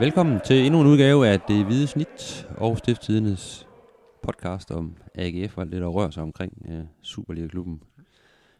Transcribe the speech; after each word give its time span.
Velkommen 0.00 0.40
til 0.44 0.66
endnu 0.66 0.80
en 0.80 0.86
udgave 0.86 1.28
af 1.28 1.40
Det 1.40 1.64
Hvide 1.64 1.86
Snit 1.86 2.48
og 2.56 2.78
Stiftstidernes 2.78 3.68
podcast 4.22 4.70
om 4.70 4.96
AGF 5.14 5.56
og 5.56 5.62
alt 5.62 5.72
det, 5.72 5.80
der 5.80 5.86
rører 5.86 6.10
sig 6.10 6.22
omkring 6.22 6.52
uh, 6.68 6.74
Superliga-klubben 7.02 7.82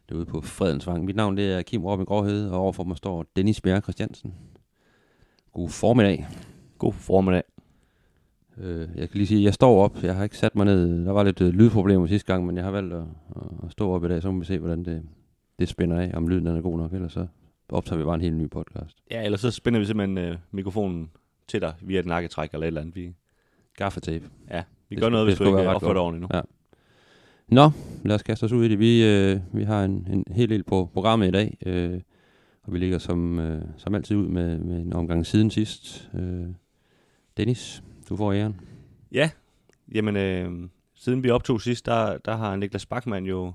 derude 0.09 0.25
på 0.25 0.41
Fredensvang. 0.41 1.05
Mit 1.05 1.15
navn 1.15 1.37
det 1.37 1.53
er 1.53 1.61
Kim 1.61 1.85
Robin 1.85 2.05
Gråhed, 2.05 2.49
og 2.49 2.59
overfor 2.59 2.83
mig 2.83 2.97
står 2.97 3.25
Dennis 3.35 3.61
Bjerg 3.61 3.83
Christiansen. 3.83 4.33
God 5.53 5.69
formiddag. 5.69 6.27
God 6.77 6.93
formiddag. 6.93 7.43
Uh, 8.57 8.65
jeg 8.95 9.09
kan 9.09 9.09
lige 9.13 9.27
sige, 9.27 9.39
at 9.39 9.45
jeg 9.45 9.53
står 9.53 9.83
op. 9.83 10.03
Jeg 10.03 10.15
har 10.15 10.23
ikke 10.23 10.37
sat 10.37 10.55
mig 10.55 10.65
ned. 10.65 11.05
Der 11.05 11.11
var 11.11 11.23
lidt 11.23 11.41
uh, 11.41 11.47
lydproblemer 11.47 12.07
sidste 12.07 12.33
gang, 12.33 12.45
men 12.45 12.55
jeg 12.55 12.63
har 12.63 12.71
valgt 12.71 12.93
at, 12.93 13.03
at 13.65 13.71
stå 13.71 13.91
op 13.91 14.05
i 14.05 14.07
dag, 14.07 14.21
så 14.21 14.31
må 14.31 14.39
vi 14.39 14.45
se, 14.45 14.59
hvordan 14.59 14.85
det, 14.85 15.03
det 15.59 15.69
spænder 15.69 15.99
af, 16.01 16.11
om 16.13 16.27
lyden 16.27 16.45
den 16.45 16.57
er 16.57 16.61
god 16.61 16.77
nok, 16.77 16.93
ellers 16.93 17.13
så 17.13 17.27
optager 17.69 17.97
vi 17.97 18.03
bare 18.03 18.15
en 18.15 18.21
helt 18.21 18.37
ny 18.37 18.49
podcast. 18.49 18.97
Ja, 19.11 19.25
ellers 19.25 19.41
så 19.41 19.51
spænder 19.51 19.79
vi 19.79 19.85
simpelthen 19.85 20.17
øh, 20.17 20.37
mikrofonen 20.51 21.09
til 21.47 21.61
dig 21.61 21.73
via 21.81 21.99
et 21.99 22.05
nakketræk 22.05 22.49
eller 22.53 22.63
et 22.63 22.67
eller 22.67 22.81
andet. 22.81 22.95
Vi, 22.95 23.13
Gaffatape. 23.77 24.29
ja, 24.51 24.63
vi 24.89 24.95
Det 24.95 25.01
gør 25.03 25.09
noget, 25.09 25.27
hvis 25.27 25.37
du 25.37 25.43
ikke 25.43 25.57
opfører 25.57 25.79
godt. 25.79 25.97
ordentligt 25.97 26.21
nu. 26.21 26.37
Ja. 26.37 26.41
Nå, 27.47 27.71
lad 28.05 28.15
os 28.15 28.23
kaste 28.23 28.43
os 28.43 28.51
ud 28.51 28.65
i 28.65 28.67
det. 28.67 28.79
Vi, 28.79 29.05
øh, 29.05 29.39
vi 29.53 29.63
har 29.63 29.83
en, 29.85 30.07
en 30.11 30.23
hel 30.31 30.49
del 30.49 30.63
på 30.63 30.89
programmet 30.93 31.27
i 31.27 31.31
dag, 31.31 31.57
øh, 31.65 32.01
og 32.63 32.73
vi 32.73 32.79
ligger 32.79 32.97
som, 32.97 33.39
øh, 33.39 33.61
som 33.77 33.95
altid 33.95 34.15
ud 34.15 34.27
med, 34.27 34.57
med 34.57 34.77
en 34.81 34.93
omgang 34.93 35.25
siden 35.25 35.51
sidst. 35.51 36.09
Øh, 36.13 36.47
Dennis, 37.37 37.83
du 38.09 38.15
får 38.15 38.33
æren. 38.33 38.59
Ja, 39.11 39.29
jamen 39.93 40.17
øh, 40.17 40.69
siden 40.95 41.23
vi 41.23 41.29
optog 41.29 41.61
sidst, 41.61 41.85
der, 41.85 42.17
der 42.17 42.35
har 42.35 42.55
Niklas 42.55 42.85
Bachmann 42.85 43.25
jo 43.25 43.53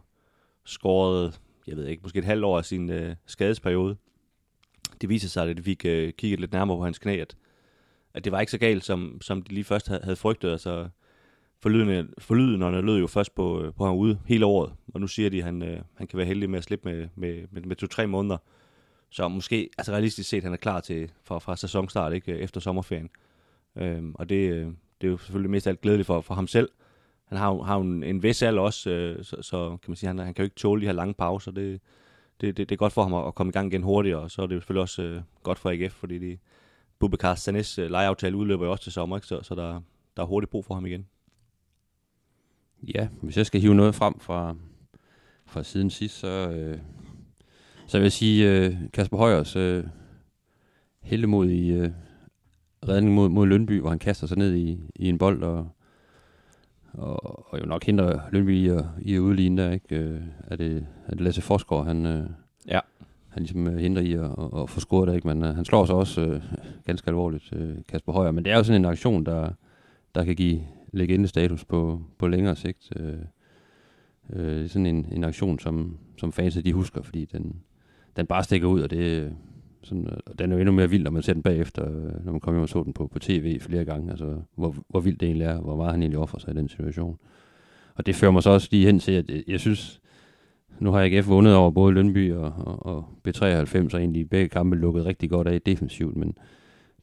skåret, 0.65 1.41
jeg 1.67 1.77
ved 1.77 1.87
ikke, 1.87 2.03
måske 2.03 2.19
et 2.19 2.25
halvt 2.25 2.45
år 2.45 2.59
af 2.59 2.65
sin 2.65 2.91
øh, 2.91 3.15
skadesperiode. 3.27 3.97
Det 5.01 5.09
viser 5.09 5.29
sig, 5.29 5.49
at 5.51 5.57
de 5.57 5.63
fik 5.63 5.85
øh, 5.85 6.13
kigget 6.13 6.41
lidt 6.41 6.53
nærmere 6.53 6.77
på 6.79 6.85
hans 6.85 6.99
knæ, 6.99 7.19
at, 7.19 7.37
at 8.15 8.25
det 8.25 8.33
var 8.33 8.41
ikke 8.41 8.53
så 8.53 8.59
galt, 8.59 8.85
som, 8.85 9.19
som 9.21 9.43
de 9.43 9.55
lige 9.55 9.65
først 9.65 9.89
havde, 9.89 10.01
havde 10.03 10.17
frygtet. 10.17 10.51
Altså, 10.51 10.89
forlydende, 11.63 12.09
forlydenderne 12.19 12.81
lød 12.81 12.99
jo 12.99 13.07
først 13.07 13.35
på, 13.35 13.63
øh, 13.63 13.73
på 13.75 13.85
ham 13.85 13.97
ude 13.97 14.19
hele 14.27 14.47
året, 14.47 14.73
og 14.95 15.01
nu 15.01 15.07
siger 15.07 15.31
de, 15.31 15.39
at 15.39 15.45
han, 15.45 15.63
øh, 15.63 15.81
han 15.95 16.07
kan 16.07 16.17
være 16.17 16.27
heldig 16.27 16.51
med 16.51 16.59
at 16.59 16.65
slippe 16.65 16.89
med, 16.91 17.09
med, 17.15 17.45
med, 17.51 17.63
med 17.63 17.77
to-tre 17.77 18.07
måneder. 18.07 18.37
Så 19.11 19.29
måske, 19.29 19.71
altså 19.79 19.93
realistisk 19.93 20.29
set, 20.29 20.43
han 20.43 20.53
er 20.53 20.57
klar 20.57 20.81
til 20.81 21.11
fra, 21.25 21.39
fra 21.39 21.57
sæsonstart, 21.57 22.13
ikke 22.13 22.39
efter 22.39 22.61
sommerferien. 22.61 23.11
Øhm, 23.77 24.15
og 24.15 24.29
det, 24.29 24.53
øh, 24.53 24.67
det 25.01 25.07
er 25.07 25.11
jo 25.11 25.19
selvfølgelig 25.19 25.51
mest 25.51 25.67
af 25.67 25.71
alt 25.71 25.81
glædeligt 25.81 26.07
for, 26.07 26.21
for 26.21 26.35
ham 26.35 26.47
selv. 26.47 26.69
Han 27.25 27.39
har, 27.39 27.63
har 27.63 27.77
en, 27.77 28.03
en 28.03 28.23
vis 28.23 28.43
alder 28.43 28.63
også, 28.63 28.91
øh, 28.91 29.25
så, 29.25 29.43
så 29.43 29.69
kan 29.69 29.91
man 29.91 29.97
sige, 29.97 30.07
han, 30.07 30.19
han 30.19 30.35
kan 30.35 30.43
jo 30.43 30.45
ikke 30.45 30.57
tåle 30.57 30.81
de 30.81 30.87
her 30.87 30.93
lange 30.93 31.15
pauser. 31.15 31.51
Det, 31.51 31.81
det, 32.41 32.57
det, 32.57 32.69
det 32.69 32.75
er 32.75 32.79
godt 32.79 32.93
for 32.93 33.03
ham 33.03 33.15
at, 33.15 33.27
at 33.27 33.35
komme 33.35 33.51
i 33.51 33.53
gang 33.53 33.73
igen 33.73 33.83
hurtigere, 33.83 34.21
og 34.21 34.31
så 34.31 34.43
er 34.43 34.47
det 34.47 34.55
jo 34.55 34.61
selvfølgelig 34.61 34.83
også 34.83 35.03
øh, 35.03 35.23
godt 35.43 35.59
for 35.59 35.71
AGF, 35.71 35.93
fordi 35.93 36.19
de, 36.19 36.39
Bubakar 37.03 37.35
Sanes 37.35 37.79
øh, 37.79 37.91
lejeaftale 37.91 38.37
udløber 38.37 38.65
jo 38.65 38.71
også 38.71 38.83
til 38.83 38.93
sommer, 38.93 39.17
ikke? 39.17 39.27
så, 39.27 39.43
så 39.43 39.55
der, 39.55 39.81
der 40.17 40.23
er 40.23 40.27
hurtigt 40.27 40.51
brug 40.51 40.65
for 40.65 40.75
ham 40.75 40.87
igen. 40.87 41.07
Ja, 42.95 43.09
hvis 43.23 43.37
jeg 43.37 43.47
skal 43.47 43.61
hive 43.61 43.75
noget 43.75 43.95
frem 43.95 44.19
fra, 44.21 44.55
fra 45.47 45.63
siden 45.63 45.91
sidst, 45.91 46.19
så, 46.19 46.29
øh, 46.51 46.79
så 47.87 47.99
vil 47.99 48.03
jeg 48.05 48.13
sige 48.13 48.51
øh, 48.51 48.77
Kasper 48.93 49.17
Højers 49.17 49.57
øh, 49.57 49.85
heldemod 51.01 51.49
i 51.49 51.69
øh, 51.71 51.91
redning 52.89 53.15
mod, 53.15 53.29
mod 53.29 53.47
Lønby, 53.47 53.81
hvor 53.81 53.91
han 53.91 53.99
kaster 53.99 54.27
sig 54.27 54.39
ned 54.39 54.55
i, 54.55 54.81
i 54.97 55.09
en 55.09 55.19
bold 55.19 55.43
og, 55.43 55.69
og, 56.93 57.53
og 57.53 57.61
jo 57.61 57.67
nok 57.67 57.85
hindrer 57.85 58.21
Lønby 58.33 58.57
i 58.57 58.69
at, 58.69 58.85
i 59.01 59.15
at 59.15 59.19
udligne 59.19 59.63
der, 59.63 59.71
ikke? 59.73 59.97
Øh, 59.97 60.21
er, 60.47 60.57
det, 60.57 60.87
er 61.07 61.11
det 61.11 61.21
Lasse 61.21 61.43
Forsgaard, 61.43 61.87
han, 61.87 62.07
øh, 62.07 62.27
Ja. 62.69 62.81
han 63.29 63.43
ligesom 63.43 63.67
øh, 63.67 63.79
hindrer 63.79 64.03
i 64.03 64.13
at, 64.13 64.25
at, 64.25 64.63
at 64.63 64.71
få 64.71 64.81
scoret 64.81 65.09
der, 65.09 65.15
ikke? 65.15 65.29
Men 65.29 65.45
øh, 65.45 65.55
han 65.55 65.65
slår 65.65 65.85
sig 65.87 65.95
også 65.95 66.21
øh, 66.21 66.43
ganske 66.85 67.09
alvorligt, 67.09 67.53
øh, 67.53 67.75
Kasper 67.89 68.13
Højer. 68.13 68.31
Men 68.31 68.45
det 68.45 68.53
er 68.53 68.57
jo 68.57 68.65
sådan 68.65 68.81
en 68.81 68.91
aktion, 68.91 69.27
der, 69.27 69.51
der 70.15 70.25
kan 70.25 70.37
give 70.37 70.61
legendestatus 70.93 71.65
på, 71.65 72.03
på 72.19 72.29
længere 72.29 72.57
sigt. 72.57 72.93
Øh, 72.97 73.15
øh, 74.33 74.69
sådan 74.69 74.87
en, 74.87 75.07
en 75.13 75.25
aktion, 75.25 75.59
som, 75.59 75.99
som 76.19 76.33
fans 76.33 76.55
de 76.55 76.73
husker, 76.73 77.03
fordi 77.03 77.25
den, 77.25 77.57
den 78.17 78.27
bare 78.27 78.45
stikker 78.45 78.69
ud, 78.69 78.81
og 78.81 78.91
det, 78.91 79.33
sådan, 79.83 80.09
og 80.27 80.39
den 80.39 80.53
er 80.53 80.57
jo 80.57 80.61
endnu 80.61 80.73
mere 80.73 80.91
vild, 80.91 81.03
når 81.03 81.11
man 81.11 81.23
ser 81.23 81.33
den 81.33 81.43
bagefter, 81.43 81.89
øh, 81.89 82.25
når 82.25 82.33
man 82.33 82.41
kommer 82.41 82.59
hjem 82.59 82.63
og 82.63 82.69
så 82.69 82.83
den 82.83 82.93
på, 82.93 83.07
på 83.07 83.19
tv 83.19 83.61
flere 83.61 83.85
gange, 83.85 84.11
altså 84.11 84.37
hvor, 84.55 84.77
hvor 84.89 85.01
vildt 85.01 85.21
det 85.21 85.27
egentlig 85.27 85.47
er, 85.47 85.61
hvor 85.61 85.77
meget 85.77 85.93
han 85.93 86.03
egentlig 86.03 86.19
offer 86.19 86.39
sig 86.39 86.51
i 86.51 86.57
den 86.57 86.69
situation. 86.69 87.19
Og 87.95 88.07
det 88.07 88.15
fører 88.15 88.31
mig 88.33 88.43
så 88.43 88.51
også 88.51 88.69
lige 88.71 88.87
hen 88.87 88.99
til, 88.99 89.13
at 89.13 89.31
jeg, 89.31 89.43
jeg 89.49 89.61
synes, 89.61 90.01
nu 90.79 90.91
har 90.91 91.05
AGF 91.05 91.29
vundet 91.29 91.55
over 91.55 91.71
både 91.71 91.95
Lønby 91.95 92.33
og, 92.33 92.53
og, 92.57 92.87
og 92.87 93.05
B93, 93.29 93.95
og 93.95 94.01
egentlig 94.01 94.31
begge 94.31 94.49
kampe 94.49 94.77
lukket 94.77 95.07
rigtig 95.07 95.31
godt 95.31 95.49
af 95.49 95.63
defensivt, 95.63 96.17
men 96.17 96.39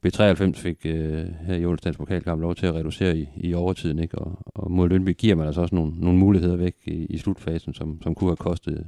B93 0.05 0.51
fik 0.51 0.85
øh, 0.85 1.27
her 1.27 1.55
i 1.55 1.65
onsdagens 1.65 1.97
pokalkamp 1.97 2.41
lov 2.41 2.55
til 2.55 2.65
at 2.65 2.73
reducere 2.73 3.17
i, 3.17 3.29
i 3.35 3.53
overtiden, 3.53 3.99
ikke? 3.99 4.17
Og, 4.17 4.39
og 4.45 4.71
mod 4.71 4.89
Lønby 4.89 5.15
giver 5.17 5.35
man 5.35 5.45
altså 5.45 5.61
også 5.61 5.75
nogle, 5.75 5.93
nogle 5.97 6.19
muligheder 6.19 6.55
væk 6.55 6.75
i, 6.85 7.05
i 7.05 7.17
slutfasen, 7.17 7.73
som, 7.73 8.01
som 8.01 8.15
kunne 8.15 8.29
have 8.29 8.37
kostet, 8.37 8.87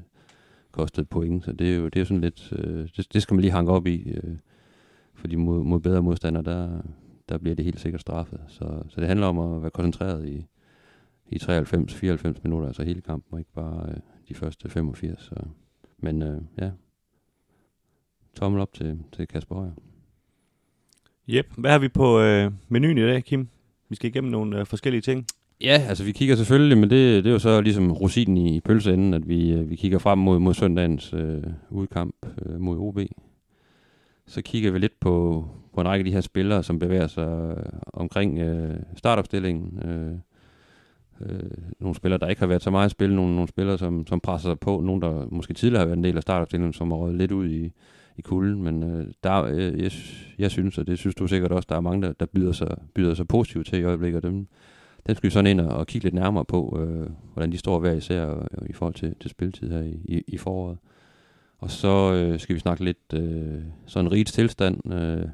kostet 0.72 1.10
point. 1.10 1.46
Så 1.46 1.52
det 1.52 1.74
er 1.74 1.76
jo, 1.76 1.88
det 1.88 2.02
er 2.02 2.06
sådan 2.06 2.22
lidt, 2.22 2.54
øh, 2.58 2.90
det, 2.98 3.14
det 3.14 3.22
skal 3.22 3.34
man 3.34 3.42
lige 3.42 3.52
hanke 3.52 3.72
op 3.72 3.88
i, 3.88 4.12
øh, 4.12 4.36
fordi 5.14 5.36
mod, 5.36 5.64
mod 5.64 5.80
bedre 5.80 6.02
modstandere, 6.02 6.44
der, 6.44 6.82
der 7.30 7.38
bliver 7.38 7.56
det 7.56 7.66
helt 7.66 7.80
sikkert 7.80 8.02
straffet. 8.02 8.40
Så, 8.48 8.84
så 8.90 9.02
det 9.02 9.08
handler 9.08 9.28
om 9.28 9.40
at 9.40 9.62
være 9.62 9.72
koncentreret 9.72 10.28
i, 10.28 10.46
i 11.30 11.40
93-94 11.42 12.42
minutter, 12.44 12.68
altså 12.68 12.84
hele 12.84 13.02
kampen, 13.02 13.34
og 13.34 13.40
ikke 13.40 13.54
bare 13.54 13.90
øh, 13.90 13.98
de 14.30 14.34
første 14.34 14.70
85. 14.70 15.22
Så. 15.22 15.36
Men 15.98 16.22
øh, 16.22 16.42
ja, 16.58 16.72
tommel 18.36 18.62
op 18.62 18.74
til, 18.74 19.00
til 19.12 19.28
Kasper 19.28 19.56
Højer. 19.56 19.91
Yep. 21.30 21.48
Hvad 21.58 21.72
har 21.72 21.80
vi 21.80 21.88
på 21.88 22.20
øh, 22.20 22.52
menuen 22.70 22.98
i 22.98 23.02
dag, 23.02 23.24
Kim? 23.24 23.48
Vi 23.90 23.96
skal 23.96 24.10
igennem 24.10 24.32
nogle 24.32 24.60
øh, 24.60 24.66
forskellige 24.66 25.02
ting. 25.02 25.26
Ja, 25.62 25.86
altså 25.90 26.04
vi 26.04 26.12
kigger 26.12 26.36
selvfølgelig, 26.36 26.78
men 26.78 26.90
det, 26.90 27.24
det 27.24 27.30
er 27.30 27.34
jo 27.34 27.40
så 27.40 27.62
ligesom 27.62 27.92
rosinen 27.92 28.38
i, 28.38 28.60
pølseenden, 28.60 29.14
at 29.14 29.30
vi, 29.30 29.52
øh, 29.52 29.70
vi 29.70 29.76
kigger 29.76 30.00
frem 30.00 30.18
mod, 30.20 30.40
mod 30.40 30.54
søndagens 30.54 31.14
øh, 31.14 31.44
udkamp 31.70 32.16
øh, 32.46 32.60
mod 32.60 32.78
OB. 32.78 33.00
Så 34.28 34.42
kigger 34.42 34.72
vi 34.72 34.80
lidt 34.80 35.00
på, 35.00 35.46
på 35.74 35.82
en 35.82 35.88
række 35.88 36.02
af 36.02 36.06
de 36.06 36.12
her 36.12 36.22
spillere, 36.22 36.64
som 36.64 36.80
bevæger 36.80 37.08
sig 37.08 37.56
øh, 37.58 37.66
omkring 37.94 38.40
øh, 38.40 38.76
startopstillingen. 38.96 39.80
Øh, 39.90 40.12
øh, 41.30 41.50
nogle 41.80 41.96
spillere, 41.96 42.20
der 42.20 42.28
ikke 42.28 42.40
har 42.40 42.48
været 42.48 42.64
så 42.64 42.72
meget 42.72 42.88
i 42.88 42.92
spil, 42.92 43.14
nogle, 43.16 43.36
nogle 43.36 43.48
spillere, 43.48 43.78
som, 43.78 44.08
som 44.08 44.20
presser 44.20 44.50
sig 44.50 44.60
på, 44.60 44.82
nogle, 44.82 45.02
der 45.02 45.28
måske 45.32 45.54
tidligere 45.54 45.80
har 45.80 45.86
været 45.86 45.98
en 45.98 46.04
del 46.04 46.18
af 46.18 46.22
startopstillingen, 46.22 46.74
som 46.74 46.92
har 46.92 46.98
røget 46.98 47.18
lidt 47.18 47.32
ud 47.32 47.50
i, 47.50 47.72
i 48.22 48.28
kulden, 48.28 48.64
men 48.64 48.84
øh, 48.84 49.08
der, 49.24 49.44
øh, 49.44 49.82
jeg, 49.84 49.92
jeg 50.40 50.52
synes, 50.52 50.78
og 50.78 50.88
det 50.88 51.00
synes 51.00 51.16
du 51.16 51.28
sikkert 51.28 51.52
også, 51.52 51.68
der 51.70 51.76
er 51.76 51.82
mange, 51.82 52.02
der, 52.08 52.14
der 52.14 52.26
byder, 52.26 52.52
sig, 52.52 52.78
byder 52.94 53.14
sig 53.14 53.28
positivt 53.28 53.68
til 53.68 53.80
i 53.80 53.84
øjeblikket, 53.84 54.26
og 54.26 54.32
dem, 54.32 54.48
dem 55.08 55.16
skal 55.16 55.28
vi 55.28 55.34
sådan 55.34 55.48
ind 55.48 55.62
og, 55.62 55.78
og 55.78 55.88
kigge 55.88 56.06
lidt 56.06 56.16
nærmere 56.16 56.46
på, 56.46 56.80
øh, 56.82 57.10
hvordan 57.34 57.52
de 57.52 57.58
står 57.58 57.80
hver 57.80 57.92
især 57.92 58.26
og, 58.26 58.48
og 58.58 58.70
i 58.70 58.74
forhold 58.74 58.94
til, 58.94 59.16
til 59.20 59.30
spilletid 59.30 59.72
her 59.72 59.82
i, 59.82 60.00
i, 60.06 60.24
i 60.28 60.38
foråret. 60.38 60.78
Og 61.58 61.72
så 61.72 62.14
øh, 62.14 62.40
skal 62.40 62.56
vi 62.56 62.60
snakke 62.60 62.84
lidt 62.84 63.14
øh, 63.14 63.62
sådan 63.86 64.12
rigets 64.12 64.32
tilstand. 64.32 64.94
Øh, 64.94 65.28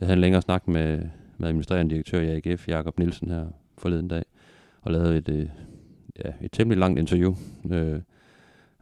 jeg 0.00 0.06
havde 0.06 0.12
en 0.12 0.20
længere 0.20 0.42
snak 0.42 0.68
med, 0.68 0.98
med 1.38 1.48
administrerende 1.48 1.94
direktør 1.94 2.20
i 2.20 2.40
AGF, 2.46 2.68
Jakob 2.68 2.98
Nielsen 2.98 3.30
her 3.30 3.46
forleden 3.78 4.08
dag, 4.08 4.24
og 4.82 4.92
lavede 4.92 5.16
et, 5.16 5.28
øh, 5.28 5.46
ja, 6.24 6.30
et 6.40 6.52
temmelig 6.52 6.78
langt 6.78 6.98
interview, 6.98 7.34
øh, 7.70 8.00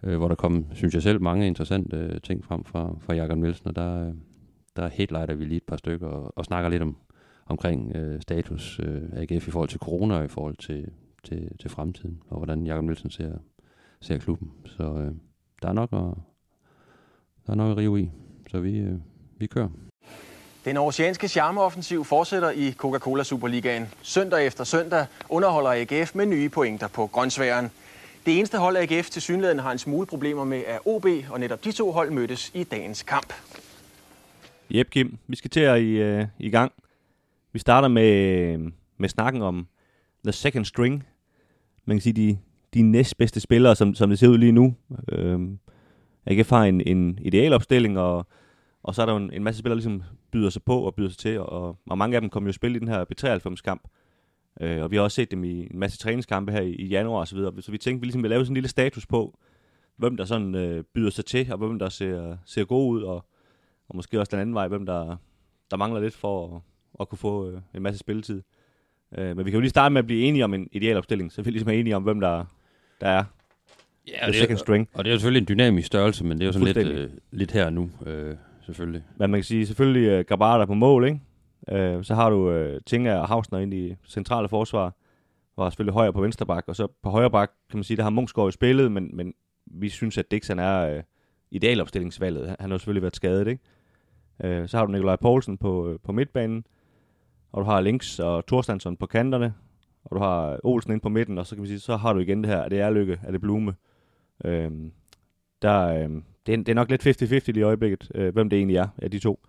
øh, 0.03 0.17
hvor 0.17 0.29
der 0.29 0.35
kom, 0.35 0.67
synes 0.75 0.95
jeg 0.95 1.03
selv, 1.03 1.21
mange 1.21 1.47
interessante 1.47 1.97
øh, 1.97 2.21
ting 2.21 2.45
frem 2.45 2.65
fra, 2.65 2.95
fra 3.01 3.15
Jakob 3.15 3.39
Nielsen, 3.39 3.69
og 3.69 3.77
der, 3.77 4.07
øh, 4.09 4.15
der 4.77 4.89
headlighter 4.89 5.35
vi 5.35 5.45
lige 5.45 5.57
et 5.57 5.63
par 5.63 5.77
stykker 5.77 6.07
og, 6.07 6.33
og 6.37 6.45
snakker 6.45 6.71
lidt 6.71 6.83
om, 6.83 6.97
omkring 7.47 7.97
øh, 7.97 8.23
status 8.23 8.81
øh, 8.83 9.03
AGF 9.13 9.49
i 9.49 9.51
forhold 9.51 9.69
til 9.69 9.81
corona 9.81 10.19
og 10.19 10.25
i 10.25 10.29
forhold 10.29 10.57
til, 10.57 10.91
til, 11.25 11.51
til 11.61 11.71
fremtiden, 11.71 12.23
og 12.31 12.37
hvordan 12.37 12.67
Jakob 12.67 12.85
Nielsen 12.85 13.11
ser, 13.11 13.33
ser 14.01 14.19
klubben. 14.19 14.53
Så 14.65 14.83
øh, 14.83 15.13
der 15.63 15.69
er 15.69 15.73
nok 15.73 15.93
at, 15.93 16.23
der 17.47 17.53
er 17.53 17.55
nok 17.55 17.71
at 17.71 17.77
rive 17.77 18.01
i, 18.01 18.11
så 18.51 18.61
vi, 18.61 18.79
øh, 18.79 18.99
vi 19.39 19.47
kører. 19.47 19.69
Den 20.65 20.77
oceanske 20.77 21.29
charmeoffensiv 21.29 22.05
fortsætter 22.05 22.51
i 22.51 22.75
Coca-Cola 22.77 23.23
Superligaen. 23.23 23.89
Søndag 24.03 24.47
efter 24.47 24.65
søndag 24.65 25.07
underholder 25.29 25.71
AGF 25.71 26.15
med 26.15 26.27
nye 26.27 26.49
pointer 26.49 26.89
på 26.89 27.07
grønsværen. 27.07 27.71
Det 28.29 28.39
eneste 28.39 28.59
hold 28.59 28.77
AGF 28.77 29.11
til 29.11 29.23
synligheden 29.23 29.59
har 29.59 29.73
en 29.73 29.79
smule 29.79 30.07
problemer 30.07 30.45
med 30.45 30.63
er 30.67 30.79
OB, 30.89 31.07
og 31.31 31.41
netop 31.41 31.65
de 31.65 31.73
to 31.73 31.93
hold 31.93 32.11
mødtes 32.11 32.51
i 32.55 32.65
dagens 32.65 33.03
kamp. 33.03 33.33
Jep, 34.71 34.91
Kim. 34.91 35.19
Vi 35.27 35.37
skal 35.37 35.51
til 35.51 35.61
at 35.61 35.81
i, 35.81 35.91
øh, 35.91 36.27
i 36.39 36.51
gang. 36.51 36.73
Vi 37.53 37.59
starter 37.59 37.89
med, 37.89 38.13
øh, 38.13 38.61
med 38.99 39.09
snakken 39.09 39.43
om 39.43 39.67
the 40.25 40.33
second 40.33 40.65
string. 40.65 41.07
Man 41.85 41.97
kan 41.97 42.03
sige, 42.03 42.13
de, 42.13 42.39
de 42.75 42.83
næstbedste 42.83 43.41
spillere, 43.41 43.77
som, 43.77 43.95
som 43.95 44.11
det 44.11 44.19
ser 44.19 44.29
ud 44.29 44.39
lige 44.39 44.53
nu. 44.53 44.75
Øh, 45.13 45.41
AGF 46.27 46.51
har 46.51 46.65
en, 46.65 46.81
en 46.81 47.19
idealopstilling, 47.23 47.99
og, 47.99 48.27
og 48.83 48.95
så 48.95 49.03
er 49.03 49.07
der 49.07 49.13
jo 49.13 49.19
en, 49.19 49.33
en 49.33 49.45
masse 49.45 49.59
spillere, 49.59 49.75
der 49.75 49.83
ligesom 49.83 50.03
byder 50.33 50.51
sig 50.51 50.63
på 50.63 50.81
og 50.81 50.95
byder 50.95 51.09
sig 51.09 51.19
til, 51.19 51.41
og, 51.41 51.77
og 51.91 51.99
mange 51.99 52.17
af 52.17 52.21
dem 52.21 52.31
kommer 52.31 52.49
jo 52.49 52.51
at 52.51 52.55
spille 52.55 52.77
i 52.77 52.81
den 52.81 52.89
her 52.89 53.05
B93-kamp. 53.05 53.83
Øh, 54.61 54.83
og 54.83 54.91
vi 54.91 54.97
har 54.97 55.03
også 55.03 55.15
set 55.15 55.31
dem 55.31 55.45
i 55.45 55.61
en 55.61 55.79
masse 55.79 55.99
træningskampe 55.99 56.53
her 56.53 56.61
i, 56.61 56.71
i 56.71 56.87
januar 56.87 57.21
og 57.21 57.29
så 57.29 57.37
videre. 57.37 57.63
Så 57.63 57.71
vi 57.71 57.79
tænkte, 57.79 58.01
vi 58.01 58.07
ligesom 58.07 58.23
vil 58.23 58.31
lave 58.31 58.45
sådan 58.45 58.53
en 58.53 58.57
lille 58.57 58.69
status 58.69 59.07
på, 59.07 59.39
hvem 59.97 60.17
der 60.17 60.25
sådan 60.25 60.55
øh, 60.55 60.85
byder 60.95 61.11
sig 61.11 61.25
til, 61.25 61.53
og 61.53 61.59
hvem 61.59 61.79
der 61.79 61.89
ser, 61.89 62.37
ser 62.47 62.65
gode 62.65 62.89
ud, 62.91 63.03
og, 63.03 63.15
og 63.89 63.97
måske 63.97 64.21
også 64.21 64.31
den 64.31 64.41
anden 64.41 64.55
vej, 64.55 64.69
hvem 64.69 64.87
der, 64.87 65.17
der 65.71 65.77
mangler 65.77 66.01
lidt 66.01 66.15
for 66.15 66.57
at, 66.57 66.61
at 67.01 67.09
kunne 67.09 67.19
få 67.19 67.51
øh, 67.51 67.61
en 67.75 67.83
masse 67.83 67.99
spilletid. 67.99 68.43
Øh, 69.19 69.37
men 69.37 69.47
vi 69.47 69.51
kan 69.51 69.57
jo 69.57 69.61
lige 69.61 69.71
starte 69.71 69.93
med 69.93 69.99
at 69.99 70.07
blive 70.07 70.25
enige 70.25 70.45
om 70.45 70.55
en 70.55 70.69
idealopstilling, 70.73 71.33
så 71.33 71.43
vi 71.43 71.51
ligesom 71.51 71.69
er 71.69 71.73
enige 71.73 71.97
om, 71.97 72.03
hvem 72.03 72.21
der, 72.21 72.45
der 73.01 73.09
er 73.09 73.25
Ja, 74.09 74.27
og 74.27 74.27
det, 74.27 74.37
second 74.37 74.59
er, 74.59 74.59
string. 74.59 74.89
og 74.95 75.05
det 75.05 75.11
er 75.11 75.15
jo 75.15 75.19
selvfølgelig 75.19 75.41
en 75.41 75.49
dynamisk 75.49 75.87
størrelse, 75.87 76.25
men 76.25 76.39
det 76.39 76.43
er 76.43 76.47
jo 76.47 76.53
sådan 76.53 76.67
lidt, 76.67 76.89
øh, 76.89 77.11
lidt 77.31 77.51
her 77.51 77.71
nu, 77.71 77.91
øh, 78.07 78.37
selvfølgelig. 78.67 79.03
Men 79.17 79.31
man 79.31 79.39
kan 79.39 79.45
sige 79.45 79.67
selvfølgelig 79.67 80.09
øh, 80.09 80.25
Grabara 80.25 80.65
på 80.65 80.75
mål, 80.75 81.05
ikke? 81.05 81.21
Øh, 81.73 82.05
så 82.05 82.15
har 82.15 82.31
du 82.31 82.51
øh, 82.51 82.81
Tinga 82.87 83.15
og 83.15 83.29
Hausner 83.29 83.59
ind 83.59 83.75
i 83.75 83.95
centrale 84.07 84.49
forsvar, 84.49 84.95
og 85.57 85.73
selvfølgelig 85.73 85.95
højre 85.95 86.13
på 86.13 86.21
venstre 86.21 86.47
bak, 86.47 86.65
og 86.67 86.77
så 86.77 86.87
på 87.03 87.11
højre 87.11 87.31
bak, 87.31 87.51
kan 87.71 87.79
man 87.79 87.85
sige, 87.85 87.97
der 87.97 88.03
har 88.03 88.11
Munchsgaard 88.11 88.47
jo 88.47 88.51
spillet, 88.51 88.93
men, 88.93 89.11
men 89.17 89.35
vi 89.67 89.89
synes, 89.89 90.19
at 90.19 90.31
Dixon 90.31 90.59
er 90.59 90.97
øh, 90.97 91.03
idealopstillingsvalget. 91.51 92.57
Han, 92.61 92.71
har 92.71 92.79
selvfølgelig 92.79 93.03
været 93.03 93.17
skadet, 93.17 93.49
ikke? 93.49 93.63
Øh, 94.45 94.69
så 94.69 94.79
har 94.79 94.87
du 94.87 94.93
Nikolaj 94.93 95.17
Poulsen 95.17 95.59
på, 95.59 95.89
øh, 95.89 95.99
på 96.05 96.13
midtbanen, 96.13 96.65
og 97.53 97.61
du 97.61 97.65
har 97.65 97.81
Links 97.81 98.19
og 98.19 98.47
Thorstansson 98.47 98.97
på 98.97 99.07
kanterne, 99.07 99.55
og 100.05 100.17
du 100.17 100.21
har 100.21 100.61
Olsen 100.65 100.93
ind 100.93 101.01
på 101.01 101.09
midten, 101.09 101.39
og 101.39 101.47
så 101.47 101.55
kan 101.55 101.63
man 101.63 101.69
sige, 101.69 101.81
så 101.81 101.97
har 101.97 102.13
du 102.13 102.21
igen 102.21 102.43
det 102.43 102.51
her, 102.51 102.59
er 102.59 102.69
det 102.69 102.81
Erlykke, 102.81 103.21
er 103.23 103.31
det 103.31 103.41
Blume? 103.41 103.75
Øh, 104.45 104.71
der, 105.63 105.87
øh, 105.89 106.11
det, 106.47 106.53
er, 106.53 106.57
det 106.57 106.69
er 106.69 106.75
nok 106.75 106.91
lidt 106.91 107.07
50-50 107.07 107.33
lige 107.47 107.61
i 107.61 107.63
øjeblikket, 107.63 108.11
øh, 108.15 108.33
hvem 108.33 108.51
det 108.51 108.57
egentlig 108.57 108.77
er 108.77 108.89
af 108.99 109.11
de 109.11 109.19
to. 109.19 109.41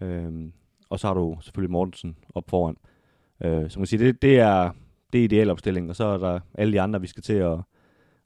Øh, 0.00 0.50
og 0.90 1.00
så 1.00 1.06
har 1.06 1.14
du 1.14 1.38
selvfølgelig 1.40 1.72
Mortensen 1.72 2.16
op 2.34 2.50
foran. 2.50 2.76
Øh, 3.44 3.70
så 3.70 3.78
man 3.78 3.86
siger, 3.86 4.04
det, 4.04 4.22
det 4.22 4.38
er 4.38 4.70
det 5.12 5.20
er 5.20 5.24
idealopstilling, 5.24 5.90
og 5.90 5.96
så 5.96 6.04
er 6.04 6.18
der 6.18 6.40
alle 6.54 6.72
de 6.72 6.80
andre, 6.80 7.00
vi 7.00 7.06
skal 7.06 7.22
til 7.22 7.32
at, 7.32 7.58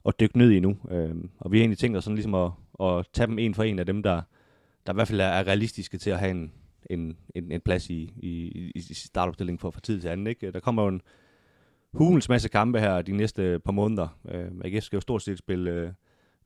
at 0.05 0.19
dykke 0.19 0.37
ned 0.37 0.51
i 0.51 0.59
nu. 0.59 0.77
Øh, 0.91 1.15
og 1.39 1.51
vi 1.51 1.57
har 1.57 1.61
egentlig 1.61 1.77
tænkt 1.77 1.97
os 1.97 2.03
sådan 2.03 2.15
ligesom 2.15 2.35
at, 2.35 2.51
at 2.81 3.05
tage 3.13 3.27
dem 3.27 3.39
en 3.39 3.53
for 3.53 3.63
en 3.63 3.79
af 3.79 3.85
dem, 3.85 4.03
der, 4.03 4.21
der 4.85 4.93
i 4.93 4.95
hvert 4.95 5.07
fald 5.07 5.21
er, 5.21 5.25
er 5.25 5.47
realistiske 5.47 5.97
til 5.97 6.09
at 6.09 6.19
have 6.19 6.31
en, 6.31 6.51
en, 6.89 7.17
en, 7.35 7.51
en 7.51 7.61
plads 7.61 7.89
i, 7.89 8.13
i, 8.17 8.71
i 8.75 8.81
startopstillingen 8.93 9.59
for, 9.59 9.69
for 9.69 9.81
tid 9.81 10.01
til 10.01 10.07
anden. 10.07 10.27
Ikke? 10.27 10.51
Der 10.51 10.59
kommer 10.59 10.83
jo 10.83 10.87
en 10.87 11.01
hulens 11.93 12.29
masse 12.29 12.49
kampe 12.49 12.79
her 12.79 13.01
de 13.01 13.11
næste 13.11 13.59
par 13.59 13.71
måneder. 13.71 14.07
Øh, 14.29 14.45
AGF 14.65 14.83
skal 14.83 14.97
jo 14.97 15.01
stort 15.01 15.21
set 15.21 15.37
spille 15.37 15.71
øh, 15.71 15.89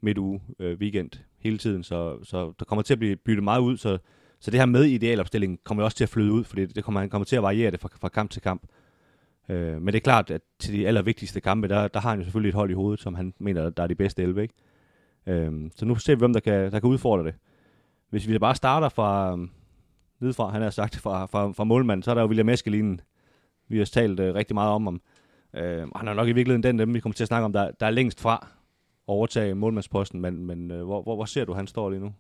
midt 0.02 0.18
uge 0.18 0.42
øh, 0.60 0.78
weekend 0.80 1.12
hele 1.40 1.58
tiden, 1.58 1.84
så, 1.84 2.24
så 2.24 2.54
der 2.60 2.66
kommer 2.66 2.84
til 2.84 2.94
at 2.94 3.00
blive 3.00 3.16
byttet 3.16 3.44
meget 3.44 3.62
ud, 3.62 3.78
så, 3.78 3.98
så 4.40 4.52
det 4.52 4.60
her 4.60 4.66
med 4.66 4.84
idealopstillingen 4.84 5.60
kommer 5.64 5.84
jo 5.84 5.86
også 5.86 5.98
til 5.98 6.04
at 6.04 6.10
flyde 6.10 6.32
ud, 6.32 6.44
fordi 6.44 6.66
det 6.66 6.84
kommer, 6.84 7.00
han 7.00 7.10
kommer 7.10 7.26
til 7.26 7.36
at 7.36 7.44
variere 7.44 7.72
det 7.72 7.80
fra, 7.80 7.90
fra 8.02 8.10
kamp 8.10 8.32
til 8.32 8.42
kamp. 8.42 8.64
Øh, 9.50 9.82
men 9.82 9.88
det 9.88 9.96
er 9.96 10.00
klart, 10.00 10.32
at 10.32 10.42
til 10.60 10.74
de 10.74 10.88
allervigtigste 10.88 11.42
kampe, 11.42 11.68
der, 11.68 11.88
der 11.88 12.00
har 12.00 12.10
han 12.10 12.20
jo 12.20 12.26
selvfølgelig 12.26 12.50
et 12.50 12.56
hold 12.56 12.70
i 12.70 12.74
hovedet, 12.74 13.00
som 13.00 13.16
han 13.16 13.34
mener, 13.40 13.70
der 13.70 13.84
er 13.84 13.88
de 13.88 13.96
bedste 13.96 14.24
11, 14.24 14.42
ikke? 14.42 14.54
Øh, 15.28 15.72
så 15.76 15.86
nu 15.86 15.96
ser 15.96 16.16
vi, 16.16 16.20
hvem 16.20 16.34
der 16.34 16.40
kan, 16.40 16.72
der 16.72 16.80
kan 16.80 16.90
udfordre 16.90 17.26
det. 17.26 17.36
Hvis 18.10 18.28
vi 18.28 18.40
bare 18.40 18.56
starter 18.56 18.90
fra, 18.90 19.38
øh, 19.38 19.48
nedefra, 20.20 20.50
han 20.50 20.62
har 20.62 20.70
sagt, 20.70 20.96
fra, 20.96 21.26
fra, 21.26 21.52
fra 21.52 21.64
målmanden, 21.64 22.04
så 22.04 22.12
er 22.12 22.16
der 22.16 22.22
jo 22.22 22.28
William 22.28 22.50
Eskelinen. 22.50 23.02
Vi 23.68 23.78
har 23.78 23.86
talt 23.86 24.20
øh, 24.20 24.36
rigtig 24.36 24.54
meget 24.54 24.72
om 24.72 24.86
ham. 24.86 25.02
Øh, 25.54 25.88
han 25.96 26.08
er 26.08 26.14
nok 26.14 26.28
i 26.28 26.32
virkeligheden 26.32 26.64
den 26.64 26.80
dem, 26.80 26.94
vi 26.94 27.00
kommer 27.00 27.14
til 27.14 27.24
at 27.24 27.28
snakke 27.28 27.46
om, 27.46 27.54
der, 27.54 27.72
der 27.72 27.86
er 27.86 27.92
længst 27.92 28.22
fra 28.22 28.48
at 29.08 29.14
overtage 29.14 29.56
målmandsposten, 29.56 30.22
men, 30.22 30.46
men 30.46 30.72
øh, 30.72 30.84
hvor, 30.84 31.02
hvor, 31.02 31.16
hvor 31.16 31.26
ser 31.26 31.46
du, 31.46 31.54
han 31.54 31.68
står 31.68 31.90
lige 31.90 32.00
nu? 32.00 32.14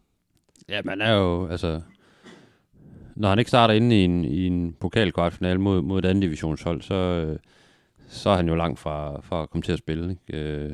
Ja, 0.69 0.81
man 0.85 1.01
er 1.01 1.13
jo, 1.13 1.47
altså... 1.47 1.81
Når 3.19 3.29
han 3.29 3.39
ikke 3.39 3.49
starter 3.49 3.73
inde 3.73 4.01
i 4.01 4.03
en, 4.03 4.25
i 4.25 4.47
en 4.47 4.73
pokalkvartfinale 4.79 5.59
mod, 5.59 5.81
mod 5.81 5.99
et 5.99 6.05
andet 6.05 6.21
divisionshold, 6.21 6.81
så, 6.81 6.95
øh, 6.95 7.39
så 8.07 8.29
er 8.29 8.35
han 8.35 8.47
jo 8.47 8.55
langt 8.55 8.79
fra, 8.79 9.21
fra 9.21 9.43
at 9.43 9.49
komme 9.49 9.61
til 9.61 9.71
at 9.71 9.79
spille. 9.79 10.09
Ikke? 10.09 10.43
Øh, 10.43 10.73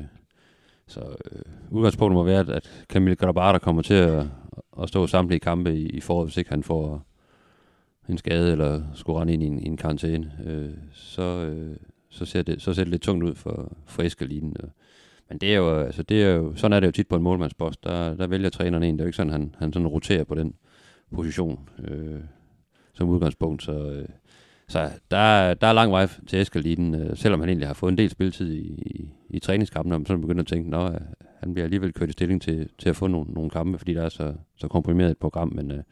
så 0.86 1.00
øh, 1.00 1.42
udgangspunktet 1.70 2.14
må 2.14 2.22
være, 2.24 2.40
at, 2.40 2.48
at 2.48 2.84
Camille 2.88 3.16
Grabata 3.16 3.58
kommer 3.58 3.82
til 3.82 3.94
at, 3.94 4.26
at 4.82 4.88
stå 4.88 5.06
samtlige 5.06 5.40
kampe 5.40 5.76
i, 5.76 5.86
i 5.86 6.00
foråret, 6.00 6.28
hvis 6.28 6.36
ikke 6.36 6.50
han 6.50 6.62
får 6.62 7.06
en 8.08 8.18
skade 8.18 8.52
eller 8.52 8.82
skulle 8.94 9.20
rende 9.20 9.32
ind 9.32 9.42
i 9.42 9.46
en, 9.46 9.58
i 9.58 9.66
en 9.66 9.76
karantæne. 9.76 10.32
Øh, 10.44 10.70
så, 10.92 11.22
øh, 11.22 11.76
så, 12.10 12.24
ser 12.24 12.42
det, 12.42 12.62
så 12.62 12.74
ser 12.74 12.84
det 12.84 12.90
lidt 12.90 13.02
tungt 13.02 13.24
ud 13.24 13.34
for, 13.34 13.72
for 13.86 14.02
Eskelinen. 14.02 14.56
Øh. 14.62 14.68
Men 15.28 15.38
det 15.38 15.52
er 15.52 15.56
jo, 15.56 15.80
altså 15.80 16.02
det 16.02 16.22
er 16.22 16.28
jo, 16.28 16.56
sådan 16.56 16.72
er 16.72 16.80
det 16.80 16.86
jo 16.86 16.92
tit 16.92 17.08
på 17.08 17.16
en 17.16 17.22
målmandspost. 17.22 17.84
Der, 17.84 18.14
der 18.14 18.26
vælger 18.26 18.50
træneren 18.50 18.82
en. 18.82 18.94
Det 18.94 19.00
er 19.00 19.04
jo 19.04 19.08
ikke 19.08 19.16
sådan, 19.16 19.32
han, 19.32 19.54
han 19.58 19.72
sådan 19.72 19.88
roterer 19.88 20.24
på 20.24 20.34
den 20.34 20.54
position 21.14 21.68
øh, 21.84 22.20
som 22.96 23.08
udgangspunkt. 23.08 23.62
Så, 23.62 23.90
øh, 23.90 24.08
så 24.68 24.90
der, 25.10 25.54
der 25.54 25.66
er 25.66 25.72
lang 25.72 25.92
vej 25.92 26.08
til 26.26 26.40
Eskaliden, 26.40 26.94
øh, 26.94 27.16
selvom 27.16 27.40
han 27.40 27.48
egentlig 27.48 27.68
har 27.68 27.74
fået 27.74 27.92
en 27.92 27.98
del 27.98 28.10
spilletid 28.10 28.52
i, 28.52 28.60
i, 28.60 29.10
i 29.30 29.38
træningskampen, 29.38 29.92
og 29.92 30.00
man 30.00 30.06
sådan 30.06 30.20
begynder 30.20 30.42
at 30.42 30.46
tænke, 30.46 30.76
at 30.76 30.94
øh, 30.94 31.00
han 31.40 31.54
bliver 31.54 31.64
alligevel 31.64 31.92
kørt 31.92 32.08
i 32.08 32.12
stilling 32.12 32.42
til, 32.42 32.68
til 32.78 32.88
at 32.88 32.96
få 32.96 33.06
nogle, 33.06 33.32
nogle 33.32 33.50
kampe, 33.50 33.78
fordi 33.78 33.94
der 33.94 34.02
er 34.02 34.08
så, 34.08 34.34
så 34.56 34.68
komprimeret 34.68 35.10
et 35.10 35.18
program, 35.18 35.52
men 35.54 35.70
øh, 35.70 35.82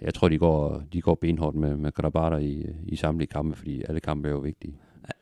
jeg 0.00 0.14
tror, 0.14 0.28
de 0.28 0.38
går, 0.38 0.82
de 0.92 1.00
går 1.00 1.14
benhårdt 1.14 1.56
med, 1.56 1.76
med 1.76 1.92
Grabata 1.92 2.36
i, 2.36 2.66
i 2.86 2.96
samtlige 2.96 3.28
kampe, 3.28 3.56
fordi 3.56 3.82
alle 3.88 4.00
kampe 4.00 4.28
er 4.28 4.32
jo 4.32 4.38
vigtige. 4.38 4.74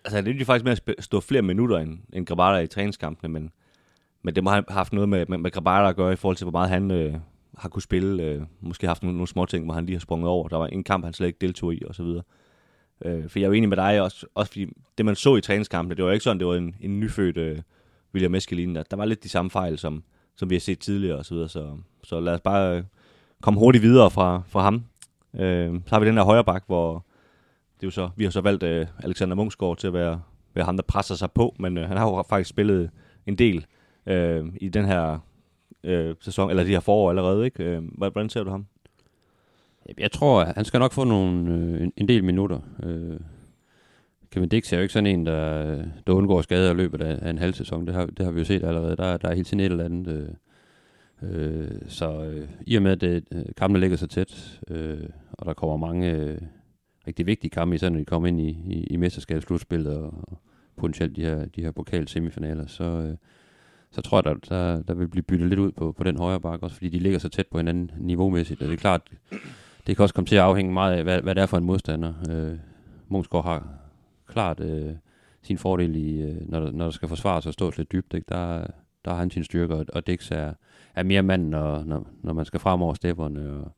Altså, 0.04 0.20
det 0.20 0.34
er 0.34 0.38
jo 0.38 0.44
faktisk 0.44 0.64
med 0.64 0.94
at 0.98 1.04
stå 1.04 1.20
flere 1.20 1.42
minutter 1.42 1.78
end, 1.78 1.98
end 2.12 2.26
Grabata 2.26 2.58
i 2.58 2.66
træningskampene, 2.66 3.32
men, 3.32 3.50
men 4.22 4.34
det 4.34 4.44
må 4.44 4.50
have 4.50 4.64
haft 4.68 4.92
noget 4.92 5.08
med, 5.08 5.26
med, 5.28 5.38
med 5.38 5.50
Grabata 5.50 5.88
at 5.88 5.96
gøre 5.96 6.12
i 6.12 6.16
forhold 6.16 6.36
til, 6.36 6.44
hvor 6.44 6.52
meget 6.52 6.70
han 6.70 6.90
øh, 6.90 7.14
har 7.56 7.68
kunne 7.68 7.82
spille. 7.82 8.22
Øh, 8.22 8.42
måske 8.60 8.86
haft 8.86 9.02
nogle, 9.02 9.16
nogle 9.16 9.28
små 9.28 9.46
ting, 9.46 9.64
hvor 9.64 9.74
han 9.74 9.86
lige 9.86 9.96
har 9.96 10.00
sprunget 10.00 10.28
over. 10.28 10.48
Der 10.48 10.56
var 10.56 10.66
en 10.66 10.84
kamp, 10.84 11.04
han 11.04 11.12
slet 11.12 11.26
ikke 11.26 11.38
deltog 11.40 11.74
i, 11.74 11.82
og 11.86 11.94
så 11.94 12.02
videre. 12.02 12.22
Øh, 13.04 13.28
for 13.28 13.38
jeg 13.38 13.44
er 13.44 13.48
jo 13.48 13.52
enig 13.52 13.68
med 13.68 13.76
dig 13.76 14.00
også, 14.00 14.26
også 14.34 14.52
fordi 14.52 14.66
det, 14.98 15.06
man 15.06 15.16
så 15.16 15.36
i 15.36 15.40
træningskampene, 15.40 15.94
det 15.94 16.04
var 16.04 16.12
ikke 16.12 16.24
sådan, 16.24 16.38
det 16.38 16.46
var 16.46 16.54
en, 16.54 16.74
en 16.80 17.00
nyfødt 17.00 17.36
øh, 17.36 17.58
William 18.14 18.34
Eskelin, 18.34 18.74
Der, 18.74 18.82
der 18.82 18.96
var 18.96 19.04
lidt 19.04 19.24
de 19.24 19.28
samme 19.28 19.50
fejl, 19.50 19.78
som, 19.78 20.04
som 20.36 20.50
vi 20.50 20.54
har 20.54 20.60
set 20.60 20.78
tidligere, 20.78 21.18
og 21.18 21.24
så 21.24 21.34
videre. 21.34 21.48
Så, 21.48 21.76
så 22.04 22.20
lad 22.20 22.34
os 22.34 22.40
bare 22.40 22.76
øh, 22.76 22.84
komme 23.42 23.60
hurtigt 23.60 23.82
videre 23.82 24.10
fra, 24.10 24.42
fra 24.46 24.62
ham. 24.62 24.84
Øh, 25.34 25.80
så 25.86 25.94
har 25.94 26.00
vi 26.00 26.06
den 26.06 26.16
her 26.16 26.24
højre 26.24 26.44
bak, 26.44 26.64
hvor 26.66 27.04
det 27.74 27.82
er 27.82 27.86
jo 27.86 27.90
så, 27.90 28.10
vi 28.16 28.24
har 28.24 28.30
så 28.30 28.40
valgt 28.40 28.62
øh, 28.62 28.86
Alexander 28.98 29.36
Mungsgaard 29.36 29.76
til 29.76 29.86
at 29.86 29.92
være, 29.92 30.20
være 30.54 30.64
ham, 30.64 30.76
der 30.76 30.82
presser 30.82 31.14
sig 31.14 31.30
på, 31.30 31.54
men 31.58 31.78
øh, 31.78 31.88
han 31.88 31.96
har 31.96 32.06
jo 32.06 32.22
faktisk 32.28 32.50
spillet 32.50 32.90
en 33.26 33.38
del 33.38 33.66
øh, 34.06 34.44
i 34.60 34.68
den 34.68 34.84
her 34.84 35.18
øh, 35.86 36.14
sæson, 36.20 36.50
eller 36.50 36.64
de 36.64 36.70
her 36.70 36.80
forår 36.80 37.10
allerede, 37.10 37.44
ikke? 37.44 37.64
Øh, 37.64 37.82
hvordan 37.98 38.28
ser 38.28 38.44
du 38.44 38.50
ham? 38.50 38.66
Jeg 39.98 40.12
tror, 40.12 40.40
at 40.40 40.54
han 40.54 40.64
skal 40.64 40.80
nok 40.80 40.92
få 40.92 41.04
nogle, 41.04 41.54
øh, 41.54 41.82
en, 41.82 41.92
en 41.96 42.08
del 42.08 42.24
minutter. 42.24 42.60
Øh, 42.82 43.20
Kevin 44.30 44.48
Dix 44.48 44.72
er 44.72 44.76
jo 44.76 44.82
ikke 44.82 44.92
sådan 44.92 45.06
en, 45.06 45.26
der, 45.26 45.76
der 46.06 46.12
undgår 46.12 46.42
skade 46.42 46.70
i 46.70 46.74
løbet 46.74 47.02
af, 47.02 47.18
af 47.22 47.30
en 47.30 47.38
halv 47.38 47.54
sæson. 47.54 47.86
Det 47.86 47.94
har, 47.94 48.06
det 48.06 48.24
har 48.24 48.32
vi 48.32 48.38
jo 48.38 48.44
set 48.44 48.64
allerede. 48.64 48.96
Der, 48.96 49.16
der 49.16 49.28
er 49.28 49.34
hele 49.34 49.44
tiden 49.44 49.60
et 49.60 49.64
eller 49.64 49.84
andet. 49.84 50.08
Øh, 50.08 50.28
øh, 51.22 51.68
så 51.88 52.24
øh, 52.24 52.48
i 52.66 52.76
og 52.76 52.82
med, 52.82 52.92
at 52.92 53.00
det, 53.00 53.24
øh, 53.32 53.44
kampene 53.56 53.80
ligger 53.80 53.96
så 53.96 54.06
tæt, 54.06 54.60
øh, 54.68 55.08
og 55.32 55.46
der 55.46 55.54
kommer 55.54 55.76
mange 55.76 56.10
øh, 56.10 56.38
rigtig 57.06 57.26
vigtige 57.26 57.50
kampe, 57.50 57.74
især 57.74 57.88
når 57.88 57.98
de 57.98 58.04
kommer 58.04 58.28
ind 58.28 58.40
i, 58.40 58.48
i, 58.48 58.86
i 58.90 58.96
mesterskabsslutspillet 58.96 59.96
og, 59.96 60.14
og 60.28 60.38
potentielt 60.76 61.16
de 61.16 61.22
her, 61.22 61.44
de 61.44 61.62
her 61.62 61.70
pokal 61.70 62.08
semifinaler, 62.08 62.66
så, 62.66 62.84
øh, 62.84 63.16
så 63.96 64.02
tror 64.02 64.18
jeg, 64.18 64.24
der, 64.24 64.34
der, 64.48 64.82
der 64.82 64.94
vil 64.94 65.08
blive 65.08 65.22
byttet 65.22 65.48
lidt 65.48 65.60
ud 65.60 65.72
på, 65.72 65.92
på 65.92 66.04
den 66.04 66.16
højre 66.16 66.40
bakke, 66.40 66.66
også 66.66 66.76
fordi 66.76 66.88
de 66.88 66.98
ligger 66.98 67.18
så 67.18 67.28
tæt 67.28 67.46
på 67.46 67.58
hinanden 67.58 67.90
niveaumæssigt. 67.98 68.62
Og 68.62 68.68
det 68.68 68.74
er 68.74 68.78
klart, 68.78 69.00
det 69.86 69.96
kan 69.96 70.02
også 70.02 70.14
komme 70.14 70.26
til 70.26 70.36
at 70.36 70.42
afhænge 70.42 70.72
meget 70.72 70.96
af, 70.96 71.02
hvad, 71.02 71.22
hvad 71.22 71.34
det 71.34 71.42
er 71.42 71.46
for 71.46 71.58
en 71.58 71.64
modstander. 71.64 72.12
Øh, 72.30 72.56
Munchsgaard 73.08 73.44
har 73.44 73.68
klart 74.26 74.60
øh, 74.60 74.92
sin 75.42 75.58
fordel 75.58 75.96
i, 75.96 76.22
øh, 76.22 76.50
når, 76.50 76.60
der, 76.60 76.70
når 76.70 76.84
der 76.84 76.92
skal 76.92 77.08
forsvares 77.08 77.46
og 77.46 77.52
stå 77.52 77.72
lidt 77.76 77.92
dybt. 77.92 78.14
Ikke? 78.14 78.24
Der, 78.28 78.66
der 79.04 79.10
har 79.10 79.18
han 79.18 79.30
sin 79.30 79.44
styrke, 79.44 79.74
og, 79.74 79.86
og 79.92 80.06
Dix 80.06 80.30
er, 80.30 80.52
er 80.94 81.02
mere 81.02 81.22
mand, 81.22 81.48
når, 81.48 81.84
når, 81.84 82.06
når 82.22 82.32
man 82.32 82.44
skal 82.44 82.60
frem 82.60 82.82
over 82.82 82.94
stepperne 82.94 83.52
og, 83.52 83.72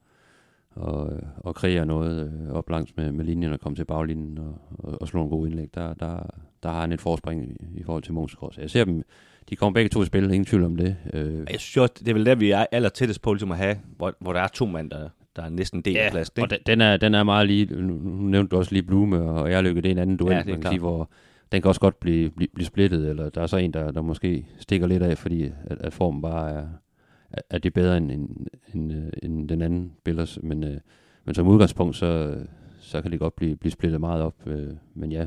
og, 0.71 1.13
og 1.37 1.55
kreere 1.55 1.87
noget 1.87 2.33
øh, 2.33 2.53
op 2.53 2.71
langs 2.71 2.97
med, 2.97 3.13
med 3.13 3.25
linjen 3.25 3.53
og 3.53 3.61
komme 3.61 3.77
til 3.77 3.85
baglinjen 3.85 4.39
og, 4.39 4.55
og, 4.79 5.03
og 5.03 5.09
slå 5.09 5.23
en 5.23 5.31
god 5.31 5.47
indlæg. 5.47 5.75
Der, 5.75 5.95
der, 5.95 6.31
der 6.63 6.69
har 6.69 6.81
han 6.81 6.93
et 6.93 7.01
forspring 7.01 7.45
i, 7.45 7.57
i 7.75 7.83
forhold 7.83 8.03
til 8.03 8.15
Munchsgaard. 8.15 8.53
Så 8.53 8.61
jeg 8.61 8.71
ser 8.71 8.85
dem, 8.85 9.03
de 9.51 9.57
kommer 9.57 9.75
begge 9.75 9.89
to 9.89 10.03
i 10.03 10.07
spil, 10.07 10.25
ingen 10.25 10.45
tvivl 10.45 10.65
om 10.65 10.77
det. 10.77 10.97
Øh, 11.13 11.35
Jeg 11.51 11.61
synes 11.61 11.77
også, 11.77 11.95
det 11.99 12.09
er 12.09 12.15
vel 12.15 12.27
der, 12.27 12.35
vi 12.35 12.51
er 12.51 12.67
aller 12.73 12.89
tættest 12.89 13.23
på 13.23 13.33
ligesom 13.33 13.51
at 13.53 13.59
have, 13.59 13.77
hvor, 13.97 14.15
hvor 14.21 14.33
der 14.33 14.41
er 14.41 14.49
to 14.49 14.67
mand, 14.67 14.91
der, 14.91 15.09
der 15.37 15.43
er 15.43 15.49
næsten 15.49 15.81
del 15.81 15.97
af 15.97 16.11
plads. 16.13 16.29
og 16.29 16.51
den, 16.51 16.59
den, 16.67 16.81
er, 16.81 16.97
den 16.97 17.15
er 17.15 17.23
meget 17.23 17.47
lige, 17.47 17.83
nu 17.83 17.95
nævnte 18.29 18.51
du 18.51 18.57
også 18.57 18.73
lige 18.73 18.83
Blume 18.83 19.23
og 19.23 19.53
Erlykke, 19.53 19.81
det 19.81 19.89
er 19.89 19.93
en 19.93 19.99
anden 19.99 20.17
duel, 20.17 20.33
Ja, 20.33 20.39
ja, 20.39 20.45
man 20.45 20.61
kan 20.61 20.71
sige, 20.71 20.81
hvor 20.81 21.11
den 21.53 21.63
kan 21.63 21.69
også 21.69 21.81
godt 21.81 22.01
blive, 22.01 22.31
blive, 22.31 22.49
blive 22.55 22.67
splittet, 22.67 23.09
eller 23.09 23.29
der 23.29 23.43
er 23.43 23.47
så 23.47 23.57
en, 23.57 23.73
der, 23.73 23.91
der 23.91 24.03
måske 24.03 24.47
stikker 24.59 24.87
lidt 24.87 25.03
af, 25.03 25.19
fordi 25.19 25.43
at, 25.45 25.79
at 25.81 25.93
formen 25.93 26.23
bare 26.23 26.51
er, 26.51 26.67
er- 27.51 27.59
det 27.59 27.75
bedre 27.75 27.97
end, 27.97 28.11
end, 28.13 28.47
end, 28.75 28.93
øh, 28.93 29.13
end 29.23 29.49
den 29.49 29.63
anden 29.63 29.93
spiller. 29.99 30.39
Men, 30.43 30.65
øh, 30.65 30.77
men 31.25 31.35
som 31.35 31.47
udgangspunkt, 31.49 31.97
så, 31.97 32.37
så 32.81 33.03
kan 33.03 33.11
det 33.11 33.21
godt 33.21 33.37
blive, 33.37 33.57
blive 33.57 33.73
splittet 33.73 34.01
meget 34.01 34.23
op. 34.23 34.35
Øh, 34.47 34.69
men 34.95 35.13
ja, 35.13 35.27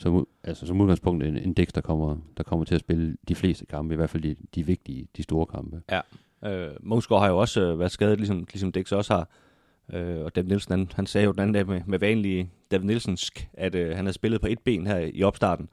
som, 0.00 0.26
altså, 0.44 0.66
som 0.66 0.80
udgangspunkt 0.80 1.24
en, 1.24 1.36
en 1.36 1.52
dæk, 1.52 1.74
der 1.74 1.80
kommer, 1.80 2.16
der 2.36 2.42
kommer 2.42 2.64
til 2.64 2.74
at 2.74 2.80
spille 2.80 3.16
de 3.28 3.34
fleste 3.34 3.66
kampe, 3.66 3.94
i 3.94 3.96
hvert 3.96 4.10
fald 4.10 4.22
de, 4.22 4.36
de 4.54 4.66
vigtige, 4.66 5.08
de 5.16 5.22
store 5.22 5.46
kampe. 5.46 5.82
Ja, 5.90 6.00
Øh, 6.46 6.68
Mosgaard 6.80 7.22
har 7.22 7.28
jo 7.28 7.38
også 7.38 7.60
øh, 7.60 7.78
været 7.78 7.92
skadet, 7.92 8.18
ligesom, 8.18 8.46
ligesom 8.52 8.72
Dix 8.72 8.92
også 8.92 9.14
har. 9.14 9.28
Øh, 9.92 10.24
og 10.24 10.36
David 10.36 10.48
Nielsen, 10.48 10.72
han, 10.72 10.88
han 10.94 11.06
sagde 11.06 11.24
jo 11.24 11.32
den 11.32 11.40
anden 11.40 11.54
dag 11.54 11.66
med, 11.66 11.80
med 11.86 11.98
vanlige 11.98 12.50
David 12.70 12.86
Nielsensk, 12.86 13.48
at 13.52 13.74
øh, 13.74 13.96
han 13.96 14.04
havde 14.04 14.12
spillet 14.12 14.40
på 14.40 14.46
et 14.46 14.58
ben 14.58 14.86
her 14.86 15.10
i 15.12 15.22
opstarten. 15.22 15.68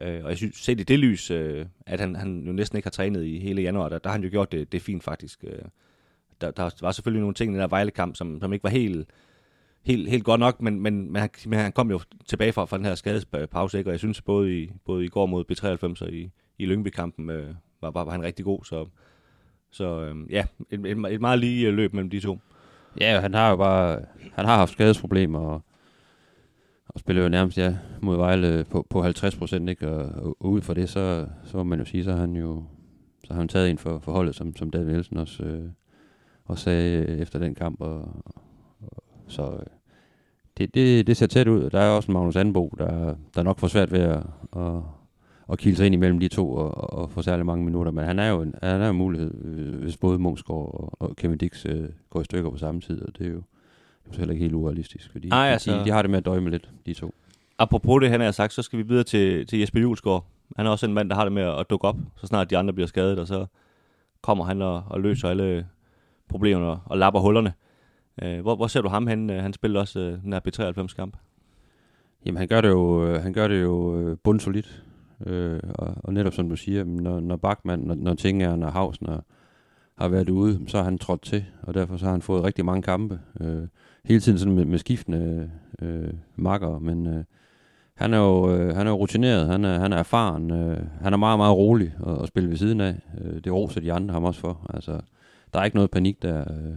Øh, 0.00 0.24
og 0.24 0.30
jeg 0.30 0.36
synes, 0.36 0.56
set 0.56 0.80
i 0.80 0.82
det 0.82 0.98
lys, 0.98 1.30
øh, 1.30 1.66
at 1.86 2.00
han, 2.00 2.16
han 2.16 2.46
jo 2.46 2.52
næsten 2.52 2.76
ikke 2.76 2.86
har 2.86 2.90
trænet 2.90 3.24
i 3.24 3.38
hele 3.38 3.62
januar, 3.62 3.88
der, 3.88 3.98
der 3.98 4.08
har 4.08 4.16
han 4.16 4.24
jo 4.24 4.30
gjort 4.30 4.52
det, 4.52 4.72
det 4.72 4.82
fint 4.82 5.04
faktisk. 5.04 5.44
Øh, 5.44 5.62
der, 6.40 6.50
der 6.50 6.70
var 6.80 6.92
selvfølgelig 6.92 7.20
nogle 7.20 7.34
ting 7.34 7.50
i 7.50 7.54
den 7.54 7.60
der 7.60 7.68
Vejle-kamp, 7.68 8.16
som, 8.16 8.40
som 8.40 8.52
ikke 8.52 8.62
var 8.62 8.70
helt 8.70 9.08
helt, 9.82 10.10
helt 10.10 10.24
godt 10.24 10.40
nok, 10.40 10.62
men, 10.62 10.80
men, 10.80 11.12
men, 11.12 11.20
han, 11.20 11.30
men 11.46 11.58
han 11.58 11.72
kom 11.72 11.90
jo 11.90 12.00
tilbage 12.26 12.52
fra, 12.52 12.64
fra 12.64 12.76
den 12.76 12.84
her 12.84 12.94
skadespause, 12.94 13.78
ikke? 13.78 13.90
og 13.90 13.92
jeg 13.92 13.98
synes 13.98 14.22
både 14.22 14.62
i, 14.62 14.70
både 14.84 15.04
i 15.04 15.08
går 15.08 15.26
mod 15.26 15.44
B93 15.52 16.04
og 16.04 16.12
i, 16.12 16.30
i 16.58 16.66
Lyngby-kampen 16.66 17.30
øh, 17.30 17.54
var, 17.80 17.90
var, 17.90 18.04
var 18.04 18.12
han 18.12 18.22
rigtig 18.22 18.44
god, 18.44 18.64
så, 18.64 18.86
så 19.70 20.00
øh, 20.00 20.32
ja, 20.32 20.44
et, 20.70 20.86
et, 20.86 20.98
et 21.10 21.20
meget 21.20 21.38
lige 21.38 21.68
øh, 21.68 21.74
løb 21.74 21.94
mellem 21.94 22.10
de 22.10 22.20
to. 22.20 22.38
Ja, 23.00 23.20
han 23.20 23.34
har 23.34 23.50
jo 23.50 23.56
bare 23.56 24.00
han 24.34 24.44
har 24.44 24.56
haft 24.56 24.72
skadesproblemer, 24.72 25.38
og, 25.38 25.62
og 26.88 27.00
spiller 27.00 27.22
jo 27.22 27.28
nærmest 27.28 27.58
ja, 27.58 27.76
mod 28.02 28.16
Vejle 28.16 28.64
på, 28.70 28.86
på 28.90 29.02
50 29.02 29.36
procent, 29.36 29.68
ikke? 29.68 29.88
Og, 29.88 30.36
og, 30.40 30.50
ud 30.50 30.60
fra 30.60 30.74
det, 30.74 30.88
så, 30.88 31.26
så 31.44 31.56
må 31.56 31.62
man 31.62 31.78
jo 31.78 31.84
sige, 31.84 32.04
så 32.04 32.10
har 32.10 32.20
han 32.20 32.36
jo 32.36 32.64
så 33.24 33.34
har 33.34 33.40
han 33.40 33.48
taget 33.48 33.68
ind 33.68 33.78
for, 33.78 33.98
for 33.98 34.12
holdet, 34.12 34.34
som, 34.34 34.56
som 34.56 34.70
David 34.70 34.92
Nielsen 34.92 35.16
også, 35.16 35.42
øh, 35.42 35.68
også 36.44 36.64
sagde 36.64 37.18
efter 37.18 37.38
den 37.38 37.54
kamp, 37.54 37.80
og 37.80 38.24
så 39.30 39.42
øh, 39.42 39.66
det, 40.58 40.74
det, 40.74 41.06
det 41.06 41.16
ser 41.16 41.26
tæt 41.26 41.48
ud. 41.48 41.70
Der 41.70 41.80
er 41.80 41.90
også 41.90 42.06
en 42.06 42.12
Magnus 42.12 42.36
Anbo, 42.36 42.74
der, 42.78 43.14
der 43.34 43.42
nok 43.42 43.58
får 43.58 43.68
svært 43.68 43.92
ved 43.92 44.00
at, 44.00 44.22
at, 44.56 44.82
at 45.52 45.58
kilde 45.58 45.76
sig 45.76 45.86
ind 45.86 45.94
imellem 45.94 46.20
de 46.20 46.28
to 46.28 46.52
og, 46.52 46.92
og 46.92 47.10
få 47.10 47.22
særlig 47.22 47.46
mange 47.46 47.64
minutter. 47.64 47.92
Men 47.92 48.04
han 48.04 48.18
er 48.18 48.28
jo 48.28 48.42
en, 48.42 48.54
han 48.62 48.80
er 48.80 48.90
en 48.90 48.96
mulighed, 48.96 49.44
øh, 49.44 49.82
hvis 49.82 49.96
både 49.96 50.18
Munchsgaard 50.18 50.74
og, 50.74 51.08
og 51.08 51.16
Kevin 51.16 51.38
Dix 51.38 51.66
øh, 51.66 51.88
går 52.10 52.20
i 52.20 52.24
stykker 52.24 52.50
på 52.50 52.56
samme 52.56 52.80
tid, 52.80 53.02
og 53.02 53.18
det 53.18 53.26
er 53.26 53.30
jo, 53.30 53.42
det 54.04 54.14
er 54.14 54.18
heller 54.18 54.32
ikke 54.32 54.42
helt 54.42 54.54
urealistisk, 54.54 55.12
fordi 55.12 55.28
Ej, 55.28 55.46
altså, 55.46 55.78
de, 55.78 55.84
de, 55.84 55.90
har 55.90 56.02
det 56.02 56.10
med 56.10 56.18
at 56.18 56.24
døje 56.24 56.40
med 56.40 56.50
lidt, 56.50 56.70
de 56.86 56.94
to. 56.94 57.14
Apropos 57.58 58.00
det, 58.00 58.10
han 58.10 58.20
har 58.20 58.30
sagt, 58.30 58.52
så 58.52 58.62
skal 58.62 58.78
vi 58.78 58.82
videre 58.82 59.04
til, 59.04 59.46
til 59.46 59.58
Jesper 59.58 59.80
Julesgaard. 59.80 60.26
Han 60.56 60.66
er 60.66 60.70
også 60.70 60.86
en 60.86 60.94
mand, 60.94 61.10
der 61.10 61.16
har 61.16 61.24
det 61.24 61.32
med 61.32 61.42
at 61.42 61.66
dukke 61.70 61.88
op, 61.88 61.96
så 62.16 62.26
snart 62.26 62.50
de 62.50 62.58
andre 62.58 62.72
bliver 62.74 62.86
skadet, 62.86 63.18
og 63.18 63.26
så 63.26 63.46
kommer 64.22 64.44
han 64.44 64.62
og, 64.62 64.82
og 64.86 65.00
løser 65.00 65.28
alle 65.28 65.66
problemerne 66.28 66.66
og, 66.66 66.78
og 66.84 66.98
lapper 66.98 67.20
hullerne. 67.20 67.52
Øh, 68.22 68.40
hvor, 68.40 68.56
hvor 68.56 68.66
ser 68.66 68.80
du 68.80 68.88
ham 68.88 69.06
hen? 69.06 69.30
Han 69.30 69.52
spiller 69.52 69.80
også 69.80 70.00
øh, 70.00 70.22
den 70.22 70.32
her 70.32 70.40
B93-kamp. 70.48 71.16
Jamen 72.26 72.38
han 72.38 72.48
gør 72.48 72.60
det 72.60 72.68
jo, 72.68 73.06
øh, 73.06 73.22
han 73.22 73.32
gør 73.32 73.48
det 73.48 73.62
jo 73.62 74.00
øh, 74.00 74.16
bundsolidt. 74.24 74.84
Øh, 75.26 75.60
og, 75.74 75.94
og, 75.96 76.12
netop 76.14 76.32
som 76.32 76.48
du 76.48 76.56
siger, 76.56 76.84
når, 76.84 77.20
når 77.20 77.36
Bachmann, 77.36 77.82
når, 77.82 77.94
når 77.94 78.14
Tingeren 78.14 78.62
og 78.62 78.72
Havsen 78.72 79.06
Hausner 79.06 79.20
har 79.98 80.08
været 80.08 80.30
ude, 80.30 80.60
så 80.66 80.76
har 80.76 80.84
han 80.84 80.98
trådt 80.98 81.22
til, 81.22 81.44
og 81.62 81.74
derfor 81.74 81.96
så 81.96 82.04
har 82.04 82.12
han 82.12 82.22
fået 82.22 82.44
rigtig 82.44 82.64
mange 82.64 82.82
kampe. 82.82 83.20
Øh, 83.40 83.62
hele 84.04 84.20
tiden 84.20 84.38
sådan 84.38 84.54
med, 84.54 84.64
med 84.64 84.78
skiftende 84.78 85.50
øh, 85.82 86.12
makker, 86.36 86.78
men 86.78 87.06
øh, 87.06 87.24
han 87.94 88.14
er 88.14 88.18
jo 88.18 88.56
øh, 88.56 88.76
han 88.76 88.86
er 88.86 88.92
rutineret, 88.92 89.46
han 89.46 89.64
er, 89.64 89.78
han 89.78 89.92
er 89.92 89.96
erfaren, 89.96 90.50
øh, 90.50 90.78
han 91.00 91.12
er 91.12 91.16
meget, 91.16 91.38
meget 91.38 91.56
rolig 91.56 91.94
at, 92.06 92.22
at 92.22 92.28
spille 92.28 92.50
ved 92.50 92.56
siden 92.56 92.80
af. 92.80 92.94
Øh, 93.20 93.44
det 93.44 93.52
roser 93.52 93.80
de 93.80 93.92
andre 93.92 94.12
ham 94.12 94.24
også 94.24 94.40
for. 94.40 94.70
Altså, 94.74 95.00
der 95.52 95.60
er 95.60 95.64
ikke 95.64 95.76
noget 95.76 95.90
panik 95.90 96.22
der. 96.22 96.40
Øh, 96.40 96.74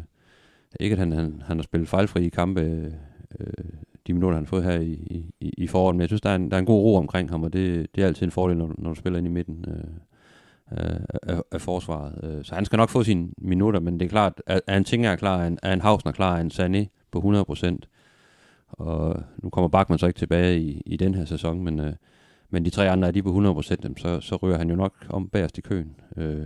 ikke 0.80 0.94
at 0.94 1.00
han, 1.00 1.12
han, 1.12 1.42
han 1.46 1.58
har 1.58 1.64
spillet 1.64 1.90
fejlfri 1.90 2.26
i 2.26 2.30
kampe 2.30 2.62
øh, 2.62 2.92
øh 3.40 3.64
de 4.08 4.14
minutter, 4.14 4.36
han 4.38 4.46
har 4.46 4.50
fået 4.50 4.64
her 4.64 4.80
i, 4.80 5.24
i, 5.40 5.54
i 5.58 5.68
foråret, 5.68 5.96
men 5.96 6.02
jeg 6.02 6.10
synes, 6.10 6.22
der 6.22 6.30
er, 6.30 6.36
en, 6.36 6.52
der 6.52 6.58
er 6.58 6.60
en 6.60 6.66
god 6.66 6.82
ro 6.82 6.96
omkring 6.96 7.30
ham, 7.30 7.44
og 7.44 7.54
det, 7.54 7.88
det 7.96 8.04
er 8.04 8.08
altid 8.08 8.26
en 8.26 8.32
fordel, 8.32 8.58
når, 8.58 8.76
når 8.78 8.90
du 8.90 8.96
spiller 8.96 9.18
ind 9.18 9.28
i 9.28 9.30
midten 9.30 9.66
øh, 9.68 9.84
øh 10.72 11.00
af, 11.24 11.42
af 11.52 11.62
forsvaret. 11.62 12.20
Øh, 12.24 12.46
så 12.46 12.56
han 12.56 12.66
skal 12.66 12.78
nok 12.78 12.90
få 12.90 13.04
sine 13.04 13.30
minutter, 13.38 13.80
men 13.80 14.00
det 14.00 14.06
er 14.06 14.10
klart, 14.10 14.42
at, 14.48 14.62
at 14.68 14.78
en 14.78 14.84
ting 14.84 15.06
er 15.06 15.16
klar, 15.16 15.50
at 15.62 15.74
en 15.74 15.82
Hausner 15.82 16.12
klar, 16.12 16.38
en 16.38 16.52
Sané 16.54 17.08
på 17.12 17.46
100%, 17.52 17.78
og 18.70 19.24
nu 19.38 19.50
kommer 19.50 19.68
Bachmann 19.68 20.00
så 20.00 20.08
ikke 20.08 20.20
tilbage 20.20 20.60
i, 20.60 20.82
i 20.86 20.98
den 20.98 21.16
her 21.16 21.26
sæson, 21.26 21.64
men, 21.64 21.80
øh, 21.80 21.94
men 22.50 22.66
de 22.66 22.70
tre 22.70 22.90
andre 22.90 23.08
er 23.08 23.12
de 23.12 23.24
på 23.24 23.30
100%, 23.30 23.64
så, 23.98 24.20
så 24.22 24.36
ryger 24.36 24.58
han 24.58 24.70
jo 24.70 24.76
nok 24.76 24.94
om 25.10 25.30
bagerst 25.30 25.58
i 25.58 25.62
køen. 25.62 25.96
Øh, 26.18 26.46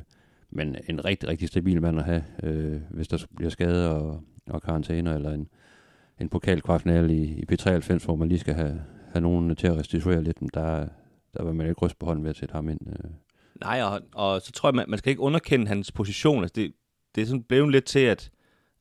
men 0.49 0.75
en 0.89 1.05
rigtig, 1.05 1.29
rigtig 1.29 1.47
stabil 1.47 1.81
mand 1.81 1.99
at 1.99 2.05
have, 2.05 2.23
øh, 2.43 2.81
hvis 2.89 3.07
der 3.07 3.25
bliver 3.35 3.49
skade 3.49 3.91
og, 3.91 4.23
og 4.49 4.61
karantæner, 4.61 5.15
eller 5.15 5.31
en, 5.31 5.47
en 6.19 6.29
pokalkvartfinal 6.29 7.09
i, 7.09 7.23
i 7.23 7.45
P93, 7.51 8.05
hvor 8.05 8.15
man 8.15 8.29
lige 8.29 8.39
skal 8.39 8.53
have, 8.53 8.81
have 9.13 9.21
nogen 9.21 9.55
til 9.55 9.67
at 9.67 9.77
restituere 9.77 10.23
lidt, 10.23 10.37
der, 10.53 10.87
der 11.37 11.43
vil 11.43 11.53
man 11.55 11.67
ikke 11.67 11.85
ryste 11.85 11.97
på 11.99 12.05
hånden 12.05 12.23
ved 12.23 12.29
at 12.29 12.37
sætte 12.37 12.53
ham 12.53 12.69
ind. 12.69 12.79
Øh. 12.87 13.09
Nej, 13.61 13.81
og, 13.81 14.01
og 14.13 14.41
så 14.41 14.51
tror 14.51 14.69
jeg, 14.69 14.75
man, 14.75 14.85
man 14.87 14.99
skal 14.99 15.09
ikke 15.09 15.21
underkende 15.21 15.67
hans 15.67 15.91
position. 15.91 16.43
Altså 16.43 16.53
det, 16.55 16.73
det 17.15 17.21
er 17.21 17.25
sådan 17.25 17.43
blevet 17.43 17.71
lidt 17.71 17.85
til, 17.85 17.99
at, 17.99 18.31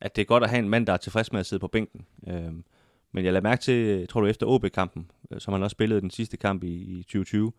at 0.00 0.16
det 0.16 0.22
er 0.22 0.26
godt 0.26 0.44
at 0.44 0.50
have 0.50 0.58
en 0.58 0.68
mand, 0.68 0.86
der 0.86 0.92
er 0.92 0.96
tilfreds 0.96 1.32
med 1.32 1.40
at 1.40 1.46
sidde 1.46 1.60
på 1.60 1.68
bænken. 1.68 2.06
Øh, 2.28 2.52
men 3.12 3.24
jeg 3.24 3.32
lader 3.32 3.42
mærke 3.42 3.62
til, 3.62 4.08
tror 4.08 4.20
du, 4.20 4.26
efter 4.26 4.46
OB-kampen, 4.46 5.10
øh, 5.30 5.40
som 5.40 5.52
han 5.52 5.62
også 5.62 5.74
spillede 5.74 6.00
den 6.00 6.10
sidste 6.10 6.36
kamp 6.36 6.64
i, 6.64 6.68
i 6.68 7.02
2020, 7.02 7.52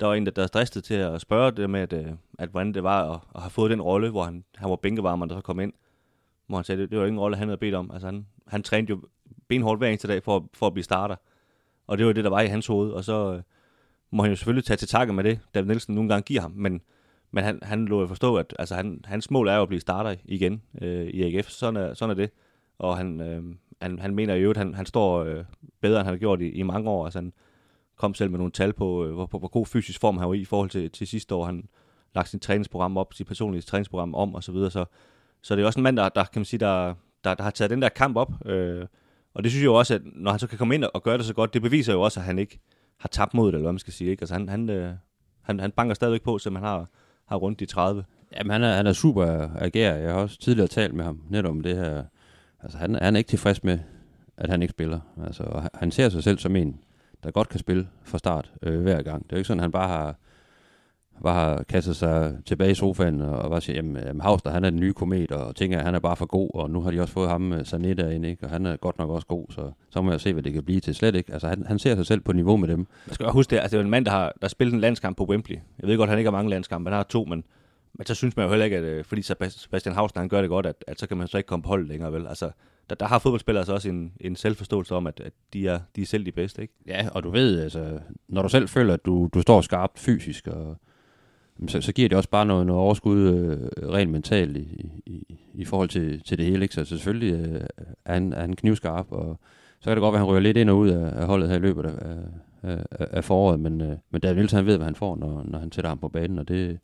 der 0.00 0.06
var 0.06 0.14
en, 0.14 0.26
der, 0.26 0.32
der 0.32 0.46
stressede 0.46 0.80
til 0.80 0.94
at 0.94 1.20
spørge 1.20 1.50
det 1.50 1.70
med, 1.70 1.80
at, 1.80 1.92
øh, 1.92 2.12
at 2.38 2.48
hvordan 2.48 2.74
det 2.74 2.82
var 2.82 3.12
at, 3.12 3.20
at 3.34 3.40
have 3.40 3.50
fået 3.50 3.70
den 3.70 3.82
rolle, 3.82 4.10
hvor 4.10 4.24
han, 4.24 4.44
han 4.56 4.70
var 4.70 4.76
bænkevarmer, 4.76 5.26
der 5.26 5.34
så 5.34 5.40
kom 5.40 5.60
ind. 5.60 5.72
Hvor 6.46 6.56
han 6.56 6.64
sagde, 6.64 6.82
det, 6.82 6.90
det 6.90 6.98
var 6.98 7.06
ingen 7.06 7.20
rolle, 7.20 7.36
han 7.36 7.48
havde 7.48 7.58
bedt 7.58 7.74
om. 7.74 7.90
Altså 7.90 8.06
han, 8.06 8.26
han 8.46 8.62
trænede 8.62 8.90
jo 8.90 9.00
benhårdt 9.48 9.80
hver 9.80 9.88
eneste 9.88 10.08
dag 10.08 10.22
for, 10.22 10.48
for 10.54 10.66
at 10.66 10.72
blive 10.72 10.84
starter. 10.84 11.16
Og 11.86 11.98
det 11.98 12.06
var 12.06 12.12
det, 12.12 12.24
der 12.24 12.30
var 12.30 12.40
i 12.40 12.46
hans 12.46 12.66
hoved. 12.66 12.90
Og 12.90 13.04
så 13.04 13.34
øh, 13.34 13.42
må 14.10 14.22
han 14.22 14.32
jo 14.32 14.36
selvfølgelig 14.36 14.64
tage 14.64 14.76
til 14.76 14.88
takke 14.88 15.12
med 15.12 15.24
det, 15.24 15.40
David 15.54 15.66
Nielsen 15.66 15.94
nogle 15.94 16.10
gange 16.10 16.22
giver 16.22 16.40
ham. 16.40 16.52
Men, 16.56 16.80
men 17.30 17.44
han, 17.44 17.58
han 17.62 17.84
lå 17.84 18.00
jo 18.00 18.06
forstå, 18.06 18.36
at 18.36 18.54
altså, 18.58 18.74
han, 18.74 19.00
hans 19.04 19.30
mål 19.30 19.48
er 19.48 19.56
jo 19.56 19.62
at 19.62 19.68
blive 19.68 19.80
starter 19.80 20.14
igen 20.24 20.62
øh, 20.82 21.06
i 21.06 21.36
AGF. 21.36 21.48
Sådan 21.48 21.76
er, 21.76 21.94
sådan 21.94 22.10
er 22.10 22.14
det. 22.14 22.30
Og 22.78 22.96
han, 22.96 23.20
øh, 23.20 23.42
han, 23.82 23.98
han 23.98 24.14
mener 24.14 24.34
jo, 24.34 24.50
at 24.50 24.56
han, 24.56 24.74
han 24.74 24.86
står 24.86 25.24
øh, 25.24 25.44
bedre, 25.80 26.00
end 26.00 26.04
han 26.04 26.14
har 26.14 26.18
gjort 26.18 26.40
i, 26.40 26.48
i 26.48 26.62
mange 26.62 26.90
år. 26.90 27.04
Altså 27.04 27.18
han 27.18 27.32
kom 28.00 28.14
selv 28.14 28.30
med 28.30 28.38
nogle 28.38 28.52
tal 28.52 28.72
på, 28.72 29.04
øh, 29.04 29.14
hvor, 29.14 29.26
på, 29.26 29.38
hvor 29.38 29.48
god 29.48 29.66
fysisk 29.66 30.00
form 30.00 30.18
han 30.18 30.28
var 30.28 30.34
i 30.34 30.40
i 30.40 30.44
forhold 30.44 30.70
til, 30.70 30.90
til 30.90 31.06
sidste 31.06 31.34
år. 31.34 31.44
Han 31.44 31.68
lagt 32.14 32.28
sit 32.28 32.42
træningsprogram 32.42 32.96
op, 32.96 33.14
sit 33.14 33.26
personlige 33.26 33.62
træningsprogram 33.62 34.14
om 34.14 34.34
og 34.34 34.44
så 34.44 34.52
videre. 34.52 34.70
Så, 34.70 34.84
så 35.42 35.56
det 35.56 35.62
er 35.62 35.66
også 35.66 35.80
en 35.80 35.82
mand, 35.82 35.96
der, 35.96 36.08
der 36.08 36.24
kan 36.24 36.40
man 36.40 36.44
sige, 36.44 36.60
der, 36.60 36.94
der, 37.24 37.34
der 37.34 37.42
har 37.42 37.50
taget 37.50 37.70
den 37.70 37.82
der 37.82 37.88
kamp 37.88 38.16
op. 38.16 38.32
Øh, 38.46 38.86
og 39.34 39.42
det 39.42 39.52
synes 39.52 39.62
jeg 39.62 39.66
jo 39.66 39.74
også, 39.74 39.94
at 39.94 40.00
når 40.04 40.30
han 40.30 40.40
så 40.40 40.46
kan 40.46 40.58
komme 40.58 40.74
ind 40.74 40.84
og 40.84 41.02
gøre 41.02 41.18
det 41.18 41.26
så 41.26 41.34
godt, 41.34 41.54
det 41.54 41.62
beviser 41.62 41.92
jo 41.92 42.00
også, 42.00 42.20
at 42.20 42.26
han 42.26 42.38
ikke 42.38 42.60
har 42.98 43.08
tabt 43.08 43.34
modet, 43.34 43.54
eller 43.54 43.62
hvad 43.62 43.72
man 43.72 43.78
skal 43.78 43.92
sige. 43.92 44.10
Ikke? 44.10 44.22
Altså 44.22 44.34
han, 44.34 44.48
han, 44.48 44.70
øh, 44.70 44.92
han, 45.42 45.60
han 45.60 45.70
banker 45.70 45.94
stadigvæk 45.94 46.22
på, 46.22 46.38
som 46.38 46.54
han 46.54 46.64
har, 46.64 46.88
har 47.26 47.36
rundt 47.36 47.60
de 47.60 47.66
30. 47.66 48.04
Jamen 48.36 48.50
han 48.50 48.62
er, 48.62 48.74
han 48.74 48.86
er 48.86 48.92
super 48.92 49.48
ager. 49.58 49.94
Jeg 49.94 50.12
har 50.12 50.20
også 50.20 50.38
tidligere 50.38 50.68
talt 50.68 50.94
med 50.94 51.04
ham 51.04 51.22
netop 51.28 51.50
om 51.50 51.60
det 51.60 51.76
her. 51.76 52.04
Altså 52.62 52.78
han, 52.78 52.94
han 52.94 53.14
er 53.14 53.18
ikke 53.18 53.28
tilfreds 53.28 53.64
med, 53.64 53.78
at 54.36 54.50
han 54.50 54.62
ikke 54.62 54.72
spiller. 54.72 55.00
Altså, 55.26 55.68
han 55.74 55.90
ser 55.90 56.08
sig 56.08 56.22
selv 56.22 56.38
som 56.38 56.56
en, 56.56 56.80
der 57.24 57.30
godt 57.30 57.48
kan 57.48 57.60
spille 57.60 57.88
fra 58.04 58.18
start 58.18 58.52
øh, 58.62 58.80
hver 58.80 59.02
gang. 59.02 59.24
Det 59.24 59.32
er 59.32 59.36
jo 59.36 59.38
ikke 59.38 59.48
sådan, 59.48 59.60
at 59.60 59.64
han 59.64 59.72
bare 59.72 59.88
har, 59.88 60.14
bare 61.22 61.34
har 61.34 61.62
kastet 61.62 61.96
sig 61.96 62.36
tilbage 62.46 62.70
i 62.70 62.74
sofaen 62.74 63.20
og, 63.20 63.50
bare 63.50 63.60
siger, 63.60 63.76
jamen, 63.76 63.96
øh, 63.96 64.02
jamen 64.06 64.20
Havster, 64.20 64.50
han 64.50 64.64
er 64.64 64.70
den 64.70 64.80
nye 64.80 64.92
komet, 64.92 65.32
og 65.32 65.56
tænker, 65.56 65.78
at 65.78 65.84
han 65.84 65.94
er 65.94 65.98
bare 65.98 66.16
for 66.16 66.26
god, 66.26 66.50
og 66.54 66.70
nu 66.70 66.80
har 66.80 66.90
de 66.90 67.00
også 67.00 67.12
fået 67.12 67.28
ham 67.28 67.52
øh, 67.52 67.60
Sané 67.60 67.92
derinde, 67.92 68.30
ikke? 68.30 68.44
og 68.44 68.50
han 68.50 68.66
er 68.66 68.76
godt 68.76 68.98
nok 68.98 69.10
også 69.10 69.26
god, 69.26 69.46
så, 69.50 69.72
så 69.90 70.02
må 70.02 70.10
jeg 70.10 70.20
se, 70.20 70.32
hvad 70.32 70.42
det 70.42 70.52
kan 70.52 70.64
blive 70.64 70.80
til 70.80 70.94
slet 70.94 71.14
ikke. 71.14 71.32
Altså, 71.32 71.48
han, 71.48 71.66
han 71.66 71.78
ser 71.78 71.94
sig 71.94 72.06
selv 72.06 72.20
på 72.20 72.32
niveau 72.32 72.56
med 72.56 72.68
dem. 72.68 72.86
Jeg 73.06 73.14
skal 73.14 73.26
huske 73.26 73.50
det, 73.50 73.60
altså, 73.60 73.76
det 73.76 73.80
er 73.80 73.84
en 73.84 73.90
mand, 73.90 74.04
der 74.04 74.10
har 74.10 74.32
der 74.42 74.48
spillet 74.48 74.74
en 74.74 74.80
landskamp 74.80 75.16
på 75.16 75.24
Wembley. 75.24 75.56
Jeg 75.78 75.88
ved 75.88 75.96
godt, 75.96 76.08
at 76.08 76.10
han 76.10 76.18
ikke 76.18 76.30
har 76.30 76.36
mange 76.36 76.50
landskampe, 76.50 76.90
han 76.90 76.96
har 76.96 77.02
to, 77.02 77.24
men, 77.24 77.44
men 77.94 78.06
så 78.06 78.14
synes 78.14 78.36
man 78.36 78.44
jo 78.44 78.50
heller 78.50 78.64
ikke, 78.64 78.76
at 78.76 78.84
øh, 78.84 79.04
fordi 79.04 79.22
Sebastian 79.22 79.94
Havster, 79.94 80.20
han 80.20 80.28
gør 80.28 80.40
det 80.40 80.50
godt, 80.50 80.66
at, 80.66 80.84
at 80.86 81.00
så 81.00 81.06
kan 81.06 81.16
man 81.16 81.28
så 81.28 81.36
ikke 81.36 81.48
komme 81.48 81.62
på 81.62 81.68
hold 81.68 81.88
længere, 81.88 82.12
vel? 82.12 82.26
Altså, 82.26 82.50
der, 82.90 82.96
der 82.96 83.06
har 83.06 83.18
fodboldspillere 83.18 83.60
altså 83.60 83.72
også 83.72 83.88
en, 83.88 84.12
en 84.20 84.36
selvforståelse 84.36 84.94
om, 84.94 85.06
at, 85.06 85.20
at 85.20 85.32
de, 85.52 85.68
er, 85.68 85.78
de 85.96 86.02
er 86.02 86.06
selv 86.06 86.26
de 86.26 86.32
bedste, 86.32 86.62
ikke? 86.62 86.74
Ja, 86.86 87.08
og 87.14 87.22
du 87.22 87.30
ved, 87.30 87.60
altså, 87.60 87.98
når 88.28 88.42
du 88.42 88.48
selv 88.48 88.68
føler, 88.68 88.94
at 88.94 89.06
du, 89.06 89.28
du 89.34 89.40
står 89.40 89.60
skarpt 89.60 89.98
fysisk, 89.98 90.46
og, 90.46 90.76
så, 91.68 91.80
så 91.80 91.92
giver 91.92 92.08
det 92.08 92.16
også 92.16 92.30
bare 92.30 92.46
noget, 92.46 92.66
noget 92.66 92.82
overskud 92.82 93.18
øh, 93.18 93.88
rent 93.88 94.10
mentalt 94.10 94.56
i, 94.56 94.90
i, 95.06 95.38
i 95.54 95.64
forhold 95.64 95.88
til, 95.88 96.22
til 96.22 96.38
det 96.38 96.46
hele, 96.46 96.62
ikke? 96.62 96.74
Så 96.74 96.84
selvfølgelig 96.84 97.32
øh, 97.32 97.60
er, 98.04 98.12
han, 98.12 98.32
er 98.32 98.40
han 98.40 98.56
knivskarp, 98.56 99.06
og 99.10 99.40
så 99.80 99.84
kan 99.84 99.96
det 99.96 100.00
godt 100.00 100.12
være, 100.12 100.20
at 100.20 100.26
han 100.26 100.30
ryger 100.30 100.40
lidt 100.40 100.56
ind 100.56 100.70
og 100.70 100.78
ud 100.78 100.88
af, 100.88 101.20
af 101.20 101.26
holdet 101.26 101.48
her 101.48 101.56
i 101.56 101.60
løbet 101.60 101.84
af, 101.84 102.16
af, 102.62 102.84
af 102.90 103.24
foråret, 103.24 103.60
men, 103.60 103.80
øh, 103.80 103.96
men 104.10 104.20
David 104.20 104.36
Nielsen, 104.36 104.56
han 104.56 104.66
ved, 104.66 104.76
hvad 104.76 104.86
han 104.86 104.94
får, 104.94 105.16
når, 105.16 105.42
når 105.44 105.58
han 105.58 105.72
sætter 105.72 105.88
ham 105.88 105.98
på 105.98 106.08
banen, 106.08 106.38
og 106.38 106.48
det, 106.48 106.78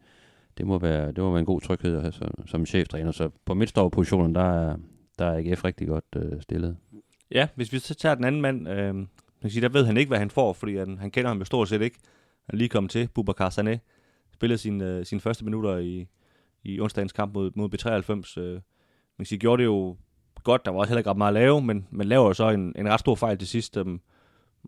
det 0.58 0.66
må 0.66 0.78
være, 0.78 1.06
det 1.06 1.18
må 1.18 1.30
være 1.30 1.40
en 1.40 1.46
god 1.46 1.60
tryghed 1.60 1.96
at 1.96 2.02
have 2.02 2.12
som, 2.12 2.30
som 2.46 2.66
cheftræner. 2.66 3.12
Så 3.12 3.30
på 3.44 3.54
midtstoppositionen, 3.54 4.34
der 4.34 4.68
er, 4.68 4.76
der 5.18 5.24
er 5.24 5.38
AGF 5.38 5.64
rigtig 5.64 5.88
godt 5.88 6.04
øh, 6.16 6.42
stillet. 6.42 6.76
Ja, 7.30 7.48
hvis 7.54 7.72
vi 7.72 7.78
så 7.78 7.94
tager 7.94 8.14
den 8.14 8.24
anden 8.24 8.40
mand, 8.40 8.68
øh, 8.68 8.94
man 8.94 9.08
kan 9.42 9.50
sige, 9.50 9.62
der 9.62 9.68
ved 9.68 9.86
han 9.86 9.96
ikke, 9.96 10.08
hvad 10.08 10.18
han 10.18 10.30
får, 10.30 10.52
fordi 10.52 10.76
han, 10.76 10.98
han 10.98 11.10
kender 11.10 11.28
ham 11.28 11.38
jo 11.38 11.44
stort 11.44 11.68
set 11.68 11.82
ikke. 11.82 11.98
Han 12.46 12.54
er 12.54 12.56
lige 12.56 12.68
kommet 12.68 12.90
til, 12.90 13.08
Bubakar 13.08 13.50
Sané, 13.50 13.78
spillede 14.32 14.58
sin, 14.58 14.80
øh, 14.80 15.06
sine 15.06 15.20
første 15.20 15.44
minutter 15.44 15.76
i, 15.76 16.06
i 16.64 16.80
onsdagens 16.80 17.12
kamp 17.12 17.34
mod, 17.34 17.50
mod 17.54 17.74
B93. 17.74 18.40
Øh, 18.40 18.52
man 18.52 18.62
kan 19.18 19.26
sige, 19.26 19.38
gjorde 19.38 19.62
det 19.62 19.66
jo 19.66 19.96
godt, 20.44 20.64
der 20.64 20.70
var 20.70 20.78
også 20.78 20.90
heller 20.90 20.98
ikke 20.98 21.10
ret 21.10 21.16
meget 21.16 21.36
at 21.36 21.40
lave, 21.42 21.62
men, 21.62 21.86
men 21.90 22.06
laver 22.06 22.26
jo 22.26 22.32
så 22.32 22.50
en, 22.50 22.72
en 22.76 22.88
ret 22.88 23.00
stor 23.00 23.14
fejl 23.14 23.38
til 23.38 23.48
sidst. 23.48 23.76
Øh, 23.76 23.86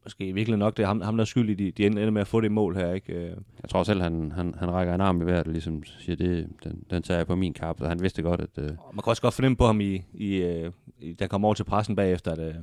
måske 0.05 0.33
virkelig 0.33 0.59
nok, 0.59 0.77
det 0.77 0.83
er 0.83 0.87
ham, 0.87 1.01
ham 1.01 1.17
der 1.17 1.23
er 1.23 1.27
skyld 1.27 1.51
i, 1.51 1.55
de, 1.55 1.71
de 1.71 1.87
ender 1.87 2.11
med 2.11 2.21
at 2.21 2.27
få 2.27 2.41
det 2.41 2.53
mål 2.53 2.77
her. 2.77 2.93
Ikke? 2.93 3.13
Øh. 3.13 3.31
Jeg 3.63 3.71
tror 3.71 3.83
selv, 3.83 4.03
han, 4.03 4.33
han, 4.33 4.55
han 4.59 4.71
rækker 4.71 4.95
en 4.95 5.01
arm 5.01 5.21
i 5.21 5.25
hvert, 5.25 5.47
og 5.47 5.53
ligesom 5.53 5.83
siger, 5.99 6.17
det, 6.17 6.49
den, 6.65 6.83
den 6.91 7.03
tager 7.03 7.19
jeg 7.19 7.27
på 7.27 7.37
min 7.37 7.53
kap, 7.53 7.81
og 7.81 7.89
han 7.89 8.03
vidste 8.03 8.23
godt, 8.23 8.41
at... 8.41 8.59
Uh... 8.59 8.65
Man 8.65 9.03
kan 9.05 9.07
også 9.07 9.23
godt 9.23 9.35
fornemme 9.35 9.57
på 9.57 9.67
ham, 9.67 9.81
i, 9.81 10.03
i, 10.15 10.45
uh, 10.45 10.73
i 11.01 11.13
der 11.13 11.27
kom 11.27 11.45
over 11.45 11.55
til 11.55 11.65
pressen 11.65 11.97
bagefter, 11.97 12.33
at, 12.33 12.39
uh, 12.39 12.55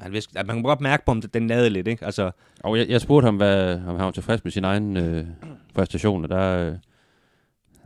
han 0.00 0.12
vidste, 0.12 0.38
at 0.38 0.46
man 0.46 0.56
kan 0.56 0.62
godt 0.62 0.80
mærke 0.80 1.04
på 1.04 1.10
ham, 1.10 1.20
at 1.24 1.34
den 1.34 1.46
nade 1.46 1.70
lidt. 1.70 1.88
Ikke? 1.88 2.04
Altså, 2.04 2.30
og 2.64 2.78
jeg, 2.78 2.88
jeg 2.88 3.00
spurgte 3.00 3.24
ham, 3.24 3.36
hvad, 3.36 3.74
om 3.74 3.96
han 3.96 4.04
var 4.04 4.10
tilfreds 4.10 4.44
med 4.44 4.52
sin 4.52 4.64
egen 4.64 4.96
uh, 4.96 5.26
præstation, 5.74 6.24
og 6.24 6.30
der, 6.30 6.70
uh, 6.70 6.76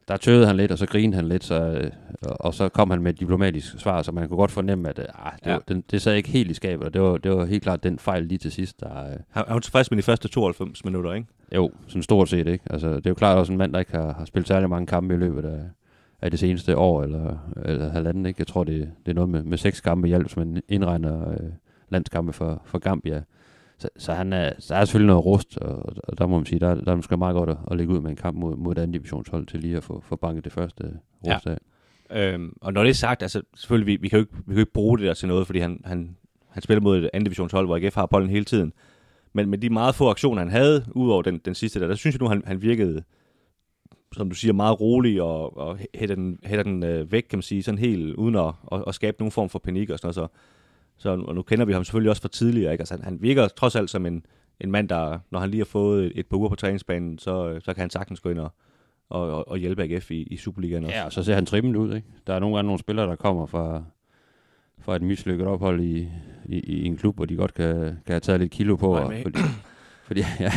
der 0.08 0.16
tøvede 0.16 0.46
han 0.46 0.56
lidt, 0.56 0.72
og 0.72 0.78
så 0.78 0.86
grinede 0.86 1.16
han 1.16 1.28
lidt, 1.28 1.44
så, 1.44 1.54
øh, 1.54 1.90
og, 2.22 2.54
så 2.54 2.68
kom 2.68 2.90
han 2.90 3.02
med 3.02 3.12
et 3.14 3.20
diplomatisk 3.20 3.80
svar, 3.80 4.02
så 4.02 4.12
man 4.12 4.28
kunne 4.28 4.36
godt 4.36 4.50
fornemme, 4.50 4.88
at 4.88 4.98
øh, 4.98 5.04
ah, 5.26 5.32
det, 5.38 5.46
Ja. 5.46 5.52
ja. 5.52 5.58
den, 5.68 5.84
det 5.90 6.02
sad 6.02 6.14
ikke 6.14 6.28
helt 6.28 6.50
i 6.50 6.54
skabet, 6.54 6.86
og 6.86 6.94
det 6.94 7.02
var, 7.02 7.16
det 7.16 7.30
var 7.32 7.44
helt 7.44 7.62
klart 7.62 7.82
den 7.82 7.98
fejl 7.98 8.22
lige 8.24 8.38
til 8.38 8.52
sidst, 8.52 8.80
der, 8.80 9.06
øh, 9.10 9.16
Han 9.30 9.44
jo 9.50 9.58
tilfreds 9.58 9.90
med 9.90 9.98
de 9.98 10.02
første 10.02 10.28
92 10.28 10.84
minutter, 10.84 11.12
ikke? 11.12 11.26
jo, 11.54 11.70
sådan 11.86 12.02
stort 12.02 12.28
set, 12.28 12.46
ikke? 12.46 12.64
Altså, 12.70 12.88
det 12.88 13.06
er 13.06 13.10
jo 13.10 13.14
klart 13.14 13.38
også 13.38 13.52
en 13.52 13.58
mand, 13.58 13.72
der 13.72 13.78
ikke 13.78 13.92
har, 13.96 14.12
har 14.12 14.24
spillet 14.24 14.48
særlig 14.48 14.68
mange 14.70 14.86
kampe 14.86 15.14
i 15.14 15.16
løbet 15.16 15.44
af, 15.44 15.60
af 16.22 16.30
det 16.30 16.40
seneste 16.40 16.76
år, 16.76 17.02
eller, 17.02 17.36
eller 17.64 17.90
halvanden, 17.90 18.26
ikke? 18.26 18.40
Jeg 18.40 18.46
tror, 18.46 18.64
det, 18.64 18.90
det 19.06 19.10
er 19.10 19.14
noget 19.14 19.30
med, 19.30 19.42
med 19.42 19.58
seks 19.58 19.80
kampe 19.80 20.08
i 20.08 20.12
alt, 20.12 20.26
hvis 20.26 20.36
man 20.36 20.62
indregner 20.68 21.30
øh, 21.30 21.36
landskampe 21.88 22.32
for, 22.32 22.62
for 22.64 22.78
Gambia. 22.78 23.22
Så, 23.78 23.88
så 23.96 24.12
han 24.12 24.32
er, 24.32 24.52
så 24.58 24.74
er 24.74 24.84
selvfølgelig 24.84 25.06
noget 25.06 25.24
rust, 25.24 25.58
og, 25.58 25.92
og 26.04 26.18
der 26.18 26.26
må 26.26 26.36
man 26.36 26.46
sige, 26.46 26.58
der, 26.60 26.74
der 26.74 26.92
er 26.92 26.96
måske 26.96 27.16
meget 27.16 27.34
godt 27.34 27.50
at, 27.50 27.56
at 27.70 27.76
lægge 27.76 27.94
ud 27.94 28.00
med 28.00 28.10
en 28.10 28.16
kamp 28.16 28.38
mod, 28.38 28.56
mod 28.56 28.72
et 28.72 28.78
andet 28.78 28.94
divisionshold 28.94 29.46
til 29.46 29.60
lige 29.60 29.76
at 29.76 29.84
få, 29.84 30.00
få 30.00 30.16
banket 30.16 30.44
det 30.44 30.52
første 30.52 30.82
rust 31.26 31.46
af. 31.46 31.58
Øhm, 32.10 32.56
og 32.60 32.72
når 32.72 32.82
det 32.82 32.90
er 32.90 32.94
sagt, 32.94 33.22
altså 33.22 33.42
selvfølgelig, 33.56 33.86
vi, 33.86 33.96
vi, 34.02 34.08
kan 34.08 34.18
jo 34.18 34.22
ikke, 34.22 34.32
vi 34.36 34.42
kan 34.44 34.54
jo 34.54 34.60
ikke 34.60 34.72
bruge 34.72 34.98
det 34.98 35.06
der 35.06 35.14
til 35.14 35.28
noget, 35.28 35.46
fordi 35.46 35.58
han, 35.58 35.80
han, 35.84 36.16
han 36.48 36.62
spiller 36.62 36.80
mod 36.80 36.98
et 36.98 37.10
anden 37.12 37.24
divisionshold, 37.24 37.66
hvor 37.66 37.76
AGF 37.76 37.94
har 37.94 38.06
bolden 38.06 38.30
hele 38.30 38.44
tiden. 38.44 38.72
Men 39.32 39.50
med 39.50 39.58
de 39.58 39.70
meget 39.70 39.94
få 39.94 40.10
aktioner, 40.10 40.42
han 40.42 40.50
havde, 40.50 40.84
udover 40.94 41.22
den, 41.22 41.38
den 41.44 41.54
sidste 41.54 41.80
der, 41.80 41.86
der 41.86 41.94
synes 41.94 42.14
jeg 42.14 42.20
nu, 42.20 42.28
han, 42.28 42.42
han 42.46 42.62
virkede, 42.62 43.02
som 44.12 44.28
du 44.28 44.34
siger, 44.34 44.52
meget 44.52 44.80
rolig 44.80 45.22
og, 45.22 45.58
og 45.58 45.78
hætter 45.94 46.14
den, 46.14 46.38
hætter 46.44 46.62
den 46.62 46.82
øh, 46.82 47.12
væk, 47.12 47.22
kan 47.22 47.36
man 47.36 47.42
sige, 47.42 47.62
sådan 47.62 47.78
helt 47.78 48.14
uden 48.14 48.36
at, 48.36 48.52
at, 48.72 48.84
at 48.86 48.94
skabe 48.94 49.16
nogen 49.18 49.32
form 49.32 49.48
for 49.48 49.58
panik 49.58 49.90
og 49.90 49.98
sådan 49.98 50.06
noget. 50.06 50.14
Så, 50.14 50.26
så 50.98 51.10
og 51.10 51.34
nu 51.34 51.42
kender 51.42 51.64
vi 51.64 51.72
ham 51.72 51.84
selvfølgelig 51.84 52.10
også 52.10 52.22
fra 52.22 52.28
tidligere, 52.28 52.72
ikke? 52.72 52.82
Altså, 52.82 52.94
han, 52.94 53.04
han 53.04 53.22
virker 53.22 53.48
trods 53.48 53.76
alt 53.76 53.90
som 53.90 54.06
en, 54.06 54.26
en 54.60 54.70
mand, 54.70 54.88
der, 54.88 55.18
når 55.30 55.38
han 55.38 55.50
lige 55.50 55.60
har 55.60 55.64
fået 55.64 56.06
et, 56.06 56.12
et 56.14 56.26
par 56.26 56.36
uger 56.36 56.48
på 56.48 56.54
træningsbanen, 56.54 57.18
så, 57.18 57.60
så 57.64 57.74
kan 57.74 57.80
han 57.80 57.90
sagtens 57.90 58.20
gå 58.20 58.28
ind 58.30 58.38
og, 58.38 58.52
og, 59.10 59.30
og, 59.32 59.48
og 59.48 59.58
hjælpe 59.58 59.82
AGF 59.82 60.10
i, 60.10 60.22
i 60.22 60.36
Superligaen 60.36 60.84
også. 60.84 60.96
Ja, 60.96 61.04
og 61.04 61.12
så 61.12 61.22
ser 61.22 61.34
han 61.34 61.46
trimmet 61.46 61.76
ud, 61.76 61.94
ikke? 61.94 62.08
Der 62.26 62.34
er 62.34 62.38
nogle 62.38 62.56
gange 62.56 62.66
nogle 62.66 62.80
spillere, 62.80 63.06
der 63.06 63.16
kommer 63.16 63.46
fra, 63.46 63.82
fra 64.78 64.96
et 64.96 65.02
mislykket 65.02 65.46
ophold 65.46 65.80
i, 65.80 66.08
i, 66.44 66.58
i 66.58 66.84
en 66.84 66.96
klub, 66.96 67.16
hvor 67.16 67.24
de 67.24 67.36
godt 67.36 67.54
kan, 67.54 67.74
kan 67.76 67.96
have 68.08 68.20
taget 68.20 68.40
lidt 68.40 68.52
kilo 68.52 68.76
på. 68.76 68.94
Nej, 68.94 69.02
Og, 69.02 69.12
fordi, 69.22 69.38
fordi, 70.04 70.20
ja, 70.40 70.52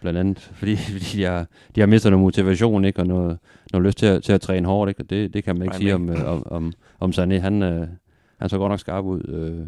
blandt 0.00 0.18
andet, 0.18 0.38
fordi, 0.40 0.76
fordi 0.76 1.18
de, 1.18 1.24
har, 1.24 1.46
de 1.74 1.80
har 1.80 1.86
mistet 1.86 2.12
noget 2.12 2.22
motivation, 2.22 2.84
ikke? 2.84 3.00
Og 3.00 3.06
noget, 3.06 3.38
noget 3.72 3.86
lyst 3.86 3.98
til 3.98 4.06
at, 4.06 4.22
til 4.22 4.32
at 4.32 4.40
træne 4.40 4.68
hårdt, 4.68 4.88
ikke? 4.88 5.02
Og 5.02 5.10
det, 5.10 5.34
det 5.34 5.44
kan 5.44 5.56
man 5.56 5.62
ikke 5.62 5.72
Nej, 5.72 5.80
sige 5.80 5.94
om, 5.94 6.08
øh, 6.10 6.24
om, 6.24 6.46
om, 6.46 6.72
om 7.00 7.10
Sané. 7.10 7.34
Han, 7.38 7.62
øh, 7.62 7.88
han 8.38 8.48
så 8.48 8.58
godt 8.58 8.70
nok 8.70 8.80
skarp 8.80 9.04
ud. 9.04 9.22
Øh, 9.28 9.66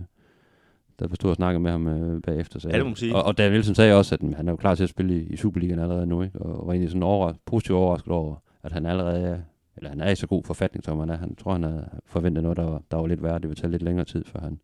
der 0.98 1.08
forstod 1.08 1.30
at 1.30 1.36
snakke 1.36 1.60
med 1.60 1.70
ham 1.70 1.86
øh, 1.86 2.22
bagefter. 2.22 2.58
Så, 2.58 2.68
Ja, 2.68 2.74
det 2.74 2.82
må 2.82 2.88
man 2.88 2.96
sige. 2.96 3.16
Og, 3.16 3.24
og 3.24 3.38
Dan 3.38 3.50
Nielsen 3.52 3.74
sagde 3.74 3.94
også, 3.94 4.14
at 4.14 4.22
mm, 4.22 4.32
han 4.32 4.48
er 4.48 4.52
jo 4.52 4.56
klar 4.56 4.74
til 4.74 4.82
at 4.82 4.88
spille 4.88 5.22
i, 5.22 5.26
i 5.26 5.36
Superligaen 5.36 5.78
allerede 5.78 6.06
nu, 6.06 6.22
ikke? 6.22 6.38
Og 6.38 6.66
var 6.66 6.72
egentlig 6.72 6.90
sådan 6.90 7.02
over, 7.02 7.32
positivt 7.46 7.76
overrasket 7.76 8.12
over, 8.12 8.36
at 8.62 8.72
han 8.72 8.86
allerede 8.86 9.20
er, 9.20 9.38
eller 9.76 9.90
han 9.90 10.00
er 10.00 10.10
i 10.10 10.14
så 10.16 10.26
god 10.26 10.44
forfatning, 10.44 10.84
som 10.84 10.98
han 10.98 11.10
er. 11.10 11.16
Han 11.16 11.36
tror, 11.36 11.52
han 11.52 11.62
havde 11.62 11.88
forventet 12.06 12.42
noget, 12.42 12.56
der 12.56 12.64
var, 12.64 12.82
der 12.90 12.96
var 12.96 13.06
lidt 13.06 13.22
værre. 13.22 13.38
Det 13.38 13.48
vil 13.48 13.56
tage 13.56 13.70
lidt 13.70 13.82
længere 13.82 14.04
tid, 14.04 14.24
før 14.24 14.40
han, 14.40 14.58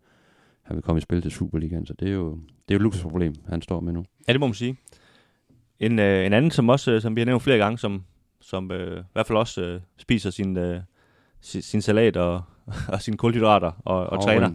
han 0.62 0.76
vil 0.76 0.82
komme 0.82 0.98
i 0.98 1.00
spil 1.00 1.22
til 1.22 1.30
Superligaen. 1.30 1.86
Så 1.86 1.94
det 2.00 2.08
er 2.08 2.12
jo, 2.12 2.30
det 2.30 2.38
er 2.68 2.74
jo 2.74 2.76
et 2.76 2.82
luksusproblem, 2.82 3.34
han 3.48 3.62
står 3.62 3.80
med 3.80 3.92
nu. 3.92 4.04
Ja, 4.28 4.32
det 4.32 4.40
må 4.40 4.46
man 4.46 4.54
sige. 4.54 4.76
En, 5.80 5.98
øh, 5.98 6.26
en 6.26 6.32
anden, 6.32 6.50
som 6.50 6.68
også, 6.68 6.92
øh, 6.92 7.02
som 7.02 7.16
vi 7.16 7.20
har 7.20 7.26
nævnt 7.26 7.42
flere 7.42 7.58
gange, 7.58 7.78
som, 7.78 8.04
som 8.40 8.70
øh, 8.70 9.00
i 9.00 9.04
hvert 9.12 9.26
fald 9.26 9.38
også 9.38 9.62
øh, 9.62 9.80
spiser 9.98 10.30
sin, 10.30 10.56
øh, 10.56 10.80
sin, 11.40 11.62
sin 11.62 11.82
salat 11.82 12.16
og, 12.16 12.42
og 12.92 13.02
sine 13.02 13.16
kulhydrater 13.16 13.72
og, 13.84 14.06
og 14.06 14.24
træner. 14.24 14.50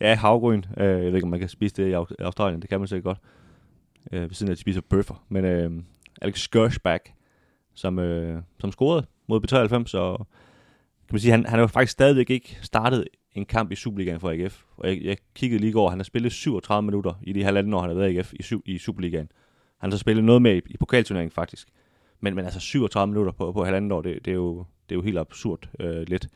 Ja, 0.00 0.14
havgryn. 0.14 0.62
Øh, 0.76 0.86
jeg 0.86 0.98
ved 0.98 1.14
ikke, 1.14 1.24
om 1.24 1.30
man 1.30 1.40
kan 1.40 1.48
spise 1.48 1.76
det 1.76 1.88
i 1.88 1.92
Australien. 2.22 2.60
Det 2.60 2.70
kan 2.70 2.80
man 2.80 2.88
sikkert 2.88 3.04
godt. 3.04 3.18
Øh, 4.12 4.22
ved 4.22 4.30
siden 4.30 4.48
af, 4.48 4.52
at 4.52 4.56
de 4.56 4.60
spiser 4.60 4.80
bøffer. 4.80 5.24
Men 5.28 5.44
øh, 5.44 5.70
Alex 6.22 6.40
Skurshback, 6.40 7.12
som, 7.74 7.98
øh, 7.98 8.42
som 8.60 8.72
scorede 8.72 9.06
mod 9.26 9.40
B93, 9.40 9.86
så 9.86 10.16
kan 11.08 11.14
man 11.14 11.20
sige, 11.20 11.30
han, 11.30 11.44
han 11.44 11.58
har 11.58 11.60
jo 11.60 11.66
faktisk 11.66 11.92
stadigvæk 11.92 12.30
ikke 12.30 12.58
startet 12.62 13.04
en 13.34 13.44
kamp 13.44 13.72
i 13.72 13.74
Superligaen 13.74 14.20
for 14.20 14.30
AGF. 14.30 14.62
Og 14.76 14.88
jeg, 14.88 15.02
jeg 15.02 15.16
kiggede 15.34 15.60
lige 15.60 15.70
i 15.70 15.72
går, 15.72 15.90
han 15.90 15.98
har 15.98 16.04
spillet 16.04 16.32
37 16.32 16.82
minutter 16.82 17.14
i 17.22 17.32
de 17.32 17.44
halvanden 17.44 17.74
år, 17.74 17.80
han 17.80 17.90
har 17.90 17.96
været 17.96 18.10
i 18.10 18.18
AGF 18.18 18.32
i, 18.32 18.56
i 18.64 18.78
Superligaen. 18.78 19.28
Han 19.78 19.90
har 19.90 19.96
så 19.96 20.00
spillet 20.00 20.24
noget 20.24 20.42
med 20.42 20.56
i, 20.56 20.60
i 20.66 20.76
pokalturneringen 20.76 21.30
faktisk. 21.30 21.68
Men, 22.20 22.34
men 22.34 22.44
altså 22.44 22.60
37 22.60 23.06
minutter 23.06 23.32
på, 23.32 23.52
på 23.52 23.64
halvanden 23.64 23.92
år, 23.92 24.02
det, 24.02 24.24
det, 24.24 24.30
er, 24.30 24.34
jo, 24.34 24.58
det 24.58 24.94
er 24.94 24.96
jo 24.96 25.02
helt 25.02 25.18
absurd 25.18 25.68
øh, 25.80 26.08
lidt 26.08 26.28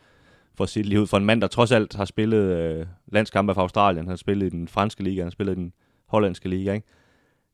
for 0.55 0.65
at 0.65 0.71
sige 0.71 0.83
det 0.83 0.89
lige 0.89 1.01
ud. 1.01 1.07
For 1.07 1.17
en 1.17 1.25
mand, 1.25 1.41
der 1.41 1.47
trods 1.47 1.73
alt 1.73 1.95
har 1.95 2.05
spillet 2.05 2.57
øh, 2.57 2.87
landskampe 3.07 3.55
for 3.55 3.61
Australien, 3.61 4.05
han 4.05 4.09
har 4.09 4.17
spillet 4.17 4.47
i 4.47 4.51
den 4.51 4.69
franske 4.69 5.03
liga, 5.03 5.21
han 5.21 5.27
har 5.27 5.31
spillet 5.31 5.53
i 5.53 5.61
den 5.61 5.73
hollandske 6.07 6.49
liga, 6.49 6.73
ikke? 6.73 6.87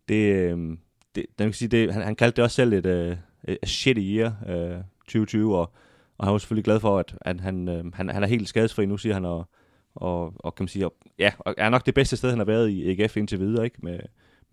Det, 0.08 0.34
øh, 0.34 0.76
det, 1.14 1.26
man 1.38 1.48
kan 1.48 1.52
sige, 1.52 1.68
det, 1.68 1.94
han, 1.94 2.02
han 2.02 2.16
kaldte 2.16 2.36
det 2.36 2.44
også 2.44 2.54
selv 2.54 2.72
et, 2.72 2.86
øh, 2.86 3.16
et 3.48 3.68
shitty 3.68 4.02
year, 4.02 4.32
øh, 4.48 4.82
2020, 5.00 5.58
og, 5.58 5.72
og 6.18 6.26
han 6.26 6.32
var 6.32 6.38
selvfølgelig 6.38 6.64
glad 6.64 6.80
for, 6.80 6.98
at, 6.98 7.16
at 7.20 7.40
han, 7.40 7.68
øh, 7.68 7.84
han, 7.94 8.08
han 8.08 8.22
er 8.22 8.26
helt 8.26 8.48
skadesfri 8.48 8.86
nu, 8.86 8.96
siger 8.96 9.14
han, 9.14 9.24
og, 9.24 9.48
og, 9.94 10.32
og 10.36 10.54
kan 10.54 10.62
man 10.62 10.68
sige, 10.68 10.86
og, 10.86 10.94
ja, 11.18 11.32
og 11.38 11.54
er 11.58 11.70
nok 11.70 11.86
det 11.86 11.94
bedste 11.94 12.16
sted, 12.16 12.30
han 12.30 12.38
har 12.38 12.44
været 12.44 12.68
i 12.68 13.02
AGF 13.02 13.16
indtil 13.16 13.40
videre, 13.40 13.64
ikke? 13.64 13.76
Med, 13.82 14.00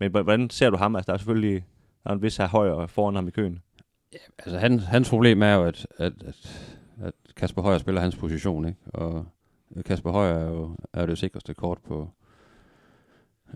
men 0.00 0.10
hvordan 0.10 0.50
ser 0.50 0.70
du 0.70 0.76
ham? 0.76 0.96
Altså, 0.96 1.06
der 1.06 1.12
er 1.12 1.18
selvfølgelig 1.18 1.64
der 2.04 2.10
er 2.10 2.14
en 2.14 2.22
vis 2.22 2.36
her 2.36 2.48
højere 2.48 2.88
foran 2.88 3.14
ham 3.14 3.28
i 3.28 3.30
køen. 3.30 3.62
Ja, 4.12 4.18
Altså, 4.38 4.58
han, 4.58 4.78
hans 4.78 5.10
problem 5.10 5.42
er 5.42 5.54
jo, 5.54 5.64
at, 5.64 5.86
at, 5.98 6.12
at, 6.26 6.76
at 7.02 7.12
Kasper 7.36 7.62
Højer 7.62 7.78
spiller 7.78 8.00
hans 8.00 8.16
position, 8.16 8.64
ikke? 8.68 8.78
Og 8.94 9.26
Kasper 9.86 10.10
Højer 10.10 10.34
er 10.34 10.50
jo, 10.50 10.70
er 10.92 11.06
det 11.06 11.18
sikreste 11.18 11.54
kort 11.54 11.78
på, 11.88 12.08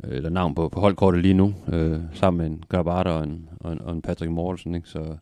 øh, 0.04 0.16
eller 0.16 0.30
navn 0.30 0.54
på, 0.54 0.68
på 0.68 0.80
holdkortet 0.80 1.22
lige 1.22 1.34
nu, 1.34 1.54
øh, 1.72 2.00
sammen 2.12 2.38
med 2.38 2.46
en 2.46 2.64
Grabata 2.68 3.10
og 3.10 3.24
en, 3.24 3.48
og 3.60 3.72
en, 3.72 3.80
og 3.80 3.92
en 3.92 4.02
Patrick 4.02 4.32
Mortensen, 4.32 4.74
ikke? 4.74 4.88
Så, 4.88 5.16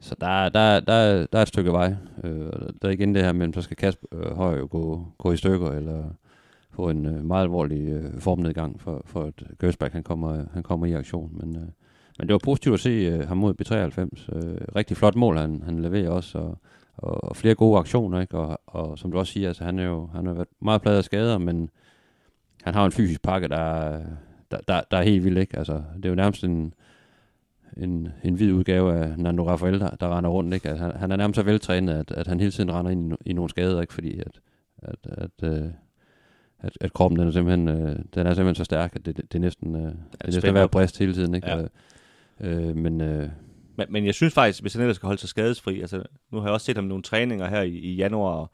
så 0.00 0.16
der, 0.20 0.48
der, 0.48 0.80
der, 0.80 0.92
er- 0.92 1.26
der 1.26 1.38
er 1.38 1.42
et 1.42 1.48
stykke 1.48 1.72
vej. 1.72 1.94
Øh, 2.24 2.52
der 2.82 2.88
er 2.88 2.92
igen 2.92 3.14
det 3.14 3.24
her 3.24 3.32
med, 3.32 3.52
så 3.52 3.62
skal 3.62 3.76
Kasper 3.76 4.06
øh, 4.12 4.36
Højer 4.36 4.58
jo 4.58 4.68
gå, 4.70 5.06
gå 5.18 5.32
i 5.32 5.36
stykker, 5.36 5.70
eller 5.70 6.04
få 6.70 6.88
en 6.90 7.06
øh, 7.06 7.24
meget 7.24 7.42
alvorlig 7.42 7.88
øh, 7.88 8.20
formnedgang, 8.20 8.80
for, 8.80 9.02
for 9.04 9.22
at 9.24 9.42
Gørsberg 9.58 9.92
han 9.92 10.02
kommer, 10.02 10.44
han 10.52 10.62
kommer 10.62 10.86
i 10.86 10.92
aktion. 10.92 11.30
Men, 11.40 11.56
øh, 11.56 11.62
men 12.18 12.28
det 12.28 12.32
var 12.32 12.40
positivt 12.44 12.74
at 12.74 12.80
se 12.80 12.90
øh, 12.90 13.28
ham 13.28 13.36
mod 13.36 13.54
B93. 13.62 14.36
Øh, 14.36 14.58
rigtig 14.76 14.96
flot 14.96 15.14
mål, 15.14 15.36
han, 15.36 15.62
han 15.64 15.78
leverer 15.82 16.10
også, 16.10 16.38
og, 16.38 16.58
og, 16.98 17.24
og 17.24 17.36
flere 17.36 17.54
gode 17.54 17.78
aktioner, 17.78 18.20
ikke? 18.20 18.38
Og, 18.38 18.60
og 18.66 18.98
som 18.98 19.12
du 19.12 19.18
også 19.18 19.32
siger, 19.32 19.48
altså, 19.48 19.64
han, 19.64 19.78
er 19.78 19.84
jo, 19.84 20.08
han 20.14 20.26
har 20.26 20.32
været 20.32 20.48
meget 20.60 20.82
pladet 20.82 20.98
af 20.98 21.04
skader, 21.04 21.38
men 21.38 21.70
han 22.62 22.74
har 22.74 22.84
en 22.86 22.92
fysisk 22.92 23.22
pakke, 23.22 23.48
der, 23.48 23.56
er- 23.56 24.04
der, 24.50 24.58
der, 24.68 24.80
der 24.90 24.96
er 24.96 25.02
helt 25.02 25.24
vild, 25.24 25.38
ikke? 25.38 25.58
Altså, 25.58 25.82
det 25.96 26.04
er 26.04 26.08
jo 26.08 26.14
nærmest 26.14 26.44
en, 26.44 26.74
en, 27.76 28.08
en 28.24 28.34
hvid 28.34 28.52
udgave 28.52 28.94
af 28.94 29.18
Nando 29.18 29.48
Rafael, 29.48 29.80
der, 29.80 29.90
der 29.90 30.16
render 30.16 30.30
rundt, 30.30 30.54
ikke? 30.54 30.68
Altså, 30.68 30.84
han, 30.84 30.92
han 30.96 31.12
er 31.12 31.16
nærmest 31.16 31.36
så 31.36 31.42
veltrænet, 31.42 31.92
at, 31.94 32.10
at 32.10 32.26
han 32.26 32.40
hele 32.40 32.52
tiden 32.52 32.72
render 32.72 32.90
ind 32.90 33.12
i, 33.12 33.16
i 33.30 33.32
nogle 33.32 33.50
skader, 33.50 33.80
ikke? 33.80 33.94
Fordi 33.94 34.18
at, 34.20 34.40
at, 34.82 34.96
at, 35.04 35.30
øh, 35.52 35.68
at, 36.60 36.72
at 36.80 36.92
kroppen 36.92 37.18
den 37.20 37.28
er 37.28 37.32
simpelthen, 37.32 37.68
øh, 37.68 37.96
den 38.14 38.26
er 38.26 38.34
simpelthen 38.34 38.54
så 38.54 38.64
stærk, 38.64 38.96
at 38.96 39.06
det, 39.06 39.16
det, 39.16 39.32
det 39.32 39.38
er 39.38 39.42
næsten, 39.42 39.74
øh, 39.76 39.82
det 39.82 39.88
er 40.20 40.26
næsten 40.26 40.48
at 40.48 40.54
være 40.54 40.68
brist 40.68 40.98
hele 40.98 41.14
tiden, 41.14 41.34
ikke? 41.34 41.48
Ja. 41.50 41.62
Øh, 42.40 42.68
øh, 42.68 42.76
men 42.76 43.00
øh, 43.00 43.28
men, 43.78 43.86
men 43.90 44.06
jeg 44.06 44.14
synes 44.14 44.34
faktisk, 44.34 44.60
hvis 44.62 44.72
han 44.72 44.82
ellers 44.82 44.96
skal 44.96 45.06
holde 45.06 45.20
sig 45.20 45.28
skadesfri, 45.28 45.80
altså 45.80 46.02
nu 46.30 46.38
har 46.38 46.46
jeg 46.46 46.52
også 46.52 46.64
set 46.64 46.76
ham 46.76 46.84
i 46.84 46.88
nogle 46.88 47.02
træninger 47.02 47.48
her 47.48 47.62
i, 47.62 47.70
i 47.70 47.94
januar, 47.94 48.32
og 48.32 48.50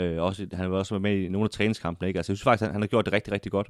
øh, 0.00 0.22
også, 0.22 0.46
han 0.52 0.70
har 0.70 0.76
også 0.76 0.94
været 0.94 1.02
med 1.02 1.16
i 1.16 1.28
nogle 1.28 1.44
af 1.44 1.50
træningskampene, 1.50 2.08
ikke? 2.08 2.18
Altså 2.18 2.32
jeg 2.32 2.36
synes 2.36 2.44
faktisk, 2.44 2.62
han, 2.62 2.72
han 2.72 2.82
har 2.82 2.86
gjort 2.86 3.04
det 3.04 3.12
rigtig, 3.12 3.32
rigtig 3.32 3.52
godt. 3.52 3.68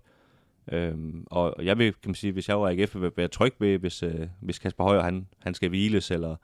Øhm, 0.72 1.24
og 1.30 1.54
jeg 1.62 1.78
vil, 1.78 1.92
kan 1.92 2.08
man 2.08 2.14
sige, 2.14 2.32
hvis 2.32 2.48
jeg 2.48 2.60
var 2.60 2.68
AGF, 2.68 2.94
vil 2.94 3.10
være 3.16 3.28
tryg 3.28 3.54
ved, 3.58 3.78
hvis, 3.78 4.02
øh, 4.02 4.26
hvis 4.40 4.58
Kasper 4.58 4.84
Højer, 4.84 5.02
han, 5.02 5.26
han 5.42 5.54
skal 5.54 5.68
hviles, 5.68 6.10
eller, 6.10 6.36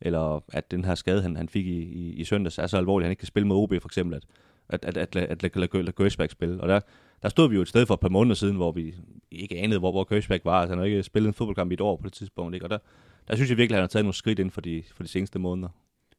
eller 0.00 0.44
at 0.52 0.70
den 0.70 0.84
her 0.84 0.94
skade, 0.94 1.22
han, 1.22 1.36
han 1.36 1.48
fik 1.48 1.66
i, 1.66 1.80
i, 1.82 2.12
i 2.12 2.24
søndags, 2.24 2.58
er 2.58 2.66
så 2.66 2.76
alvorlig, 2.76 3.04
at 3.04 3.06
han 3.06 3.12
ikke 3.12 3.20
kan 3.20 3.26
spille 3.26 3.48
med 3.48 3.56
OB 3.56 3.74
for 3.80 3.88
eksempel, 3.88 4.16
at, 4.16 4.24
at, 4.68 4.84
at, 4.84 4.96
at, 4.96 5.16
at, 5.16 5.44
at, 5.44 5.56
at 5.56 5.74
lade, 5.74 5.92
Gøsbæk 5.92 6.30
spille. 6.30 6.60
Og 6.60 6.68
der, 6.68 6.80
der 7.22 7.28
stod 7.28 7.48
vi 7.48 7.54
jo 7.54 7.62
et 7.62 7.68
sted 7.68 7.86
for 7.86 7.94
et 7.94 8.00
par 8.00 8.08
måneder 8.08 8.34
siden, 8.34 8.56
hvor 8.56 8.72
vi 8.72 8.94
ikke 9.30 9.58
anede, 9.58 9.78
hvor, 9.78 9.90
hvor 9.90 10.04
Gøsbæk 10.04 10.44
var. 10.44 10.60
Altså 10.60 10.72
han 10.72 10.78
har 10.78 10.84
ikke 10.84 11.02
spillet 11.02 11.28
en 11.28 11.34
fodboldkamp 11.34 11.70
i 11.70 11.74
et 11.74 11.80
år 11.80 11.96
på 11.96 12.04
det 12.04 12.12
tidspunkt, 12.12 12.54
ikke? 12.54 12.66
Og 12.66 12.70
der, 12.70 12.78
der 13.28 13.34
synes 13.34 13.50
jeg 13.50 13.58
virkelig, 13.58 13.76
at 13.76 13.78
han 13.78 13.82
har 13.82 13.88
taget 13.88 14.04
nogle 14.04 14.14
skridt 14.14 14.38
ind 14.38 14.50
for 14.50 14.60
de, 14.60 14.82
for 14.94 15.02
de 15.02 15.08
seneste 15.08 15.38
måneder. 15.38 15.68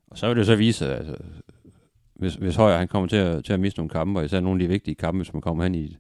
Og 0.08 0.18
så 0.18 0.28
vil 0.28 0.38
det 0.38 0.46
så 0.46 0.56
vise, 0.56 0.96
altså, 0.96 1.16
hvis, 2.14 2.36
hvis 2.36 2.56
Højer 2.56 2.78
han 2.78 2.88
kommer 2.88 3.08
til 3.08 3.16
at, 3.16 3.46
til 3.46 3.54
at 3.54 3.60
miste 3.60 3.80
nogle 3.80 3.90
kampe, 3.90 4.20
og 4.20 4.26
især 4.26 4.40
nogle 4.40 4.64
af 4.64 4.68
de 4.68 4.74
vigtige 4.74 4.96
kampe, 4.96 5.18
hvis 5.18 5.34
man 5.34 5.42
kommer 5.42 5.64
hen 5.64 5.76
i 5.76 5.84
et, 5.84 5.98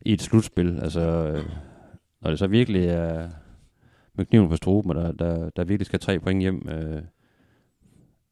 i 0.00 0.12
et 0.12 0.22
slutspil, 0.22 0.78
altså 0.82 1.00
øh, 1.00 1.44
når 2.20 2.30
det 2.30 2.38
så 2.38 2.46
virkelig 2.46 2.86
er 2.86 3.28
med 4.14 4.26
kniven 4.26 4.48
på 4.48 4.56
struben, 4.56 4.90
og 4.90 4.96
der, 4.96 5.12
der, 5.12 5.50
der 5.50 5.64
virkelig 5.64 5.86
skal 5.86 6.00
tre 6.00 6.20
point 6.20 6.40
hjem, 6.40 6.68
øh, 6.68 7.02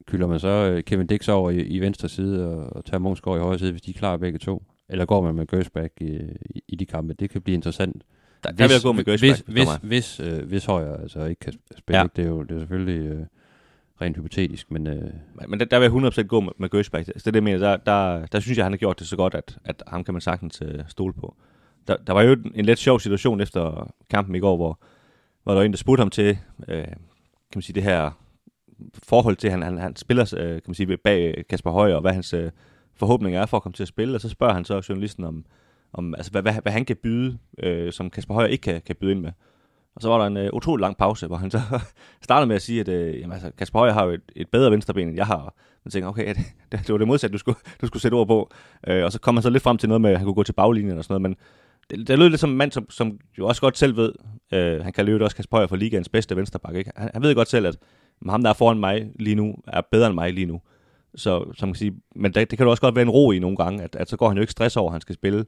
kylder 0.07 0.27
man 0.27 0.39
så 0.39 0.47
øh, 0.47 0.83
Kevin 0.83 1.07
Dix 1.07 1.29
over 1.29 1.49
i, 1.49 1.61
i 1.61 1.79
venstre 1.79 2.09
side, 2.09 2.47
og, 2.47 2.75
og 2.75 2.85
tager 2.85 2.99
Munchsgaard 2.99 3.37
i 3.37 3.41
højre 3.41 3.59
side, 3.59 3.71
hvis 3.71 3.81
de 3.81 3.91
er 3.91 3.99
klar 3.99 4.17
begge 4.17 4.39
to? 4.39 4.63
Eller 4.89 5.05
går 5.05 5.21
man 5.21 5.35
med 5.35 5.47
Gersbach 5.47 5.93
i, 6.01 6.19
i, 6.55 6.63
i 6.67 6.75
de 6.75 6.85
kampe? 6.85 7.13
Det 7.13 7.29
kan 7.29 7.41
blive 7.41 7.55
interessant. 7.55 8.03
Der, 8.45 8.51
der 8.51 8.67
vil 8.67 8.73
jeg 8.73 8.81
gå 8.83 8.91
med 8.91 9.03
Gøsbæk. 9.03 9.29
Hvis, 9.29 9.43
hvis, 9.47 9.67
hvis, 9.83 10.19
øh, 10.19 10.47
hvis 10.47 10.65
Højer 10.65 10.97
altså 10.97 11.25
ikke 11.25 11.39
kan 11.39 11.53
spille, 11.77 11.99
Ja. 11.99 12.07
det, 12.15 12.25
er 12.25 12.29
jo, 12.29 12.43
det 12.43 12.55
er 12.55 12.59
selvfølgelig 12.59 13.05
øh, 13.05 13.25
rent 14.01 14.17
hypotetisk, 14.17 14.71
men... 14.71 14.87
Øh, 14.87 15.13
Men, 15.47 15.59
der, 15.59 15.65
der 15.65 15.79
vil 15.79 15.91
jeg 16.03 16.07
100% 16.07 16.21
gå 16.21 16.39
med, 16.39 16.51
med 16.57 16.69
Gøsbæk. 16.69 17.07
Altså, 17.07 17.25
det 17.25 17.33
det, 17.33 17.43
mener. 17.43 17.57
Der, 17.57 17.77
der, 17.77 18.25
der 18.25 18.39
synes 18.39 18.57
jeg, 18.57 18.65
han 18.65 18.73
har 18.73 18.77
gjort 18.77 18.99
det 18.99 19.07
så 19.07 19.15
godt, 19.15 19.35
at, 19.35 19.57
at 19.65 19.83
ham 19.87 20.03
kan 20.03 20.13
man 20.13 20.21
sagtens 20.21 20.61
øh, 20.65 20.79
stole 20.87 21.13
på. 21.13 21.35
Der, 21.87 21.97
der 21.97 22.13
var 22.13 22.21
jo 22.21 22.31
en, 22.31 22.51
en 22.55 22.65
lidt 22.65 22.79
sjov 22.79 22.99
situation 22.99 23.41
efter 23.41 23.93
kampen 24.09 24.35
i 24.35 24.39
går, 24.39 24.55
hvor, 24.55 24.79
hvor 25.43 25.51
der 25.53 25.59
var 25.59 25.65
en, 25.65 25.71
der 25.71 25.77
spurgte 25.77 26.01
ham 26.01 26.09
til, 26.09 26.37
øh, 26.67 26.83
kan 26.83 26.95
man 27.55 27.61
sige, 27.61 27.73
det 27.75 27.83
her 27.83 28.11
forhold 29.03 29.35
til, 29.35 29.51
han, 29.51 29.61
han, 29.61 29.77
han 29.77 29.95
spiller 29.95 30.33
øh, 30.37 30.49
kan 30.49 30.61
man 30.67 30.75
sige, 30.75 30.97
bag 30.97 31.43
Kasper 31.49 31.71
Højer, 31.71 31.95
og 31.95 32.01
hvad 32.01 32.13
hans 32.13 32.33
øh, 32.33 32.51
forhåbninger 32.95 33.41
er 33.41 33.45
for 33.45 33.57
at 33.57 33.63
komme 33.63 33.73
til 33.73 33.83
at 33.83 33.87
spille, 33.87 34.15
og 34.15 34.21
så 34.21 34.29
spørger 34.29 34.53
han 34.53 34.65
så 34.65 34.85
journalisten 34.89 35.23
om, 35.23 35.45
om 35.97 36.15
altså, 36.15 36.31
hvad, 36.31 36.41
hvad, 36.41 36.53
hvad 36.61 36.71
han 36.71 36.85
kan 36.85 36.95
byde, 36.95 37.37
øh, 37.59 37.91
som 37.91 38.09
Kasper 38.09 38.33
Højer 38.33 38.47
ikke 38.47 38.61
kan, 38.61 38.81
kan 38.85 38.95
byde 38.95 39.11
ind 39.11 39.21
med. 39.21 39.31
Og 39.95 40.01
så 40.01 40.09
var 40.09 40.17
der 40.17 40.25
en 40.25 40.37
øh, 40.37 40.49
utrolig 40.53 40.81
lang 40.81 40.97
pause, 40.97 41.27
hvor 41.27 41.35
han 41.35 41.51
så 41.51 41.61
startede 42.21 42.47
med 42.47 42.55
at 42.55 42.61
sige, 42.61 42.79
at 42.79 42.87
øh, 42.87 43.19
jamen, 43.19 43.33
altså, 43.33 43.51
Kasper 43.57 43.79
Højer 43.79 43.93
har 43.93 44.05
jo 44.05 44.11
et, 44.11 44.21
et 44.35 44.49
bedre 44.49 44.71
venstreben, 44.71 45.07
end 45.07 45.17
jeg 45.17 45.27
har. 45.27 45.55
Man 45.85 45.91
tænker, 45.91 46.09
okay, 46.09 46.27
det, 46.71 46.79
det, 46.79 46.89
var 46.89 46.97
det 46.97 47.07
modsatte, 47.07 47.33
du 47.33 47.37
skulle, 47.37 47.57
du 47.81 47.87
skulle 47.87 48.01
sætte 48.01 48.15
ord 48.15 48.27
på. 48.27 48.51
Øh, 48.87 49.03
og 49.03 49.11
så 49.11 49.19
kom 49.19 49.35
han 49.35 49.43
så 49.43 49.49
lidt 49.49 49.63
frem 49.63 49.77
til 49.77 49.89
noget 49.89 50.01
med, 50.01 50.11
at 50.11 50.17
han 50.17 50.25
kunne 50.25 50.35
gå 50.35 50.43
til 50.43 50.53
baglinjen 50.53 50.97
og 50.97 51.03
sådan 51.03 51.21
noget, 51.21 51.21
men 51.21 51.35
det, 51.89 52.07
det 52.07 52.19
lød 52.19 52.29
lidt 52.29 52.41
som 52.41 52.49
en 52.49 52.57
mand, 52.57 52.71
som, 52.71 52.89
som 52.89 53.19
jo 53.37 53.47
også 53.47 53.61
godt 53.61 53.77
selv 53.77 53.97
ved, 53.97 54.13
øh, 54.53 54.83
han 54.83 54.93
kan 54.93 55.05
løbe 55.05 55.23
også 55.23 55.35
Kasper 55.35 55.57
Højer 55.57 55.67
for 55.67 55.75
ligaens 55.75 56.09
bedste 56.09 56.35
venstreback. 56.35 56.75
Ikke? 56.75 56.91
Han, 56.95 57.09
han 57.13 57.23
ved 57.23 57.35
godt 57.35 57.49
selv, 57.49 57.67
at 57.67 57.77
ham, 58.29 58.43
der 58.43 58.49
er 58.49 58.53
foran 58.53 58.79
mig 58.79 59.09
lige 59.19 59.35
nu, 59.35 59.55
er 59.67 59.81
bedre 59.91 60.07
end 60.07 60.15
mig 60.15 60.33
lige 60.33 60.45
nu. 60.45 60.61
Så 61.15 61.53
som 61.53 61.69
kan 61.69 61.75
sige, 61.75 61.93
men 62.15 62.33
det, 62.33 62.51
det 62.51 62.57
kan 62.57 62.65
jo 62.65 62.71
også 62.71 62.81
godt 62.81 62.95
være 62.95 63.03
en 63.03 63.09
ro 63.09 63.31
i 63.31 63.39
nogle 63.39 63.57
gange, 63.57 63.83
at, 63.83 63.95
at 63.95 64.09
så 64.09 64.17
går 64.17 64.27
han 64.27 64.37
jo 64.37 64.41
ikke 64.41 64.51
stress 64.51 64.77
over, 64.77 64.89
at 64.89 64.93
han 64.93 65.01
skal 65.01 65.15
spille. 65.15 65.45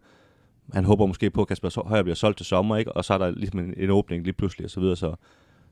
Han 0.74 0.86
håber 0.86 1.06
måske 1.06 1.30
på, 1.30 1.42
at 1.42 1.48
Kasper 1.48 1.88
Højer 1.88 2.04
bliver 2.04 2.16
solgt 2.16 2.38
til 2.38 2.46
sommer, 2.46 2.78
ikke? 2.78 2.92
og 2.92 3.06
så 3.06 3.14
er 3.14 3.18
der 3.18 3.32
ligesom 3.32 3.60
en, 3.60 3.74
en 3.78 3.90
åbning 3.90 4.24
lige 4.24 4.34
pludselig 4.34 4.66
og 4.66 4.72
så 4.72 4.80
videre. 4.80 4.96
Så, 4.96 5.16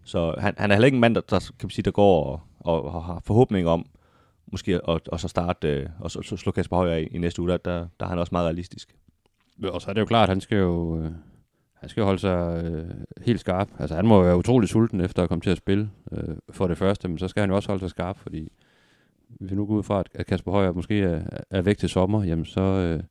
så 0.04 0.36
han, 0.38 0.54
han 0.58 0.72
er 0.72 0.76
heller 0.76 0.86
ikke 0.86 0.96
en 0.96 1.02
mand, 1.02 1.16
der, 1.16 1.22
der, 1.22 1.40
kan 1.40 1.66
man 1.66 1.70
sige, 1.70 1.84
der 1.84 1.92
går 1.92 2.26
og, 2.26 2.42
og, 2.60 2.84
og 2.84 3.04
har 3.04 3.22
forhåbning 3.26 3.68
om, 3.68 3.86
måske 4.52 4.74
at, 4.90 5.08
og 5.08 5.20
så 5.20 5.28
starte 5.28 5.68
øh, 5.68 5.90
og 6.00 6.12
så, 6.12 6.22
så 6.22 6.38
slå 6.38 6.52
Kasper 6.52 6.76
Højer 6.76 6.98
i, 6.98 7.04
i 7.04 7.18
næste 7.18 7.42
uge, 7.42 7.52
der, 7.52 7.58
der, 7.58 7.88
der 8.00 8.06
er 8.06 8.10
han 8.10 8.20
også 8.20 8.32
meget 8.32 8.46
realistisk. 8.46 8.96
Og 9.64 9.82
så 9.82 9.90
er 9.90 9.94
det 9.94 10.02
jo 10.02 10.06
klart, 10.06 10.24
at 10.24 10.30
han 10.30 10.42
skal 10.42 10.58
jo, 10.58 11.02
øh, 11.02 11.12
han 11.74 11.90
skal 11.90 12.04
holde 12.04 12.20
sig 12.20 12.64
øh, 12.64 12.90
helt 13.26 13.40
skarp. 13.40 13.70
Altså 13.80 13.96
han 13.96 14.06
må 14.06 14.22
være 14.22 14.38
utrolig 14.38 14.70
sulten 14.70 15.02
efter 15.02 15.24
at 15.24 15.30
komme 15.30 15.42
til 15.42 15.50
at 15.50 15.58
spille 15.58 15.90
øh, 16.12 16.36
for 16.50 16.68
det 16.68 16.78
første, 16.78 17.08
men 17.08 17.18
så 17.18 17.28
skal 17.28 17.42
han 17.42 17.50
jo 17.50 17.56
også 17.56 17.70
holde 17.70 17.80
sig 17.80 17.90
skarp, 17.90 18.18
fordi 18.18 18.52
hvis 19.28 19.52
vi 19.52 19.56
nu 19.56 19.66
går 19.66 19.76
ud 19.76 19.84
fra, 19.84 20.04
at 20.16 20.26
Kasper 20.26 20.52
Højer 20.52 20.72
måske 20.72 21.02
er, 21.02 21.22
er 21.50 21.62
væk 21.62 21.78
til 21.78 21.90
sommer, 21.90 22.24
jamen 22.24 22.46
så, 22.46 22.62
øh, 22.62 23.04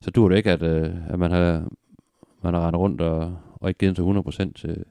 så 0.00 0.10
dur 0.10 0.28
det 0.28 0.36
ikke, 0.36 0.50
at, 0.50 0.62
øh, 0.62 1.10
at 1.10 1.18
man 1.18 1.30
har, 1.30 1.68
man 2.42 2.54
har 2.54 2.66
rendt 2.66 2.76
rundt 2.76 3.00
og, 3.00 3.38
og 3.54 3.68
ikke 3.68 3.78
givet 3.78 3.96
til 3.96 4.02
100% 4.02 4.52
til, 4.52 4.84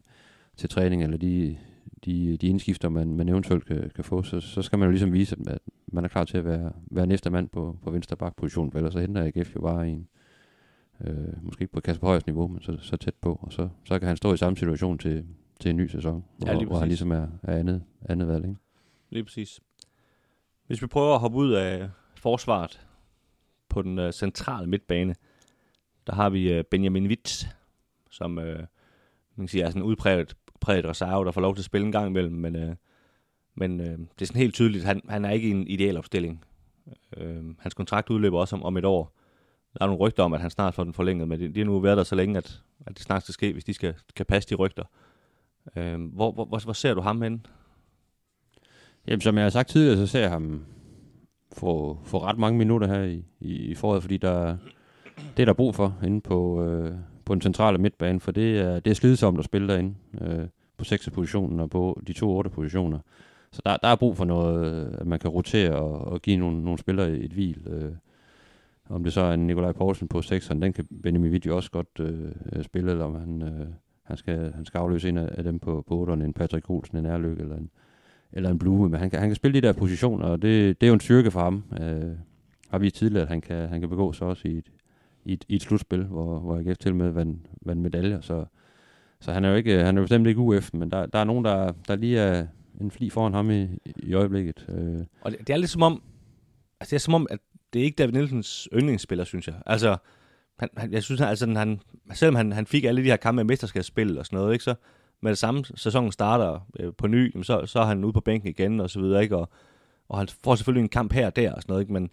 til 0.58 0.70
træning, 0.70 1.04
eller 1.04 1.18
de, 1.18 1.58
de, 2.06 2.38
de 2.38 2.48
indskifter, 2.48 2.90
man, 2.90 3.18
man 3.18 3.30
eventuelt 3.30 3.66
kan, 3.66 3.92
kan 3.96 4.04
få, 4.04 4.24
så, 4.24 4.40
så 4.40 4.62
skal 4.62 4.80
man 4.80 4.86
jo 4.86 4.92
ligesom 4.92 5.14
vise, 5.14 5.36
at 5.48 5.60
man 5.88 6.04
er 6.04 6.08
klar 6.08 6.24
til 6.24 6.38
at 6.38 6.46
være, 6.46 6.72
være 6.92 7.08
næste 7.08 7.30
mand 7.30 7.50
på, 7.50 7.78
på 7.84 7.92
venstre 7.92 8.16
bakposition, 8.16 8.72
for 8.72 8.80
ellers 8.80 8.94
så 8.94 9.00
henter 9.00 9.32
AGF 9.36 9.56
jo 9.56 9.62
bare 9.62 9.90
en, 9.90 10.08
øh, 11.02 11.44
måske 11.44 11.62
ikke 11.62 11.74
på 11.74 11.82
Kasper 11.82 12.08
Højers 12.08 12.26
niveau, 12.26 12.48
men 12.48 12.62
så, 12.62 12.78
så 12.80 12.98
tæt 12.98 13.16
på, 13.22 13.40
og 13.42 13.54
så, 13.54 13.70
så 13.86 14.00
kan 14.00 14.08
han 14.08 14.18
stå 14.18 14.34
i 14.34 14.38
samme 14.38 14.58
situation 14.58 14.98
til, 14.98 15.26
til 15.60 15.70
en 15.70 15.78
ny 15.78 15.88
sæson, 15.88 16.24
ja, 16.46 16.54
hvor, 16.54 16.66
hvor 16.66 16.78
han 16.80 16.88
ligesom 16.88 17.12
er, 17.12 17.28
er 17.44 17.58
andet, 17.58 17.84
andet 18.10 18.28
valg. 18.28 18.46
Ikke? 18.46 18.60
Lige 19.10 19.24
præcis. 19.24 19.60
Hvis 20.68 20.82
vi 20.82 20.88
prøver 20.88 21.14
at 21.14 21.20
hoppe 21.20 21.38
ud 21.38 21.52
af 21.52 21.90
forsvaret 22.16 22.87
på 23.70 23.82
den 23.82 24.00
øh, 24.00 24.14
centrale 24.14 24.68
midtbane, 24.68 25.16
der 26.08 26.14
har 26.14 26.30
vi 26.30 26.54
øh, 26.54 26.64
Benjamin 26.64 27.08
Witt, 27.08 27.48
som 28.12 28.40
øh, 28.40 28.60
man 29.36 29.46
kan 29.46 29.48
sige, 29.48 29.64
er 29.64 29.70
sådan 29.70 29.82
en 29.82 29.88
udpræget 29.88 30.36
præget 30.62 30.86
reserve, 30.86 31.26
der 31.26 31.32
får 31.32 31.42
lov 31.42 31.56
til 31.56 31.62
at 31.62 31.66
spille 31.66 31.86
en 31.86 31.92
gang 31.92 32.08
imellem, 32.08 32.34
men, 32.34 32.56
øh, 32.56 32.76
men 33.56 33.80
øh, 33.80 33.98
det 33.98 34.22
er 34.22 34.26
sådan 34.26 34.42
helt 34.42 34.54
tydeligt, 34.54 34.84
han, 34.84 35.02
han 35.10 35.26
er 35.26 35.30
ikke 35.30 35.48
i 35.48 35.52
en 35.52 35.68
ideel 35.68 35.98
opstilling. 35.98 36.44
Øh, 37.18 37.44
hans 37.60 37.74
kontrakt 37.74 38.10
udløber 38.10 38.40
også 38.40 38.56
om, 38.56 38.64
om 38.64 38.78
et 38.78 38.86
år, 38.86 39.14
der 39.74 39.84
er 39.84 39.88
nogle 39.88 40.00
rygter 40.00 40.24
om, 40.24 40.34
at 40.34 40.42
han 40.42 40.50
snart 40.50 40.74
får 40.74 40.84
den 40.84 40.94
forlænget, 40.94 41.28
men 41.28 41.40
det, 41.40 41.50
det 41.56 41.58
har 41.58 41.66
nu 41.66 41.80
været 41.80 41.98
der 41.98 42.04
så 42.04 42.16
længe, 42.16 42.38
at, 42.38 42.62
at 42.86 42.98
det 42.98 43.04
snart 43.04 43.24
skal 43.24 43.34
ske, 43.34 43.54
hvis 43.54 43.64
de 43.64 43.74
skal, 43.74 43.96
kan 44.16 44.26
passe 44.26 44.50
de 44.50 44.56
rygter. 44.56 44.84
Øh, 45.76 46.02
hvor, 46.02 46.32
hvor, 46.32 46.46
hvor, 46.46 46.60
hvor 46.60 46.74
ser 46.74 46.94
du 46.94 47.02
ham 47.02 47.22
hen? 47.22 47.46
Jamen, 49.08 49.22
som 49.22 49.36
jeg 49.36 49.46
har 49.46 49.50
sagt 49.50 49.70
tidligere, 49.70 49.98
så 49.98 50.08
ser 50.08 50.20
jeg 50.20 50.30
ham 50.30 50.66
få, 51.58 51.98
få 52.04 52.18
ret 52.18 52.38
mange 52.38 52.58
minutter 52.58 52.88
her 52.88 53.04
i, 53.04 53.24
i, 53.40 53.56
i 53.56 53.76
foråret, 53.76 54.02
fordi 54.02 54.18
der, 54.18 54.58
det 55.38 55.44
er 55.44 55.46
der 55.46 55.54
brug 55.54 55.76
for 55.76 55.96
inde 56.04 56.22
på, 56.22 56.64
øh, 56.64 56.92
på 57.26 57.34
den 57.34 57.42
centrale 57.42 57.78
midtbane, 57.78 58.20
for 58.20 58.32
det 58.32 58.60
er, 58.60 58.80
det 58.80 58.92
er 58.92 58.96
slidsomt 58.96 59.40
at 59.40 59.46
spille 59.46 59.68
derinde 59.68 59.96
øh, 60.22 60.48
på 60.78 60.84
6. 60.84 61.10
positionen 61.10 61.60
og 61.60 61.70
på 61.70 62.02
de 62.08 62.14
to 62.14 62.30
8. 62.38 62.50
positioner. 62.50 63.00
Så 63.52 63.62
der, 63.66 63.78
der 63.78 63.88
er 63.88 63.96
brug 63.96 64.18
for 64.18 64.26
noget, 64.26 64.88
øh, 64.88 64.94
at 65.00 65.08
man 65.08 65.20
kan 65.20 65.30
rotere 65.30 65.76
og, 65.76 66.02
og 66.02 66.22
give 66.22 66.38
nogle, 66.38 66.64
nogle 66.64 66.80
spillere 66.80 67.10
et 67.10 67.32
hvil. 67.32 67.68
Øh, 67.68 67.92
om 68.90 69.04
det 69.04 69.14
så 69.14 69.22
er 69.22 69.36
Nikolaj 69.36 69.72
Poulsen 69.72 70.08
på 70.08 70.20
6'eren, 70.20 70.62
den 70.62 70.74
kan 70.74 70.88
Benjamin 71.04 71.32
Video 71.32 71.56
også 71.56 71.72
godt 71.72 72.00
øh, 72.00 72.64
spille, 72.64 72.92
eller 72.92 73.06
om 73.06 73.16
han, 73.16 73.42
øh, 73.42 73.68
han, 74.04 74.18
skal, 74.18 74.54
han 74.54 74.66
skal 74.66 74.80
afløse 74.80 75.10
en 75.10 75.18
af, 75.18 75.30
af 75.38 75.44
dem 75.44 75.60
på, 75.60 75.84
på 75.88 76.06
8'eren, 76.06 76.24
en 76.24 76.34
Patrick 76.34 76.70
Olsen, 76.70 76.98
en 76.98 77.06
Erløk 77.06 77.40
eller 77.40 77.56
en, 77.56 77.70
eller 78.34 78.50
en 78.50 78.60
Blue, 78.60 78.90
men 78.90 79.00
han 79.00 79.10
kan, 79.10 79.20
han 79.20 79.30
kan 79.30 79.36
spille 79.36 79.62
de 79.62 79.68
der 79.68 79.74
positioner, 79.74 80.26
og 80.26 80.42
det, 80.42 80.82
det 80.82 80.88
er 80.88 80.90
jo 80.90 80.94
en 80.94 81.00
styrke 81.00 81.32
for 81.32 81.40
ham. 81.40 81.64
Øh, 81.82 82.12
har 82.70 82.78
vi 82.78 82.92
tidligere, 82.92 83.22
at 83.24 83.30
han 83.30 83.42
kan, 83.42 83.70
han 83.70 83.80
kan 83.80 83.90
begå 83.90 84.14
sig 84.14 84.28
også 84.28 84.48
i 84.48 84.58
et, 84.58 84.72
i 85.26 85.34
et, 85.34 85.46
i 85.48 85.56
et 85.56 85.62
slutspil, 85.62 86.04
hvor, 86.04 86.40
hvor 86.40 86.58
AGF 86.58 86.78
til 86.78 86.96
med 86.96 87.10
vandt 87.10 87.42
vand 87.62 87.80
medaljer, 87.80 88.22
så, 88.22 88.46
så 89.20 89.32
han 89.32 89.46
er 89.46 89.50
jo 89.50 89.56
ikke, 89.56 89.84
han 89.84 89.98
er 89.98 90.02
bestemt 90.02 90.28
ikke 90.28 90.40
UF, 90.40 90.74
men 90.74 90.92
der, 90.92 91.06
der 91.06 91.20
er 91.20 91.24
nogen, 91.24 91.46
der, 91.46 91.74
der 91.88 91.96
lige 91.96 92.20
er 92.20 92.48
en 92.82 92.92
fli 92.92 93.10
foran 93.10 93.34
ham 93.34 93.52
i, 93.52 93.68
i 93.86 94.14
øjeblikket. 94.14 94.66
Øh. 94.70 95.06
Og 95.22 95.32
det, 95.32 95.48
det 95.48 95.50
er 95.54 95.58
lidt 95.58 95.72
som 95.72 95.82
om, 95.82 96.02
altså 96.80 96.90
det 96.90 96.96
er 96.96 97.00
som 97.00 97.14
om, 97.14 97.28
at 97.30 97.40
det 97.74 97.80
er 97.80 97.84
ikke 97.84 97.96
David 97.96 98.14
Nielsens 98.14 98.70
yndlingsspiller, 98.74 99.24
synes 99.24 99.48
jeg. 99.48 99.56
Altså, 99.66 99.98
han, 100.60 100.70
han, 100.78 100.92
jeg 100.92 101.04
synes, 101.04 101.20
han, 101.20 101.30
altså, 101.30 101.54
han, 101.54 101.80
selvom 102.14 102.36
han, 102.36 102.52
han 102.52 102.66
fik 102.66 102.84
alle 102.84 103.04
de 103.04 103.08
her 103.08 103.18
kampe 103.18 103.42
i 103.42 103.46
mesterskabsspil 103.46 104.18
og 104.18 104.26
sådan 104.26 104.38
noget, 104.40 104.54
ikke, 104.54 104.64
så 104.64 104.76
med 105.22 105.32
det 105.32 105.38
samme 105.38 105.64
sæsonen 105.76 106.12
starter 106.12 106.60
øh, 106.80 106.94
på 106.98 107.08
ny, 107.08 107.34
jamen, 107.34 107.44
så, 107.44 107.66
så 107.66 107.80
er 107.80 107.86
han 107.86 108.04
ude 108.04 108.14
på 108.14 108.22
bænken 108.22 108.50
igen 108.50 108.80
og 108.80 108.90
så 108.90 109.00
videre, 109.00 109.24
ikke? 109.24 109.38
Og, 109.38 109.50
og 110.10 110.18
han 110.18 110.28
får 110.44 110.56
selvfølgelig 110.56 110.82
en 110.82 110.90
kamp 110.90 111.14
her 111.14 111.26
og 111.26 111.36
der 111.36 111.54
og 111.54 111.62
sådan 111.62 111.72
noget, 111.72 111.82
ikke? 111.82 111.94
Men, 111.94 112.10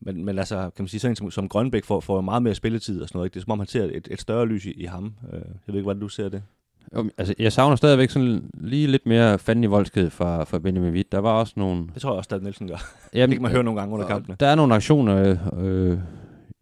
men, 0.00 0.24
men 0.24 0.38
altså, 0.38 0.56
kan 0.56 0.82
man 0.82 0.88
sige, 0.88 1.00
sådan 1.00 1.12
en 1.12 1.16
som, 1.16 1.30
som 1.30 1.48
Grønbæk 1.48 1.84
får, 1.84 2.00
får 2.00 2.20
meget 2.20 2.42
mere 2.42 2.54
spilletid 2.54 3.02
og 3.02 3.08
sådan 3.08 3.18
noget, 3.18 3.26
ikke? 3.26 3.34
Det 3.34 3.40
er 3.40 3.44
som 3.44 3.52
om, 3.52 3.58
han 3.58 3.68
ser 3.68 3.84
et, 3.84 4.08
et 4.10 4.20
større 4.20 4.46
lys 4.46 4.66
i, 4.66 4.72
i 4.72 4.84
ham. 4.84 5.14
Øh, 5.32 5.38
jeg 5.38 5.42
ved 5.66 5.74
ikke, 5.74 5.82
hvordan 5.82 6.00
du 6.00 6.08
ser 6.08 6.28
det. 6.28 6.42
Jo, 6.96 7.10
altså, 7.18 7.34
jeg 7.38 7.52
savner 7.52 7.76
stadigvæk 7.76 8.10
sådan 8.10 8.50
lige 8.54 8.86
lidt 8.86 9.06
mere 9.06 9.38
fanden 9.38 9.64
i 9.64 9.66
voldsked 9.66 10.10
fra, 10.10 10.44
fra 10.44 10.58
Benjamin 10.58 10.92
Witt. 10.92 11.12
Der 11.12 11.18
var 11.18 11.32
også 11.32 11.52
nogle... 11.56 11.86
Det 11.94 12.02
tror 12.02 12.10
jeg 12.10 12.18
også, 12.18 12.34
at 12.34 12.42
Nielsen 12.42 12.68
gør. 12.68 12.76
Jamen, 13.14 13.30
det 13.30 13.36
kan 13.36 13.42
man 13.42 13.50
høre 13.50 13.64
nogle 13.64 13.80
gange 13.80 13.94
under 13.94 14.06
kampene. 14.06 14.36
Der 14.40 14.46
er 14.46 14.54
nogle 14.54 14.74
aktioner 14.74 15.36
øh, 15.58 15.98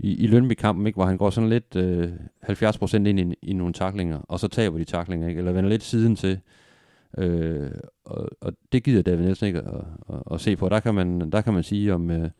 i, 0.02 0.24
i 0.24 0.26
Lønby-kampen, 0.26 0.86
ikke, 0.86 0.96
hvor 0.96 1.04
han 1.04 1.18
går 1.18 1.30
sådan 1.30 1.50
lidt 1.50 1.76
øh, 1.76 2.12
70% 2.48 2.96
ind 2.96 3.20
i, 3.20 3.34
i 3.42 3.52
nogle 3.52 3.72
taklinger, 3.72 4.18
og 4.28 4.40
så 4.40 4.48
taber 4.48 4.78
de 4.78 4.84
taklinger, 4.84 5.28
ikke, 5.28 5.38
eller 5.38 5.52
vender 5.52 5.70
lidt 5.70 5.82
siden 5.82 6.16
til. 6.16 6.40
Øh, 7.18 7.70
og, 8.04 8.28
og 8.40 8.52
det 8.72 8.84
gider 8.84 9.02
David 9.02 9.24
Nielsen 9.24 9.46
ikke 9.46 9.58
at, 9.58 9.84
at, 10.08 10.22
at, 10.32 10.40
se 10.40 10.56
på. 10.56 10.68
Der 10.68 10.80
kan 10.80 10.94
man, 10.94 11.30
der 11.30 11.40
kan 11.40 11.54
man 11.54 11.62
sige 11.62 11.94
om, 11.94 12.10
øh, 12.10 12.30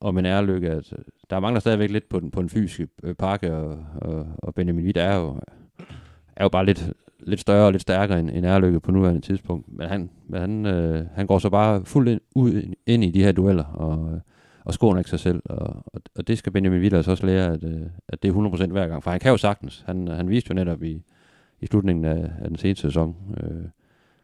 om 0.00 0.18
en 0.18 0.26
ærelykke, 0.26 0.70
at 0.70 0.92
øh, 0.92 1.04
der 1.30 1.40
mangler 1.40 1.60
stadigvæk 1.60 1.90
lidt 1.90 2.08
på 2.08 2.20
den, 2.20 2.30
på 2.30 2.40
den 2.40 2.48
fysiske 2.48 2.88
øh, 3.02 3.14
pakke, 3.14 3.54
og, 3.54 3.84
og, 3.96 4.26
og 4.38 4.54
Benjamin 4.54 4.84
Witt 4.84 4.96
er 4.96 5.16
jo, 5.16 5.40
er 6.36 6.44
jo 6.44 6.48
bare 6.48 6.66
lidt, 6.66 6.92
lidt 7.20 7.40
større 7.40 7.66
og 7.66 7.72
lidt 7.72 7.82
stærkere 7.82 8.20
end, 8.20 8.30
end 8.30 8.46
Erløkke 8.46 8.80
på 8.80 8.90
nuværende 8.90 9.20
tidspunkt. 9.20 9.66
Men 9.72 9.88
han, 9.88 10.10
men 10.28 10.40
han, 10.40 10.66
øh, 10.66 11.06
han 11.14 11.26
går 11.26 11.38
så 11.38 11.50
bare 11.50 11.84
fuldt 11.84 12.08
ind, 12.08 12.20
ud 12.34 12.62
ind 12.86 13.04
i 13.04 13.10
de 13.10 13.24
her 13.24 13.32
dueller, 13.32 13.64
og, 13.64 14.14
øh, 14.14 14.20
og 14.64 14.74
skåner 14.74 14.98
ikke 14.98 15.10
sig 15.10 15.20
selv. 15.20 15.42
Og, 15.44 15.82
og, 15.86 16.00
og 16.16 16.28
det 16.28 16.38
skal 16.38 16.52
Benjamin 16.52 16.80
Vilas 16.80 16.96
altså 16.96 17.10
også 17.10 17.26
lære, 17.26 17.52
at, 17.52 17.64
øh, 17.64 17.86
at 18.08 18.22
det 18.22 18.28
er 18.28 18.66
100% 18.66 18.66
hver 18.66 18.88
gang. 18.88 19.02
For 19.02 19.10
han 19.10 19.20
kan 19.20 19.30
jo 19.30 19.36
sagtens. 19.36 19.84
Han, 19.86 20.08
han 20.08 20.28
viste 20.28 20.48
jo 20.48 20.54
netop 20.54 20.82
i, 20.82 21.02
i 21.60 21.66
slutningen 21.66 22.04
af, 22.04 22.30
af 22.40 22.48
den 22.48 22.56
seneste 22.58 22.82
sæson, 22.82 23.16
øh, 23.40 23.64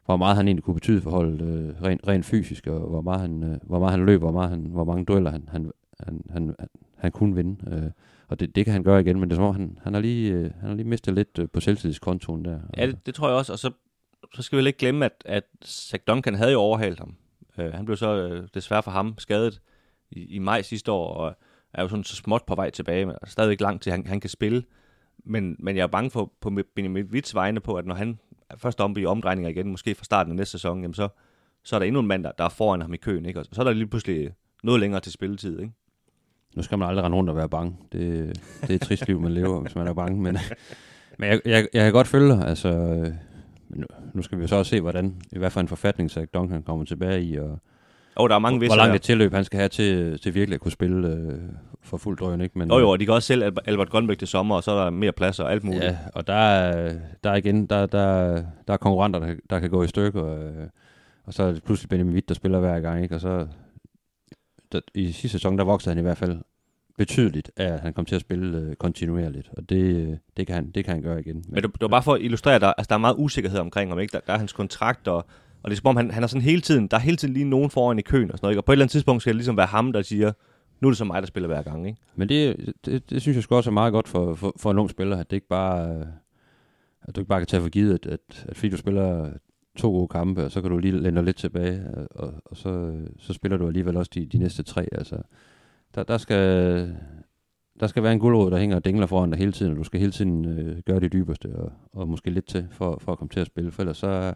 hvor 0.04 0.16
meget 0.16 0.36
han 0.36 0.48
egentlig 0.48 0.64
kunne 0.64 0.74
betyde 0.74 1.00
for 1.00 1.10
holdet 1.10 1.40
øh, 1.40 1.82
rent, 1.82 2.08
rent 2.08 2.24
fysisk, 2.24 2.66
og 2.66 2.80
hvor 2.80 3.00
meget 3.00 3.20
han, 3.20 3.42
øh, 3.42 3.58
hvor 3.62 3.78
meget 3.78 3.90
han 3.90 4.06
løb, 4.06 4.20
hvor, 4.20 4.32
meget 4.32 4.50
han, 4.50 4.60
hvor 4.60 4.84
mange 4.84 5.04
dueller 5.04 5.30
han, 5.30 5.48
han, 5.48 5.70
han, 6.00 6.22
han, 6.30 6.54
han, 6.58 6.68
han 6.96 7.12
kunne 7.12 7.34
vinde. 7.34 7.74
Øh, 7.74 7.90
og 8.28 8.40
det, 8.40 8.56
det 8.56 8.64
kan 8.64 8.72
han 8.72 8.82
gøre 8.82 9.00
igen, 9.00 9.20
men 9.20 9.30
det 9.30 9.34
er 9.34 9.38
som 9.38 9.44
om, 9.44 9.54
han, 9.54 9.78
han, 9.82 9.94
har, 9.94 10.00
lige, 10.00 10.32
øh, 10.32 10.50
han 10.60 10.68
har 10.68 10.74
lige 10.74 10.88
mistet 10.88 11.14
lidt 11.14 11.38
øh, 11.38 11.48
på 11.52 11.60
selvtidskontoen 11.60 12.44
der. 12.44 12.58
Ja, 12.76 12.86
det, 12.86 13.06
det 13.06 13.14
tror 13.14 13.28
jeg 13.28 13.36
også, 13.36 13.52
og 13.52 13.58
så, 13.58 13.70
så 14.34 14.42
skal 14.42 14.58
vi 14.58 14.66
ikke 14.66 14.78
glemme, 14.78 15.04
at, 15.04 15.22
at 15.24 15.44
Zach 15.64 16.04
Duncan 16.06 16.34
havde 16.34 16.52
jo 16.52 16.60
overhalet 16.60 16.98
ham. 16.98 17.14
Øh, 17.58 17.72
han 17.72 17.84
blev 17.84 17.96
så 17.96 18.16
øh, 18.16 18.48
desværre 18.54 18.82
for 18.82 18.90
ham 18.90 19.14
skadet 19.18 19.60
i, 20.10 20.24
i 20.24 20.38
maj 20.38 20.62
sidste 20.62 20.92
år, 20.92 21.14
og 21.14 21.36
er 21.74 21.82
jo 21.82 21.88
sådan 21.88 22.04
så 22.04 22.16
småt 22.16 22.42
på 22.46 22.54
vej 22.54 22.70
tilbage, 22.70 23.06
men 23.06 23.16
stadigvæk 23.26 23.60
langt 23.60 23.82
til, 23.82 23.90
at 23.90 23.96
han, 23.96 24.06
han 24.06 24.20
kan 24.20 24.30
spille. 24.30 24.62
Men, 25.24 25.56
men 25.58 25.76
jeg 25.76 25.82
er 25.82 25.86
bange 25.86 26.10
for 26.10 26.32
på 26.40 26.50
Benjamin 26.74 27.06
Witts 27.12 27.34
vegne 27.34 27.60
på, 27.60 27.74
at 27.74 27.86
når 27.86 27.94
han 27.94 28.18
er 28.50 28.56
først 28.56 28.80
om 28.80 28.96
i 28.98 29.04
omdrejninger 29.04 29.50
igen, 29.50 29.70
måske 29.70 29.94
fra 29.94 30.04
starten 30.04 30.32
af 30.32 30.36
næste 30.36 30.52
sæson, 30.52 30.80
jamen 30.80 30.94
så, 30.94 31.08
så 31.64 31.76
er 31.76 31.78
der 31.78 31.86
endnu 31.86 32.00
en 32.00 32.06
mand, 32.06 32.24
der, 32.24 32.32
der 32.38 32.44
er 32.44 32.48
foran 32.48 32.80
ham 32.80 32.94
i 32.94 32.96
køen, 32.96 33.26
ikke? 33.26 33.40
og 33.40 33.46
så 33.52 33.60
er 33.60 33.64
der 33.64 33.72
lige 33.72 33.86
pludselig 33.86 34.30
noget 34.62 34.80
længere 34.80 35.00
til 35.00 35.12
spilletid. 35.12 35.60
Ikke? 35.60 35.72
Nu 36.56 36.62
skal 36.62 36.78
man 36.78 36.88
aldrig 36.88 37.04
rende 37.04 37.16
rundt 37.16 37.30
og 37.30 37.36
være 37.36 37.48
bange. 37.48 37.76
Det, 37.92 38.40
det 38.60 38.70
er 38.70 38.74
et 38.74 38.80
trist 38.80 39.06
liv, 39.06 39.20
man 39.20 39.32
lever, 39.32 39.60
hvis 39.60 39.74
man 39.74 39.86
er 39.86 39.94
bange. 39.94 40.22
Men, 40.22 40.38
men 41.18 41.28
jeg, 41.28 41.40
jeg, 41.44 41.68
jeg 41.74 41.84
kan 41.84 41.92
godt 41.92 42.06
følge 42.06 42.28
dig. 42.28 42.46
Altså, 42.46 42.68
øh, 42.68 43.12
nu, 43.68 43.86
nu 44.14 44.22
skal 44.22 44.40
vi 44.40 44.46
så 44.46 44.56
også 44.56 44.70
se, 44.70 44.80
hvordan, 44.80 45.22
i 45.32 45.38
hvert 45.38 45.52
fald 45.52 45.62
en 45.62 45.68
forfatning, 45.68 46.10
så 46.10 46.26
Duncan 46.34 46.62
kommer 46.62 46.84
tilbage 46.84 47.22
i, 47.22 47.36
og 47.36 47.58
oh, 48.16 48.28
der 48.28 48.34
er 48.34 48.38
mange 48.38 48.66
hvor 48.66 48.76
langt 48.76 48.94
et 48.94 49.02
tilløb 49.02 49.32
han 49.32 49.44
skal 49.44 49.58
have 49.58 49.68
til, 49.68 50.20
til 50.20 50.34
virkelig 50.34 50.54
at 50.54 50.60
kunne 50.60 50.72
spille 50.72 51.08
øh, 51.08 51.38
for 51.82 51.96
fuld 51.96 52.18
drøn. 52.18 52.40
Ikke? 52.40 52.58
Men, 52.58 52.70
oh, 52.70 52.80
jo, 52.80 52.90
og 52.90 53.00
de 53.00 53.04
kan 53.04 53.14
også 53.14 53.26
sælge 53.26 53.52
Albert 53.64 53.90
Grønbæk 53.90 54.18
til 54.18 54.28
sommer, 54.28 54.56
og 54.56 54.62
så 54.62 54.70
er 54.70 54.84
der 54.84 54.90
mere 54.90 55.12
plads 55.12 55.40
og 55.40 55.52
alt 55.52 55.64
muligt. 55.64 55.84
Ja, 55.84 55.96
og 56.14 56.26
der 56.26 56.34
er, 56.34 56.94
der 57.24 57.30
er 57.30 57.36
igen, 57.36 57.66
der, 57.66 57.86
der, 57.86 58.42
der 58.66 58.72
er 58.72 58.76
konkurrenter, 58.76 59.20
der, 59.20 59.34
der 59.50 59.60
kan 59.60 59.70
gå 59.70 59.82
i 59.82 59.88
stykker. 59.88 60.38
Øh, 60.38 60.68
og 61.24 61.34
så 61.34 61.42
er 61.42 61.52
det 61.52 61.64
pludselig 61.64 61.88
Benjamin 61.88 62.14
Witt, 62.14 62.28
der 62.28 62.34
spiller 62.34 62.60
hver 62.60 62.80
gang, 62.80 63.02
ikke? 63.02 63.14
Og 63.14 63.20
så 63.20 63.46
der, 64.72 64.80
i 64.94 65.12
sidste 65.12 65.28
sæson, 65.28 65.58
der 65.58 65.64
voksede 65.64 65.94
han 65.94 65.98
i 65.98 66.02
hvert 66.02 66.18
fald 66.18 66.38
betydeligt 66.98 67.50
at 67.56 67.80
han 67.80 67.92
kom 67.92 68.04
til 68.04 68.14
at 68.14 68.20
spille 68.20 68.58
øh, 68.58 68.76
kontinuerligt, 68.76 69.50
og 69.56 69.68
det, 69.68 69.96
øh, 69.96 70.16
det, 70.36 70.46
kan 70.46 70.54
han, 70.54 70.70
det 70.70 70.84
kan 70.84 70.94
han 70.94 71.02
gøre 71.02 71.20
igen. 71.20 71.44
Men 71.48 71.62
det, 71.62 71.72
det 71.72 71.80
var 71.80 71.88
bare 71.88 72.02
for 72.02 72.14
at 72.14 72.20
illustrere, 72.20 72.54
at 72.54 72.60
der, 72.60 72.72
altså, 72.72 72.88
der 72.88 72.94
er 72.94 72.98
meget 72.98 73.14
usikkerhed 73.18 73.58
omkring 73.58 73.90
ham, 73.90 74.00
ikke? 74.00 74.12
Der, 74.12 74.20
der 74.26 74.32
er 74.32 74.38
hans 74.38 74.52
kontrakt, 74.52 75.08
og, 75.08 75.26
og 75.62 75.70
det 75.70 75.76
er 75.76 75.80
som 75.80 75.86
om, 75.86 75.96
han, 75.96 76.10
han 76.10 76.22
er 76.22 76.26
sådan 76.26 76.42
hele 76.42 76.60
tiden, 76.60 76.88
der 76.88 76.96
er 76.96 77.00
hele 77.00 77.16
tiden 77.16 77.34
lige 77.34 77.44
nogen 77.44 77.70
foran 77.70 77.98
i 77.98 78.02
køen 78.02 78.32
og 78.32 78.38
sådan 78.38 78.46
noget, 78.46 78.52
ikke? 78.52 78.60
Og 78.60 78.64
på 78.64 78.72
et 78.72 78.74
eller 78.74 78.84
andet 78.84 78.92
tidspunkt 78.92 79.22
skal 79.22 79.32
det 79.32 79.36
ligesom 79.36 79.56
være 79.56 79.66
ham, 79.66 79.92
der 79.92 80.02
siger, 80.02 80.32
nu 80.80 80.88
er 80.88 80.90
det 80.90 80.98
så 80.98 81.04
mig, 81.04 81.22
der 81.22 81.26
spiller 81.26 81.46
hver 81.46 81.62
gang, 81.62 81.86
ikke? 81.86 82.00
Men 82.14 82.28
det, 82.28 82.72
det, 82.84 83.10
det 83.10 83.22
synes 83.22 83.36
jeg 83.36 83.42
sgu 83.42 83.54
også 83.54 83.70
er 83.70 83.74
meget 83.74 83.92
godt 83.92 84.08
for, 84.08 84.34
for, 84.34 84.54
for 84.56 84.70
en 84.70 84.78
ung 84.78 84.90
spiller, 84.90 85.16
at 85.16 85.30
det 85.30 85.36
ikke 85.36 85.48
bare, 85.48 85.96
øh, 85.96 86.06
at 87.02 87.16
du 87.16 87.20
ikke 87.20 87.28
bare 87.28 87.40
kan 87.40 87.46
tage 87.46 87.62
for 87.62 87.68
givet, 87.68 87.94
at, 87.94 88.06
at, 88.06 88.46
at 88.48 88.56
fordi 88.56 88.68
du 88.68 88.76
spiller 88.76 89.30
to 89.76 89.90
gode 89.90 90.08
kampe, 90.08 90.44
og 90.44 90.50
så 90.50 90.60
kan 90.60 90.70
du 90.70 90.78
lige 90.78 91.00
lænde 91.00 91.24
lidt 91.24 91.36
tilbage, 91.36 91.82
og, 92.10 92.34
og 92.44 92.56
så, 92.56 92.92
så 93.18 93.32
spiller 93.32 93.58
du 93.58 93.66
alligevel 93.66 93.96
også 93.96 94.10
de, 94.14 94.26
de 94.26 94.38
næste 94.38 94.62
tre. 94.62 94.88
Altså, 94.92 95.16
der, 95.94 96.02
der, 96.02 96.18
skal, 96.18 96.96
der 97.80 97.86
skal 97.86 98.02
være 98.02 98.12
en 98.12 98.18
guldråd, 98.18 98.50
der 98.50 98.58
hænger 98.58 98.76
og 98.76 98.84
dingler 98.84 99.06
foran 99.06 99.30
dig 99.30 99.38
hele 99.38 99.52
tiden, 99.52 99.72
og 99.72 99.78
du 99.78 99.84
skal 99.84 100.00
hele 100.00 100.12
tiden 100.12 100.44
øh, 100.44 100.78
gøre 100.86 101.00
det 101.00 101.12
dybeste, 101.12 101.56
og, 101.56 101.72
og 101.92 102.08
måske 102.08 102.30
lidt 102.30 102.46
til, 102.46 102.68
for, 102.70 102.98
for 103.00 103.12
at 103.12 103.18
komme 103.18 103.30
til 103.30 103.40
at 103.40 103.46
spille, 103.46 103.70
for 103.70 103.82
ellers 103.82 103.96
så, 103.96 104.34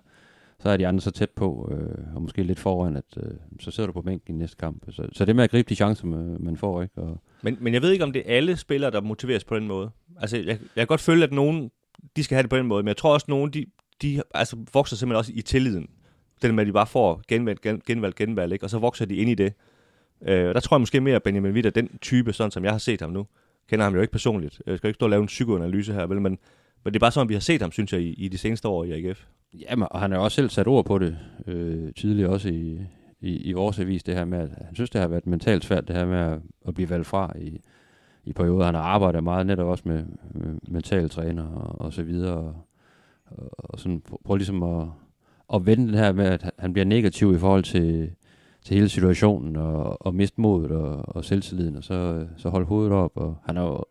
så 0.59 0.69
er 0.71 0.77
de 0.77 0.87
andre 0.87 1.01
så 1.01 1.11
tæt 1.11 1.31
på, 1.31 1.73
øh, 1.73 2.15
og 2.15 2.23
måske 2.23 2.43
lidt 2.43 2.59
foran, 2.59 2.97
at 2.97 3.05
øh, 3.17 3.33
så 3.61 3.71
sidder 3.71 3.87
du 3.87 3.93
på 3.93 4.03
bænken 4.03 4.35
i 4.35 4.39
næste 4.39 4.57
kamp. 4.57 4.85
Så, 4.91 5.09
så 5.13 5.25
det 5.25 5.37
med 5.37 5.45
at 5.45 5.51
gribe 5.51 5.69
de 5.69 5.75
chancer, 5.75 6.07
man, 6.07 6.57
får. 6.57 6.83
Ikke? 6.83 6.99
Og 6.99 7.21
men, 7.43 7.57
men 7.61 7.75
jeg 7.75 7.83
ved 7.83 7.91
ikke, 7.93 8.05
om 8.05 8.13
det 8.13 8.23
er 8.27 8.37
alle 8.37 8.57
spillere, 8.57 8.91
der 8.91 9.01
motiveres 9.01 9.45
på 9.45 9.57
den 9.57 9.67
måde. 9.67 9.91
Altså, 10.21 10.37
jeg, 10.37 10.47
jeg 10.47 10.59
kan 10.77 10.87
godt 10.87 11.01
føle, 11.01 11.25
at 11.25 11.33
nogen 11.33 11.71
de 12.17 12.25
skal 12.25 12.35
have 12.35 12.43
det 12.43 12.51
på 12.51 12.57
den 12.57 12.67
måde, 12.67 12.83
men 12.83 12.89
jeg 12.89 12.97
tror 12.97 13.13
også, 13.15 13.25
at 13.25 13.29
nogen 13.29 13.51
de, 13.51 13.67
de 14.03 14.23
altså, 14.35 14.57
vokser 14.73 14.97
simpelthen 14.97 15.19
også 15.19 15.33
i 15.35 15.43
tilliden. 15.43 15.89
Den 16.43 16.55
med, 16.55 16.63
at 16.63 16.67
de 16.67 16.73
bare 16.73 16.87
får 16.87 17.23
genvalg, 17.29 17.61
gen, 17.61 17.83
genvalg, 17.87 18.15
genvalg, 18.15 18.53
ikke? 18.53 18.67
og 18.67 18.71
så 18.71 18.79
vokser 18.79 19.05
de 19.05 19.17
ind 19.17 19.31
i 19.31 19.35
det. 19.35 19.53
Øh, 20.23 20.55
der 20.55 20.61
tror 20.61 20.77
jeg 20.77 20.81
måske 20.81 21.01
mere, 21.01 21.17
at 21.17 21.23
Benjamin 21.23 21.53
Witt 21.53 21.67
er 21.67 21.71
den 21.71 21.99
type, 22.01 22.33
sådan 22.33 22.51
som 22.51 22.65
jeg 22.65 22.73
har 22.73 22.79
set 22.79 23.01
ham 23.01 23.11
nu. 23.11 23.27
Kender 23.71 23.85
ham 23.85 23.95
jo 23.95 24.01
ikke 24.01 24.13
personligt. 24.13 24.63
Jeg 24.67 24.79
skal 24.79 24.89
ikke 24.89 24.95
stå 24.95 25.07
og 25.07 25.11
lave 25.11 25.21
en 25.21 25.27
psykoanalyse 25.27 25.93
her, 25.93 26.07
vel? 26.07 26.21
Men, 26.21 26.39
men 26.85 26.95
det 26.95 26.99
er 26.99 27.01
bare 27.01 27.11
sådan, 27.11 27.29
vi 27.29 27.35
har 27.35 27.41
set 27.41 27.63
ham, 27.63 27.73
synes 27.73 27.93
jeg, 27.93 28.01
i, 28.01 28.13
i 28.13 28.29
de 28.29 28.39
seneste 28.39 28.69
år 28.69 28.85
i 28.85 28.93
AGF. 28.93 29.25
Jamen, 29.61 29.89
og 29.91 30.01
han 30.01 30.13
har 30.13 30.19
også 30.19 30.35
selv 30.35 30.51
sat 30.51 30.67
ord 30.67 30.85
på 30.85 30.99
det 30.99 31.19
øh, 31.47 31.93
tidligere 31.95 32.31
også 32.31 32.49
i, 32.49 32.81
i, 33.21 33.37
i 33.37 33.53
vores 33.53 33.79
avis, 33.79 34.03
det 34.03 34.15
her 34.15 34.25
med, 34.25 34.39
at 34.39 34.51
han 34.67 34.75
synes, 34.75 34.91
det 34.91 35.01
har 35.01 35.09
været 35.09 35.27
mentalt 35.27 35.65
svært, 35.65 35.89
det 35.89 35.97
her 35.97 36.07
med 36.07 36.19
at, 36.19 36.39
at 36.69 36.75
blive 36.75 36.91
valgt 36.91 37.07
fra 37.07 37.33
i, 37.39 37.61
i 38.25 38.33
perioder. 38.33 38.65
Han 38.65 38.75
har 38.75 38.83
arbejdet 38.83 39.25
meget 39.25 39.47
netop 39.47 39.67
også 39.67 39.83
med, 39.87 40.05
med 40.31 40.59
mentale 40.69 41.09
træner 41.09 41.43
og, 41.43 41.81
og 41.81 41.93
så 41.93 42.03
videre. 42.03 42.35
Og, 42.35 42.55
og, 43.27 43.51
og 43.57 43.81
sådan 43.81 44.03
prøv 44.25 44.37
ligesom 44.37 44.63
at, 44.63 44.87
at 45.55 45.67
vende 45.67 45.89
det 45.89 45.99
her 45.99 46.13
med, 46.13 46.27
at 46.27 46.51
han 46.59 46.73
bliver 46.73 46.87
negativ 46.87 47.35
i 47.35 47.39
forhold 47.39 47.63
til, 47.63 48.11
til 48.63 48.77
hele 48.77 48.89
situationen 48.89 49.57
og, 49.57 50.07
og 50.07 50.15
miste 50.15 50.41
modet 50.41 50.71
og, 50.71 51.17
og 51.17 51.25
selvtilliden, 51.25 51.77
og 51.77 51.85
så, 51.85 52.27
så 52.37 52.49
holde 52.49 52.67
hovedet 52.67 52.93
op. 52.93 53.13
Og 53.15 53.37
han 53.45 53.57
har 53.57 53.65
jo 53.65 53.85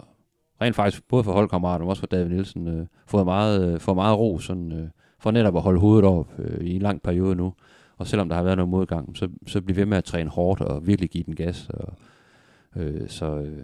rent 0.61 0.75
faktisk 0.75 1.07
både 1.07 1.23
for 1.23 1.31
holdkammerater, 1.31 1.85
og 1.85 1.89
også 1.89 1.99
for 1.99 2.07
David 2.07 2.29
Nielsen, 2.29 2.67
øh, 2.67 2.85
fået 3.07 3.25
meget, 3.25 3.73
øh, 3.73 3.79
fået 3.79 3.95
meget 3.95 4.17
ro 4.17 4.39
sådan, 4.39 4.71
øh, 4.71 4.89
for 5.23 5.31
netop 5.31 5.55
at 5.55 5.61
holde 5.61 5.79
hovedet 5.79 6.05
op 6.05 6.39
øh, 6.39 6.65
i 6.65 6.75
en 6.75 6.81
lang 6.81 7.01
periode 7.01 7.35
nu. 7.35 7.53
Og 7.97 8.07
selvom 8.07 8.29
der 8.29 8.35
har 8.35 8.43
været 8.43 8.57
noget 8.57 8.69
modgang, 8.69 9.17
så, 9.17 9.29
så 9.47 9.61
bliver 9.61 9.75
vi 9.75 9.81
ved 9.81 9.85
med 9.85 9.97
at 9.97 10.03
træne 10.03 10.29
hårdt 10.29 10.61
og 10.61 10.87
virkelig 10.87 11.09
give 11.09 11.23
den 11.23 11.35
gas. 11.35 11.69
Og, 11.69 11.93
øh, 12.75 13.09
så 13.09 13.25
øh, 13.25 13.63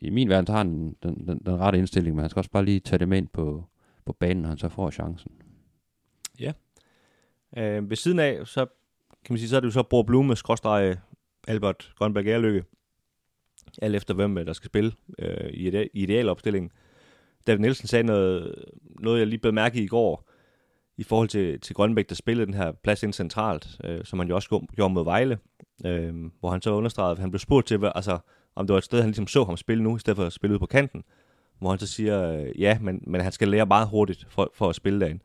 i 0.00 0.10
min 0.10 0.28
verden 0.28 0.54
har 0.54 0.58
han 0.58 0.96
den, 1.02 1.26
den, 1.26 1.40
den 1.46 1.58
rette 1.58 1.78
indstilling, 1.78 2.16
men 2.16 2.20
han 2.20 2.30
skal 2.30 2.40
også 2.40 2.50
bare 2.50 2.64
lige 2.64 2.80
tage 2.80 2.98
det 2.98 3.08
med 3.08 3.18
ind 3.18 3.28
på, 3.28 3.64
på 4.04 4.12
banen, 4.12 4.42
når 4.42 4.48
han 4.48 4.58
så 4.58 4.68
får 4.68 4.90
chancen. 4.90 5.32
Ja. 6.40 6.52
Øh, 7.56 7.90
ved 7.90 7.96
siden 7.96 8.18
af, 8.18 8.46
så 8.46 8.66
kan 9.24 9.32
man 9.32 9.38
sige, 9.38 9.48
så 9.48 9.56
er 9.56 9.60
det 9.60 9.66
jo 9.66 9.72
så 9.72 9.82
Bror 9.82 10.02
Blume, 10.02 10.36
skråstrej 10.36 10.96
Albert 11.48 11.92
Grønberg 11.98 12.26
Erløkke, 12.26 12.64
alt 13.82 13.96
efter 13.96 14.14
hvem 14.14 14.38
øh, 14.38 14.46
der 14.46 14.52
skal 14.52 14.66
spille 14.66 14.92
øh, 15.18 15.50
i, 15.50 15.68
ide- 15.68 15.88
i 15.94 16.02
idealopstillingen. 16.02 16.70
David 17.46 17.60
Nielsen 17.60 17.88
sagde 17.88 18.04
noget, 18.04 18.54
noget, 19.00 19.18
jeg 19.18 19.26
lige 19.26 19.38
blev 19.38 19.54
mærke 19.54 19.80
i 19.80 19.84
i 19.84 19.86
går, 19.86 20.26
i 20.98 21.02
forhold 21.02 21.28
til, 21.28 21.60
til 21.60 21.74
Grønbæk, 21.74 22.08
der 22.08 22.14
spillede 22.14 22.46
den 22.46 22.54
her 22.54 22.72
plads 22.72 23.02
ind 23.02 23.12
centralt, 23.12 23.80
øh, 23.84 24.04
som 24.04 24.18
han 24.18 24.28
jo 24.28 24.34
også 24.34 24.66
gjorde 24.76 24.94
mod 24.94 25.04
Vejle, 25.04 25.38
øh, 25.86 26.14
hvor 26.40 26.50
han 26.50 26.62
så 26.62 26.70
understregede, 26.70 27.12
at 27.12 27.18
han 27.18 27.30
blev 27.30 27.38
spurgt 27.38 27.66
til, 27.66 27.90
altså, 27.94 28.18
om 28.56 28.66
det 28.66 28.72
var 28.72 28.78
et 28.78 28.84
sted, 28.84 29.00
han 29.00 29.08
ligesom 29.08 29.26
så 29.26 29.44
ham 29.44 29.56
spille 29.56 29.82
nu, 29.82 29.96
i 29.96 29.98
stedet 29.98 30.16
for 30.16 30.24
at 30.24 30.32
spille 30.32 30.54
ud 30.54 30.58
på 30.58 30.66
kanten, 30.66 31.04
hvor 31.58 31.70
han 31.70 31.78
så 31.78 31.86
siger, 31.86 32.32
øh, 32.32 32.60
ja, 32.60 32.78
men, 32.80 33.02
men 33.06 33.20
han 33.20 33.32
skal 33.32 33.48
lære 33.48 33.66
meget 33.66 33.88
hurtigt 33.88 34.26
for, 34.28 34.50
for 34.54 34.68
at 34.68 34.76
spille 34.76 35.00
derinde. 35.00 35.22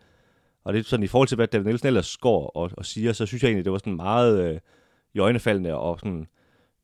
Og 0.63 0.73
det 0.73 0.79
er 0.79 0.83
sådan, 0.83 1.03
i 1.03 1.07
forhold 1.07 1.27
til, 1.27 1.35
hvad 1.35 1.47
David 1.47 1.65
Nielsen 1.65 1.87
ellers 1.87 2.17
går 2.17 2.47
og, 2.47 2.71
og 2.77 2.85
siger, 2.85 3.13
så 3.13 3.25
synes 3.25 3.43
jeg 3.43 3.49
egentlig, 3.49 3.65
det 3.65 3.71
var 3.71 3.77
sådan 3.77 3.95
meget 3.95 4.43
øh, 4.43 4.59
i 5.13 5.19
øjnefaldende 5.19 5.75
og 5.75 5.99
sådan, 5.99 6.27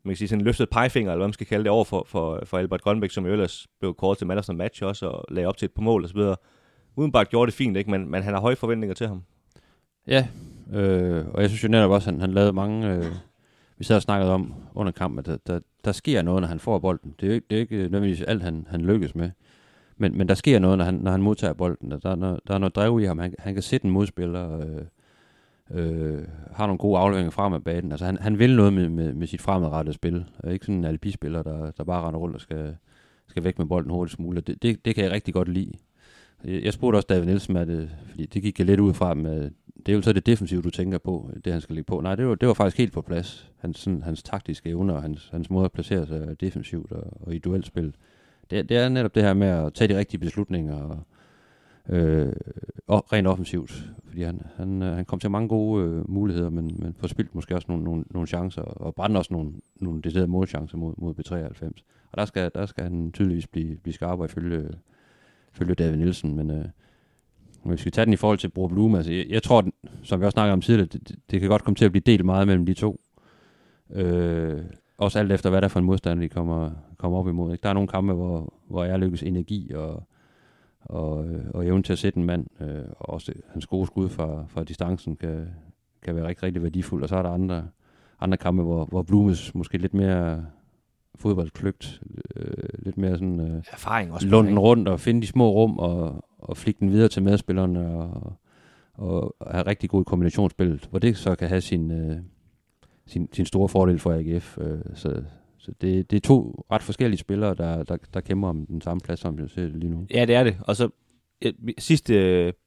man 0.03 0.13
kan 0.13 0.15
sige, 0.15 0.27
sådan 0.27 0.41
en 0.41 0.45
løftet 0.45 0.69
pegefinger, 0.69 1.11
eller 1.11 1.19
hvad 1.19 1.27
man 1.27 1.33
skal 1.33 1.47
kalde 1.47 1.63
det, 1.63 1.71
over 1.71 1.83
for, 1.83 2.05
for, 2.07 2.41
for 2.45 2.57
Albert 2.57 2.81
Grønbæk, 2.81 3.11
som 3.11 3.25
jo 3.25 3.31
ellers 3.31 3.67
blev 3.79 3.95
kort 3.95 4.17
til 4.17 4.27
man 4.27 4.43
match 4.53 4.83
også, 4.83 5.07
og 5.07 5.25
lagde 5.29 5.47
op 5.47 5.57
til 5.57 5.65
et 5.65 5.73
par 5.73 5.81
mål 5.81 6.03
og 6.03 6.09
så 6.09 6.15
videre. 6.15 6.35
Udenbart 6.97 7.29
gjorde 7.29 7.51
det 7.51 7.57
fint, 7.57 7.77
ikke? 7.77 7.91
Men, 7.91 8.11
men 8.11 8.23
han 8.23 8.33
har 8.33 8.41
høje 8.41 8.55
forventninger 8.55 8.93
til 8.93 9.07
ham. 9.07 9.23
Ja, 10.07 10.27
øh, 10.73 11.25
og 11.33 11.41
jeg 11.41 11.49
synes 11.49 11.63
jo 11.63 11.67
netop 11.67 11.91
også, 11.91 12.09
at 12.09 12.13
han, 12.13 12.21
han 12.21 12.31
lavede 12.31 12.53
mange... 12.53 12.93
Øh, 12.93 13.05
vi 13.77 13.83
sad 13.83 13.95
og 13.95 14.01
snakkede 14.01 14.33
om 14.33 14.53
under 14.73 14.91
kampen, 14.91 15.19
at 15.19 15.25
der, 15.25 15.37
der, 15.47 15.59
der 15.85 15.91
sker 15.91 16.21
noget, 16.21 16.41
når 16.41 16.47
han 16.47 16.59
får 16.59 16.79
bolden. 16.79 17.15
Det 17.19 17.25
er 17.25 17.27
jo 17.27 17.33
ikke, 17.33 17.45
det 17.49 17.55
er 17.55 17.59
ikke 17.59 17.77
nødvendigvis 17.77 18.21
alt, 18.21 18.43
han, 18.43 18.67
han 18.69 18.81
lykkes 18.81 19.15
med. 19.15 19.31
Men, 19.97 20.17
men 20.17 20.29
der 20.29 20.33
sker 20.33 20.59
noget, 20.59 20.77
når 20.77 20.85
han, 20.85 20.93
når 20.93 21.11
han 21.11 21.21
modtager 21.21 21.53
bolden. 21.53 21.91
Der, 21.91 21.97
der, 21.97 22.11
er 22.11 22.15
noget, 22.15 22.39
der 22.47 22.53
er 22.53 22.57
noget 22.57 22.75
drev 22.75 22.99
i 22.99 23.05
ham. 23.05 23.19
Han, 23.19 23.33
han 23.39 23.53
kan 23.53 23.63
sætte 23.63 23.85
en 23.85 23.91
modspiller, 23.91 24.59
øh, 24.59 24.81
øh, 25.71 26.23
har 26.53 26.65
nogle 26.65 26.77
gode 26.77 26.99
afleveringer 26.99 27.31
frem 27.31 27.53
af 27.53 27.63
banen. 27.63 27.91
Altså 27.91 28.05
han, 28.05 28.17
han 28.17 28.39
vil 28.39 28.55
noget 28.55 28.73
med, 28.73 28.89
med, 28.89 29.13
med 29.13 29.27
sit 29.27 29.41
fremadrettede 29.41 29.95
spil. 29.95 30.25
Og 30.39 30.53
ikke 30.53 30.65
sådan 30.65 30.75
en 30.75 30.85
alibispiller, 30.85 31.43
der, 31.43 31.71
der 31.71 31.83
bare 31.83 32.07
render 32.07 32.19
rundt 32.19 32.35
og 32.35 32.41
skal, 32.41 32.75
skal 33.27 33.43
væk 33.43 33.57
med 33.57 33.65
bolden 33.65 33.91
hurtigst 33.91 34.19
muligt. 34.19 34.47
Det, 34.47 34.63
det, 34.63 34.85
det 34.85 34.95
kan 34.95 35.03
jeg 35.03 35.11
rigtig 35.11 35.33
godt 35.33 35.47
lide. 35.47 35.71
Jeg 36.43 36.73
spurgte 36.73 36.97
også 36.97 37.07
David 37.09 37.25
Nielsen 37.25 37.53
med 37.53 37.65
det, 37.65 37.89
fordi 38.09 38.25
det 38.25 38.41
gik 38.41 38.59
lidt 38.59 38.79
ud 38.79 38.93
fra, 38.93 39.13
med, 39.13 39.51
det 39.85 39.91
er 39.91 39.93
jo 39.93 40.01
så 40.01 40.13
det 40.13 40.25
defensive, 40.25 40.61
du 40.61 40.69
tænker 40.69 40.97
på, 40.97 41.31
det 41.45 41.53
han 41.53 41.61
skal 41.61 41.75
ligge 41.75 41.87
på. 41.87 42.01
Nej, 42.01 42.15
det 42.15 42.27
var, 42.27 42.35
det 42.35 42.47
var 42.47 42.53
faktisk 42.53 42.77
helt 42.77 42.93
på 42.93 43.01
plads. 43.01 43.51
Hans, 43.57 43.79
sådan, 43.79 44.01
hans 44.01 44.23
taktiske 44.23 44.69
evner 44.69 44.93
og 44.93 45.01
hans, 45.01 45.29
hans 45.31 45.49
måde 45.49 45.65
at 45.65 45.71
placere 45.71 46.07
sig 46.07 46.41
defensivt 46.41 46.91
og, 46.91 47.03
og 47.21 47.35
i 47.35 47.39
duelspil. 47.39 47.95
Det, 48.49 48.69
det 48.69 48.77
er 48.77 48.89
netop 48.89 49.15
det 49.15 49.23
her 49.23 49.33
med 49.33 49.47
at 49.47 49.73
tage 49.73 49.93
de 49.93 49.97
rigtige 49.97 50.19
beslutninger 50.19 50.75
og, 50.75 50.99
øh, 51.89 52.33
og 52.87 53.13
rent 53.13 53.27
offensivt. 53.27 53.91
Fordi 54.07 54.21
han, 54.21 54.41
han, 54.55 54.81
øh, 54.81 54.95
han 54.95 55.05
kom 55.05 55.19
til 55.19 55.31
mange 55.31 55.49
gode 55.49 55.83
øh, 55.85 56.09
muligheder, 56.09 56.49
men, 56.49 56.75
men 56.79 56.95
forspildt 56.99 57.35
måske 57.35 57.55
også 57.55 57.65
nogle, 57.69 57.83
nogle, 57.83 58.03
nogle 58.09 58.27
chancer, 58.27 58.61
og 58.61 58.95
brændte 58.95 59.17
også 59.17 59.33
nogle, 59.33 59.51
nogle 59.75 60.01
deciderede 60.01 60.27
målchancer 60.27 60.77
mod, 60.77 60.93
mod 60.97 61.13
B93. 61.13 61.83
Og 62.11 62.17
der 62.17 62.25
skal, 62.25 62.51
der 62.55 62.65
skal 62.65 62.83
han 62.83 63.11
tydeligvis 63.11 63.47
blive, 63.47 63.77
blive 63.77 63.93
skarpere 63.93 64.25
ifølge, 64.25 64.69
ifølge 65.57 65.75
David 65.75 65.97
Nielsen, 65.97 66.35
men 66.35 66.51
øh, 66.51 66.65
hvis 67.63 67.85
vi 67.85 67.91
tager 67.91 68.05
den 68.05 68.13
i 68.13 68.17
forhold 68.17 68.37
til 68.37 68.49
Bro 68.49 68.67
Blume, 68.67 68.97
altså 68.97 69.11
jeg, 69.11 69.25
jeg 69.29 69.43
tror, 69.43 69.61
den, 69.61 69.73
som 70.03 70.19
vi 70.19 70.25
også 70.25 70.35
snakkede 70.35 70.53
om 70.53 70.61
tidligere, 70.61 70.87
det, 70.87 71.09
det, 71.09 71.15
det 71.31 71.39
kan 71.39 71.49
godt 71.49 71.63
komme 71.63 71.75
til 71.75 71.85
at 71.85 71.91
blive 71.91 72.03
delt 72.05 72.25
meget 72.25 72.47
mellem 72.47 72.65
de 72.65 72.73
to. 72.73 73.01
Øh, 73.93 74.61
også 74.97 75.19
alt 75.19 75.31
efter, 75.31 75.49
hvad 75.49 75.61
der 75.61 75.65
er 75.65 75.69
for 75.69 75.79
en 75.79 75.85
modstander, 75.85 76.23
de 76.23 76.29
kommer, 76.29 76.71
kommer 76.97 77.19
op 77.19 77.27
imod. 77.27 77.51
Ikke? 77.51 77.63
Der 77.63 77.69
er 77.69 77.73
nogle 77.73 77.87
kampe, 77.87 78.13
hvor, 78.13 78.53
hvor 78.69 78.83
jeg 78.83 78.99
lykkes 78.99 79.23
energi 79.23 79.71
og, 79.75 80.03
og, 80.79 81.27
øh, 81.27 81.45
og 81.53 81.65
evnen 81.65 81.83
til 81.83 81.93
at 81.93 81.99
sætte 81.99 82.19
en 82.19 82.25
mand, 82.25 82.45
øh, 82.61 82.85
og 82.99 83.09
også 83.09 83.33
hans 83.49 83.67
gode 83.67 83.87
skud 83.87 84.09
fra, 84.09 84.45
fra 84.47 84.63
distancen 84.63 85.15
kan, 85.15 85.47
kan 86.01 86.15
være 86.15 86.27
rigtig, 86.27 86.43
rigtig 86.43 86.63
værdifuld. 86.63 87.03
Og 87.03 87.09
så 87.09 87.15
er 87.15 87.21
der 87.21 87.29
andre, 87.29 87.67
andre 88.19 88.37
kampe, 88.37 88.63
hvor, 88.63 88.85
hvor 88.85 89.01
Blumes 89.01 89.55
måske 89.55 89.77
lidt 89.77 89.93
mere 89.93 90.45
fodboldkløgt, 91.19 92.01
øh, 92.35 92.45
lidt 92.79 92.97
mere 92.97 93.11
sådan 93.11 93.39
øh, 93.39 93.63
Erfaring 93.71 94.13
også. 94.13 94.27
lunden 94.27 94.59
rundt 94.59 94.87
og 94.87 94.99
finde 94.99 95.21
de 95.21 95.27
små 95.27 95.51
rum 95.51 95.77
og, 95.77 96.25
og 96.39 96.57
flikke 96.57 96.79
den 96.79 96.91
videre 96.91 97.07
til 97.07 97.23
medspillerne 97.23 97.87
og, 97.87 98.33
og 98.93 99.35
have 99.51 99.67
rigtig 99.67 99.89
god 99.89 100.05
kombinationsspil, 100.05 100.85
hvor 100.89 100.99
det 100.99 101.17
så 101.17 101.35
kan 101.35 101.47
have 101.47 101.61
sin, 101.61 101.91
øh, 101.91 102.17
sin, 103.05 103.29
sin 103.33 103.45
store 103.45 103.69
fordel 103.69 103.99
for 103.99 104.13
AGF. 104.13 104.57
Øh, 104.57 104.79
så 104.95 105.21
så 105.67 105.73
det, 105.81 106.11
det 106.11 106.17
er 106.17 106.21
to 106.21 106.65
ret 106.71 106.83
forskellige 106.83 107.19
spillere, 107.19 107.55
der, 107.55 107.83
der, 107.83 107.97
der 108.13 108.21
kæmper 108.21 108.49
om 108.49 108.65
den 108.65 108.81
samme 108.81 109.01
plads, 109.01 109.19
som 109.19 109.37
vi 109.37 109.43
ser 109.47 109.67
lige 109.67 109.89
nu. 109.89 110.07
Ja, 110.13 110.25
det 110.25 110.35
er 110.35 110.43
det. 110.43 110.57
Og 110.61 110.75
så 110.75 110.89
sidste, 111.77 112.13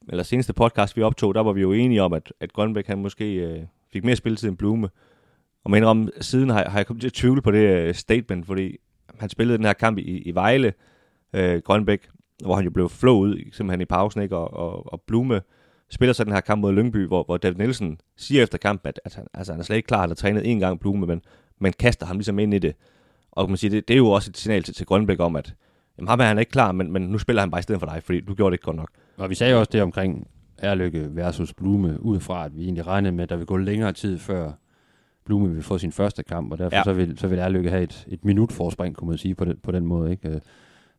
eller 0.09 0.23
seneste 0.23 0.53
podcast, 0.53 0.97
vi 0.97 1.03
optog, 1.03 1.35
der 1.35 1.41
var 1.41 1.53
vi 1.53 1.61
jo 1.61 1.73
enige 1.73 2.03
om, 2.03 2.13
at, 2.13 2.33
at 2.41 2.53
Grønbæk 2.53 2.87
han 2.87 2.99
måske 2.99 3.35
øh, 3.35 3.63
fik 3.93 4.05
mere 4.05 4.17
spilletid 4.17 4.49
end 4.49 4.57
Blume. 4.57 4.89
Og 5.65 5.71
men 5.71 5.85
om 5.85 6.09
siden 6.21 6.49
har, 6.49 6.69
har 6.69 6.79
jeg 6.79 6.87
kommet 6.87 7.01
til 7.01 7.09
at 7.09 7.13
tvivle 7.13 7.43
på 7.43 7.51
det 7.51 7.89
uh, 7.89 7.95
statement, 7.95 8.47
fordi 8.47 8.77
han 9.19 9.29
spillede 9.29 9.59
den 9.59 9.67
her 9.67 9.73
kamp 9.73 9.99
i, 9.99 10.19
i 10.19 10.35
Vejle, 10.35 10.73
øh, 11.33 11.63
Grønbæk, 11.63 12.09
hvor 12.45 12.55
han 12.55 12.65
jo 12.65 12.71
blev 12.71 12.89
flå 12.89 13.19
ud 13.19 13.37
simpelthen 13.53 13.81
i 13.81 13.85
pausen, 13.85 14.23
ikke? 14.23 14.37
Og, 14.37 14.55
og, 14.55 14.93
og 14.93 15.03
Blume 15.07 15.41
spiller 15.91 16.13
så 16.13 16.25
den 16.25 16.33
her 16.33 16.41
kamp 16.41 16.61
mod 16.61 16.73
Lyngby, 16.73 17.07
hvor, 17.07 17.25
hvor 17.25 17.37
David 17.37 17.57
Nielsen 17.57 18.01
siger 18.17 18.43
efter 18.43 18.59
kampen, 18.59 18.89
at, 18.89 19.01
at 19.05 19.15
han, 19.15 19.27
altså, 19.35 19.53
han 19.53 19.61
er 19.61 19.65
slet 19.65 19.77
ikke 19.77 19.87
klar, 19.87 19.99
at 19.99 20.03
han 20.03 20.11
har 20.11 20.15
trænet 20.15 20.51
en 20.51 20.61
gang 20.61 20.81
Blume, 20.81 21.07
men, 21.07 21.23
men 21.59 21.73
kaster 21.73 22.07
ham 22.07 22.17
ligesom 22.17 22.39
ind 22.39 22.55
i 22.55 22.59
det. 22.59 22.75
Og 23.33 23.49
man 23.49 23.57
siger, 23.57 23.71
det, 23.71 23.89
det 23.89 23.95
er 23.95 23.99
jo 23.99 24.11
også 24.11 24.31
et 24.31 24.37
signal 24.37 24.63
til, 24.63 24.75
til 24.75 24.87
Grønbæk 24.87 25.21
om, 25.21 25.37
at 25.37 25.55
jamen, 25.99 26.09
ham 26.09 26.21
er 26.21 26.25
han 26.25 26.39
ikke 26.39 26.51
klar, 26.51 26.73
men, 26.73 26.93
men 26.93 27.03
nu 27.03 27.19
spiller 27.19 27.43
han 27.43 27.51
bare 27.51 27.59
i 27.59 27.63
stedet 27.63 27.81
for 27.81 27.87
dig, 27.87 28.03
fordi 28.03 28.21
du 28.21 28.35
gjorde 28.35 28.51
det 28.51 28.55
ikke 28.55 28.65
godt 28.65 28.77
nok. 28.77 28.91
Og 29.17 29.31
vi 29.31 29.35
sagde 29.35 29.53
jo 29.53 29.59
også 29.59 29.71
det 29.73 29.83
omkring, 29.83 30.27
Erlykke 30.59 31.17
versus 31.17 31.55
Blume, 31.55 32.03
ud 32.03 32.21
fra 32.21 32.45
at 32.45 32.57
vi 32.57 32.63
egentlig 32.65 32.87
regnede 32.87 33.13
med, 33.13 33.23
at 33.23 33.31
der 33.31 33.37
vil 33.37 33.47
gå 33.47 33.57
længere 33.57 33.93
tid 33.93 34.19
før 34.19 34.53
Blume 35.31 35.55
vil 35.55 35.63
få 35.63 35.79
sin 35.79 35.93
første 35.93 36.23
kamp, 36.23 36.53
og 36.53 36.59
derfor 36.59 36.77
ja. 36.77 36.83
så, 36.83 36.93
vil, 36.93 37.19
så 37.19 37.29
vil 37.29 37.39
Erlykke 37.39 37.71
have 37.71 37.83
et, 37.83 38.07
et 38.09 38.25
minut 38.25 38.53
forspring, 38.53 38.97
kunne 38.97 39.09
man 39.09 39.19
sige, 39.19 39.35
på 39.35 39.45
den, 39.45 39.57
på 39.63 39.73
den 39.73 39.87
måde. 39.87 40.11
Ikke? 40.11 40.29
Øh, 40.29 40.41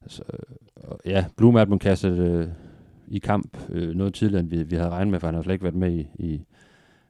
altså, 0.02 0.24
ja, 1.06 1.26
Blume 1.38 1.60
er 1.60 1.66
blevet 1.66 1.82
kastet 1.82 2.20
øh, 2.20 2.48
i 3.08 3.20
kamp 3.20 3.58
øh, 3.70 3.96
noget 3.96 4.14
tidligere, 4.14 4.40
end 4.40 4.50
vi, 4.50 4.64
vi 4.64 4.76
havde 4.76 4.90
regnet 4.90 5.12
med, 5.12 5.20
for 5.20 5.28
han 5.28 5.36
har 5.36 5.42
slet 5.42 5.54
ikke 5.54 5.64
været 5.64 5.76
med 5.76 5.92
i, 5.92 6.08
i, 6.16 6.42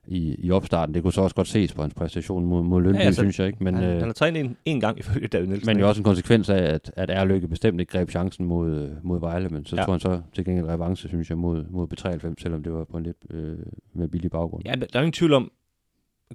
i, 0.08 0.36
i 0.40 0.52
opstarten. 0.52 0.96
Det 0.96 1.04
kunne 1.04 1.14
så 1.14 1.22
også 1.22 1.36
godt 1.36 1.48
ses 1.48 1.74
på 1.74 1.82
hans 1.82 1.94
præstation 1.94 2.46
mod, 2.46 2.64
mod 2.64 2.82
Lønby, 2.82 2.98
ja, 3.00 3.04
altså, 3.04 3.22
synes 3.22 3.40
jeg. 3.40 3.48
ikke. 3.48 3.64
Men, 3.64 3.76
han, 3.76 3.84
øh, 3.84 3.98
han 3.98 4.06
har 4.06 4.14
trænet 4.14 4.46
en, 4.46 4.58
en 4.66 4.80
gang 4.80 5.00
ifølge 5.00 5.28
David 5.28 5.48
Nielsen. 5.48 5.68
Men 5.68 5.80
jo 5.80 5.88
også 5.88 6.00
en 6.00 6.04
konsekvens 6.04 6.50
af, 6.50 6.64
at, 6.64 6.92
at 6.96 7.10
Erlykke 7.10 7.48
bestemt 7.48 7.80
ikke 7.80 7.92
greb 7.92 8.10
chancen 8.10 8.46
mod, 8.46 8.90
mod 9.04 9.20
Vejle, 9.20 9.50
men 9.50 9.66
så 9.66 9.76
ja. 9.76 9.84
tror 9.84 9.94
han 9.94 10.00
så 10.00 10.22
til 10.34 10.46
gengæld 10.46 10.68
revanche, 10.68 11.10
synes 11.10 11.30
jeg, 11.30 11.38
mod, 11.38 11.66
mod 11.70 11.88
B93, 11.94 12.34
selvom 12.42 12.64
det 12.64 12.74
var 12.74 12.84
på 12.84 12.98
en 12.98 13.04
lidt 13.04 13.18
øh, 13.30 13.58
med 13.94 14.08
billig 14.08 14.32
baggrund. 14.32 14.64
Ja, 14.66 14.72
der 14.72 14.86
er 14.94 15.00
ingen 15.00 15.12
tvivl 15.12 15.34
om, 15.34 15.52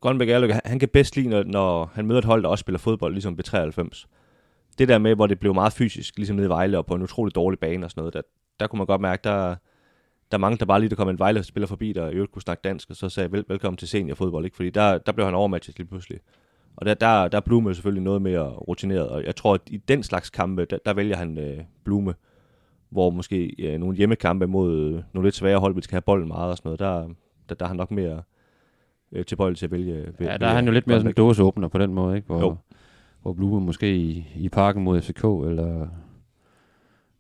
Grønbæk 0.01 0.29
Erløk, 0.29 0.51
han 0.65 0.79
kan 0.79 0.89
bedst 0.89 1.17
lide, 1.17 1.29
når, 1.29 1.43
når 1.43 1.91
han 1.95 2.07
møder 2.07 2.19
et 2.19 2.25
hold, 2.25 2.43
der 2.43 2.49
også 2.49 2.61
spiller 2.61 2.79
fodbold, 2.79 3.13
ligesom 3.13 3.39
B93. 3.41 4.07
Det 4.79 4.89
der 4.89 4.99
med, 4.99 5.15
hvor 5.15 5.27
det 5.27 5.41
blev 5.41 5.55
meget 5.55 5.73
fysisk, 5.73 6.17
ligesom 6.17 6.37
nede 6.37 6.47
i 6.47 6.49
Vejle, 6.49 6.79
og 6.79 6.87
på 6.87 6.95
en 6.95 7.03
utrolig 7.03 7.35
dårlig 7.35 7.59
bane 7.59 7.87
og 7.87 7.91
sådan 7.91 8.01
noget, 8.01 8.15
der, 8.15 8.23
der 8.61 8.67
kunne 8.67 8.79
man 8.79 8.87
godt 8.87 9.01
mærke, 9.01 9.21
der, 9.25 9.57
der 10.31 10.37
er 10.37 10.39
mange, 10.39 10.59
der 10.59 10.65
bare 10.65 10.81
lige 10.81 10.91
der 10.91 10.97
kom 10.97 11.09
en 11.09 11.19
Vejle 11.19 11.43
spiller 11.43 11.67
forbi, 11.67 11.93
der 11.93 12.11
i 12.11 12.15
øvrigt 12.15 12.33
kunne 12.33 12.43
snakke 12.43 12.61
dansk, 12.65 12.91
og 12.91 12.97
så 12.97 13.09
sagde 13.09 13.33
vel, 13.33 13.45
velkommen 13.49 13.77
til 13.77 13.89
seniorfodbold, 13.89 14.45
ikke? 14.45 14.57
fordi 14.57 14.71
der, 14.71 14.99
der 14.99 15.13
blev 15.13 15.27
han 15.27 15.35
overmatchet 15.35 15.79
lige 15.79 15.89
pludselig. 15.89 16.19
Og 16.77 16.87
der, 16.87 16.95
der, 16.95 17.29
der 17.29 17.39
er 17.39 17.41
Blume 17.41 17.75
selvfølgelig 17.75 18.03
noget 18.03 18.23
mere 18.23 18.49
rutineret, 18.49 19.09
og 19.09 19.25
jeg 19.25 19.37
tror, 19.37 19.55
at 19.55 19.61
i 19.67 19.77
den 19.77 20.03
slags 20.03 20.31
kampe, 20.31 20.65
der, 20.65 20.79
der 20.87 20.95
vælger 20.95 21.17
han 21.17 21.39
øh, 21.39 21.59
Blume, 21.85 22.15
hvor 22.91 23.11
måske 23.11 23.55
øh, 23.59 23.79
nogle 23.79 23.97
hjemmekampe 23.97 24.47
mod 24.47 25.03
nogle 25.13 25.27
lidt 25.27 25.35
svære 25.35 25.59
hold, 25.59 25.75
vi 25.75 25.83
skal 25.83 25.95
have 25.95 26.03
bolden 26.03 26.29
meget 26.29 26.51
og 26.51 26.57
sådan 26.57 26.69
noget, 26.69 26.81
der, 26.81 27.09
der, 27.49 27.55
der 27.55 27.65
er 27.65 27.69
han 27.69 27.77
nok 27.77 27.91
mere 27.91 28.23
øh, 29.13 29.25
tilbøjelig 29.25 29.59
til 29.59 29.67
at 29.67 29.73
vælge. 29.73 30.13
Ja, 30.21 30.37
der 30.37 30.47
er 30.47 30.55
han 30.55 30.67
jo 30.67 30.73
lidt 30.73 30.87
mere 30.87 30.99
sådan 30.99 31.11
en 31.11 31.15
dåseåbner 31.17 31.69
på 31.69 31.79
den 31.79 31.95
måde, 31.95 32.17
ikke? 32.17 32.27
Hvor, 32.27 32.41
jo. 32.41 32.57
hvor 33.23 33.33
Blume 33.33 33.61
måske 33.61 33.97
i, 33.97 34.27
i 34.37 34.49
parken 34.49 34.85
mod 34.85 35.01
FCK, 35.01 35.25
eller, 35.25 35.89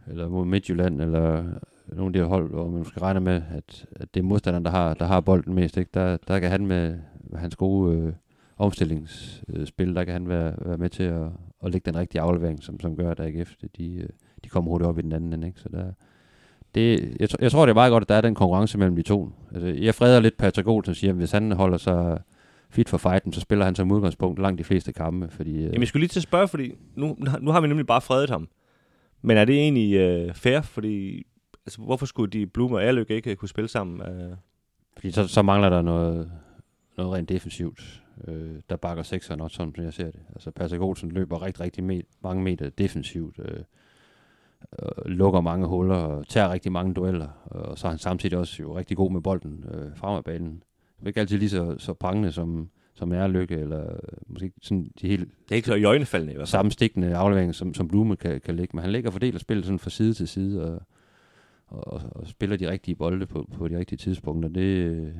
eller 0.06 0.28
mod 0.28 0.44
Midtjylland, 0.44 1.00
eller 1.00 1.44
nogle 1.86 2.06
af 2.06 2.12
de 2.12 2.28
hold, 2.28 2.50
hvor 2.50 2.68
man 2.68 2.84
skal 2.84 3.00
regne 3.00 3.20
med, 3.20 3.42
at, 3.50 3.86
at 3.96 4.14
det 4.14 4.20
er 4.20 4.24
modstanderen, 4.24 4.64
der 4.64 4.70
har, 4.70 4.94
der 4.94 5.04
har 5.04 5.20
bolden 5.20 5.54
mest. 5.54 5.76
Ikke? 5.76 5.90
Der, 5.94 6.16
der 6.28 6.38
kan 6.38 6.50
han 6.50 6.66
med 6.66 6.98
hans 7.34 7.56
gode 7.56 7.96
øh, 7.96 8.12
omstillingsspil, 8.56 9.94
der 9.94 10.04
kan 10.04 10.12
han 10.12 10.28
være, 10.28 10.54
være 10.64 10.78
med 10.78 10.88
til 10.88 11.02
at, 11.02 11.26
at 11.64 11.70
lægge 11.72 11.90
den 11.90 12.00
rigtige 12.00 12.20
aflevering, 12.20 12.62
som, 12.62 12.80
som 12.80 12.96
gør, 12.96 13.10
at 13.10 13.20
AGF 13.20 13.54
de, 13.78 13.94
øh, 13.94 14.08
de 14.44 14.48
kommer 14.48 14.70
hurtigt 14.70 14.88
op 14.88 14.98
i 14.98 15.02
den 15.02 15.12
anden 15.12 15.32
ende. 15.32 15.46
Ikke? 15.46 15.60
Så 15.60 15.68
der, 15.68 15.92
det, 16.76 17.16
jeg, 17.20 17.28
jeg 17.40 17.50
tror, 17.50 17.66
det 17.66 17.70
er 17.70 17.74
meget 17.74 17.90
godt, 17.90 18.02
at 18.02 18.08
der 18.08 18.14
er 18.14 18.20
den 18.20 18.34
konkurrence 18.34 18.78
mellem 18.78 18.96
de 18.96 19.02
to. 19.02 19.30
Altså, 19.54 19.66
jeg 19.68 19.94
freder 19.94 20.20
lidt 20.20 20.36
Patrick 20.36 20.68
Olsen 20.68 20.94
siger, 20.94 21.10
at 21.10 21.16
hvis 21.16 21.30
han 21.32 21.52
holder 21.52 21.78
sig 21.78 22.18
fit 22.70 22.88
for 22.88 22.98
fighten, 22.98 23.32
så 23.32 23.40
spiller 23.40 23.64
han 23.64 23.74
som 23.74 23.92
udgangspunkt 23.92 24.38
langt 24.38 24.58
de 24.58 24.64
fleste 24.64 24.92
kampe. 24.92 25.28
Fordi, 25.30 25.60
Jamen, 25.62 25.80
jeg 25.80 25.88
skulle 25.88 26.00
lige 26.00 26.08
til 26.08 26.18
at 26.18 26.22
spørge, 26.22 26.48
fordi 26.48 26.72
nu, 26.94 27.16
nu 27.40 27.50
har 27.50 27.60
vi 27.60 27.68
nemlig 27.68 27.86
bare 27.86 28.00
fredet 28.00 28.30
ham. 28.30 28.48
Men 29.22 29.36
er 29.36 29.44
det 29.44 29.54
egentlig 29.54 29.94
øh, 29.94 30.34
fair? 30.34 30.60
Fordi 30.60 31.26
altså, 31.66 31.80
hvorfor 31.80 32.06
skulle 32.06 32.30
de 32.30 32.46
Blume 32.46 32.76
og 32.76 32.84
Erløk 32.84 33.10
ikke 33.10 33.36
kunne 33.36 33.48
spille 33.48 33.68
sammen? 33.68 34.00
Øh? 34.02 34.36
Fordi 34.96 35.10
så, 35.10 35.26
så 35.26 35.42
mangler 35.42 35.68
der 35.70 35.82
noget, 35.82 36.30
noget 36.96 37.12
rent 37.12 37.28
defensivt, 37.28 38.02
øh, 38.28 38.54
der 38.70 38.76
bakker 38.76 39.02
sekseren 39.02 39.40
også, 39.40 39.56
som 39.56 39.74
jeg 39.78 39.92
ser 39.92 40.10
det. 40.10 40.20
Altså 40.34 40.50
Patrick 40.50 40.82
Olsen 40.82 41.10
løber 41.10 41.42
rigtig, 41.42 41.64
rigtig 41.64 41.84
me- 41.90 42.18
mange 42.22 42.42
meter 42.42 42.70
defensivt, 42.70 43.38
øh, 43.38 43.60
øh, 44.82 45.10
lukker 45.10 45.40
mange 45.40 45.66
huller 45.66 45.96
og 45.96 46.28
tager 46.28 46.52
rigtig 46.52 46.72
mange 46.72 46.94
dueller, 46.94 47.28
og 47.44 47.78
så 47.78 47.86
er 47.86 47.90
han 47.90 47.98
samtidig 47.98 48.38
også 48.38 48.62
jo 48.62 48.78
rigtig 48.78 48.96
god 48.96 49.12
med 49.12 49.20
bolden 49.20 49.64
øh, 49.74 49.96
frem 49.96 50.16
af 50.16 50.24
banen. 50.24 50.62
Er 51.02 51.06
ikke 51.06 51.20
altid 51.20 51.38
lige 51.38 51.50
så, 51.50 51.74
så 51.78 51.94
prangende 51.94 52.32
som, 52.32 52.68
som 52.94 53.12
er 53.12 53.26
lykke, 53.26 53.54
eller 53.54 53.86
måske 54.26 54.52
sådan 54.62 54.90
de 55.00 55.08
helt... 55.08 55.28
Det 55.44 55.50
er 55.50 55.56
ikke 55.56 55.68
så 55.68 55.74
i 55.74 55.84
øjnefaldende 55.84 56.32
i 56.32 56.36
hvert 56.36 56.48
fald. 56.48 56.58
Sammenstikkende 56.58 57.16
afleveringer, 57.16 57.52
som, 57.52 57.74
som 57.74 57.88
Blume 57.88 58.16
kan, 58.16 58.40
kan 58.40 58.56
lægge, 58.56 58.76
men 58.76 58.84
han 58.84 59.12
fordelt 59.12 59.34
og 59.34 59.40
spiller 59.40 59.64
sådan 59.64 59.78
fra 59.78 59.90
side 59.90 60.14
til 60.14 60.28
side, 60.28 60.72
og 60.72 60.82
og, 61.66 62.02
og 62.10 62.26
spiller 62.26 62.56
de 62.56 62.70
rigtige 62.70 62.94
bolde 62.94 63.26
på, 63.26 63.48
på 63.54 63.68
de 63.68 63.78
rigtige 63.78 63.98
tidspunkter. 63.98 64.48
Det, 64.48 65.12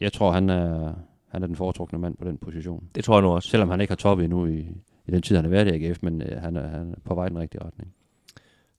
jeg 0.00 0.12
tror, 0.12 0.32
han 0.32 0.48
er, 0.48 0.94
han 1.28 1.42
er 1.42 1.46
den 1.46 1.56
foretrukne 1.56 1.98
mand 1.98 2.16
på 2.16 2.24
den 2.24 2.38
position. 2.38 2.88
Det 2.94 3.04
tror 3.04 3.14
jeg 3.14 3.22
nu 3.22 3.28
også. 3.28 3.48
Selvom 3.48 3.70
han 3.70 3.80
ikke 3.80 3.90
har 3.90 3.96
toppet 3.96 4.24
endnu 4.24 4.46
i, 4.46 4.58
i 5.06 5.10
den 5.10 5.22
tid, 5.22 5.36
han 5.36 5.44
har 5.44 5.50
været 5.50 5.66
i 5.66 5.84
AGF, 5.84 6.02
men 6.02 6.22
øh, 6.22 6.42
han, 6.42 6.56
er, 6.56 6.68
han 6.68 6.90
er 6.90 7.00
på 7.04 7.14
vej 7.14 7.26
i 7.26 7.28
den 7.28 7.38
rigtige 7.38 7.64
retning. 7.64 7.94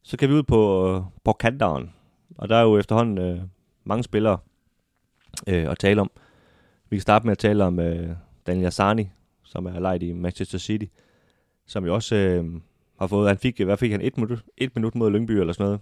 Så 0.03 0.17
kan 0.17 0.29
vi 0.29 0.33
ud 0.33 0.43
på, 0.43 1.05
på 1.23 1.33
kanteren, 1.33 1.93
og 2.37 2.49
der 2.49 2.55
er 2.55 2.61
jo 2.61 2.77
efterhånden 2.77 3.17
øh, 3.17 3.41
mange 3.83 4.03
spillere 4.03 4.37
øh, 5.47 5.69
at 5.71 5.79
tale 5.79 6.01
om. 6.01 6.11
Vi 6.89 6.95
kan 6.95 7.01
starte 7.01 7.25
med 7.25 7.31
at 7.31 7.37
tale 7.37 7.63
om 7.63 7.79
øh, 7.79 8.15
Daniel 8.47 8.65
Asani, 8.65 9.09
som 9.43 9.65
er 9.65 9.79
lejet 9.79 10.03
i 10.03 10.13
Manchester 10.13 10.57
City, 10.57 10.85
som 11.65 11.85
jo 11.85 11.93
også 11.93 12.15
øh, 12.15 12.45
har 12.99 13.07
fået, 13.07 13.27
han 13.27 13.37
fik, 13.37 13.61
hvad 13.61 13.77
fik 13.77 13.91
han, 13.91 14.01
et 14.01 14.17
minut, 14.17 14.43
et 14.57 14.75
minut 14.75 14.95
mod 14.95 15.11
Lyngby 15.11 15.31
eller 15.31 15.53
sådan 15.53 15.65
noget, 15.65 15.81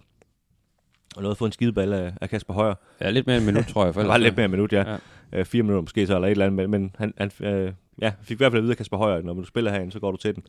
og 1.16 1.22
nåede 1.22 1.32
at 1.32 1.38
få 1.38 1.46
en 1.46 1.52
skideball 1.52 1.94
af, 1.94 2.14
af 2.22 2.30
Kasper 2.30 2.54
Højer. 2.54 2.74
Ja, 3.02 3.10
lidt 3.10 3.28
mere 3.28 3.38
en 3.38 3.46
minut, 3.46 3.66
tror 3.66 3.86
jeg. 3.86 3.94
For 3.94 4.02
det 4.02 4.10
var 4.10 4.18
lidt 4.18 4.36
mere 4.36 4.46
en 4.46 4.52
minut, 4.52 4.74
ja. 4.74 4.92
ja. 4.92 4.98
Øh, 5.32 5.46
fire 5.46 5.64
minutter 5.64 5.82
måske 5.82 6.08
så, 6.08 6.16
eller 6.16 6.28
et 6.28 6.32
eller 6.32 6.46
andet. 6.46 6.70
Men, 6.70 6.72
men 6.72 6.96
han, 6.98 7.14
han 7.18 7.32
øh, 7.48 7.74
ja, 8.02 8.14
fik 8.22 8.36
i 8.36 8.38
hvert 8.38 8.52
fald 8.52 8.60
at 8.60 8.64
vide 8.64 8.72
af 8.72 8.78
Kasper 8.78 8.98
Højer, 8.98 9.22
når 9.22 9.34
du 9.34 9.44
spiller 9.44 9.72
herinde, 9.72 9.92
så 9.92 10.00
går 10.00 10.12
du 10.12 10.18
til 10.18 10.36
den. 10.36 10.44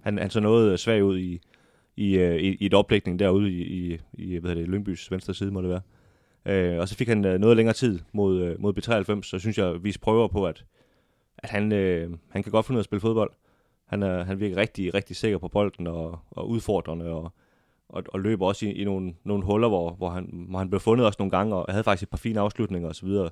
Han, 0.00 0.18
han 0.18 0.30
så 0.30 0.40
noget 0.40 0.80
svag 0.80 1.04
ud 1.04 1.18
i, 1.18 1.40
i, 1.96 2.16
øh, 2.16 2.36
i, 2.36 2.54
i 2.54 2.66
et 2.66 2.74
oplægning 2.74 3.18
derude 3.18 3.52
i, 3.52 3.62
i, 3.62 3.98
i 4.12 4.36
hvad 4.36 4.56
det, 4.56 4.68
Lyngbys 4.68 5.10
venstre 5.10 5.34
side, 5.34 5.50
må 5.50 5.62
det 5.62 5.70
være. 5.70 5.80
Øh, 6.46 6.78
og 6.78 6.88
så 6.88 6.94
fik 6.94 7.08
han 7.08 7.24
øh, 7.24 7.40
noget 7.40 7.56
længere 7.56 7.74
tid 7.74 7.98
mod, 8.12 8.42
øh, 8.42 8.60
mod 8.60 8.78
B93, 8.78 9.22
så 9.22 9.38
synes 9.38 9.58
jeg, 9.58 9.84
vi 9.84 9.96
prøver 10.02 10.28
på, 10.28 10.46
at, 10.46 10.64
at 11.38 11.50
han, 11.50 11.72
øh, 11.72 12.10
han 12.28 12.42
kan 12.42 12.52
godt 12.52 12.66
finde 12.66 12.76
ud 12.76 12.78
af 12.78 12.82
at 12.82 12.84
spille 12.84 13.00
fodbold. 13.00 13.30
Han, 13.86 14.02
er, 14.02 14.24
han 14.24 14.40
virker 14.40 14.56
rigtig, 14.56 14.94
rigtig 14.94 15.16
sikker 15.16 15.38
på 15.38 15.48
bolden 15.48 15.86
og, 15.86 16.18
og 16.30 16.48
udfordrende, 16.48 17.06
og 17.10 17.32
og, 17.94 18.04
og 18.08 18.20
løber 18.20 18.46
også 18.46 18.66
i, 18.66 18.72
i 18.72 18.84
nogle, 18.84 19.14
nogle 19.24 19.44
huller, 19.44 19.68
hvor, 19.68 19.90
hvor, 19.90 20.10
han, 20.10 20.46
hvor 20.48 20.58
han 20.58 20.70
blev 20.70 20.80
fundet 20.80 21.06
også 21.06 21.16
nogle 21.18 21.30
gange, 21.30 21.54
og 21.54 21.72
havde 21.72 21.84
faktisk 21.84 22.02
et 22.02 22.10
par 22.10 22.16
fine 22.16 22.40
afslutninger 22.40 22.88
osv. 22.88 23.08
Det 23.08 23.30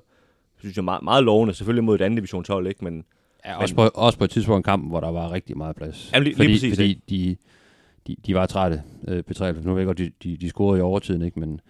synes 0.59 0.75
jeg 0.75 0.81
er 0.81 0.85
meget, 0.85 1.03
meget 1.03 1.23
lovende, 1.23 1.53
selvfølgelig 1.53 1.83
mod 1.83 1.95
et 1.95 2.01
andet 2.01 2.17
division 2.17 2.43
12, 2.43 2.67
ikke? 2.67 2.83
Men, 2.83 3.03
ja, 3.45 3.57
også, 3.57 3.75
men, 3.75 3.83
på, 3.83 3.91
også 3.95 4.17
på 4.17 4.23
et 4.23 4.29
tidspunkt 4.29 4.67
i 4.67 4.69
kampen, 4.69 4.89
hvor 4.89 4.99
der 4.99 5.11
var 5.11 5.31
rigtig 5.31 5.57
meget 5.57 5.75
plads. 5.75 6.11
Ja, 6.13 6.19
lige, 6.19 6.35
fordi, 6.35 6.47
lige 6.47 6.55
præcis, 6.55 6.75
fordi 6.75 7.01
de, 7.09 7.35
de, 8.07 8.15
de 8.25 8.35
var 8.35 8.45
trætte, 8.45 8.83
øh, 9.07 9.23
P3. 9.31 9.51
Nu 9.51 9.71
ved 9.71 9.77
jeg 9.79 9.85
godt, 9.85 9.97
de, 9.97 10.11
de, 10.23 10.37
de 10.37 10.49
scorede 10.49 10.79
i 10.79 10.81
overtiden, 10.81 11.21
ikke? 11.21 11.39
Men, 11.39 11.61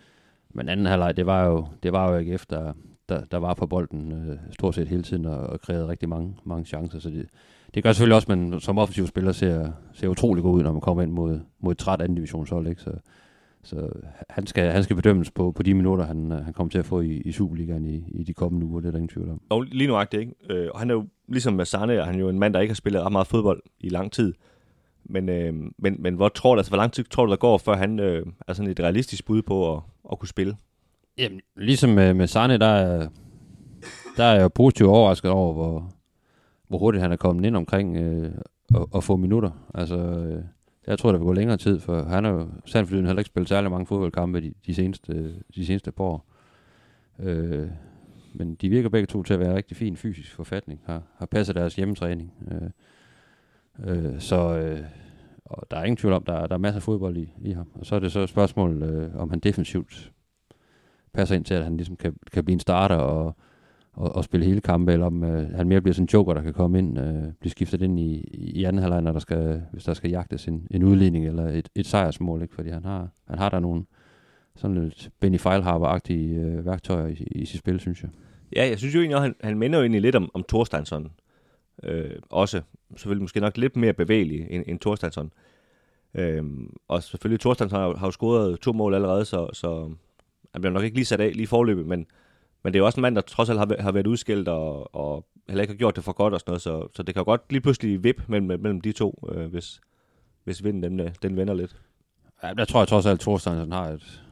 men 0.53 0.69
anden 0.69 0.85
halvleg, 0.85 1.17
det 1.17 1.25
var 1.25 1.45
jo, 1.45 1.67
det 1.83 1.93
var 1.93 2.11
jo 2.11 2.17
ikke 2.17 2.31
efter, 2.31 2.73
der, 3.09 3.25
der 3.31 3.37
var 3.37 3.53
på 3.53 3.67
bolden 3.67 4.11
øh, 4.11 4.37
stort 4.51 4.75
set 4.75 4.87
hele 4.87 5.03
tiden 5.03 5.25
og, 5.25 5.37
og 5.37 5.61
krævede 5.61 5.87
rigtig 5.87 6.09
mange, 6.09 6.35
mange 6.45 6.65
chancer. 6.65 6.99
Så 6.99 7.09
det, 7.09 7.27
det 7.75 7.83
gør 7.83 7.91
selvfølgelig 7.91 8.15
også, 8.15 8.31
at 8.31 8.37
man 8.37 8.59
som 8.59 8.77
offensiv 8.77 9.07
spiller 9.07 9.31
ser, 9.31 9.71
ser 9.93 10.07
utrolig 10.07 10.43
god 10.43 10.53
ud, 10.53 10.63
når 10.63 10.71
man 10.71 10.81
kommer 10.81 11.03
ind 11.03 11.11
mod, 11.11 11.39
mod 11.59 11.71
et 11.71 11.77
træt 11.77 12.01
anden 12.01 12.15
divisionshold. 12.15 12.67
Ikke? 12.67 12.81
Så, 12.81 12.91
så 13.63 13.89
han 14.29 14.47
skal, 14.47 14.71
han 14.71 14.83
skal 14.83 14.95
bedømmes 14.95 15.31
på, 15.31 15.51
på 15.51 15.63
de 15.63 15.73
minutter, 15.73 16.05
han, 16.05 16.31
øh, 16.31 16.45
han 16.45 16.53
kommer 16.53 16.71
til 16.71 16.79
at 16.79 16.85
få 16.85 17.01
i, 17.01 17.11
i 17.11 17.31
Superligaen 17.31 17.85
i, 17.85 18.03
i 18.11 18.23
de 18.23 18.33
kommende 18.33 18.65
uger. 18.65 18.79
Det 18.79 18.87
er 18.87 18.91
der 18.91 18.97
ingen 18.97 19.09
tvivl 19.09 19.29
om. 19.29 19.41
Og 19.49 19.61
lige 19.61 19.87
nu 19.87 19.99
ikke? 19.99 20.33
Øh, 20.49 20.69
og 20.73 20.79
han 20.79 20.89
er 20.89 20.93
jo, 20.93 21.07
ligesom 21.27 21.53
med 21.53 21.65
Sarne, 21.65 22.03
han 22.03 22.15
er 22.15 22.19
jo 22.19 22.29
en 22.29 22.39
mand, 22.39 22.53
der 22.53 22.59
ikke 22.59 22.71
har 22.71 22.75
spillet 22.75 23.01
ret 23.01 23.11
meget 23.11 23.27
fodbold 23.27 23.61
i 23.79 23.89
lang 23.89 24.11
tid. 24.11 24.33
Men, 25.05 25.29
øh, 25.29 25.53
men, 25.77 25.95
men 25.99 26.13
hvor, 26.15 26.29
tror 26.29 26.55
du, 26.55 26.59
altså, 26.59 26.69
hvor 26.69 26.77
lang 26.77 26.91
tid 26.91 27.03
tror 27.03 27.25
du, 27.25 27.31
der 27.31 27.37
går, 27.37 27.57
før 27.57 27.75
han 27.75 27.99
øh, 27.99 28.25
er 28.47 28.53
sådan 28.53 28.71
et 28.71 28.79
realistisk 28.79 29.25
bud 29.25 29.41
på 29.41 29.75
at, 29.75 29.81
at 30.11 30.19
kunne 30.19 30.29
spille? 30.29 30.55
Jamen, 31.17 31.41
ligesom 31.55 31.89
med, 31.89 32.13
med 32.13 32.27
Sane, 32.27 32.57
der 32.57 32.65
er, 32.65 33.07
der 34.17 34.23
er 34.23 34.39
jeg 34.39 34.53
positivt 34.53 34.89
overrasket 34.89 35.31
over, 35.31 35.53
hvor, 35.53 35.93
hvor 36.67 36.77
hurtigt 36.77 37.01
han 37.01 37.11
er 37.11 37.15
kommet 37.15 37.45
ind 37.45 37.55
omkring 37.55 37.97
øh, 37.97 38.31
og, 38.73 38.89
og 38.91 39.03
få 39.03 39.15
minutter. 39.15 39.51
Altså, 39.73 39.97
øh, 39.97 40.43
jeg 40.87 40.99
tror, 40.99 41.11
der 41.11 41.19
vil 41.19 41.25
gå 41.25 41.33
længere 41.33 41.57
tid, 41.57 41.79
for 41.79 42.03
han 42.03 42.23
har 42.23 42.31
jo 42.31 42.47
sandt 42.65 42.89
for 42.89 42.95
heller 42.95 43.17
ikke 43.17 43.27
spillet 43.27 43.49
særlig 43.49 43.71
mange 43.71 43.85
fodboldkampe 43.85 44.41
de, 44.41 44.53
de, 44.65 44.75
seneste, 44.75 45.33
de 45.55 45.65
seneste 45.65 45.91
par 45.91 46.03
år. 46.03 46.25
Øh, 47.19 47.67
men 48.33 48.55
de 48.55 48.69
virker 48.69 48.89
begge 48.89 49.07
to 49.07 49.23
til 49.23 49.33
at 49.33 49.39
være 49.39 49.55
rigtig 49.55 49.77
fin 49.77 49.97
fysisk 49.97 50.35
forfatning, 50.35 50.81
har, 50.85 51.01
har 51.17 51.25
passet 51.25 51.55
deres 51.55 51.75
hjemmetræning. 51.75 52.33
Øh, 52.51 52.69
øh, 53.89 54.19
så 54.19 54.57
øh, 54.57 54.79
og 55.53 55.71
der 55.71 55.77
er 55.77 55.83
ingen 55.83 55.97
tvivl 55.97 56.13
om, 56.13 56.23
der, 56.23 56.47
der 56.47 56.55
er 56.55 56.59
masser 56.59 56.77
af 56.79 56.83
fodbold 56.83 57.17
i, 57.17 57.33
i 57.41 57.51
ham. 57.51 57.67
Og 57.73 57.85
så 57.85 57.95
er 57.95 57.99
det 57.99 58.11
så 58.11 58.19
et 58.19 58.29
spørgsmål, 58.29 58.83
øh, 58.83 59.15
om 59.15 59.29
han 59.29 59.39
defensivt 59.39 60.11
passer 61.13 61.35
ind 61.35 61.45
til, 61.45 61.53
at 61.53 61.63
han 61.63 61.77
ligesom 61.77 61.95
kan, 61.95 62.15
kan 62.31 62.45
blive 62.45 62.53
en 62.53 62.59
starter 62.59 62.95
og, 62.95 63.35
og, 63.93 64.15
og 64.15 64.23
spille 64.23 64.45
hele 64.45 64.61
kampe, 64.61 64.93
eller 64.93 65.05
om 65.05 65.23
øh, 65.23 65.49
han 65.55 65.67
mere 65.67 65.81
bliver 65.81 65.93
sådan 65.93 66.03
en 66.03 66.09
joker, 66.13 66.33
der 66.33 66.41
kan 66.41 66.53
komme 66.53 66.79
ind, 66.79 66.99
øh, 66.99 67.23
blive 67.39 67.51
skiftet 67.51 67.81
ind 67.81 67.99
i, 67.99 68.17
i 68.33 68.63
anden 68.63 68.81
halvleg, 68.81 69.01
når 69.01 69.11
der 69.11 69.19
skal, 69.19 69.61
hvis 69.71 69.83
der 69.83 69.93
skal 69.93 70.09
jagtes 70.09 70.47
en, 70.47 70.67
en 70.71 70.83
udligning 70.83 71.27
eller 71.27 71.47
et, 71.47 71.69
et 71.75 71.85
sejrsmål, 71.85 72.41
ikke? 72.41 72.55
fordi 72.55 72.69
han 72.69 72.85
har, 72.85 73.07
han 73.27 73.37
har 73.37 73.49
der 73.49 73.59
nogle 73.59 73.85
sådan 74.55 74.83
lidt 74.83 75.09
Benny 75.19 75.39
Feilhaber-agtige 75.39 76.39
øh, 76.39 76.65
værktøjer 76.65 77.07
i, 77.07 77.27
i 77.31 77.45
sit 77.45 77.59
spil, 77.59 77.79
synes 77.79 78.03
jeg. 78.03 78.11
Ja, 78.55 78.67
jeg 78.67 78.77
synes 78.77 78.95
jo 78.95 78.99
egentlig, 78.99 79.15
at 79.15 79.21
han, 79.21 79.35
han 79.43 79.57
minder 79.57 79.79
jo 79.79 79.83
egentlig 79.83 80.01
lidt 80.01 80.15
om, 80.15 80.31
om 80.33 80.43
Thorsteinsson. 80.49 81.11
Øh, 81.83 82.11
også 82.29 82.61
selvfølgelig 82.95 83.21
måske 83.21 83.39
nok 83.39 83.57
lidt 83.57 83.75
mere 83.75 83.93
bevægelig 83.93 84.47
end, 84.49 84.63
end 84.67 84.79
Thorsteinsson. 84.79 85.31
Øh, 86.15 86.43
og 86.87 87.03
selvfølgelig 87.03 87.39
Thorstein 87.39 87.71
har, 87.71 87.95
har 87.97 88.07
jo 88.07 88.11
scoret 88.11 88.59
to 88.59 88.73
mål 88.73 88.93
allerede, 88.93 89.25
så, 89.25 89.49
så 89.53 89.91
han 90.53 90.61
bliver 90.61 90.73
nok 90.73 90.83
ikke 90.83 90.97
lige 90.97 91.05
sat 91.05 91.21
af 91.21 91.35
lige 91.35 91.47
forløbet, 91.47 91.85
men 91.85 92.07
Men 92.63 92.73
det 92.73 92.79
er 92.79 92.81
jo 92.81 92.85
også 92.85 92.99
en 92.99 93.01
mand, 93.01 93.15
der 93.15 93.21
trods 93.21 93.49
alt 93.49 93.59
har, 93.59 93.75
har 93.79 93.91
været 93.91 94.07
udskilt 94.07 94.47
og, 94.47 94.95
og 94.95 95.25
heller 95.47 95.61
ikke 95.61 95.73
har 95.73 95.77
gjort 95.77 95.95
det 95.95 96.03
for 96.03 96.11
godt 96.11 96.33
og 96.33 96.39
sådan 96.39 96.51
noget, 96.51 96.61
så, 96.61 96.87
så 96.95 97.03
det 97.03 97.15
kan 97.15 97.19
jo 97.21 97.25
godt 97.25 97.41
lige 97.49 97.61
pludselig 97.61 98.03
vip 98.03 98.21
mellem, 98.27 98.59
mellem 98.61 98.81
de 98.81 98.91
to, 98.91 99.29
øh, 99.31 99.45
hvis, 99.45 99.81
hvis 100.43 100.63
vinden 100.63 100.83
den, 100.83 100.99
øh, 100.99 101.11
den 101.21 101.37
vender 101.37 101.53
lidt. 101.53 101.75
Ja, 102.43 102.53
der 102.53 102.65
tror 102.65 102.79
jeg 102.79 102.87
trods 102.87 103.05
alt, 103.05 103.13
at 103.13 103.19
Thorstein 103.19 103.71
har 103.71 103.87
et, 103.89 104.23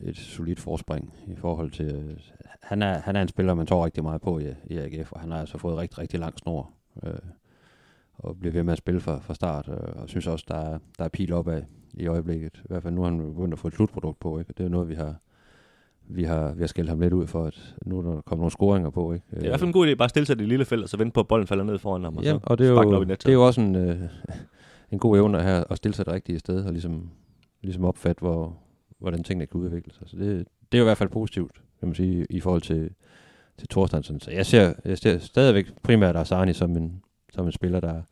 et 0.00 0.16
solidt 0.16 0.60
forspring 0.60 1.14
i 1.26 1.36
forhold 1.36 1.70
til... 1.70 1.94
Øh, 1.94 2.16
han, 2.62 2.82
er, 2.82 2.98
han 2.98 3.16
er 3.16 3.22
en 3.22 3.28
spiller, 3.28 3.54
man 3.54 3.66
tror 3.66 3.84
rigtig 3.84 4.02
meget 4.02 4.20
på 4.20 4.38
i, 4.38 4.54
i 4.66 4.76
AGF, 4.76 5.12
og 5.12 5.20
han 5.20 5.30
har 5.30 5.40
altså 5.40 5.58
fået 5.58 5.78
rigtig, 5.78 5.98
rigtig 5.98 6.20
lang 6.20 6.38
snor. 6.38 6.70
Øh, 7.02 7.12
og 8.22 8.36
bliver 8.40 8.52
ved 8.52 8.62
med 8.62 8.72
at 8.72 8.78
spille 8.78 9.00
fra, 9.00 9.18
fra 9.18 9.34
start, 9.34 9.68
øh, 9.68 10.02
og 10.02 10.08
synes 10.08 10.26
også, 10.26 10.44
der 10.48 10.56
er, 10.56 10.78
der 10.98 11.04
er 11.04 11.08
pil 11.08 11.32
opad 11.32 11.62
i 11.94 12.06
øjeblikket. 12.06 12.60
I 12.64 12.66
hvert 12.68 12.82
fald 12.82 12.94
nu 12.94 13.02
har 13.02 13.10
han 13.10 13.18
begyndt 13.18 13.52
at 13.52 13.58
få 13.58 13.68
et 13.68 13.74
slutprodukt 13.74 14.18
på, 14.18 14.38
ikke? 14.38 14.52
det 14.58 14.64
er 14.64 14.68
noget, 14.68 14.88
vi 14.88 14.94
har, 14.94 15.14
vi 16.08 16.24
har, 16.24 16.52
vi 16.52 16.62
har 16.62 16.66
skældt 16.66 16.90
ham 16.90 17.00
lidt 17.00 17.12
ud 17.12 17.26
for, 17.26 17.44
at 17.44 17.74
nu 17.86 17.98
er 17.98 18.02
der 18.02 18.20
kommet 18.20 18.40
nogle 18.40 18.50
scoringer 18.50 18.90
på. 18.90 19.12
Ikke? 19.12 19.26
Det 19.30 19.38
er 19.38 19.44
i 19.44 19.48
hvert 19.48 19.60
fald 19.60 19.68
en 19.68 19.72
god 19.72 19.88
idé, 19.88 19.94
bare 19.94 20.08
stille 20.08 20.26
sig 20.26 20.36
i 20.36 20.38
det 20.38 20.48
lille 20.48 20.64
felt, 20.64 20.82
og 20.82 20.88
så 20.88 20.96
vente 20.96 21.12
på, 21.14 21.20
at 21.20 21.28
bolden 21.28 21.46
falder 21.46 21.64
ned 21.64 21.78
foran 21.78 22.04
ham, 22.04 22.16
og 22.16 22.24
Jamen, 22.24 22.40
så 22.40 22.46
og 22.46 22.58
det 22.58 22.66
er, 22.66 22.70
jo, 22.70 22.78
op 22.96 23.02
i 23.02 23.06
nettet. 23.06 23.22
det 23.22 23.28
er 23.28 23.34
jo 23.34 23.46
også 23.46 23.60
en, 23.60 23.76
øh, 23.76 24.00
en 24.92 24.98
god 24.98 25.18
evne 25.18 25.42
her 25.42 25.64
at 25.70 25.76
stille 25.76 25.94
sig 25.94 26.06
det 26.06 26.14
rigtige 26.14 26.38
sted, 26.38 26.64
og 26.64 26.72
ligesom, 26.72 27.10
ligesom 27.62 27.84
opfatte, 27.84 28.20
hvor, 28.20 28.58
hvordan 28.98 29.22
tingene 29.22 29.46
kan 29.46 29.60
udvikle 29.60 29.92
sig. 29.94 30.08
Så 30.08 30.16
det, 30.16 30.46
det 30.72 30.78
er 30.78 30.78
jo 30.78 30.84
i 30.84 30.88
hvert 30.88 30.98
fald 30.98 31.08
positivt, 31.08 31.52
kan 31.80 31.88
man 31.88 31.94
sige, 31.94 32.26
i 32.30 32.40
forhold 32.40 32.62
til, 32.62 32.90
til 33.58 33.68
Thorstensen. 33.68 34.20
Så 34.20 34.30
jeg 34.30 34.46
ser, 34.46 34.72
jeg 34.84 34.98
ser 34.98 35.18
stadigvæk 35.18 35.66
primært 35.82 36.16
Arsani 36.16 36.52
som 36.52 36.76
en, 36.76 37.02
som 37.32 37.46
en 37.46 37.52
spiller, 37.52 37.80
der, 37.80 38.02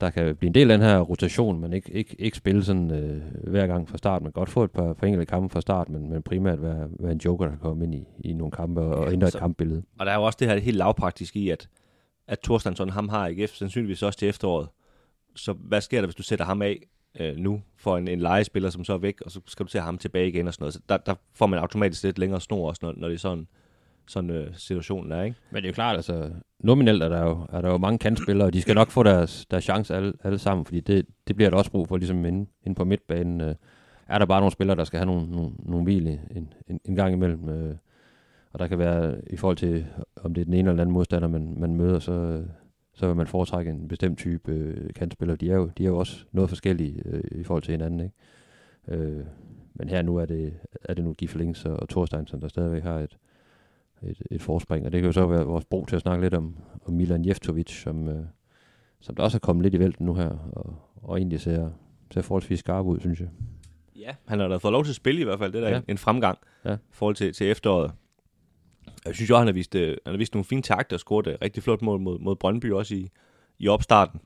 der 0.00 0.10
kan 0.10 0.36
blive 0.36 0.48
en 0.48 0.54
del 0.54 0.70
af 0.70 0.78
den 0.78 0.86
her 0.86 1.00
rotation, 1.00 1.60
men 1.60 1.72
ikke, 1.72 1.92
ikke, 1.92 2.16
ikke 2.18 2.36
spille 2.36 2.64
sådan 2.64 2.90
øh, 2.90 3.22
hver 3.50 3.66
gang 3.66 3.88
fra 3.88 3.98
start, 3.98 4.22
men 4.22 4.32
godt 4.32 4.48
få 4.48 4.64
et 4.64 4.70
par, 4.70 4.92
par 4.92 5.06
enkelte 5.06 5.26
kampe 5.26 5.52
fra 5.52 5.60
start, 5.60 5.88
men, 5.88 6.10
men 6.10 6.22
primært 6.22 6.62
være, 6.62 6.88
være 7.00 7.12
en 7.12 7.20
joker, 7.24 7.44
der 7.44 7.52
kan 7.52 7.60
komme 7.60 7.84
ind 7.84 7.94
i, 7.94 8.04
i 8.24 8.32
nogle 8.32 8.50
kampe 8.50 8.80
og, 8.80 8.94
og 8.94 9.12
ændre 9.12 9.28
et 9.28 9.34
kampbillede. 9.34 9.82
Og 9.98 10.06
der 10.06 10.12
er 10.12 10.16
jo 10.16 10.22
også 10.22 10.36
det 10.40 10.48
her 10.48 10.58
helt 10.58 10.76
lavpraktiske 10.76 11.40
i, 11.40 11.50
at, 11.50 11.68
at 12.26 12.38
Thorstensson, 12.40 12.90
ham 12.90 13.08
har 13.08 13.28
AGF 13.28 13.50
sandsynligvis 13.50 14.02
også 14.02 14.18
til 14.18 14.28
efteråret. 14.28 14.68
Så 15.36 15.52
hvad 15.52 15.80
sker 15.80 16.00
der, 16.00 16.06
hvis 16.06 16.14
du 16.14 16.22
sætter 16.22 16.44
ham 16.44 16.62
af 16.62 16.78
øh, 17.20 17.36
nu 17.36 17.62
for 17.76 17.96
en, 17.96 18.08
en 18.08 18.20
legespiller, 18.20 18.70
som 18.70 18.84
så 18.84 18.92
er 18.92 18.98
væk, 18.98 19.20
og 19.20 19.30
så 19.30 19.40
skal 19.46 19.66
du 19.66 19.70
tage 19.70 19.82
ham 19.82 19.98
tilbage 19.98 20.28
igen 20.28 20.48
og 20.48 20.54
sådan 20.54 20.62
noget. 20.62 20.74
Så 20.74 20.80
der, 20.88 20.96
der 20.96 21.14
får 21.34 21.46
man 21.46 21.58
automatisk 21.58 22.04
lidt 22.04 22.18
længere 22.18 22.40
snor 22.40 22.68
også, 22.68 22.80
når, 22.82 22.94
når 22.96 23.08
det 23.08 23.14
er 23.14 23.18
sådan, 23.18 23.46
sådan 24.06 24.30
øh, 24.30 24.54
situationen 24.54 25.12
er, 25.12 25.22
ikke? 25.22 25.36
Men 25.50 25.56
det 25.56 25.64
er 25.64 25.70
jo 25.70 25.74
klart, 25.74 25.96
altså 25.96 26.30
nominelt 26.60 27.02
er 27.02 27.08
der 27.08 27.22
jo, 27.22 27.46
er 27.52 27.60
der 27.60 27.70
jo 27.70 27.78
mange 27.78 27.98
kantspillere, 27.98 28.48
og 28.48 28.52
de 28.52 28.62
skal 28.62 28.74
nok 28.74 28.90
få 28.90 29.02
deres, 29.02 29.46
deres 29.46 29.64
chance 29.64 29.94
alle, 29.94 30.12
alle 30.24 30.38
sammen, 30.38 30.66
fordi 30.66 30.80
det, 30.80 31.06
det 31.28 31.36
bliver 31.36 31.50
der 31.50 31.56
også 31.56 31.70
brug 31.70 31.88
for, 31.88 31.96
ligesom 31.96 32.24
inde, 32.24 32.50
inde 32.62 32.74
på 32.74 32.84
midtbanen. 32.84 33.40
Øh, 33.40 33.54
er 34.08 34.18
der 34.18 34.26
bare 34.26 34.40
nogle 34.40 34.52
spillere, 34.52 34.76
der 34.76 34.84
skal 34.84 34.98
have 34.98 35.06
nogle, 35.06 35.30
nogle, 35.30 35.50
nogle 35.58 35.84
hvil 35.84 36.06
en, 36.08 36.52
en, 36.66 36.80
en 36.84 36.96
gang 36.96 37.14
imellem, 37.14 37.48
øh, 37.48 37.76
og 38.52 38.58
der 38.58 38.66
kan 38.66 38.78
være, 38.78 39.20
i 39.30 39.36
forhold 39.36 39.56
til, 39.56 39.86
om 40.16 40.34
det 40.34 40.40
er 40.40 40.44
den 40.44 40.54
ene 40.54 40.70
eller 40.70 40.82
anden 40.82 40.94
modstander, 40.94 41.28
man, 41.28 41.54
man 41.58 41.74
møder, 41.74 41.98
så, 41.98 42.12
øh, 42.12 42.46
så 42.94 43.06
vil 43.06 43.16
man 43.16 43.26
foretrække 43.26 43.70
en 43.70 43.88
bestemt 43.88 44.18
type 44.18 44.52
øh, 44.52 44.94
kantspillere. 44.94 45.36
De 45.36 45.50
er, 45.50 45.56
jo, 45.56 45.70
de 45.78 45.84
er 45.84 45.88
jo 45.88 45.98
også 45.98 46.24
noget 46.32 46.50
forskellige 46.50 47.02
øh, 47.06 47.40
i 47.40 47.44
forhold 47.44 47.62
til 47.62 47.72
hinanden, 47.72 48.00
ikke? 48.00 48.14
Øh, 48.88 49.24
men 49.74 49.88
her 49.88 50.02
nu 50.02 50.16
er 50.16 50.26
det, 50.26 50.54
er 50.84 50.94
det 50.94 51.04
nu 51.04 51.12
Giffelings 51.12 51.64
og, 51.64 51.76
og 51.76 51.88
Thorsteinsson, 51.88 52.40
der 52.40 52.48
stadigvæk 52.48 52.82
har 52.82 52.98
et, 52.98 53.16
et, 54.10 54.22
et 54.30 54.42
forspring, 54.42 54.86
og 54.86 54.92
det 54.92 55.00
kan 55.00 55.06
jo 55.08 55.12
så 55.12 55.26
være 55.26 55.44
vores 55.44 55.64
brug 55.64 55.88
til 55.88 55.96
at 55.96 56.02
snakke 56.02 56.24
lidt 56.24 56.34
om, 56.34 56.56
om 56.84 56.94
Milan 56.94 57.24
Jeftovic, 57.24 57.70
som, 57.82 58.08
øh, 58.08 58.24
som 59.00 59.14
der 59.14 59.22
også 59.22 59.36
er 59.36 59.40
kommet 59.40 59.62
lidt 59.62 59.74
i 59.74 59.78
vælten 59.78 60.06
nu 60.06 60.14
her, 60.14 60.28
og, 60.52 60.76
og 61.02 61.18
egentlig 61.18 61.40
ser, 61.40 61.70
ser 62.10 62.22
forholdsvis 62.22 62.58
skarp 62.58 62.86
ud, 62.86 63.00
synes 63.00 63.20
jeg. 63.20 63.28
Ja. 63.96 64.14
Han 64.26 64.40
har 64.40 64.48
da 64.48 64.56
fået 64.56 64.72
lov 64.72 64.84
til 64.84 64.90
at 64.90 64.96
spille 64.96 65.20
i 65.20 65.24
hvert 65.24 65.38
fald. 65.38 65.52
Det 65.52 65.58
er 65.58 65.64
da 65.64 65.70
Ja. 65.70 65.76
en, 65.76 65.84
en 65.88 65.98
fremgang 65.98 66.38
Ja. 66.64 66.74
i 66.74 66.78
forhold 66.90 67.16
til, 67.16 67.32
til 67.32 67.50
efteråret. 67.50 67.92
Jeg 69.06 69.14
synes 69.14 69.30
jo, 69.30 69.36
han 69.36 69.46
har 69.46 69.52
vist, 69.54 69.74
øh, 69.74 69.96
han 70.06 70.12
har 70.12 70.18
vist 70.18 70.34
nogle 70.34 70.44
fine 70.44 70.62
takter 70.62 70.96
og 70.96 71.00
scoret 71.00 71.26
et 71.26 71.36
rigtig 71.42 71.62
flot 71.62 71.82
mål 71.82 72.00
mod, 72.00 72.18
mod 72.18 72.36
Brøndby 72.36 72.72
også 72.72 72.94
i, 72.94 73.10
i 73.58 73.68
opstarten. 73.68 74.20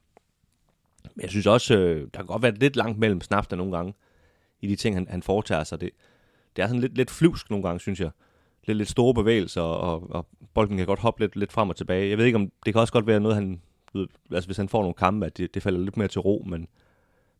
Men 1.14 1.22
jeg 1.22 1.30
synes 1.30 1.46
også, 1.46 1.78
øh, 1.78 2.00
der 2.00 2.18
kan 2.18 2.26
godt 2.26 2.42
være 2.42 2.54
lidt 2.54 2.76
langt 2.76 2.98
mellem 2.98 3.20
snapsene 3.20 3.56
nogle 3.56 3.76
gange 3.76 3.94
i 4.60 4.66
de 4.66 4.76
ting, 4.76 4.96
han, 4.96 5.06
han 5.10 5.22
foretager 5.22 5.64
sig. 5.64 5.80
Det, 5.80 5.90
det 6.56 6.62
er 6.62 6.66
sådan 6.66 6.80
lidt, 6.80 6.94
lidt 6.96 7.10
flyvsk 7.10 7.50
nogle 7.50 7.62
gange, 7.66 7.80
synes 7.80 8.00
jeg. 8.00 8.10
Lidt, 8.68 8.78
lidt 8.78 8.88
store 8.88 9.14
bevægelser, 9.14 9.60
og, 9.60 10.10
og 10.10 10.26
bolden 10.54 10.76
kan 10.76 10.86
godt 10.86 10.98
hoppe 10.98 11.20
lidt, 11.20 11.36
lidt 11.36 11.52
frem 11.52 11.68
og 11.68 11.76
tilbage. 11.76 12.10
Jeg 12.10 12.18
ved 12.18 12.24
ikke, 12.24 12.36
om 12.36 12.52
det 12.66 12.74
kan 12.74 12.80
også 12.80 12.92
godt 12.92 13.06
være 13.06 13.20
noget, 13.20 13.34
han, 13.34 13.60
altså 14.32 14.48
hvis 14.48 14.56
han 14.56 14.68
får 14.68 14.80
nogle 14.80 14.94
kampe, 14.94 15.26
at 15.26 15.38
det, 15.38 15.54
det 15.54 15.62
falder 15.62 15.80
lidt 15.80 15.96
mere 15.96 16.08
til 16.08 16.20
ro, 16.20 16.44
men, 16.46 16.68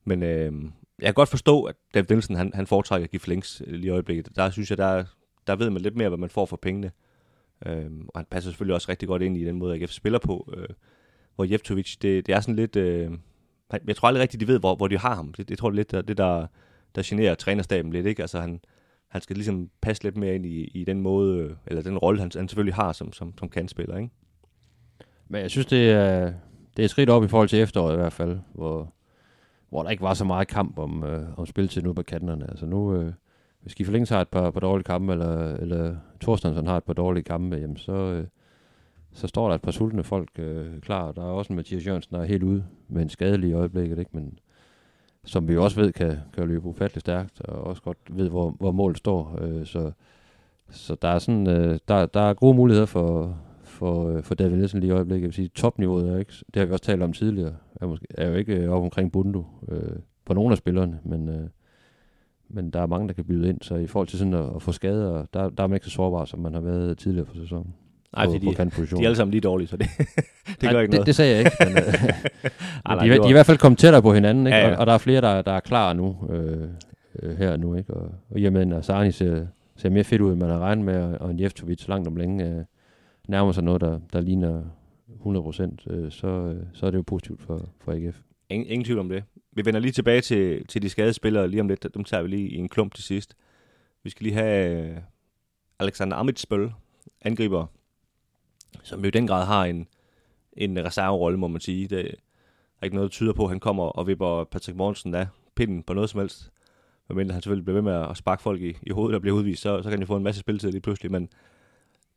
men 0.05 0.23
øh, 0.23 0.53
jeg 0.99 1.07
kan 1.07 1.15
godt 1.15 1.29
forstå, 1.29 1.63
at 1.63 1.75
David 1.95 2.07
Nielsen, 2.11 2.37
han, 2.37 2.51
han 2.55 2.67
foretrækker 2.67 3.05
at 3.05 3.11
give 3.11 3.21
flinks 3.21 3.63
øh, 3.67 3.73
lige 3.73 3.87
i 3.87 3.91
øjeblikket. 3.91 4.29
Der 4.37 4.51
synes 4.51 4.71
jeg, 4.71 4.79
der, 4.79 5.05
der 5.47 5.57
ved 5.57 5.71
man 5.71 5.83
lidt 5.83 5.97
mere, 5.97 6.09
hvad 6.09 6.19
man 6.19 6.31
får 6.31 6.47
for 6.47 6.57
pengene. 6.57 6.91
Øh, 7.67 7.91
og 8.09 8.21
han 8.21 8.27
passer 8.31 8.51
selvfølgelig 8.51 8.75
også 8.75 8.89
rigtig 8.89 9.09
godt 9.09 9.23
ind 9.23 9.37
i 9.37 9.45
den 9.45 9.59
måde, 9.59 9.75
AGF 9.75 9.91
spiller 9.91 10.19
på. 10.19 10.55
Øh, 10.57 10.69
hvor 11.37 11.45
Jeftovic, 11.45 11.97
det, 12.03 12.27
det 12.27 12.35
er 12.35 12.41
sådan 12.41 12.57
lidt... 12.57 12.77
Øh, 12.77 13.11
jeg 13.87 13.97
tror 13.97 14.09
aldrig 14.09 14.23
rigtigt, 14.23 14.41
de 14.41 14.49
ved, 14.49 14.59
hvor, 14.59 14.75
hvor 14.77 14.89
de 14.89 14.99
har 14.99 15.15
ham. 15.15 15.33
Det, 15.33 15.49
det 15.49 15.59
tror 15.59 15.69
jeg 15.71 15.75
lidt, 15.75 15.93
det 15.93 16.17
der, 16.17 16.47
der 16.95 17.03
generer 17.05 17.35
trænerstaben 17.35 17.93
lidt. 17.93 18.07
Ikke? 18.07 18.23
Altså 18.23 18.41
han, 18.41 18.61
han 19.09 19.21
skal 19.21 19.37
ligesom 19.37 19.71
passe 19.81 20.03
lidt 20.03 20.17
mere 20.17 20.35
ind 20.35 20.47
i, 20.47 20.65
i 20.65 20.85
den 20.85 21.01
måde, 21.01 21.39
øh, 21.39 21.51
eller 21.67 21.83
den 21.83 21.99
rolle, 21.99 22.21
han, 22.21 22.31
han 22.37 22.49
selvfølgelig 22.49 22.75
har 22.75 22.93
som, 22.93 23.13
som, 23.13 23.39
som 23.39 23.49
kantspiller, 23.49 23.97
Ikke? 23.97 24.11
Men 25.29 25.43
jeg 25.43 25.51
synes, 25.51 25.67
det 25.67 25.91
er, 25.91 26.33
det 26.77 26.85
er 26.85 26.89
skridt 26.89 27.11
op 27.11 27.25
i 27.25 27.29
forhold 27.29 27.49
til 27.49 27.59
efteråret 27.59 27.93
i 27.93 27.97
hvert 27.97 28.13
fald, 28.13 28.39
hvor, 28.55 28.93
hvor 29.69 29.83
der 29.83 29.91
ikke 29.91 30.03
var 30.03 30.15
så 30.15 30.25
meget 30.25 30.49
kamp 30.49 30.79
om, 30.79 31.05
øh, 31.05 31.39
om 31.39 31.47
spilletid 31.47 31.83
nu 31.83 31.93
på 31.93 32.03
kanterne. 32.03 32.51
Altså 32.51 32.67
nu, 32.67 32.95
øh, 32.95 33.13
hvis 33.63 33.75
Giffelings 33.75 34.11
har 34.11 34.21
et 34.21 34.29
par, 34.29 34.51
par 34.51 34.61
dårlige 34.61 34.85
kampe, 34.85 35.13
eller, 35.13 35.55
eller 35.55 35.97
Thorstensson 36.21 36.67
har 36.67 36.77
et 36.77 36.85
par 36.85 36.93
dårlige 36.93 37.25
kampe, 37.25 37.57
jamen 37.57 37.77
så, 37.77 37.93
øh, 37.93 38.27
så 39.13 39.27
står 39.27 39.49
der 39.49 39.55
et 39.55 39.63
par 39.63 39.71
sultne 39.71 40.05
folk 40.05 40.29
øh, 40.39 40.81
klar. 40.81 41.13
Der 41.13 41.23
er 41.23 41.27
også 41.27 41.53
en 41.53 41.57
Mathias 41.57 41.87
Jørgensen, 41.87 42.17
der 42.17 42.23
er 42.23 42.27
helt 42.27 42.43
ude 42.43 42.65
med 42.89 43.03
en 43.03 43.09
skadelig 43.09 43.51
i 43.51 43.53
øjeblikket, 43.53 43.99
ikke? 43.99 44.11
men 44.15 44.39
som 45.25 45.49
vi 45.49 45.57
også 45.57 45.81
ved 45.81 45.93
kan, 45.93 46.17
kan 46.33 46.49
løbe 46.49 46.67
ufattelig 46.67 47.01
stærkt, 47.01 47.41
og 47.41 47.65
også 47.65 47.83
godt 47.83 47.99
ved, 48.11 48.29
hvor, 48.29 48.51
hvor 48.51 48.73
målet 48.73 48.99
står. 48.99 49.39
Øh, 49.41 49.67
så, 49.67 49.93
så 50.71 50.97
der 51.03 51.09
er 51.09 51.19
sådan, 51.19 51.47
øh, 51.47 51.79
der, 51.89 52.07
der 52.07 52.21
er 52.21 52.35
gode 52.35 52.57
muligheder 52.57 52.87
for, 52.87 53.39
for, 53.63 54.09
øh, 54.09 54.23
for 54.23 54.35
David 54.35 54.57
Nielsen 54.57 54.81
lige 54.81 54.89
i 54.89 54.93
øjeblikket. 54.93 55.23
Jeg 55.23 55.29
vil 55.29 55.35
sige, 55.35 55.49
topniveauet 55.49 56.09
er 56.09 56.19
ikke, 56.19 56.33
det 56.55 56.61
har 56.61 56.67
vi 56.67 56.73
også 56.73 56.85
talt 56.85 57.03
om 57.03 57.13
tidligere, 57.13 57.55
er, 57.81 57.87
måske, 57.87 58.07
er 58.11 58.29
jo 58.29 58.35
ikke 58.35 58.57
øh, 58.57 58.71
op 58.71 58.83
omkring 58.83 59.13
Bundu 59.13 59.47
øh, 59.69 59.97
på 60.25 60.35
nogle 60.35 60.53
af 60.53 60.59
spillerne, 60.59 61.01
men, 61.05 61.29
øh, 61.29 61.49
men 62.49 62.71
der 62.71 62.81
er 62.81 62.87
mange, 62.87 63.09
der 63.09 63.15
kan 63.15 63.25
byde 63.25 63.49
ind, 63.49 63.63
så 63.63 63.75
i 63.75 63.87
forhold 63.87 64.09
til 64.09 64.19
sådan 64.19 64.35
at, 64.35 64.57
at 64.57 64.63
få 64.63 64.73
skader, 64.73 65.27
der, 65.35 65.51
der 65.51 65.63
er 65.63 65.67
man 65.67 65.77
ikke 65.77 65.87
så 65.87 65.91
sårbar, 65.93 66.25
som 66.25 66.41
man 66.41 66.55
har 66.55 66.61
været 66.61 66.99
tidligere 66.99 67.27
på 67.27 67.35
sæsonen. 67.35 67.75
Nej, 68.17 68.25
på, 68.27 68.33
fordi 68.33 68.47
på 68.47 68.51
de, 68.51 68.57
kantpositionen. 68.57 69.01
de 69.01 69.05
er 69.05 69.09
alle 69.09 69.17
sammen 69.17 69.31
lige 69.31 69.41
dårlige, 69.41 69.69
så 69.69 69.77
det, 69.77 69.87
det 70.61 70.71
gør 70.71 70.81
ikke 70.81 70.91
det, 70.91 70.91
noget. 70.91 71.07
det 71.07 71.15
sagde 71.15 71.31
jeg 71.37 71.39
ikke, 71.39 71.51
men, 71.61 71.69
øh, 71.77 71.85
Ej, 71.85 72.95
nej, 72.95 73.05
de, 73.05 73.11
det 73.11 73.11
de 73.11 73.15
er 73.17 73.19
var- 73.21 73.29
i 73.29 73.33
hvert 73.33 73.47
fald 73.47 73.59
kommet 73.59 73.79
tættere 73.79 74.03
på 74.03 74.15
hinanden, 74.15 74.47
ikke? 74.47 74.57
Ja, 74.57 74.67
ja. 74.69 74.73
Og, 74.75 74.81
og 74.81 74.87
der 74.87 74.93
er 74.93 74.99
flere, 74.99 75.21
der, 75.21 75.43
der 75.43 75.53
er 75.53 75.61
klar 75.61 75.93
nu, 75.93 76.17
øh, 76.31 76.69
øh, 77.23 77.39
her 77.39 77.57
nu, 77.57 77.75
ikke? 77.75 77.95
Og, 77.95 78.11
og 78.31 78.39
i 78.41 78.45
og 78.45 78.53
med, 78.53 78.73
at 78.73 78.79
Asani 78.79 79.13
ser, 79.13 79.47
ser 79.77 79.91
mere 79.91 80.05
fedt 80.05 80.21
ud, 80.21 80.31
end 80.33 80.41
man 80.41 80.51
har 80.51 80.59
regnet 80.59 80.85
med, 80.85 81.03
og, 81.03 81.19
og 81.21 81.41
Jeftovic 81.41 81.89
langt 81.89 82.09
om 82.09 82.17
længe 82.17 82.47
øh, 82.49 82.65
nærmer 83.29 83.53
sig 83.53 83.65
noget, 83.65 83.81
der, 83.81 84.01
der 84.13 84.21
ligner 84.21 84.63
100%, 85.89 85.93
øh, 85.95 86.11
så, 86.13 86.27
øh, 86.27 86.63
så 86.73 86.87
er 86.87 86.91
det 86.91 86.99
jo 86.99 87.03
positivt 87.07 87.43
for, 87.43 87.69
for 87.85 87.93
AGF. 87.93 88.17
Ingen, 88.51 88.69
ingen 88.69 88.85
tvivl 88.85 88.99
om 88.99 89.09
det. 89.09 89.25
Vi 89.53 89.65
vender 89.65 89.81
lige 89.81 89.93
tilbage 89.93 90.21
til, 90.21 90.67
til 90.67 90.83
de 90.83 90.89
skadede 90.89 91.13
spillere 91.13 91.49
lige 91.49 91.61
om 91.61 91.69
lidt. 91.69 91.87
Dem 91.95 92.05
tager 92.05 92.23
vi 92.23 92.29
lige 92.29 92.49
i 92.49 92.57
en 92.57 92.69
klump 92.69 92.95
til 92.95 93.05
sidst. 93.05 93.35
Vi 94.05 94.11
skal 94.11 94.25
lige 94.25 94.35
have 94.35 94.83
øh, 94.91 94.97
Alexander 95.81 96.17
Amitsbøl, 96.17 96.71
angriber, 97.23 97.67
som 98.83 99.01
jo 99.01 99.07
i 99.07 99.11
den 99.11 99.27
grad 99.27 99.47
har 99.47 99.65
en, 99.65 99.89
en 100.53 100.85
reserverolle, 100.85 101.39
må 101.39 101.49
man 101.49 101.61
sige. 101.61 101.89
Det 101.89 102.15
er 102.81 102.85
ikke 102.85 102.97
noget, 102.97 103.11
der 103.11 103.13
tyder 103.13 103.33
på, 103.33 103.45
at 103.45 103.51
han 103.51 103.61
kommer 103.61 103.85
og 103.85 104.07
vipper 104.07 104.45
Patrick 104.45 104.77
Mortensen 104.77 105.15
af 105.15 105.27
pinden 105.55 105.83
på 105.83 105.95
noget 105.95 106.11
som 106.11 106.21
helst. 106.21 106.51
Men 107.09 107.31
han 107.31 107.43
selvfølgelig 107.43 107.65
bliver 107.65 107.75
ved 107.75 107.83
med 107.83 108.11
at 108.11 108.17
sparke 108.17 108.43
folk 108.43 108.63
i, 108.63 108.77
i 108.83 108.91
hovedet 108.91 109.15
og 109.15 109.21
bliver 109.21 109.37
udvist, 109.37 109.63
så, 109.63 109.83
så 109.83 109.91
kan 109.91 109.99
han 109.99 110.07
få 110.07 110.17
en 110.17 110.23
masse 110.23 110.41
spilletid 110.41 110.71
lige 110.71 110.81
pludselig. 110.81 111.13
Men, 111.13 111.29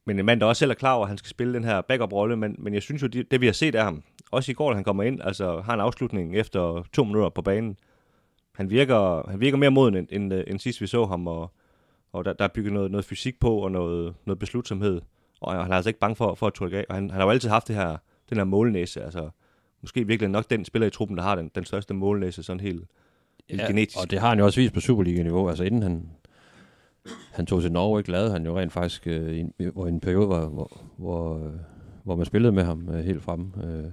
men 0.06 0.20
en 0.20 0.26
mand, 0.26 0.40
der 0.40 0.46
også 0.46 0.60
selv 0.60 0.72
er 0.72 0.76
klar 0.76 0.94
over, 0.94 1.04
at 1.04 1.10
han 1.10 1.18
skal 1.18 1.30
spille 1.30 1.54
den 1.54 1.64
her 1.64 1.82
backup-rolle, 1.82 2.36
men, 2.36 2.56
men 2.60 2.74
jeg 2.74 2.82
synes 2.82 3.02
jo, 3.02 3.08
det, 3.08 3.32
det 3.32 3.42
vi 3.42 3.46
har 3.46 3.54
set 3.54 3.76
af 3.76 3.84
ham, 3.84 4.04
også 4.32 4.52
i 4.52 4.54
går, 4.54 4.70
da 4.70 4.76
han 4.76 4.84
kommer 4.84 5.04
ind, 5.04 5.22
altså 5.22 5.62
har 5.62 5.74
en 5.74 5.80
afslutning 5.80 6.38
efter 6.38 6.84
to 6.94 7.04
minutter 7.04 7.30
på 7.30 7.42
banen. 7.42 7.78
Han 8.56 8.70
virker, 8.70 9.30
han 9.30 9.40
virker 9.40 9.58
mere 9.58 9.72
moden, 9.72 9.96
end, 9.96 10.08
end, 10.12 10.34
end 10.48 10.60
sidst 10.60 10.82
vi 10.82 10.88
så 10.88 11.06
ham, 11.06 11.28
og, 11.28 11.52
og 12.14 12.26
der, 12.26 12.34
der 12.34 12.44
er 12.44 12.50
bygget 12.56 12.74
noget, 12.74 12.92
noget 12.92 13.06
fysik 13.06 13.40
på, 13.40 13.58
og 13.58 13.72
noget, 13.72 14.14
noget 14.26 14.40
beslutsomhed. 14.40 15.02
Og 15.42 15.64
han 15.64 15.72
er 15.72 15.76
altså 15.76 15.90
ikke 15.90 16.00
bange 16.00 16.16
for, 16.16 16.36
for 16.36 16.48
at 16.48 16.54
trykke 16.54 16.78
af. 16.78 16.86
Og 16.90 16.96
han, 16.96 17.10
han 17.10 17.20
har 17.20 17.26
jo 17.26 17.32
altid 17.32 17.50
haft 17.50 17.68
det 17.68 17.76
her, 17.76 17.98
den 18.30 18.38
her 18.38 18.44
målnæse, 18.44 19.04
altså 19.04 19.30
måske 19.82 20.08
virkelig 20.08 20.30
nok 20.30 20.50
den 20.50 20.66
spiller 20.66 20.88
i 20.88 20.92
truppen, 20.92 21.18
der 21.18 21.24
har 21.24 21.36
den, 21.36 21.52
den 21.56 21.66
største 21.66 21.94
målnæse, 21.94 22.44
sådan 22.44 22.60
helt, 22.60 22.84
helt 23.50 23.68
genetisk. 23.68 23.98
Og 24.02 24.12
det 24.12 24.20
har 24.20 24.30
han 24.30 24.40
jo 24.40 24.46
også 24.46 24.60
vist 24.60 24.74
på 24.74 24.80
Superliga-niveau. 24.80 25.50
Altså 25.50 25.64
inden 25.64 25.84
han, 25.84 26.10
han 27.32 27.46
tog 27.46 27.62
til 27.62 27.72
Norge, 27.72 28.00
ikke 28.00 28.12
lavede 28.12 28.32
han 28.32 28.46
jo 28.46 28.60
rent 28.60 28.74
faktisk, 28.74 29.08
øh, 29.08 29.40
en, 29.40 29.54
hvor 29.74 29.88
en 29.88 30.00
periode, 30.00 30.28
hvor, 30.28 30.46
hvor, 30.46 30.82
hvor, 30.98 31.38
øh, 31.38 31.54
hvor 32.04 32.16
man 32.16 32.26
spillede 32.26 32.52
med 32.52 32.64
ham 32.64 32.90
øh, 32.90 33.04
helt 33.06 33.22
fremme. 33.22 33.52
Øh, 33.64 33.92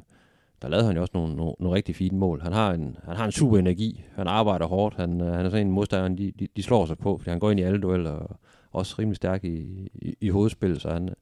der 0.62 0.68
lavede 0.68 0.86
han 0.86 0.96
jo 0.96 1.00
også 1.00 1.12
nogle, 1.14 1.36
nogle, 1.36 1.54
nogle 1.60 1.76
rigtig 1.76 1.96
fine 1.96 2.18
mål. 2.18 2.40
Han 2.40 2.52
har 2.52 2.72
en, 2.72 2.96
han 3.04 3.16
har 3.16 3.24
en 3.24 3.32
super 3.32 3.58
energi. 3.58 4.04
Han 4.14 4.28
arbejder 4.28 4.66
hårdt. 4.66 4.96
Han, 4.96 5.20
øh, 5.20 5.32
han 5.32 5.46
er 5.46 5.50
sådan 5.50 5.66
en 5.66 5.72
modstander, 5.72 6.16
de, 6.16 6.32
de, 6.38 6.48
de 6.56 6.62
slår 6.62 6.86
sig 6.86 6.98
på, 6.98 7.18
fordi 7.18 7.30
han 7.30 7.38
går 7.38 7.50
ind 7.50 7.60
i 7.60 7.62
alle 7.62 7.80
dueller 7.80 8.10
og, 8.10 8.36
også 8.72 8.96
rimelig 8.98 9.16
stærk 9.16 9.44
i, 9.44 9.88
i, 9.94 10.16
i 10.20 10.28
hovedspil, 10.28 10.80
så 10.80 10.90
han, 10.90 11.14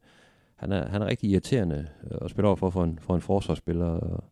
han, 0.57 0.73
er, 0.73 0.89
han 0.89 1.03
er 1.03 1.07
rigtig 1.07 1.31
irriterende 1.31 1.87
at 2.23 2.31
spille 2.31 2.49
over 2.49 2.57
for, 2.57 2.71
for 2.71 2.85
en, 2.85 2.99
for 3.03 3.15
en 3.15 3.21
forsvarsspiller. 3.21 3.87
Og, 3.87 4.25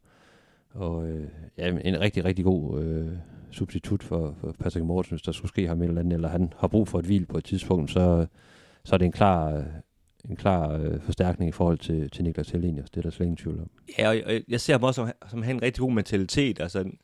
og 0.74 1.08
øh, 1.08 1.28
ja, 1.58 1.68
en 1.84 2.00
rigtig, 2.00 2.24
rigtig 2.24 2.44
god 2.44 2.82
øh, 2.82 3.12
substitut 3.50 4.02
for, 4.02 4.34
for 4.40 4.54
Patrick 4.58 4.86
Mortensen, 4.86 5.14
hvis 5.14 5.22
der 5.22 5.32
skulle 5.32 5.48
ske 5.48 5.68
ham 5.68 5.82
et 5.82 5.88
eller 5.88 6.00
andet, 6.00 6.12
eller 6.12 6.28
han 6.28 6.52
har 6.56 6.68
brug 6.68 6.88
for 6.88 6.98
et 6.98 7.04
hvil 7.04 7.26
på 7.26 7.38
et 7.38 7.44
tidspunkt, 7.44 7.90
så, 7.90 8.26
så 8.84 8.94
er 8.94 8.98
det 8.98 9.06
en 9.06 9.12
klar, 9.12 9.52
øh, 9.52 9.64
en 10.30 10.36
klar 10.36 10.72
øh, 10.72 11.00
forstærkning 11.00 11.48
i 11.48 11.52
forhold 11.52 11.78
til, 11.78 12.10
til 12.10 12.24
Niklas 12.24 12.50
Hellenius. 12.50 12.90
Det 12.90 12.96
er 12.96 13.02
der 13.02 13.10
slet 13.10 13.26
ingen 13.26 13.36
tvivl 13.36 13.60
om. 13.60 13.70
Ja, 13.98 14.08
og 14.08 14.16
jeg, 14.16 14.42
jeg 14.48 14.60
ser 14.60 14.74
ham 14.74 14.82
også 14.82 15.02
som, 15.02 15.12
som 15.30 15.42
han 15.42 15.56
en 15.56 15.62
rigtig 15.62 15.80
god 15.80 15.92
mentalitet. 15.92 16.60
Altså 16.60 16.80
en, 16.80 16.98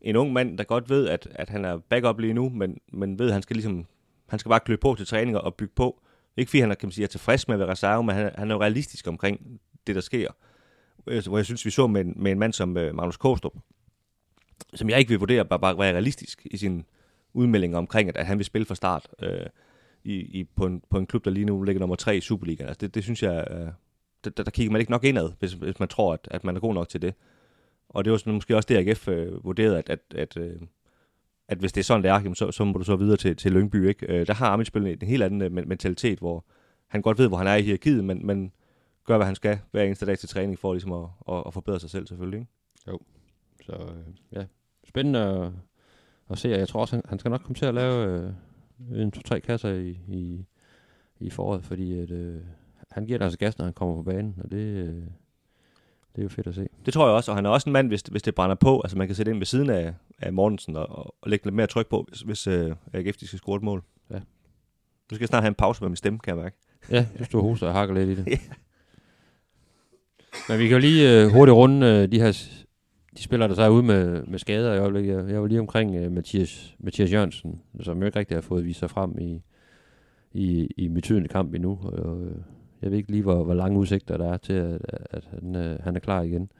en 0.00 0.16
ung 0.16 0.32
mand, 0.32 0.58
der 0.58 0.64
godt 0.64 0.90
ved, 0.90 1.08
at, 1.08 1.28
at 1.30 1.48
han 1.48 1.64
er 1.64 1.78
backup 1.78 2.18
lige 2.18 2.34
nu, 2.34 2.48
men, 2.48 2.78
men 2.92 3.18
ved, 3.18 3.26
at 3.26 3.32
han 3.32 3.42
skal 3.42 3.56
ligesom, 3.56 3.86
han 4.30 4.38
skal 4.38 4.48
bare 4.48 4.60
klø 4.60 4.76
på 4.76 4.94
til 4.94 5.06
træninger 5.06 5.40
og 5.40 5.54
bygge 5.54 5.72
på. 5.76 6.00
Ikke 6.36 6.50
fordi 6.50 6.60
han 6.60 6.70
er, 6.70 6.74
kan 6.74 6.86
man 6.86 6.92
sige, 6.92 7.04
er 7.04 7.08
tilfreds 7.08 7.48
med 7.48 7.54
at 7.54 7.60
være 7.60 7.70
reserve, 7.70 8.04
men 8.04 8.14
han, 8.14 8.30
han 8.34 8.50
er 8.50 8.54
jo 8.54 8.60
realistisk 8.60 9.06
omkring 9.06 9.60
det, 9.86 9.94
der 9.94 10.00
sker. 10.00 10.30
Øh, 11.06 11.26
hvor 11.26 11.38
jeg 11.38 11.44
synes, 11.44 11.64
vi 11.64 11.70
så 11.70 11.86
med 11.86 12.00
en, 12.00 12.14
med 12.16 12.32
en 12.32 12.38
mand 12.38 12.52
som 12.52 12.76
øh, 12.76 12.94
Magnus 12.94 13.16
Kostrup, 13.16 13.52
som 14.74 14.90
jeg 14.90 14.98
ikke 14.98 15.08
vil 15.08 15.18
vurdere, 15.18 15.44
bare, 15.44 15.60
bare 15.60 15.78
være 15.78 15.92
realistisk 15.92 16.46
i 16.50 16.56
sin 16.56 16.84
udmelding 17.32 17.76
omkring, 17.76 18.08
at, 18.08 18.16
at 18.16 18.26
han 18.26 18.38
vil 18.38 18.44
spille 18.44 18.64
fra 18.64 18.74
start. 18.74 19.08
øh, 19.22 19.46
i, 20.04 20.14
i, 20.14 20.44
på, 20.44 20.66
en, 20.66 20.82
på 20.90 20.98
en 20.98 21.06
klub, 21.06 21.24
der 21.24 21.30
lige 21.30 21.46
nu 21.46 21.62
ligger 21.62 21.80
nummer 21.80 21.96
3 21.96 22.16
i 22.16 22.20
Superligaen. 22.20 22.68
Altså 22.68 22.78
det, 22.80 22.94
det 22.94 23.02
synes 23.02 23.22
jeg, 23.22 23.46
øh, 23.50 23.68
der, 24.24 24.42
der, 24.42 24.50
kigger 24.50 24.72
man 24.72 24.80
ikke 24.80 24.90
nok 24.90 25.04
indad, 25.04 25.30
hvis, 25.38 25.52
hvis 25.52 25.78
man 25.78 25.88
tror, 25.88 26.12
at, 26.12 26.28
at 26.30 26.44
man 26.44 26.56
er 26.56 26.60
god 26.60 26.74
nok 26.74 26.88
til 26.88 27.02
det. 27.02 27.14
Og 27.88 28.04
det 28.04 28.10
var 28.10 28.18
sådan, 28.18 28.32
måske 28.32 28.56
også 28.56 28.66
det, 28.66 28.88
AGF 28.88 29.08
øh, 29.08 29.44
vurderede, 29.44 29.78
at, 29.78 29.90
at, 29.90 30.00
at, 30.14 30.36
øh, 30.36 30.56
at 31.50 31.58
hvis 31.58 31.72
det 31.72 31.80
er 31.80 31.84
sådan, 31.84 32.02
det 32.02 32.10
er, 32.10 32.34
så, 32.34 32.50
så 32.50 32.64
må 32.64 32.78
du 32.78 32.84
så 32.84 32.96
videre 32.96 33.16
til, 33.16 33.36
til 33.36 33.52
Lyngby. 33.52 33.88
Ikke? 33.88 34.06
Øh, 34.06 34.26
der 34.26 34.34
har 34.34 34.50
Amit 34.50 34.76
en 34.76 34.98
helt 35.02 35.22
anden 35.22 35.42
øh, 35.42 35.52
mentalitet, 35.52 36.18
hvor 36.18 36.44
han 36.88 37.02
godt 37.02 37.18
ved, 37.18 37.28
hvor 37.28 37.36
han 37.36 37.46
er 37.46 37.54
i 37.54 37.62
hierarkiet, 37.62 38.04
men, 38.04 38.26
men 38.26 38.52
gør, 39.04 39.16
hvad 39.16 39.26
han 39.26 39.34
skal 39.34 39.58
hver 39.70 39.82
eneste 39.82 40.06
dag 40.06 40.18
til 40.18 40.28
træning, 40.28 40.58
for 40.58 40.72
ligesom 40.72 40.92
at, 40.92 41.08
at, 41.28 41.42
at 41.46 41.54
forbedre 41.54 41.80
sig 41.80 41.90
selv 41.90 42.06
selvfølgelig. 42.06 42.40
Ikke? 42.40 42.50
Jo, 42.88 42.98
så 43.66 43.72
øh, 43.72 44.14
ja, 44.32 44.44
spændende 44.88 45.20
at, 45.20 45.52
at 46.30 46.38
se, 46.38 46.48
jeg 46.48 46.68
tror 46.68 46.80
også, 46.80 46.96
han, 46.96 47.02
han 47.08 47.18
skal 47.18 47.30
nok 47.30 47.40
komme 47.40 47.54
til 47.54 47.66
at 47.66 47.74
lave... 47.74 48.06
Øh 48.06 48.32
en 48.94 49.10
to-tre 49.10 49.40
kasser 49.40 49.70
i, 49.70 49.98
i, 50.08 50.44
i 51.18 51.30
foråret, 51.30 51.64
fordi 51.64 51.98
at, 51.98 52.10
øh, 52.10 52.40
han 52.90 53.06
giver 53.06 53.22
altså 53.22 53.38
gas, 53.38 53.58
når 53.58 53.64
han 53.64 53.74
kommer 53.74 53.94
på 53.94 54.02
banen, 54.02 54.34
og 54.44 54.50
det, 54.50 54.86
øh, 54.86 55.02
det 56.16 56.18
er 56.18 56.22
jo 56.22 56.28
fedt 56.28 56.46
at 56.46 56.54
se. 56.54 56.66
Det 56.86 56.94
tror 56.94 57.06
jeg 57.06 57.14
også, 57.14 57.30
og 57.30 57.36
han 57.36 57.46
er 57.46 57.50
også 57.50 57.68
en 57.68 57.72
mand, 57.72 57.88
hvis, 57.88 58.02
hvis 58.02 58.22
det 58.22 58.34
brænder 58.34 58.56
på, 58.56 58.80
altså 58.80 58.98
man 58.98 59.06
kan 59.06 59.16
sætte 59.16 59.30
ind 59.30 59.38
ved 59.38 59.46
siden 59.46 59.70
af, 59.70 59.94
af 60.18 60.32
Mortensen 60.32 60.76
og, 60.76 60.88
og, 60.88 61.14
og 61.22 61.30
lægge 61.30 61.46
lidt 61.46 61.54
mere 61.54 61.66
tryk 61.66 61.86
på, 61.86 62.04
hvis, 62.08 62.20
hvis 62.20 62.46
øh, 62.46 62.74
AGF 62.92 63.16
skal 63.16 63.38
score 63.38 63.56
et 63.56 63.62
mål. 63.62 63.82
Ja. 64.10 64.14
Nu 64.14 65.14
skal 65.14 65.20
jeg 65.20 65.28
snart 65.28 65.42
have 65.42 65.48
en 65.48 65.54
pause 65.54 65.82
med 65.82 65.88
min 65.88 65.96
stemme, 65.96 66.18
kan 66.18 66.34
jeg 66.36 66.42
mærke. 66.42 66.56
Ja, 66.90 67.06
du 67.18 67.24
står 67.24 67.42
hoster 67.42 67.66
og 67.66 67.72
hakker 67.72 67.94
lidt 67.94 68.08
i 68.08 68.14
det. 68.14 68.26
ja. 68.30 68.38
Men 70.48 70.58
vi 70.58 70.68
kan 70.68 70.76
jo 70.76 70.80
lige 70.80 71.22
øh, 71.22 71.32
hurtigt 71.32 71.54
runde 71.54 71.86
øh, 71.86 72.12
de 72.12 72.20
her 72.20 72.32
de 73.16 73.22
spiller 73.22 73.46
der 73.46 73.54
så 73.54 73.68
ud 73.68 73.82
med, 73.82 74.22
med 74.26 74.38
skader 74.38 74.74
i 74.74 74.78
øjeblikket. 74.78 75.16
Jeg, 75.16 75.30
jeg 75.30 75.40
var 75.40 75.46
lige 75.46 75.60
omkring 75.60 76.06
uh, 76.06 76.12
Mathias, 76.12 76.76
Mathias 76.78 77.12
Jørgensen, 77.12 77.60
som 77.80 77.98
jo 77.98 78.06
ikke 78.06 78.18
rigtig 78.18 78.36
har 78.36 78.42
fået 78.42 78.64
vist 78.64 78.78
sig 78.78 78.90
frem 78.90 79.18
i, 79.18 79.42
i, 80.32 80.68
i 80.76 80.88
betydende 80.88 81.28
kamp 81.28 81.54
endnu. 81.54 81.78
Og, 81.82 82.22
øh, 82.22 82.36
jeg 82.82 82.90
ved 82.90 82.98
ikke 82.98 83.10
lige, 83.10 83.22
hvor, 83.22 83.44
hvor 83.44 83.54
lange 83.54 83.78
udsigter 83.78 84.16
der 84.16 84.32
er 84.32 84.36
til, 84.36 84.52
at, 84.52 84.80
at 85.10 85.24
han, 85.30 85.56
uh, 85.56 85.84
han 85.84 85.96
er 85.96 86.00
klar 86.00 86.22
igen. 86.22 86.52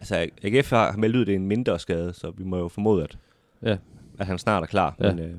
Altså, 0.00 0.28
AGF 0.42 0.70
har 0.70 0.96
meldt 0.96 1.16
ud, 1.16 1.24
det 1.24 1.32
er 1.32 1.36
en 1.36 1.46
mindre 1.46 1.78
skade, 1.78 2.12
så 2.12 2.30
vi 2.30 2.44
må 2.44 2.58
jo 2.58 2.68
formode, 2.68 3.02
at, 3.02 3.18
ja. 3.62 3.76
at 4.18 4.26
han 4.26 4.38
snart 4.38 4.62
er 4.62 4.66
klar. 4.66 4.96
Ja. 5.00 5.14
Men, 5.14 5.24
uh, 5.24 5.36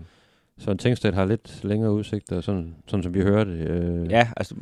så 0.57 0.71
en 0.71 0.77
Tingstedt 0.77 1.15
har 1.15 1.25
lidt 1.25 1.63
længere 1.63 1.91
udsigter, 1.91 2.41
sådan, 2.41 2.75
sådan 2.87 3.03
som 3.03 3.13
vi 3.13 3.21
hørte. 3.21 3.51
Uh, 3.51 4.11
ja, 4.11 4.29
altså 4.37 4.55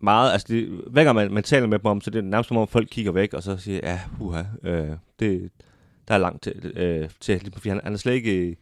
meget, 0.00 0.32
altså 0.32 0.46
det, 0.50 0.68
hver 0.86 1.04
gang 1.04 1.14
man, 1.14 1.32
man 1.32 1.42
taler 1.42 1.66
med 1.66 1.78
dem 1.78 1.86
om, 1.86 2.00
så 2.00 2.10
det 2.10 2.18
er 2.18 2.22
nærmest 2.22 2.48
som 2.48 2.56
om 2.56 2.68
folk 2.68 2.88
kigger 2.90 3.12
væk, 3.12 3.34
og 3.34 3.42
så 3.42 3.56
siger, 3.56 3.80
ja, 3.82 4.00
uha, 4.20 4.42
øh, 4.62 4.90
det, 5.20 5.50
der 6.08 6.14
er 6.14 6.18
langt 6.18 6.42
til, 6.42 6.72
øh, 6.76 7.08
til 7.20 7.52
fordi 7.52 7.68
han, 7.68 7.80
han 7.84 7.92
er 7.92 7.96
slet 7.96 8.12
ikke 8.12 8.56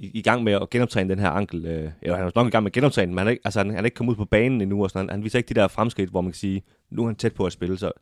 i, 0.00 0.10
i, 0.14 0.22
gang 0.22 0.44
med 0.44 0.52
at 0.52 0.70
genoptræne 0.70 1.10
den 1.10 1.18
her 1.18 1.30
ankel. 1.30 1.66
Øh, 1.66 1.90
eller 2.02 2.16
han 2.16 2.26
er 2.26 2.30
nok 2.34 2.46
i 2.46 2.50
gang 2.50 2.62
med 2.62 2.70
at 2.70 2.74
genoptræne, 2.74 3.12
men 3.12 3.18
han 3.18 3.26
er 3.26 3.30
ikke, 3.30 3.42
altså, 3.44 3.60
han, 3.60 3.70
han 3.70 3.78
er 3.78 3.84
ikke 3.84 3.94
kommet 3.94 4.12
ud 4.12 4.16
på 4.16 4.24
banen 4.24 4.60
endnu, 4.60 4.82
og 4.82 4.90
sådan, 4.90 5.08
han, 5.08 5.10
han 5.10 5.24
viser 5.24 5.38
ikke 5.38 5.48
de 5.48 5.60
der 5.60 5.68
fremskridt, 5.68 6.10
hvor 6.10 6.20
man 6.20 6.32
kan 6.32 6.38
sige, 6.38 6.62
nu 6.90 7.02
er 7.02 7.06
han 7.06 7.16
tæt 7.16 7.34
på 7.34 7.44
at 7.44 7.52
spille, 7.52 7.78
så, 7.78 7.92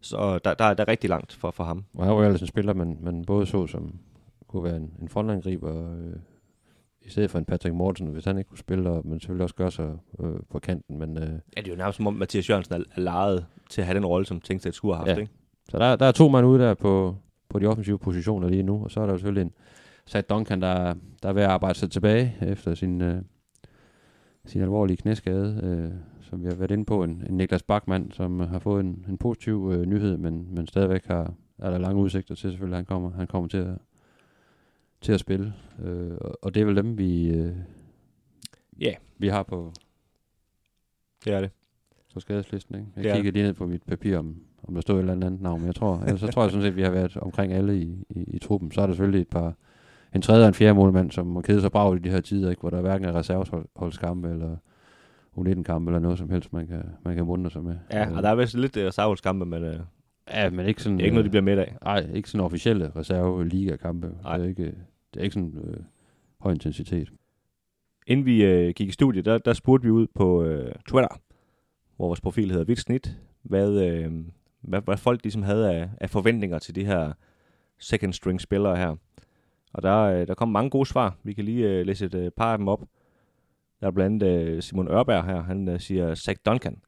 så 0.00 0.38
der, 0.44 0.54
der, 0.54 0.74
der 0.74 0.84
er 0.84 0.88
rigtig 0.88 1.10
langt 1.10 1.32
for, 1.32 1.50
for 1.50 1.64
ham. 1.64 1.84
Og 1.94 2.04
han 2.04 2.14
var 2.14 2.20
jo 2.20 2.26
ellers 2.26 2.40
en 2.40 2.46
spiller, 2.46 2.74
man, 2.74 2.98
man 3.02 3.24
både 3.24 3.46
så 3.46 3.66
som 3.66 3.94
kunne 4.48 4.64
være 4.64 4.76
en, 4.76 4.90
en 5.02 5.08
frontangriber, 5.08 5.92
øh, 5.92 6.16
i 7.02 7.10
stedet 7.10 7.30
for 7.30 7.38
en 7.38 7.44
Patrick 7.44 7.74
Mortensen, 7.74 8.12
hvis 8.12 8.24
han 8.24 8.38
ikke 8.38 8.48
kunne 8.48 8.58
spille, 8.58 8.90
og, 8.90 9.06
men 9.06 9.20
selvfølgelig 9.20 9.42
også 9.42 9.54
gøre 9.54 9.70
sig 9.70 9.96
øh, 10.20 10.30
på 10.50 10.58
kanten. 10.58 10.98
Men, 10.98 11.16
øh, 11.16 11.22
ja, 11.22 11.60
det 11.60 11.66
er 11.66 11.70
jo 11.70 11.76
nærmest 11.76 11.96
som 11.96 12.06
om 12.06 12.14
Mathias 12.14 12.50
Jørgensen 12.50 12.74
er, 12.74 12.78
er 12.96 13.00
lejet 13.00 13.46
til 13.70 13.80
at 13.80 13.86
have 13.86 13.96
den 13.96 14.06
rolle, 14.06 14.26
som 14.26 14.40
Tingstedt 14.40 14.74
skulle 14.74 14.96
have 14.96 15.06
haft. 15.06 15.16
Ja. 15.16 15.20
Ikke? 15.20 15.32
Så 15.70 15.78
der, 15.78 15.96
der 15.96 16.06
er 16.06 16.12
to 16.12 16.28
mand 16.28 16.46
ude 16.46 16.62
der 16.62 16.74
på, 16.74 17.16
på 17.48 17.58
de 17.58 17.66
offensive 17.66 17.98
positioner 17.98 18.48
lige 18.48 18.62
nu, 18.62 18.84
og 18.84 18.90
så 18.90 19.00
er 19.00 19.06
der 19.06 19.16
selvfølgelig 19.16 19.42
en 19.42 19.52
Sad 20.06 20.22
Duncan, 20.22 20.62
der, 20.62 20.94
der 21.22 21.28
er 21.28 21.32
ved 21.32 21.42
at 21.42 21.50
arbejde 21.50 21.78
sig 21.78 21.90
tilbage 21.90 22.36
efter 22.42 22.74
sin, 22.74 23.02
øh, 23.02 23.22
sin 24.46 24.62
alvorlige 24.62 24.96
knæskade, 24.96 25.60
øh, 25.62 25.90
som 26.20 26.42
vi 26.42 26.48
har 26.48 26.54
været 26.54 26.70
inde 26.70 26.84
på, 26.84 27.04
en, 27.04 27.24
en 27.28 27.36
Niklas 27.36 27.62
Bachmann, 27.62 28.12
som 28.12 28.40
har 28.40 28.58
fået 28.58 28.80
en, 28.80 29.06
en 29.08 29.18
positiv 29.18 29.70
øh, 29.74 29.86
nyhed, 29.86 30.16
men, 30.16 30.54
men 30.54 30.66
stadigvæk 30.66 31.06
har, 31.06 31.34
er 31.58 31.70
der 31.70 31.78
lange 31.78 32.02
udsigter 32.02 32.34
til 32.34 32.50
selvfølgelig, 32.50 32.78
han 32.78 32.84
kommer, 32.84 33.10
han 33.10 33.26
kommer 33.26 33.48
til 33.48 33.58
at, 33.58 33.78
til 35.00 35.12
at 35.12 35.20
spille. 35.20 35.54
Øh, 35.82 36.16
og 36.42 36.54
det 36.54 36.60
er 36.60 36.64
vel 36.64 36.76
dem, 36.76 36.98
vi, 36.98 37.28
øh, 37.28 37.56
yeah. 38.82 38.94
vi 39.18 39.28
har 39.28 39.42
på, 39.42 39.72
det 41.24 41.32
er 41.32 41.40
det. 41.40 41.50
på 42.14 42.20
skadeslisten. 42.20 42.74
Ikke? 42.74 42.90
Jeg 42.96 43.14
kigger 43.14 43.32
lige 43.32 43.42
ned 43.42 43.54
på 43.54 43.66
mit 43.66 43.82
papir, 43.82 44.18
om, 44.18 44.36
om 44.62 44.74
der 44.74 44.80
står 44.80 44.94
et 44.94 45.00
eller 45.00 45.12
andet 45.12 45.40
navn, 45.40 45.60
men 45.60 45.66
jeg 45.66 45.74
tror, 45.74 46.00
ellers 46.00 46.20
så 46.20 46.26
tror 46.26 46.42
jeg 46.42 46.50
sådan 46.50 46.62
set, 46.62 46.70
at 46.70 46.76
vi 46.76 46.82
har 46.82 46.90
været 46.90 47.16
omkring 47.16 47.52
alle 47.52 47.82
i, 47.82 48.04
i, 48.10 48.22
i 48.22 48.38
truppen. 48.38 48.72
Så 48.72 48.80
er 48.80 48.86
der 48.86 48.94
selvfølgelig 48.94 49.20
et 49.20 49.28
par, 49.28 49.54
en 50.14 50.22
tredje 50.22 50.44
og 50.44 50.48
en 50.48 50.54
fjerde 50.54 50.74
målmand, 50.74 51.10
som 51.10 51.26
må 51.26 51.40
kede 51.40 51.60
sig 51.60 51.72
bragt 51.72 51.96
i 51.96 52.08
de 52.08 52.10
her 52.10 52.20
tider, 52.20 52.50
ikke? 52.50 52.60
hvor 52.60 52.70
der 52.70 52.80
hverken 52.80 53.08
er 53.08 53.12
reserveholdskampe 53.12 54.28
eller 54.28 54.56
U19-kampe 55.38 55.90
eller 55.90 55.98
noget 55.98 56.18
som 56.18 56.30
helst, 56.30 56.52
man 56.52 56.66
kan, 56.66 56.82
man 57.04 57.16
kan 57.16 57.24
mundre 57.26 57.50
sig 57.50 57.62
med. 57.62 57.76
Ja, 57.92 58.10
og 58.10 58.16
øh. 58.16 58.22
der 58.22 58.28
er 58.28 58.34
vist 58.34 58.54
lidt 58.54 58.76
uh, 58.76 58.82
reserveholdskampe, 58.82 59.46
men... 59.46 59.64
Uh, 59.64 59.80
ja, 60.30 60.50
men 60.50 60.66
ikke 60.66 60.82
sådan... 60.82 60.98
Det 60.98 61.02
er 61.02 61.04
ikke 61.04 61.14
noget, 61.14 61.24
de 61.24 61.30
bliver 61.30 61.42
med 61.42 61.58
af. 61.58 61.76
Nej, 61.84 62.10
ikke 62.14 62.30
sådan 62.30 62.44
officielle 62.44 62.92
reserve-liga-kampe. 62.96 64.06
Det 64.06 64.16
er 64.24 64.44
ikke, 64.44 64.64
det 65.14 65.20
er 65.20 65.22
ikke 65.22 65.34
sådan 65.34 65.58
øh, 65.64 65.76
høj 66.40 66.52
intensitet. 66.52 67.08
Inden 68.06 68.26
vi 68.26 68.44
øh, 68.44 68.74
gik 68.76 68.88
i 68.88 68.92
studiet, 68.92 69.24
der, 69.24 69.38
der 69.38 69.52
spurgte 69.52 69.84
vi 69.84 69.90
ud 69.90 70.06
på 70.14 70.44
øh, 70.44 70.72
Twitter, 70.88 71.20
hvor 71.96 72.06
vores 72.06 72.20
profil 72.20 72.50
hedder 72.50 72.64
Vildt 72.64 72.80
Snit, 72.80 73.18
hvad, 73.42 73.70
øh, 73.70 74.12
hvad, 74.60 74.80
hvad 74.80 74.96
folk 74.96 75.22
ligesom 75.22 75.42
havde 75.42 75.72
af, 75.74 75.88
af 76.00 76.10
forventninger 76.10 76.58
til 76.58 76.74
de 76.74 76.84
her 76.84 77.12
second 77.78 78.12
string 78.12 78.40
spillere 78.40 78.76
her. 78.76 78.96
Og 79.72 79.82
der, 79.82 79.98
øh, 79.98 80.26
der 80.26 80.34
kom 80.34 80.48
mange 80.48 80.70
gode 80.70 80.86
svar. 80.86 81.16
Vi 81.22 81.32
kan 81.32 81.44
lige 81.44 81.68
øh, 81.68 81.86
læse 81.86 82.06
et 82.06 82.14
øh, 82.14 82.30
par 82.30 82.52
af 82.52 82.58
dem 82.58 82.68
op. 82.68 82.80
Der 83.80 83.86
er 83.86 83.90
blandt 83.90 84.22
andet 84.22 84.48
øh, 84.48 84.62
Simon 84.62 84.88
Ørberg 84.88 85.24
her, 85.24 85.42
han 85.42 85.68
øh, 85.68 85.80
siger 85.80 86.14
Zach 86.14 86.40
Duncan. 86.46 86.82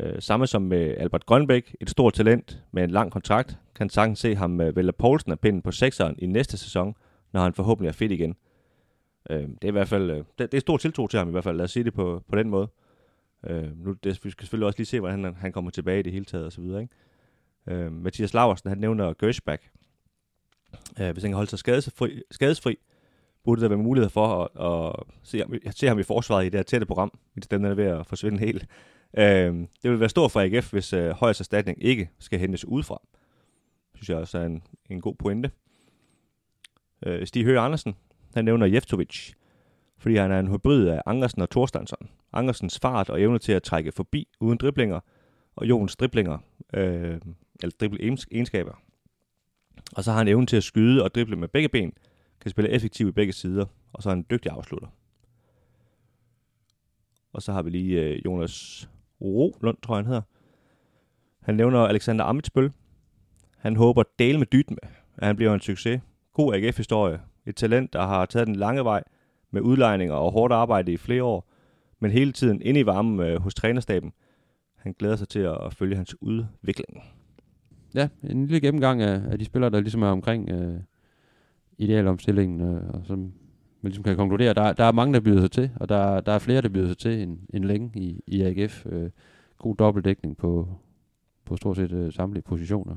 Øh, 0.00 0.22
samme 0.22 0.46
som 0.46 0.62
med 0.62 0.94
Albert 0.98 1.26
Grønbæk, 1.26 1.76
et 1.80 1.90
stort 1.90 2.12
talent 2.12 2.62
med 2.72 2.84
en 2.84 2.90
lang 2.90 3.12
kontrakt, 3.12 3.58
kan 3.74 3.88
sagtens 3.88 4.18
se 4.18 4.34
ham 4.34 4.60
øh, 4.60 4.76
vælge 4.76 4.92
Poulsen 4.92 5.32
af 5.32 5.40
pinden 5.40 5.62
på 5.62 5.72
sekseren 5.72 6.14
i 6.18 6.26
næste 6.26 6.58
sæson, 6.58 6.94
når 7.32 7.40
han 7.40 7.54
forhåbentlig 7.54 7.88
er 7.88 7.92
fedt 7.92 8.12
igen. 8.12 8.36
Øh, 9.30 9.38
det 9.38 9.64
er 9.64 9.68
i 9.68 9.70
hvert 9.70 9.88
fald, 9.88 10.10
øh, 10.10 10.24
det, 10.38 10.52
det 10.52 10.54
er 10.54 10.60
stor 10.60 10.76
tiltro 10.76 11.06
til 11.06 11.18
ham 11.18 11.28
i 11.28 11.30
hvert 11.30 11.44
fald, 11.44 11.56
lad 11.56 11.64
os 11.64 11.70
sige 11.70 11.84
det 11.84 11.94
på, 11.94 12.22
på 12.28 12.36
den 12.36 12.50
måde. 12.50 12.68
Øh, 13.46 13.84
nu, 13.84 13.92
det, 13.92 14.24
vi 14.24 14.30
skal 14.30 14.44
selvfølgelig 14.44 14.66
også 14.66 14.78
lige 14.78 14.86
se, 14.86 15.00
hvordan 15.00 15.24
han, 15.24 15.34
han 15.34 15.52
kommer 15.52 15.70
tilbage 15.70 15.98
i 15.98 16.02
det 16.02 16.12
hele 16.12 16.24
taget 16.24 16.46
og 16.46 16.52
så 16.52 16.60
videre, 16.60 16.82
ikke? 16.82 16.94
Øh, 17.66 17.92
Mathias 17.92 18.34
Laversen, 18.34 18.68
han 18.68 18.78
nævner 18.78 19.12
Gershback. 19.18 19.70
Øh, 21.00 21.12
hvis 21.12 21.22
han 21.22 21.30
kan 21.30 21.36
holde 21.36 21.50
sig 21.50 21.58
skadesfri, 21.58 22.22
skadesfri 22.30 22.78
burde 23.44 23.62
der 23.62 23.68
være 23.68 23.78
mulighed 23.78 24.10
for 24.10 24.26
at, 24.26 24.48
at 24.66 25.02
se, 25.22 25.42
se 25.70 25.86
ham 25.86 25.98
i 25.98 26.02
forsvaret 26.02 26.46
i 26.46 26.48
det 26.48 26.58
her 26.58 26.62
tætte 26.62 26.86
program, 26.86 27.18
hvis 27.34 27.46
den 27.46 27.64
er 27.64 27.74
ved 27.74 27.84
at 27.84 28.06
forsvinde 28.06 28.38
helt. 28.38 28.66
Øh, 29.18 29.54
det 29.82 29.90
vil 29.90 30.00
være 30.00 30.08
stort 30.08 30.30
for 30.30 30.40
AGF, 30.40 30.72
hvis 30.72 30.92
øh, 30.92 31.10
højst 31.10 31.40
erstatning 31.40 31.84
ikke 31.84 32.10
skal 32.18 32.38
hentes 32.38 32.64
udefra. 32.64 33.00
Synes 33.94 34.08
jeg 34.08 34.16
også 34.16 34.38
er 34.38 34.46
en, 34.46 34.62
en 34.90 35.00
god 35.00 35.14
pointe. 35.14 35.50
Øh, 37.06 37.26
Stig 37.26 37.44
Høgh 37.44 37.64
Andersen, 37.64 37.96
han 38.34 38.44
nævner 38.44 38.66
Jeftovic, 38.66 39.32
fordi 39.98 40.16
han 40.16 40.32
er 40.32 40.40
en 40.40 40.48
hybrid 40.48 40.86
af 40.86 41.02
Angersen 41.06 41.42
og 41.42 41.50
Thorstensson. 41.50 42.08
Angersens 42.32 42.78
fart 42.78 43.10
og 43.10 43.20
evne 43.20 43.38
til 43.38 43.52
at 43.52 43.62
trække 43.62 43.92
forbi 43.92 44.28
uden 44.40 44.58
driblinger, 44.58 45.00
og 45.56 45.68
Jons 45.68 45.96
driblinger, 45.96 46.38
øh, 46.74 47.20
eller 47.62 47.76
drible 47.80 48.02
egenskaber. 48.32 48.80
Og 49.96 50.04
så 50.04 50.10
har 50.10 50.18
han 50.18 50.28
evne 50.28 50.46
til 50.46 50.56
at 50.56 50.64
skyde 50.64 51.04
og 51.04 51.14
drible 51.14 51.36
med 51.36 51.48
begge 51.48 51.68
ben, 51.68 51.92
kan 52.40 52.50
spille 52.50 52.70
effektivt 52.70 53.08
i 53.08 53.12
begge 53.12 53.32
sider, 53.32 53.66
og 53.92 54.02
så 54.02 54.08
er 54.08 54.10
han 54.10 54.18
en 54.18 54.26
dygtig 54.30 54.52
afslutter. 54.52 54.88
Og 57.32 57.42
så 57.42 57.52
har 57.52 57.62
vi 57.62 57.70
lige 57.70 58.00
øh, 58.00 58.20
Jonas 58.24 58.88
Ro 59.20 59.56
Lund, 59.60 59.76
tror 59.82 59.94
jeg 59.94 59.98
han 59.98 60.06
hedder. 60.06 60.22
Han 61.42 61.54
nævner 61.54 61.78
Alexander 61.80 62.24
Amitsbøl. 62.24 62.72
Han 63.58 63.76
håber 63.76 64.02
dele 64.18 64.38
med 64.38 64.46
dyt 64.46 64.70
med, 64.70 64.78
at 65.16 65.26
han 65.26 65.36
bliver 65.36 65.54
en 65.54 65.60
succes. 65.60 66.00
God 66.32 66.54
AGF-historie. 66.54 67.20
Et 67.46 67.56
talent, 67.56 67.92
der 67.92 68.06
har 68.06 68.26
taget 68.26 68.46
den 68.46 68.56
lange 68.56 68.84
vej 68.84 69.02
med 69.50 69.60
udlejninger 69.60 70.14
og 70.14 70.32
hårdt 70.32 70.52
arbejde 70.52 70.92
i 70.92 70.96
flere 70.96 71.22
år, 71.22 71.48
men 72.00 72.10
hele 72.10 72.32
tiden 72.32 72.62
inde 72.62 72.80
i 72.80 72.86
varmen 72.86 73.20
øh, 73.20 73.42
hos 73.42 73.54
trænerstaben. 73.54 74.12
Han 74.76 74.92
glæder 74.92 75.16
sig 75.16 75.28
til 75.28 75.40
at 75.40 75.74
følge 75.74 75.96
hans 75.96 76.22
udvikling. 76.22 77.15
Ja, 77.96 78.08
en 78.22 78.46
lille 78.46 78.60
gennemgang 78.60 79.02
af, 79.02 79.20
af 79.30 79.38
de 79.38 79.44
spillere, 79.44 79.70
der 79.70 79.80
ligesom 79.80 80.02
er 80.02 80.06
omkring 80.08 80.50
øh, 80.50 80.80
idealomstillingen, 81.78 82.60
øh, 82.60 82.88
og 82.88 83.00
som 83.06 83.18
man 83.80 83.90
ligesom 83.90 84.04
kan 84.04 84.16
konkludere, 84.16 84.54
der, 84.54 84.72
der 84.72 84.84
er 84.84 84.92
mange, 84.92 85.14
der 85.14 85.20
byder 85.20 85.40
sig 85.40 85.50
til, 85.50 85.70
og 85.76 85.88
der, 85.88 86.20
der 86.20 86.32
er 86.32 86.38
flere, 86.38 86.60
der 86.62 86.68
byder 86.68 86.86
sig 86.86 86.98
til 86.98 87.22
end, 87.22 87.38
end 87.54 87.64
længe 87.64 87.90
i, 87.94 88.20
i 88.26 88.42
AGF. 88.42 88.86
Øh, 88.86 89.10
god 89.58 89.76
dobbeltdækning 89.76 90.36
på, 90.36 90.68
på 91.44 91.56
stort 91.56 91.76
set 91.76 91.92
øh, 91.92 92.12
samtlige 92.12 92.42
positioner. 92.42 92.96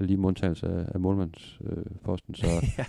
Lige 0.00 0.16
modtagelse 0.16 0.66
af, 0.66 0.84
af 0.94 1.00
målmandsposten. 1.00 2.34
Øh, 2.34 2.36
så 2.36 2.46
ja. 2.78 2.84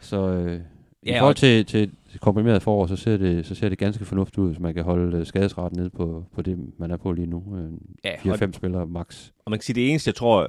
så 0.00 0.28
øh, 0.28 0.60
Ja, 1.06 1.16
i 1.16 1.18
forhold 1.18 1.34
til, 1.34 1.64
til 1.66 1.82
et 1.82 2.20
komprimeret 2.20 2.62
forår, 2.62 2.86
så 2.86 2.96
ser, 2.96 3.16
det, 3.16 3.46
så 3.46 3.54
ser 3.54 3.68
det 3.68 3.78
ganske 3.78 4.04
fornuftigt 4.04 4.38
ud, 4.38 4.46
hvis 4.48 4.60
man 4.60 4.74
kan 4.74 4.84
holde 4.84 5.16
øh, 5.18 5.26
skadesraten 5.26 5.78
ned 5.78 5.90
på, 5.90 6.24
på 6.32 6.42
det, 6.42 6.58
man 6.78 6.90
er 6.90 6.96
på 6.96 7.12
lige 7.12 7.26
nu. 7.26 7.56
Øh, 7.56 7.72
Ja, 8.04 8.30
og- 8.32 8.36
4-5 8.42 8.52
spillere 8.52 8.86
max. 8.86 9.30
Og 9.44 9.50
man 9.50 9.58
kan 9.58 9.62
sige, 9.64 9.74
det 9.74 9.90
eneste, 9.90 10.08
jeg 10.08 10.14
tror, 10.14 10.48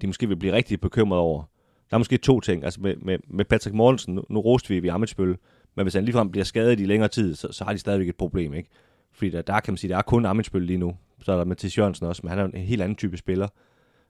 de 0.00 0.06
måske 0.06 0.28
vil 0.28 0.36
blive 0.36 0.52
rigtig 0.52 0.80
bekymret 0.80 1.20
over, 1.20 1.42
der 1.90 1.96
er 1.96 1.98
måske 1.98 2.16
to 2.16 2.40
ting. 2.40 2.64
Altså 2.64 2.80
med, 2.80 2.96
med, 2.96 3.18
med 3.30 3.44
Patrick 3.44 3.74
Mortensen, 3.74 4.14
nu, 4.14 4.22
nu 4.30 4.40
roste 4.40 4.68
vi 4.68 4.82
ved 4.82 4.90
Amitsbøl, 4.90 5.36
men 5.76 5.84
hvis 5.84 5.94
han 5.94 6.04
ligefrem 6.04 6.30
bliver 6.30 6.44
skadet 6.44 6.80
i 6.80 6.84
længere 6.84 7.08
tid, 7.08 7.34
så, 7.34 7.48
så 7.52 7.64
har 7.64 7.72
de 7.72 7.78
stadigvæk 7.78 8.08
et 8.08 8.16
problem, 8.16 8.54
ikke? 8.54 8.68
Fordi 9.12 9.30
der, 9.30 9.42
der 9.42 9.60
kan 9.60 9.72
man 9.72 9.76
sige, 9.78 9.90
der 9.90 9.96
er 9.96 10.02
kun 10.02 10.26
Amitsbøl 10.26 10.62
lige 10.62 10.76
nu. 10.78 10.96
Så 11.22 11.32
er 11.32 11.36
der 11.36 11.44
Mathias 11.44 11.78
Jørgensen 11.78 12.06
også, 12.06 12.20
men 12.24 12.28
han 12.30 12.38
er 12.38 12.44
en 12.44 12.54
helt 12.60 12.82
anden 12.82 12.96
type 12.96 13.16
spiller. 13.16 13.48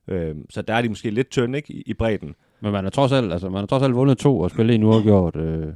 Øhm, 0.09 0.47
så 0.51 0.63
der 0.63 0.75
er 0.75 0.83
de 0.83 0.89
måske 0.89 1.11
lidt 1.11 1.31
tynde, 1.31 1.59
ikke? 1.59 1.73
I, 1.73 1.83
i 1.87 1.95
bredden. 1.95 2.35
Men 2.61 2.73
man 2.73 2.85
har 2.85 2.91
trods 2.91 3.13
alt, 3.13 3.33
altså, 3.33 3.49
man 3.51 3.59
har 3.61 3.67
trods 3.67 3.83
alt 3.83 3.95
vundet 3.95 4.19
to 4.19 4.41
og 4.41 4.51
spillet 4.51 4.75
en 4.75 4.83
uafgjort, 4.83 5.37
øh, 5.37 5.67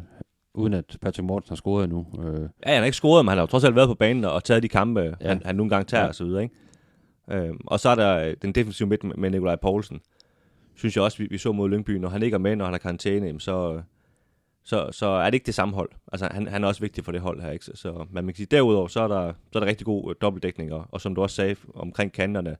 uden 0.54 0.74
at 0.74 0.96
Patrick 1.00 1.24
Mortensen 1.26 1.52
har 1.52 1.56
scoret 1.56 1.84
endnu. 1.84 2.06
Øh, 2.24 2.40
Ja, 2.66 2.70
han 2.72 2.78
har 2.78 2.84
ikke 2.84 2.96
scoret, 2.96 3.24
men 3.24 3.28
han 3.28 3.38
har 3.38 3.42
jo 3.42 3.46
trods 3.46 3.64
alt 3.64 3.74
været 3.76 3.88
på 3.88 3.94
banen 3.94 4.24
og 4.24 4.44
taget 4.44 4.62
de 4.62 4.68
kampe. 4.68 5.00
Ja. 5.00 5.28
han, 5.28 5.42
han 5.44 5.56
nogle 5.56 5.70
gange 5.70 5.84
tager 5.84 6.02
Ja. 6.02 6.08
og 6.08 6.14
så 6.14 6.24
videre, 6.24 6.42
ikke? 6.42 6.54
Øh, 7.30 7.54
og 7.66 7.80
så 7.80 7.88
er 7.88 7.94
der 7.94 8.28
øh, 8.28 8.36
den 8.42 8.52
defensive 8.52 8.88
midt 8.88 9.18
med, 9.18 9.30
Nikolaj 9.30 9.56
Poulsen. 9.56 10.00
Synes 10.74 10.96
jeg 10.96 11.04
også, 11.04 11.18
vi, 11.18 11.28
vi 11.30 11.38
så 11.38 11.52
mod 11.52 11.68
Lyngby, 11.68 11.90
når 11.90 12.08
han 12.08 12.22
ikke 12.22 12.34
er 12.34 12.38
med, 12.38 12.56
når 12.56 12.64
han 12.64 12.74
har 12.74 12.78
karantæne, 12.78 13.40
så, 13.40 13.82
så, 14.64 14.88
så 14.92 15.06
er 15.06 15.24
det 15.24 15.34
ikke 15.34 15.46
det 15.46 15.54
samme 15.54 15.74
hold. 15.74 15.90
Altså, 16.12 16.28
han, 16.30 16.48
han 16.48 16.64
er 16.64 16.68
også 16.68 16.80
vigtig 16.80 17.04
for 17.04 17.12
det 17.12 17.20
hold 17.20 17.40
her, 17.40 17.50
ikke? 17.50 17.64
Så, 17.64 17.72
så 17.74 18.06
man 18.10 18.26
kan 18.26 18.34
sige, 18.34 18.46
derudover, 18.50 18.88
så 18.88 19.00
er 19.00 19.08
der, 19.08 19.32
så 19.52 19.58
er 19.58 19.60
der 19.60 19.66
rigtig 19.66 19.84
god 19.84 20.10
øh, 20.10 20.16
dobbeltdækning, 20.20 20.72
og, 20.72 20.86
og 20.90 21.00
som 21.00 21.14
du 21.14 21.22
også 21.22 21.36
sagde, 21.36 21.56
omkring 21.74 22.12
kanterne, 22.12 22.56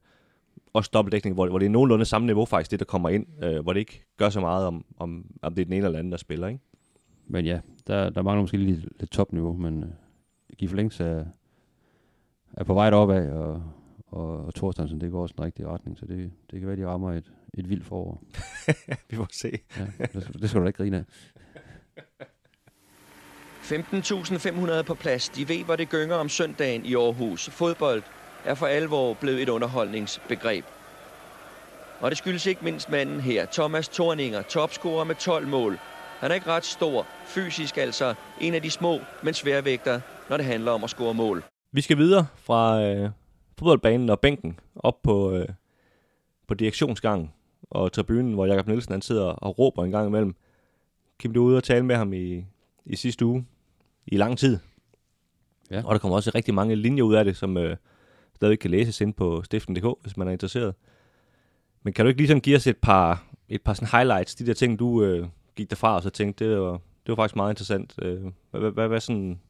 også 0.73 0.91
dobbeltdækning, 0.95 1.35
hvor, 1.35 1.49
hvor 1.49 1.59
det 1.59 1.67
er 1.67 1.71
nogenlunde 1.71 2.05
samme 2.05 2.27
niveau 2.27 2.45
faktisk, 2.45 2.71
det 2.71 2.79
der 2.79 2.85
kommer 2.85 3.09
ind, 3.09 3.27
øh, 3.45 3.63
hvor 3.63 3.73
det 3.73 3.81
ikke 3.81 4.05
gør 4.17 4.29
så 4.29 4.41
meget 4.41 4.67
om, 4.67 4.85
om, 4.97 5.27
om 5.43 5.55
det 5.55 5.61
er 5.61 5.65
den 5.65 5.75
ene 5.75 5.87
eller 5.87 5.99
anden, 5.99 6.13
der 6.13 6.19
spiller, 6.19 6.49
ikke? 6.49 6.61
men 7.27 7.45
ja, 7.45 7.61
der, 7.87 8.11
der 8.11 8.23
mangler 8.23 8.41
måske 8.41 8.57
lige 8.57 8.89
lidt 9.01 9.11
topniveau, 9.11 9.53
men 9.53 9.83
øh, 9.83 9.89
Gif 10.59 10.73
Links 10.73 11.01
er, 11.01 11.25
er 12.53 12.65
på 12.65 12.75
vej 12.75 12.91
deroppe 12.91 13.15
af, 13.15 13.31
og, 13.31 13.63
og, 14.11 14.47
og 14.47 14.55
Thorstensen, 14.55 15.01
det 15.01 15.11
går 15.11 15.23
også 15.23 15.33
i 15.33 15.37
den 15.37 15.45
rigtige 15.45 15.69
retning, 15.69 15.99
så 15.99 16.07
det, 16.07 16.31
det 16.51 16.59
kan 16.61 16.69
være, 16.69 16.77
de 16.77 16.87
rammer 16.87 17.13
et, 17.13 17.33
et 17.59 17.69
vildt 17.69 17.85
forår. 17.85 18.23
vi 19.11 19.17
får 19.17 19.29
se. 19.43 19.59
Ja, 19.79 20.07
det, 20.07 20.41
det 20.41 20.51
skal 20.51 20.61
du 20.61 20.65
da 20.65 20.69
ikke 20.69 20.77
grine 20.77 20.97
af. 20.97 21.05
15.500 23.73 24.83
på 24.83 24.95
plads. 24.95 25.29
De 25.29 25.49
ved, 25.49 25.65
hvor 25.65 25.77
det 25.77 25.89
gynger 25.89 26.17
om 26.17 26.29
søndagen 26.29 26.85
i 26.85 26.95
Aarhus. 26.95 27.51
Fodbold 27.51 28.03
er 28.45 28.55
for 28.55 28.67
alvor 28.67 29.15
blevet 29.15 29.43
et 29.43 29.49
underholdningsbegreb. 29.49 30.65
Og 32.01 32.11
det 32.11 32.19
skyldes 32.19 32.47
ikke 32.47 32.65
mindst 32.65 32.91
manden 32.91 33.21
her, 33.21 33.47
Thomas 33.53 33.89
Thorninger, 33.89 34.43
topscorer 34.43 35.05
med 35.05 35.15
12 35.15 35.47
mål. 35.47 35.79
Han 36.21 36.31
er 36.31 36.35
ikke 36.35 36.47
ret 36.47 36.65
stor, 36.65 37.07
fysisk 37.27 37.77
altså 37.77 38.15
en 38.41 38.55
af 38.55 38.63
de 38.63 38.71
små, 38.71 39.01
men 39.23 39.35
sværvægter, 39.35 40.01
når 40.29 40.37
det 40.37 40.47
handler 40.47 40.73
om 40.73 40.85
at 40.85 40.91
score 40.91 41.15
mål. 41.15 41.43
Vi 41.73 41.81
skal 41.81 41.99
videre 41.99 42.27
fra 42.37 42.83
øh, 42.83 43.11
fodboldbanen 43.59 44.11
og 44.11 44.21
bænken 44.21 44.59
op 44.77 45.03
på, 45.03 45.33
øh, 45.33 45.49
på 46.47 46.55
direktionsgangen 46.55 47.33
og 47.71 47.93
tribunen, 47.93 48.35
hvor 48.35 48.47
Jakob 48.47 48.67
Nielsen 48.67 48.93
han 48.93 49.03
sidder 49.03 49.25
og 49.25 49.59
råber 49.59 49.85
en 49.85 49.91
gang 49.91 50.07
imellem. 50.07 50.35
Kim, 51.19 51.33
du 51.33 51.43
er 51.43 51.47
ude 51.47 51.57
og 51.57 51.65
tale 51.65 51.85
med 51.85 51.97
ham 51.97 52.13
i, 52.13 52.45
i 52.87 52.97
sidste 52.97 53.27
uge 53.27 53.47
i 54.07 54.17
lang 54.17 54.39
tid. 54.39 54.59
Ja. 55.71 55.83
Og 55.85 55.95
der 55.95 55.99
kommer 55.99 56.17
også 56.17 56.31
rigtig 56.35 56.55
mange 56.55 56.77
linjer 56.77 57.03
ud 57.03 57.15
af 57.15 57.25
det, 57.25 57.37
som 57.37 57.57
øh, 57.57 57.77
stadig 58.35 58.59
kan 58.59 58.71
læses 58.71 59.01
ind 59.01 59.15
på 59.15 59.43
stiften.dk, 59.43 60.03
hvis 60.03 60.17
man 60.17 60.29
er 60.29 60.33
interesseret. 60.33 60.75
Men 61.83 61.93
kan 61.93 62.05
du 62.05 62.09
ikke 62.09 62.21
ligesom 62.21 62.41
give 62.41 62.57
os 62.57 62.67
et 62.67 62.77
par, 62.77 63.25
et 63.49 63.63
par 63.63 63.75
sådan 63.75 63.89
highlights, 63.89 64.35
de 64.35 64.47
der 64.47 64.55
ting, 64.55 64.79
du 64.79 65.03
øh, 65.03 65.27
gik 65.57 65.71
derfra 65.71 65.95
og 65.95 66.03
så 66.03 66.11
tænkte, 66.11 66.51
det 66.51 66.61
var, 66.61 66.73
det 66.73 67.09
var 67.09 67.15
faktisk 67.15 67.37
meget 67.37 67.53
interessant. 67.53 67.95
Øh, 68.03 68.23
hvad, 68.51 68.71
hvad, 68.71 68.89
hvad, 68.89 69.01
sådan, 69.01 69.41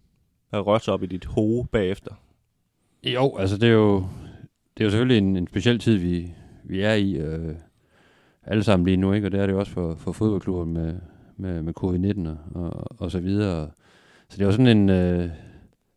hvad 0.50 0.66
rørte 0.66 0.84
sig 0.84 0.94
op 0.94 1.02
i 1.02 1.06
dit 1.06 1.24
hoved 1.24 1.64
bagefter? 1.72 2.14
Jo, 3.04 3.36
altså 3.36 3.56
det 3.56 3.68
er 3.68 3.72
jo, 3.72 3.96
det 4.76 4.80
er 4.80 4.84
jo 4.84 4.90
selvfølgelig 4.90 5.18
en, 5.18 5.36
en 5.36 5.46
speciel 5.46 5.78
tid, 5.78 5.96
vi, 5.96 6.32
vi 6.64 6.80
er 6.80 6.94
i, 6.94 7.12
øh, 7.12 7.54
alle 8.46 8.62
sammen 8.62 8.86
lige 8.86 8.96
nu, 8.96 9.12
ikke? 9.12 9.26
og 9.26 9.32
det 9.32 9.40
er 9.40 9.46
det 9.46 9.52
jo 9.52 9.58
også 9.58 9.72
for, 9.72 9.94
for 9.94 10.12
fodboldklubben 10.12 10.74
med, 10.74 10.94
med, 11.36 11.62
med 11.62 11.72
covid-19 11.80 12.28
og, 12.28 12.70
og, 12.70 12.84
og 12.98 13.10
så 13.10 13.20
videre. 13.20 13.70
Så 14.28 14.36
det 14.36 14.40
er 14.40 14.46
jo 14.46 14.52
sådan 14.52 14.66
en, 14.66 14.88
øh, 14.88 15.30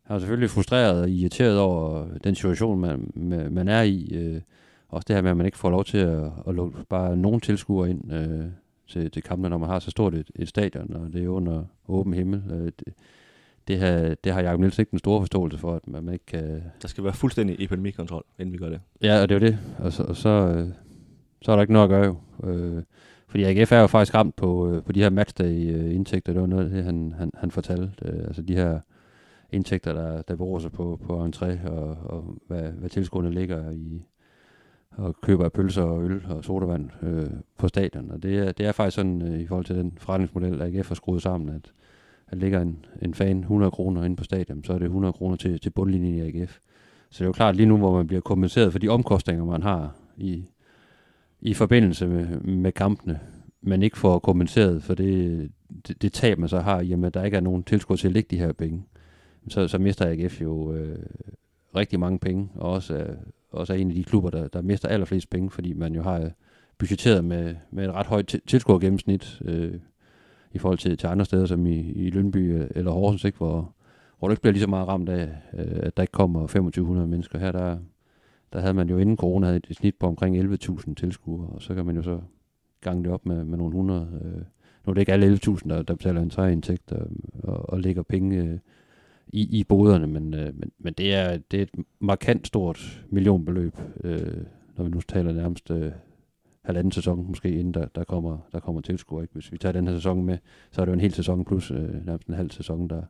jeg 0.10 0.16
er 0.16 0.20
selvfølgelig 0.20 0.49
frustreret 0.49 1.02
og 1.02 1.10
irriteret 1.10 1.60
over 1.60 2.08
den 2.24 2.36
situation, 2.36 2.80
man, 2.80 3.12
man 3.16 3.54
man 3.54 3.68
er 3.68 3.82
i. 3.82 4.10
Øh, 4.14 4.41
også 4.89 5.06
det 5.08 5.16
her 5.16 5.22
med, 5.22 5.32
at 5.32 5.38
man 5.38 5.45
ikke 5.45 5.58
får 5.58 5.70
lov 5.70 5.86
til 5.86 5.97
at, 5.97 6.32
at 6.47 6.56
lukke 6.56 6.78
bare 6.89 7.18
nogen 7.18 7.41
tilskuere 7.41 7.89
ind 7.89 8.14
øh, 8.14 8.45
til, 8.88 9.12
til 9.12 9.24
kampene, 9.24 9.49
når 9.49 9.58
man 9.58 9.70
har 9.70 9.80
så 9.80 9.91
stort 9.91 10.14
et, 10.14 10.32
et 10.36 10.47
stadion, 10.47 10.93
og 10.93 11.14
det 11.14 11.24
er 11.24 11.30
under 11.30 11.64
åben 11.88 12.14
himmel. 12.14 12.43
Øh, 12.52 12.72
det, 12.80 12.93
det, 13.68 13.80
har, 13.80 14.16
det 14.24 14.34
har 14.34 14.41
Jacob 14.41 14.59
Nielsen 14.59 14.82
ikke 14.82 14.91
den 14.91 14.99
store 14.99 15.22
forståelse 15.22 15.57
for, 15.57 15.76
at 15.76 15.88
man 15.88 16.14
ikke 16.14 16.26
kan, 16.26 16.64
Der 16.82 16.88
skal 16.88 17.03
være 17.03 17.14
fuldstændig 17.14 17.55
epidemikontrol, 17.59 18.24
inden 18.39 18.53
vi 18.53 18.57
gør 18.57 18.70
det. 18.70 18.82
Ja, 19.01 19.22
og 19.22 19.30
det 19.30 19.36
er 19.36 19.39
jo 19.39 19.45
det. 19.45 19.59
Og 19.80 19.93
så, 19.93 20.03
og 20.03 20.16
så, 20.16 20.30
øh, 20.30 20.68
så 21.41 21.51
er 21.51 21.55
der 21.55 21.62
ikke 21.62 21.74
noget 21.74 21.86
at 21.86 21.89
gøre 21.89 22.05
jo. 22.05 22.16
Øh, 22.49 22.84
fordi 23.28 23.43
AGF 23.43 23.72
er 23.72 23.80
jo 23.80 23.88
faktisk 23.88 24.16
ramt 24.16 24.36
på, 24.36 24.72
øh, 24.72 24.84
på 24.84 24.91
de 24.91 25.01
her 25.01 25.09
matchday-indtægter. 25.09 26.34
Det 26.34 26.41
var 26.41 26.47
noget 26.47 26.64
af 26.64 26.70
det, 26.70 26.84
han, 26.84 27.14
han, 27.18 27.32
han 27.34 27.51
fortalte. 27.51 27.93
Øh, 28.05 28.24
altså 28.28 28.41
de 28.41 28.55
her 28.55 28.80
indtægter, 29.51 29.93
der, 29.93 30.22
der 30.22 30.36
beror 30.36 30.59
sig 30.59 30.72
på, 30.72 30.99
på 31.03 31.26
entré, 31.26 31.70
og, 31.70 31.97
og 32.03 32.36
hvad, 32.47 32.62
hvad 32.62 32.89
tilskuerne 32.89 33.32
ligger 33.32 33.72
i, 33.72 34.05
og 34.91 35.16
køber 35.22 35.49
pølser 35.49 35.84
og 35.84 36.03
øl 36.03 36.26
og 36.30 36.43
sodavand 36.43 36.89
øh, 37.03 37.30
på 37.57 37.68
stadion. 37.68 38.12
Og 38.12 38.24
det 38.24 38.38
er, 38.38 38.51
det 38.51 38.66
er 38.66 38.72
faktisk 38.72 38.95
sådan, 38.95 39.22
øh, 39.22 39.39
i 39.39 39.47
forhold 39.47 39.66
til 39.66 39.76
den 39.76 39.97
forretningsmodel, 39.97 40.62
AGF 40.62 40.88
har 40.88 40.95
skruet 40.95 41.22
sammen, 41.22 41.49
at 41.49 41.72
at 42.32 42.38
ligger 42.38 42.61
en, 42.61 42.86
en 43.01 43.13
fan 43.13 43.39
100 43.39 43.71
kroner 43.71 44.03
inde 44.03 44.15
på 44.15 44.23
stadion, 44.23 44.63
så 44.63 44.73
er 44.73 44.77
det 44.77 44.86
100 44.86 45.13
kroner 45.13 45.36
til, 45.36 45.59
til 45.59 45.69
bundlinjen 45.69 46.15
i 46.15 46.21
AGF. 46.21 46.59
Så 47.09 47.17
det 47.17 47.21
er 47.21 47.25
jo 47.25 47.32
klart 47.32 47.55
lige 47.55 47.65
nu, 47.65 47.77
hvor 47.77 47.97
man 47.97 48.07
bliver 48.07 48.21
kompenseret 48.21 48.71
for 48.71 48.79
de 48.79 48.89
omkostninger, 48.89 49.45
man 49.45 49.63
har 49.63 49.95
i, 50.17 50.45
i 51.41 51.53
forbindelse 51.53 52.07
med, 52.07 52.39
med 52.39 52.71
kampene, 52.71 53.19
men 53.61 53.84
ikke 53.84 53.97
får 53.97 54.19
kompenseret 54.19 54.84
for 54.84 54.95
det, 54.95 55.51
det, 55.88 56.01
det 56.01 56.13
tab, 56.13 56.38
man 56.38 56.49
så 56.49 56.59
har, 56.59 56.82
i 56.82 56.91
og 56.91 56.99
med 56.99 57.07
at 57.07 57.13
der 57.13 57.23
ikke 57.23 57.38
er 57.38 57.41
nogen 57.41 57.63
tilskud 57.63 57.97
til 57.97 58.07
at 58.07 58.13
lægge 58.13 58.36
de 58.36 58.39
her 58.39 58.51
penge. 58.51 58.84
Så, 59.49 59.67
så 59.67 59.77
mister 59.77 60.05
AGF 60.07 60.41
jo 60.41 60.73
øh, 60.73 60.99
rigtig 61.75 61.99
mange 61.99 62.19
penge, 62.19 62.49
og 62.55 62.71
også, 62.71 62.93
øh, 62.93 63.15
også 63.51 63.73
er 63.73 63.77
en 63.77 63.89
af 63.89 63.95
de 63.95 64.03
klubber, 64.03 64.29
der, 64.29 64.47
der 64.47 64.61
mister 64.61 64.89
allerflest 64.89 65.29
penge, 65.29 65.49
fordi 65.49 65.73
man 65.73 65.95
jo 65.95 66.01
har 66.01 66.19
øh, 66.19 66.32
budgetteret 66.77 67.25
med, 67.25 67.55
med 67.71 67.86
et 67.86 67.93
ret 67.93 68.05
højt 68.05 68.36
tilskuergennemsnit 68.47 69.41
øh, 69.45 69.73
i 70.54 70.58
forhold 70.58 70.78
til, 70.78 70.97
til 70.97 71.08
andre 71.08 71.26
steder, 71.26 71.45
som 71.45 71.66
i, 71.66 71.80
i 71.80 72.10
Lønby 72.10 72.54
øh, 72.56 72.68
eller 72.76 72.91
Horsens, 72.91 73.24
ikke, 73.24 73.38
hvor, 73.38 73.74
hvor 74.20 74.28
du 74.28 74.32
ikke 74.32 74.41
bliver 74.41 74.54
lige 74.54 74.62
så 74.62 74.70
meget 74.70 74.88
ramt 74.88 75.10
af, 75.10 75.30
øh, 75.54 75.80
at 75.84 75.97
der 75.97 76.04
ikke 76.04 76.12
kommer 76.12 76.39
2500 76.39 77.08
mennesker. 77.08 77.39
Her 77.39 77.52
der, 77.52 77.78
der 78.54 78.60
havde 78.60 78.74
man 78.74 78.89
jo 78.89 78.97
inden 78.97 79.18
corona 79.18 79.45
havde 79.45 79.62
et 79.70 79.76
snit 79.78 79.95
på 79.99 80.08
omkring 80.08 80.54
11.000 80.54 80.93
tilskuere, 80.93 81.47
og 81.47 81.62
så 81.62 81.76
kan 81.76 81.86
man 81.86 81.95
jo 81.95 82.02
så 82.02 82.20
gange 82.82 83.04
det 83.04 83.12
op 83.12 83.26
med, 83.26 83.43
med 83.43 83.58
nogle 83.58 83.74
hundrede. 83.74 84.08
Øh. 84.26 84.41
Nu 84.86 84.91
er 84.91 84.93
det 84.93 85.02
ikke 85.02 85.14
alle 85.14 85.34
11.000, 85.34 85.70
der, 85.70 85.82
der 85.82 85.95
betaler 85.95 86.22
en 86.22 86.30
træindtægt 86.30 86.91
og, 86.91 87.08
og, 87.43 87.70
og 87.70 87.80
lægger 87.80 88.04
penge 88.04 88.38
øh, 88.38 88.58
i, 89.28 89.60
i 89.60 89.64
boderne, 89.64 90.08
men, 90.08 90.34
øh, 90.34 90.60
men, 90.60 90.72
men 90.80 90.93
det, 90.93 91.14
er, 91.14 91.38
det 91.52 91.58
er 91.58 91.64
et 91.64 91.86
markant 91.99 92.47
stort 92.47 93.06
millionbeløb, 93.10 93.76
øh, 94.04 94.38
når 94.78 94.84
vi 94.84 94.89
nu 94.89 95.02
taler 95.02 95.34
nærmest 95.34 95.72
øh, 95.72 95.91
halvanden 96.72 96.91
sæson 96.91 97.28
måske, 97.28 97.49
inden 97.49 97.74
der, 97.74 97.86
der 97.95 98.03
kommer, 98.03 98.38
der 98.51 98.59
kommer 98.59 98.82
tilskuere. 98.82 99.24
Ikke? 99.24 99.34
Hvis 99.34 99.51
vi 99.51 99.57
tager 99.57 99.74
den 99.74 99.88
her 99.88 99.95
sæson 99.95 100.24
med, 100.26 100.38
så 100.72 100.82
er 100.82 100.86
det 100.86 100.89
jo 100.89 100.93
en 100.93 100.99
hel 101.01 101.13
sæson 101.13 101.45
plus 101.45 101.72
øh, 101.72 102.05
nærmest 102.05 102.28
en 102.28 102.34
halv 102.34 102.51
sæson, 102.51 102.88
der, 102.88 103.01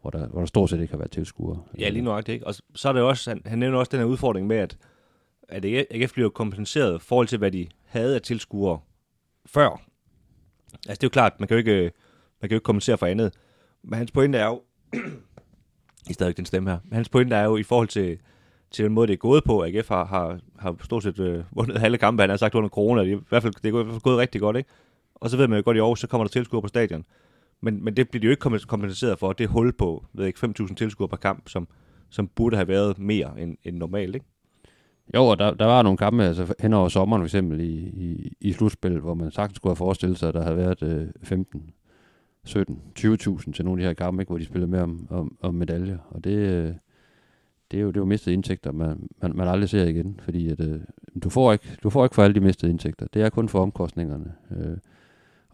hvor, 0.00 0.10
der, 0.10 0.26
hvor 0.28 0.38
der 0.38 0.46
stort 0.46 0.70
set 0.70 0.80
ikke 0.80 0.92
har 0.92 0.98
været 0.98 1.10
tilskuere. 1.10 1.62
Ja, 1.78 1.88
lige 1.88 2.02
nok 2.02 2.26
det 2.26 2.32
ikke. 2.32 2.46
Og 2.46 2.54
så- 2.74 2.88
er 2.88 2.92
det 2.92 3.02
også, 3.02 3.30
han, 3.30 3.42
han 3.46 3.58
nævner 3.58 3.78
også 3.78 3.90
den 3.90 3.98
her 3.98 4.06
udfordring 4.06 4.46
med, 4.46 4.56
at, 4.56 4.76
at 5.48 5.64
AGF 5.64 6.12
bliver 6.12 6.28
kompenseret 6.28 6.96
i 6.96 7.04
forhold 7.04 7.26
til, 7.26 7.38
hvad 7.38 7.50
de 7.50 7.66
havde 7.84 8.14
af 8.14 8.22
tilskuere 8.22 8.78
før. 9.46 9.68
Altså, 10.72 10.94
det 11.00 11.02
er 11.04 11.06
jo 11.06 11.08
klart, 11.08 11.32
man 11.40 11.48
kan 11.48 11.54
jo 11.54 11.58
ikke, 11.58 11.72
øh, 11.76 11.82
man 12.40 12.48
kan 12.48 12.50
jo 12.50 12.56
ikke 12.56 12.64
kompensere 12.64 12.98
for 12.98 13.06
andet. 13.06 13.32
Men 13.82 13.94
hans 13.98 14.10
pointe 14.10 14.38
er 14.38 14.46
jo, 14.46 14.62
i 16.10 16.12
stadig 16.12 16.36
den 16.36 16.46
stemme 16.46 16.70
her, 16.70 16.78
men 16.84 16.92
hans 16.92 17.08
pointe 17.08 17.36
er 17.36 17.44
jo 17.44 17.56
i 17.56 17.62
forhold 17.62 17.88
til, 17.88 18.18
til 18.74 18.84
den 18.84 18.92
måde, 18.92 19.06
det 19.06 19.12
er 19.12 19.16
gået 19.16 19.44
på. 19.44 19.64
AGF 19.64 19.88
har, 19.88 20.04
har, 20.04 20.38
har 20.58 20.76
stort 20.82 21.02
set 21.02 21.18
øh, 21.18 21.44
vundet 21.56 21.78
halve 21.78 21.98
kampe, 21.98 22.22
han 22.22 22.30
har 22.30 22.36
sagt 22.36 22.54
under 22.54 22.68
corona. 22.68 23.04
Det 23.04 23.12
er, 23.12 23.16
i 23.16 23.20
hvert 23.28 23.42
fald, 23.42 23.54
det 23.62 23.68
er 23.68 23.72
gået, 23.72 23.82
i 23.82 23.84
hvert 23.84 23.94
fald 23.94 24.02
gået 24.02 24.18
rigtig 24.18 24.40
godt, 24.40 24.56
ikke? 24.56 24.70
Og 25.14 25.30
så 25.30 25.36
ved 25.36 25.48
man 25.48 25.58
jo 25.58 25.62
godt, 25.64 25.76
i 25.76 25.80
år, 25.80 25.94
så 25.94 26.06
kommer 26.06 26.24
der 26.24 26.30
tilskuere 26.30 26.62
på 26.62 26.68
stadion. 26.68 27.04
Men, 27.60 27.84
men 27.84 27.96
det 27.96 28.08
bliver 28.08 28.20
de 28.20 28.24
jo 28.24 28.30
ikke 28.30 28.66
kompenseret 28.66 29.18
for, 29.18 29.32
det 29.32 29.48
hul 29.48 29.72
på, 29.72 30.04
ved 30.12 30.26
ikke, 30.26 30.46
5.000 30.60 30.74
tilskuere 30.74 31.08
per 31.08 31.16
kamp, 31.16 31.48
som, 31.48 31.68
som 32.10 32.28
burde 32.28 32.56
have 32.56 32.68
været 32.68 32.98
mere 32.98 33.32
end, 33.38 33.56
end 33.64 33.76
normalt, 33.76 34.14
ikke? 34.14 34.26
Jo, 35.14 35.24
og 35.24 35.38
der, 35.38 35.54
der 35.54 35.66
var 35.66 35.82
nogle 35.82 35.96
kampe 35.98 36.24
altså 36.24 36.54
hen 36.60 36.72
over 36.72 36.88
sommeren 36.88 37.20
for 37.22 37.26
eksempel 37.26 37.60
i, 37.60 37.74
i, 37.74 38.32
i 38.40 38.52
slutspil, 38.52 38.98
hvor 38.98 39.14
man 39.14 39.30
sagtens 39.30 39.56
skulle 39.56 39.70
have 39.70 39.76
forestillet 39.76 40.18
sig, 40.18 40.28
at 40.28 40.34
der 40.34 40.42
havde 40.42 40.56
været 40.56 40.82
øh, 40.82 41.06
15, 41.22 41.70
17, 42.44 42.78
20.000 42.98 43.52
til 43.52 43.64
nogle 43.64 43.82
af 43.82 43.84
de 43.84 43.88
her 43.88 43.94
kampe, 43.94 44.22
ikke, 44.22 44.30
hvor 44.30 44.38
de 44.38 44.44
spillede 44.44 44.70
med 44.70 44.80
om, 44.80 45.06
om, 45.10 45.36
om 45.42 45.54
medaljer. 45.54 45.98
Og 46.10 46.24
det, 46.24 46.36
øh, 46.36 46.74
det, 47.70 47.78
er 47.78 47.82
jo, 47.82 47.88
det 47.88 47.96
er 47.96 48.00
jo 48.00 48.04
mistede 48.04 48.34
indtægter, 48.34 48.72
man, 48.72 49.08
man, 49.22 49.36
man 49.36 49.48
aldrig 49.48 49.68
ser 49.68 49.84
igen, 49.84 50.20
fordi 50.22 50.48
at, 50.48 50.60
øh, 50.60 50.80
du, 51.22 51.30
får 51.30 51.52
ikke, 51.52 51.76
du 51.82 51.90
får 51.90 52.04
ikke 52.04 52.14
for 52.14 52.22
alle 52.22 52.34
de 52.34 52.40
mistede 52.40 52.70
indtægter. 52.70 53.06
Det 53.14 53.22
er 53.22 53.30
kun 53.30 53.48
for 53.48 53.62
omkostningerne. 53.62 54.32
Øh, 54.56 54.76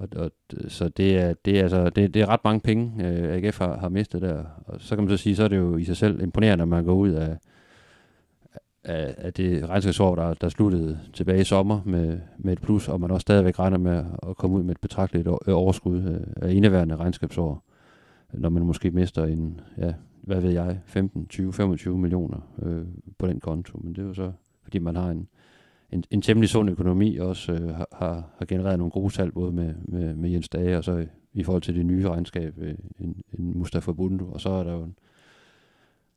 og, 0.00 0.08
og, 0.16 0.30
øh, 0.56 0.70
så 0.70 0.88
det 0.88 1.18
er, 1.18 1.34
det, 1.44 1.58
er, 1.58 1.62
altså, 1.62 1.90
det, 1.90 2.14
det 2.14 2.22
er 2.22 2.28
ret 2.28 2.44
mange 2.44 2.60
penge, 2.60 3.06
øh, 3.06 3.34
AGF 3.34 3.58
har, 3.58 3.78
har 3.78 3.88
mistet 3.88 4.22
der. 4.22 4.44
Og 4.66 4.80
så 4.80 4.96
kan 4.96 5.04
man 5.04 5.18
så 5.18 5.22
sige, 5.22 5.36
så 5.36 5.44
er 5.44 5.48
det 5.48 5.56
jo 5.56 5.76
i 5.76 5.84
sig 5.84 5.96
selv 5.96 6.22
imponerende, 6.22 6.62
at 6.62 6.68
man 6.68 6.84
går 6.84 6.94
ud 6.94 7.10
af, 7.10 7.36
af, 8.84 9.14
af 9.18 9.32
det 9.32 9.68
regnskabsår, 9.68 10.14
der, 10.14 10.34
der 10.34 10.48
sluttede 10.48 11.00
tilbage 11.12 11.40
i 11.40 11.44
sommer 11.44 11.80
med, 11.84 12.18
med 12.38 12.52
et 12.52 12.60
plus, 12.60 12.88
og 12.88 13.00
man 13.00 13.10
også 13.10 13.22
stadigvæk 13.22 13.58
regner 13.58 13.78
med 13.78 14.04
at 14.28 14.36
komme 14.36 14.56
ud 14.56 14.62
med 14.62 14.70
et 14.70 14.80
betragteligt 14.80 15.28
øh, 15.28 15.54
overskud 15.56 16.02
øh, 16.02 16.48
af 16.48 16.52
indeværende 16.52 16.96
regnskabsår, 16.96 17.64
når 18.32 18.48
man 18.48 18.62
måske 18.62 18.90
mister 18.90 19.24
en, 19.24 19.60
ja, 19.78 19.92
hvad 20.22 20.40
ved 20.40 20.50
jeg, 20.50 20.80
15, 20.84 21.26
20, 21.26 21.52
25 21.52 21.98
millioner 21.98 22.38
øh, 22.62 22.84
på 23.18 23.26
den 23.26 23.40
konto. 23.40 23.78
Men 23.78 23.94
det 23.94 24.02
er 24.02 24.06
jo 24.06 24.14
så, 24.14 24.32
fordi 24.62 24.78
man 24.78 24.96
har 24.96 25.10
en, 25.10 25.28
en, 25.92 26.04
en 26.10 26.22
temmelig 26.22 26.48
sund 26.48 26.70
økonomi, 26.70 27.16
og 27.16 27.28
også 27.28 27.52
øh, 27.52 27.68
har, 27.68 27.88
har 28.38 28.44
genereret 28.48 28.78
nogle 28.78 28.90
gode 28.90 29.10
salg, 29.10 29.32
både 29.32 29.52
med, 29.52 29.74
med, 29.84 30.14
med 30.14 30.30
Jens 30.30 30.48
Dage, 30.48 30.78
og 30.78 30.84
så 30.84 30.96
i, 30.96 31.06
i 31.32 31.42
forhold 31.42 31.62
til 31.62 31.74
det 31.74 31.86
nye 31.86 32.08
regnskab, 32.08 32.54
øh, 32.58 32.74
en, 33.00 33.22
en 33.38 33.58
Mustafa 33.58 33.92
Bundu, 33.92 34.32
og 34.32 34.40
så 34.40 34.50
er 34.50 34.64
der 34.64 34.72
jo 34.72 34.82
en, 34.82 34.94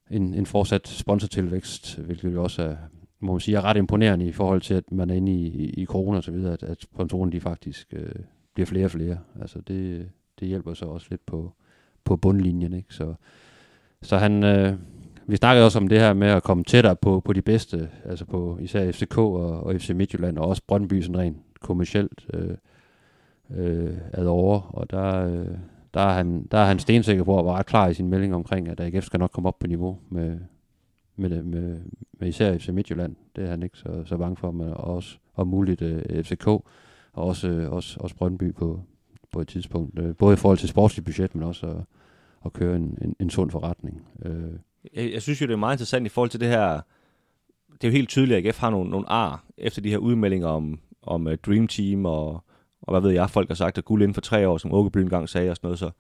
en, 0.09 0.33
en 0.33 0.45
fortsat 0.45 0.87
sponsortilvækst, 0.87 1.97
hvilket 1.97 2.33
jo 2.33 2.43
også 2.43 2.63
er, 2.63 2.75
må 3.19 3.31
man 3.31 3.39
sige, 3.39 3.57
er 3.57 3.61
ret 3.61 3.77
imponerende 3.77 4.25
i 4.25 4.31
forhold 4.31 4.61
til, 4.61 4.73
at 4.73 4.91
man 4.91 5.09
er 5.09 5.13
inde 5.13 5.31
i, 5.31 5.47
i, 5.47 5.69
i 5.69 5.85
corona 5.85 6.17
og 6.17 6.23
så 6.23 6.31
videre, 6.31 6.53
at, 6.53 6.63
at 6.63 6.81
sponsorerne 6.81 7.31
de 7.31 7.41
faktisk 7.41 7.93
øh, 7.93 8.15
bliver 8.53 8.65
flere 8.65 8.85
og 8.85 8.91
flere. 8.91 9.19
Altså 9.41 9.61
det, 9.61 10.09
det 10.39 10.47
hjælper 10.47 10.73
så 10.73 10.85
også 10.85 11.07
lidt 11.09 11.25
på, 11.25 11.53
på 12.03 12.17
bundlinjen, 12.17 12.73
ikke? 12.73 12.93
Så, 12.93 13.13
så 14.03 14.17
han, 14.17 14.43
øh, 14.43 14.73
vi 15.27 15.35
snakkede 15.35 15.65
også 15.65 15.79
om 15.79 15.87
det 15.87 15.99
her 15.99 16.13
med 16.13 16.27
at 16.27 16.43
komme 16.43 16.63
tættere 16.63 16.95
på, 16.95 17.19
på 17.25 17.33
de 17.33 17.41
bedste, 17.41 17.89
altså 18.05 18.25
på 18.25 18.57
især 18.61 18.91
FCK 18.91 19.17
og, 19.17 19.63
og 19.63 19.75
FC 19.75 19.89
Midtjylland, 19.89 20.37
og 20.37 20.47
også 20.47 20.61
Brøndby 20.67 21.01
sådan 21.01 21.17
rent 21.17 21.37
kommercielt 21.61 22.27
øh, 22.33 22.57
øh, 23.55 23.97
ad 24.13 24.25
over, 24.25 24.59
og 24.59 24.91
der, 24.91 25.25
øh, 25.25 25.47
der, 25.93 26.01
er 26.01 26.13
han, 26.13 26.47
der 26.51 26.57
er 26.57 26.65
han 26.65 26.79
stensikker 26.79 27.23
på 27.23 27.39
at 27.39 27.45
være 27.45 27.53
ret 27.53 27.65
klar 27.65 27.87
i 27.87 27.93
sin 27.93 28.09
melding 28.09 28.35
omkring, 28.35 28.67
at 28.67 28.79
AGF 28.79 29.05
skal 29.05 29.19
nok 29.19 29.31
komme 29.31 29.47
op 29.47 29.59
på 29.59 29.67
niveau 29.67 29.97
med, 30.09 30.37
med, 31.15 31.43
med, 31.43 31.79
med 32.19 32.27
især 32.27 32.57
FC 32.57 32.69
Midtjylland. 32.69 33.15
Det 33.35 33.43
er 33.43 33.49
han 33.49 33.63
ikke 33.63 33.77
så, 33.77 34.03
så 34.05 34.17
bange 34.17 34.37
for, 34.37 34.51
men 34.51 34.73
også 34.73 35.17
om 35.35 35.47
muligt 35.47 35.81
øh, 35.81 36.23
FCK, 36.23 36.47
og 36.47 36.63
også, 37.13 37.49
øh, 37.49 37.71
også, 37.71 37.97
også 37.99 38.15
Brøndby 38.15 38.53
på, 38.53 38.81
på 39.31 39.41
et 39.41 39.47
tidspunkt. 39.47 39.99
Øh, 39.99 40.15
både 40.15 40.33
i 40.33 40.37
forhold 40.37 40.57
til 40.57 40.69
sportsligt 40.69 41.05
budget, 41.05 41.35
men 41.35 41.43
også 41.43 41.75
at, 42.45 42.53
køre 42.53 42.75
en, 42.75 42.97
en, 43.01 43.15
en 43.19 43.29
sund 43.29 43.51
forretning. 43.51 44.07
Øh, 44.25 44.53
jeg, 44.93 45.11
jeg 45.13 45.21
synes 45.21 45.41
jo, 45.41 45.47
det 45.47 45.53
er 45.53 45.57
meget 45.57 45.75
interessant 45.75 46.05
i 46.05 46.09
forhold 46.09 46.29
til 46.29 46.39
det 46.39 46.47
her. 46.47 46.81
Det 47.73 47.83
er 47.83 47.87
jo 47.87 47.91
helt 47.91 48.09
tydeligt, 48.09 48.37
at 48.37 48.45
AGF 48.45 48.59
har 48.59 48.69
nogle, 48.69 48.89
nogle 48.89 49.09
ar 49.09 49.43
efter 49.57 49.81
de 49.81 49.89
her 49.89 49.97
udmeldinger 49.97 50.47
om, 50.47 50.79
om 51.03 51.27
uh, 51.27 51.33
Dream 51.33 51.67
Team 51.67 52.05
og, 52.05 52.43
og 52.81 52.93
hvad 52.93 53.01
ved 53.01 53.11
jeg, 53.11 53.29
folk 53.29 53.47
har 53.47 53.55
sagt, 53.55 53.77
at 53.77 53.85
guld 53.85 54.01
inden 54.01 54.13
for 54.13 54.21
tre 54.21 54.47
år, 54.47 54.57
som 54.57 54.73
Åkeby 54.73 54.97
engang 54.97 55.29
sagde 55.29 55.49
og 55.49 55.55
sådan 55.55 55.67
noget. 55.67 55.79
Så, 55.79 55.91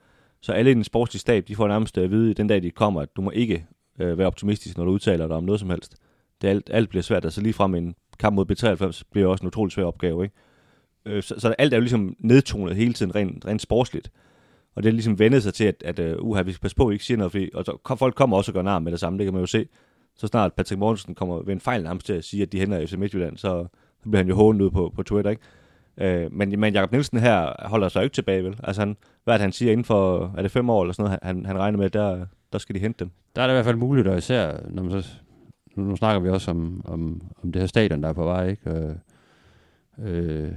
så 0.41 0.51
alle 0.51 0.71
i 0.71 0.73
den 0.73 0.83
sportslige 0.83 1.19
stab, 1.19 1.47
de 1.47 1.55
får 1.55 1.67
nærmest 1.67 1.97
øh, 1.97 2.03
at 2.03 2.11
vide 2.11 2.33
den 2.33 2.47
dag, 2.47 2.63
de 2.63 2.71
kommer, 2.71 3.01
at 3.01 3.15
du 3.15 3.21
må 3.21 3.31
ikke 3.31 3.65
uh, 3.99 4.17
være 4.17 4.27
optimistisk, 4.27 4.77
når 4.77 4.85
du 4.85 4.91
udtaler 4.91 5.27
dig 5.27 5.35
om 5.35 5.43
noget 5.43 5.59
som 5.59 5.69
helst. 5.69 5.95
Det 6.41 6.47
alt, 6.47 6.69
alt 6.73 6.89
bliver 6.89 7.03
svært. 7.03 7.25
Altså 7.25 7.41
lige 7.41 7.53
frem 7.53 7.75
en 7.75 7.95
kamp 8.19 8.35
mod 8.35 8.51
B93 8.51 9.01
bliver 9.11 9.27
også 9.27 9.41
en 9.41 9.47
utrolig 9.47 9.71
svær 9.71 9.85
opgave. 9.85 10.23
Ikke? 10.23 10.35
Uh, 11.17 11.23
så, 11.23 11.35
så 11.37 11.49
alt 11.57 11.73
er 11.73 11.77
jo 11.77 11.81
ligesom 11.81 12.15
nedtonet 12.19 12.75
hele 12.75 12.93
tiden, 12.93 13.15
rent, 13.15 13.45
rent 13.45 13.61
sportsligt. 13.61 14.11
Og 14.75 14.83
det 14.83 14.89
er 14.89 14.93
ligesom 14.93 15.19
vendet 15.19 15.43
sig 15.43 15.53
til, 15.53 15.63
at, 15.63 15.83
at 15.99 16.19
uh, 16.19 16.29
uha, 16.29 16.41
vi 16.41 16.51
skal 16.51 16.61
passe 16.61 16.77
på, 16.77 16.83
at 16.83 16.89
vi 16.89 16.95
ikke 16.95 17.05
siger 17.05 17.17
noget, 17.17 17.31
fordi, 17.31 17.49
og 17.53 17.65
så, 17.65 17.95
folk 17.95 18.15
kommer 18.15 18.37
også 18.37 18.51
og 18.51 18.53
gør 18.53 18.61
nar 18.61 18.79
med 18.79 18.91
det 18.91 18.99
samme, 18.99 19.19
det 19.19 19.25
kan 19.25 19.33
man 19.33 19.41
jo 19.41 19.47
se. 19.47 19.67
Så 20.15 20.27
snart 20.27 20.53
Patrick 20.53 20.79
Mortensen 20.79 21.15
kommer 21.15 21.41
ved 21.41 21.53
en 21.53 21.59
fejl 21.59 21.83
nærmest 21.83 22.05
til 22.05 22.13
at 22.13 22.23
sige, 22.23 22.43
at 22.43 22.51
de 22.51 22.59
hænder 22.59 22.87
FC 22.87 22.93
Midtjylland, 22.93 23.37
så, 23.37 23.67
så 24.03 24.09
bliver 24.09 24.17
han 24.17 24.27
jo 24.27 24.35
hånet 24.35 24.61
ud 24.61 24.71
på, 24.71 24.93
på 24.95 25.03
Twitter, 25.03 25.31
ikke? 25.31 26.25
Uh, 26.25 26.33
men, 26.33 26.59
men 26.59 26.73
Jakob 26.73 26.91
Nielsen 26.91 27.19
her 27.19 27.67
holder 27.67 27.89
sig 27.89 27.99
jo 27.99 28.03
ikke 28.03 28.13
tilbage, 28.13 28.43
vel? 28.43 28.59
Altså, 28.63 28.81
han, 28.81 28.97
hvad 29.23 29.39
han 29.39 29.51
siger 29.51 29.71
inden 29.71 29.85
for, 29.85 30.33
er 30.37 30.41
det 30.41 30.51
fem 30.51 30.69
år 30.69 30.83
eller 30.83 30.93
sådan 30.93 31.03
noget, 31.03 31.19
han, 31.23 31.45
han 31.45 31.57
regner 31.57 31.77
med, 31.77 31.89
der, 31.89 32.25
der 32.53 32.57
skal 32.59 32.75
de 32.75 32.79
hente 32.79 33.03
dem? 33.03 33.11
Der 33.35 33.41
er 33.41 33.47
det 33.47 33.53
i 33.53 33.55
hvert 33.55 33.65
fald 33.65 33.75
muligt, 33.75 34.07
og 34.07 34.17
især, 34.17 34.57
når 34.69 34.83
man 34.83 35.01
så, 35.01 35.09
nu, 35.75 35.83
nu 35.83 35.95
snakker 35.95 36.19
vi 36.19 36.29
også 36.29 36.51
om, 36.51 36.81
om, 36.85 37.21
om 37.43 37.51
det 37.51 37.61
her 37.61 37.67
stadion, 37.67 38.03
der 38.03 38.09
er 38.09 38.13
på 38.13 38.23
vej, 38.23 38.49
ikke? 38.49 38.69
Øh, 38.69 38.95
Øh, 39.99 40.51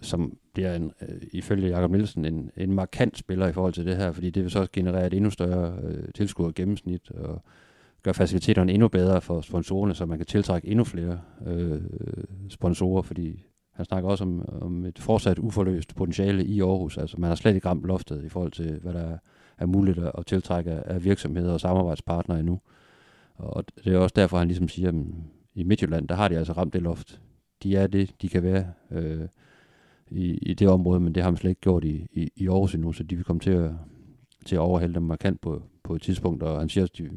som 0.00 0.38
bliver 0.54 0.74
en, 0.74 0.92
øh, 1.02 1.22
ifølge 1.32 1.68
Jakob 1.68 1.90
Nielsen 1.90 2.24
en, 2.24 2.50
en 2.56 2.72
markant 2.72 3.18
spiller 3.18 3.48
i 3.48 3.52
forhold 3.52 3.72
til 3.72 3.86
det 3.86 3.96
her, 3.96 4.12
fordi 4.12 4.30
det 4.30 4.42
vil 4.42 4.50
så 4.50 4.66
generere 4.72 5.06
et 5.06 5.14
endnu 5.14 5.30
større 5.30 5.78
øh, 5.82 6.08
tilskuer 6.14 6.52
gennemsnit 6.54 7.10
og 7.10 7.42
gøre 8.02 8.14
faciliteterne 8.14 8.72
endnu 8.72 8.88
bedre 8.88 9.20
for 9.20 9.40
sponsorerne, 9.40 9.94
så 9.94 10.06
man 10.06 10.18
kan 10.18 10.26
tiltrække 10.26 10.68
endnu 10.68 10.84
flere 10.84 11.20
øh, 11.46 11.80
sponsorer, 12.48 13.02
fordi 13.02 13.44
han 13.72 13.84
snakker 13.84 14.10
også 14.10 14.24
om, 14.24 14.48
om 14.62 14.84
et 14.84 14.98
fortsat 14.98 15.38
uforløst 15.38 15.94
potentiale 15.96 16.44
i 16.44 16.60
Aarhus. 16.60 16.98
Altså 16.98 17.20
man 17.20 17.28
har 17.28 17.34
slet 17.34 17.54
ikke 17.54 17.68
ramt 17.68 17.84
loftet 17.84 18.24
i 18.24 18.28
forhold 18.28 18.52
til, 18.52 18.78
hvad 18.82 18.92
der 18.92 19.18
er 19.58 19.66
muligt 19.66 19.98
at 19.98 20.26
tiltrække 20.26 20.70
af 20.70 21.04
virksomheder 21.04 21.52
og 21.52 21.60
samarbejdspartnere 21.60 22.38
endnu. 22.38 22.60
Og 23.34 23.64
det 23.84 23.94
er 23.94 23.98
også 23.98 24.12
derfor, 24.16 24.38
han 24.38 24.48
ligesom 24.48 24.68
siger, 24.68 24.88
at 24.88 24.94
i 25.54 25.62
Midtjylland, 25.62 26.08
der 26.08 26.14
har 26.14 26.28
de 26.28 26.38
altså 26.38 26.52
ramt 26.52 26.72
det 26.72 26.82
loft. 26.82 27.20
De 27.62 27.76
er 27.76 27.86
det, 27.86 28.14
de 28.22 28.28
kan 28.28 28.42
være. 28.42 28.66
Øh, 28.90 29.28
i, 30.12 30.38
i 30.42 30.54
det 30.54 30.68
område, 30.68 31.00
men 31.00 31.14
det 31.14 31.22
har 31.22 31.30
man 31.30 31.36
slet 31.36 31.50
ikke 31.50 31.60
gjort 31.60 31.84
i, 31.84 32.06
i, 32.12 32.30
i 32.36 32.48
Aarhus 32.48 32.74
endnu, 32.74 32.92
så 32.92 33.02
de 33.02 33.16
vil 33.16 33.24
komme 33.24 33.40
til 33.40 33.50
at, 33.50 33.70
til 34.44 34.56
at 34.56 34.60
overhælde 34.60 34.94
dem 34.94 35.02
markant 35.02 35.40
på, 35.40 35.62
på 35.82 35.94
et 35.94 36.02
tidspunkt, 36.02 36.42
og 36.42 36.58
han 36.58 36.68
siger 36.68 36.84
også, 36.84 36.94
de, 36.98 37.10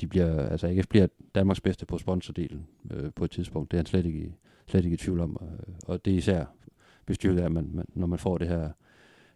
de 0.00 0.06
bliver, 0.06 0.48
altså 0.48 0.66
AGF 0.66 0.86
bliver 0.88 1.06
Danmarks 1.34 1.60
bedste 1.60 1.86
på 1.86 1.98
sponsordelen 1.98 2.66
øh, 2.90 3.10
på 3.12 3.24
et 3.24 3.30
tidspunkt. 3.30 3.70
Det 3.70 3.76
er 3.76 3.78
han 3.78 3.86
slet 3.86 4.06
ikke, 4.06 4.34
slet 4.66 4.84
ikke 4.84 4.94
i 4.94 4.96
tvivl 4.96 5.20
om, 5.20 5.36
og, 5.36 5.48
og 5.86 6.04
det 6.04 6.12
er 6.12 6.16
især 6.16 6.44
bestyrket 7.06 7.40
af, 7.40 7.50
man, 7.50 7.70
man, 7.72 7.84
når 7.94 8.06
man 8.06 8.18
får 8.18 8.38
det 8.38 8.48
her, 8.48 8.70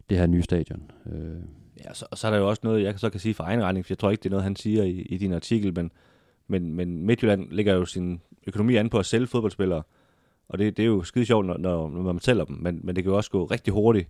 det 0.09 0.17
her 0.17 0.27
nye 0.27 0.41
stadion. 0.41 0.91
Øh. 1.05 1.41
Ja, 1.85 1.93
så, 1.93 2.05
og 2.11 2.17
så 2.17 2.27
er 2.27 2.31
der 2.31 2.37
jo 2.37 2.49
også 2.49 2.61
noget, 2.63 2.83
jeg 2.83 2.99
så 2.99 3.09
kan 3.09 3.19
sige 3.19 3.33
for 3.33 3.43
egen 3.43 3.63
regning, 3.63 3.85
for 3.85 3.93
jeg 3.93 3.97
tror 3.97 4.11
ikke, 4.11 4.21
det 4.21 4.29
er 4.29 4.31
noget, 4.31 4.43
han 4.43 4.55
siger 4.55 4.83
i, 4.83 5.01
i 5.01 5.17
din 5.17 5.33
artikel, 5.33 5.73
men, 5.73 5.91
men, 6.47 6.73
men 6.73 7.05
Midtjylland 7.05 7.51
lægger 7.51 7.73
jo 7.73 7.85
sin 7.85 8.21
økonomi 8.47 8.75
an 8.75 8.89
på 8.89 8.99
at 8.99 9.05
sælge 9.05 9.27
fodboldspillere, 9.27 9.83
og 10.51 10.57
det, 10.57 10.77
det 10.77 10.83
er 10.83 10.87
jo 10.87 11.03
skide 11.03 11.25
sjovt, 11.25 11.45
når, 11.45 11.57
når, 11.57 11.89
når 11.89 12.01
man 12.01 12.19
tæller 12.19 12.45
dem, 12.45 12.55
men, 12.55 12.79
men 12.83 12.95
det 12.95 13.03
kan 13.03 13.11
jo 13.11 13.17
også 13.17 13.31
gå 13.31 13.45
rigtig 13.45 13.73
hurtigt, 13.73 14.09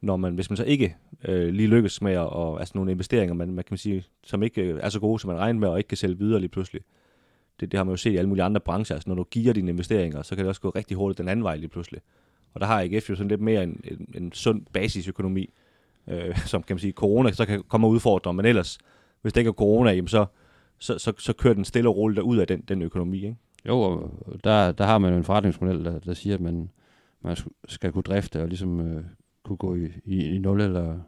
når 0.00 0.16
man, 0.16 0.34
hvis 0.34 0.50
man 0.50 0.56
så 0.56 0.64
ikke 0.64 0.96
øh, 1.24 1.48
lige 1.48 1.68
lykkes 1.68 2.02
med 2.02 2.12
at, 2.12 2.18
og, 2.18 2.58
altså 2.58 2.72
nogle 2.74 2.90
investeringer, 2.90 3.34
man, 3.34 3.54
man 3.54 3.64
kan 3.64 3.76
sige, 3.76 4.04
som 4.24 4.42
ikke 4.42 4.62
øh, 4.62 4.80
er 4.82 4.88
så 4.88 5.00
gode, 5.00 5.20
som 5.20 5.28
man 5.28 5.38
regner 5.38 5.60
med, 5.60 5.68
og 5.68 5.78
ikke 5.78 5.88
kan 5.88 5.96
sælge 5.96 6.18
videre 6.18 6.40
lige 6.40 6.48
pludselig. 6.48 6.82
Det, 7.60 7.72
det 7.72 7.78
har 7.78 7.84
man 7.84 7.92
jo 7.92 7.96
set 7.96 8.12
i 8.12 8.16
alle 8.16 8.28
mulige 8.28 8.44
andre 8.44 8.60
brancher. 8.60 8.96
Altså, 8.96 9.10
når 9.10 9.16
du 9.16 9.24
giver 9.24 9.52
dine 9.52 9.70
investeringer, 9.70 10.22
så 10.22 10.36
kan 10.36 10.44
det 10.44 10.48
også 10.48 10.60
gå 10.60 10.70
rigtig 10.70 10.96
hurtigt 10.96 11.18
den 11.18 11.28
anden 11.28 11.44
vej 11.44 11.56
lige 11.56 11.68
pludselig. 11.68 12.00
Og 12.54 12.60
der 12.60 12.66
har 12.66 12.80
AGF 12.80 13.10
jo 13.10 13.14
sådan 13.14 13.28
lidt 13.28 13.40
mere 13.40 13.62
en, 13.62 13.80
en, 13.84 14.08
en 14.14 14.32
sund 14.32 14.62
basisøkonomi, 14.72 15.50
øh, 16.08 16.38
som 16.52 16.62
kan 16.62 16.74
man 16.74 16.80
sige, 16.80 16.92
corona 16.92 17.32
så 17.32 17.46
kan 17.46 17.62
komme 17.68 17.86
og 17.86 17.90
udfordre, 17.90 18.34
men 18.34 18.44
ellers, 18.44 18.78
hvis 19.22 19.32
det 19.32 19.40
ikke 19.40 19.48
er 19.48 19.52
corona, 19.52 19.90
jamen 19.90 20.08
så, 20.08 20.26
så, 20.78 20.98
så, 20.98 21.12
så 21.18 21.32
kører 21.32 21.54
den 21.54 21.64
stille 21.64 21.88
og 21.88 21.96
roligt 21.96 22.20
ud 22.20 22.38
af 22.38 22.46
den, 22.46 22.60
den 22.68 22.82
økonomi. 22.82 23.16
Ikke? 23.16 23.36
Jo, 23.68 23.80
og 23.80 24.10
der, 24.44 24.72
der 24.72 24.84
har 24.84 24.98
man 24.98 25.10
jo 25.10 25.16
en 25.16 25.24
forretningsmodel, 25.24 25.84
der, 25.84 25.98
der 25.98 26.14
siger, 26.14 26.34
at 26.34 26.40
man, 26.40 26.70
man 27.20 27.36
skal 27.68 27.92
kunne 27.92 28.02
drifte 28.02 28.42
og 28.42 28.48
ligesom 28.48 28.80
øh, 28.80 29.04
kunne 29.44 29.56
gå 29.56 29.74
i, 29.74 29.88
i, 30.04 30.34
i 30.34 30.38
nul 30.38 30.60
eller, 30.60 30.98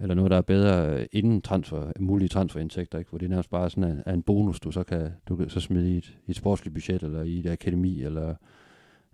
eller 0.00 0.14
noget, 0.14 0.30
der 0.30 0.36
er 0.36 0.42
bedre 0.42 1.00
øh, 1.00 1.06
inden 1.12 1.42
transfer, 1.42 1.92
mulige 2.00 2.28
transferindtægter, 2.28 2.98
ikke? 2.98 3.10
hvor 3.10 3.18
det 3.18 3.26
er 3.26 3.30
nærmest 3.30 3.50
bare 3.50 3.70
sådan 3.70 4.02
en, 4.06 4.14
en 4.14 4.22
bonus, 4.22 4.60
du 4.60 4.70
så 4.70 4.82
kan, 4.82 5.10
du 5.28 5.36
kan 5.36 5.50
så 5.50 5.60
smide 5.60 5.94
i 5.94 5.96
et, 5.96 6.18
i 6.26 6.30
et 6.30 6.36
sportsligt 6.36 6.74
budget, 6.74 7.02
eller 7.02 7.22
i 7.22 7.38
et 7.38 7.46
akademi, 7.46 8.02
eller 8.02 8.34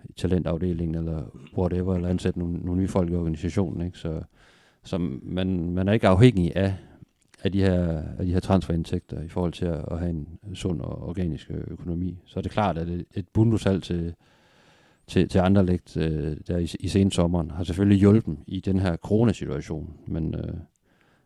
i 0.05 0.13
talentafdelingen, 0.13 0.95
eller 0.95 1.23
whatever, 1.59 1.95
eller 1.95 2.09
ansætte 2.09 2.39
nogle, 2.39 2.59
nogle 2.59 2.81
nye 2.81 2.89
folk 2.89 3.11
i 3.11 3.15
organisationen. 3.15 3.87
Ikke? 3.87 3.99
Så, 3.99 4.23
så 4.83 4.99
man, 5.23 5.71
man 5.71 5.89
er 5.89 5.93
ikke 5.93 6.09
afhængig 6.09 6.57
af, 6.57 6.75
af 7.45 7.53
de 7.53 7.61
her, 7.61 8.03
af 8.18 8.26
de 8.26 8.32
her 8.32 8.40
transferindtægter 8.40 9.22
i 9.22 9.28
forhold 9.28 9.53
til 9.53 9.66
at, 9.66 9.84
at 9.90 9.99
have 9.99 10.11
en 10.11 10.28
sund 10.55 10.80
og 10.80 11.09
organisk 11.09 11.51
økonomi. 11.51 12.18
Så 12.26 12.38
er 12.38 12.43
det 12.43 12.53
klart, 12.53 12.78
at 12.78 12.88
et, 12.88 13.05
et 13.14 13.28
bundussalg 13.28 13.82
til, 13.82 14.14
til, 15.07 15.28
til 15.28 15.38
andre 15.38 15.66
lægt 15.66 15.97
øh, 15.97 16.36
der 16.47 16.59
i, 16.59 16.68
i 16.80 16.88
sensommeren 16.88 17.51
har 17.51 17.64
selvfølgelig 17.64 17.99
hjulpet 17.99 18.36
i 18.47 18.61
den 18.61 18.78
her 18.78 18.97
coronasituation, 18.97 19.95
men 20.07 20.34
øh, 20.34 20.55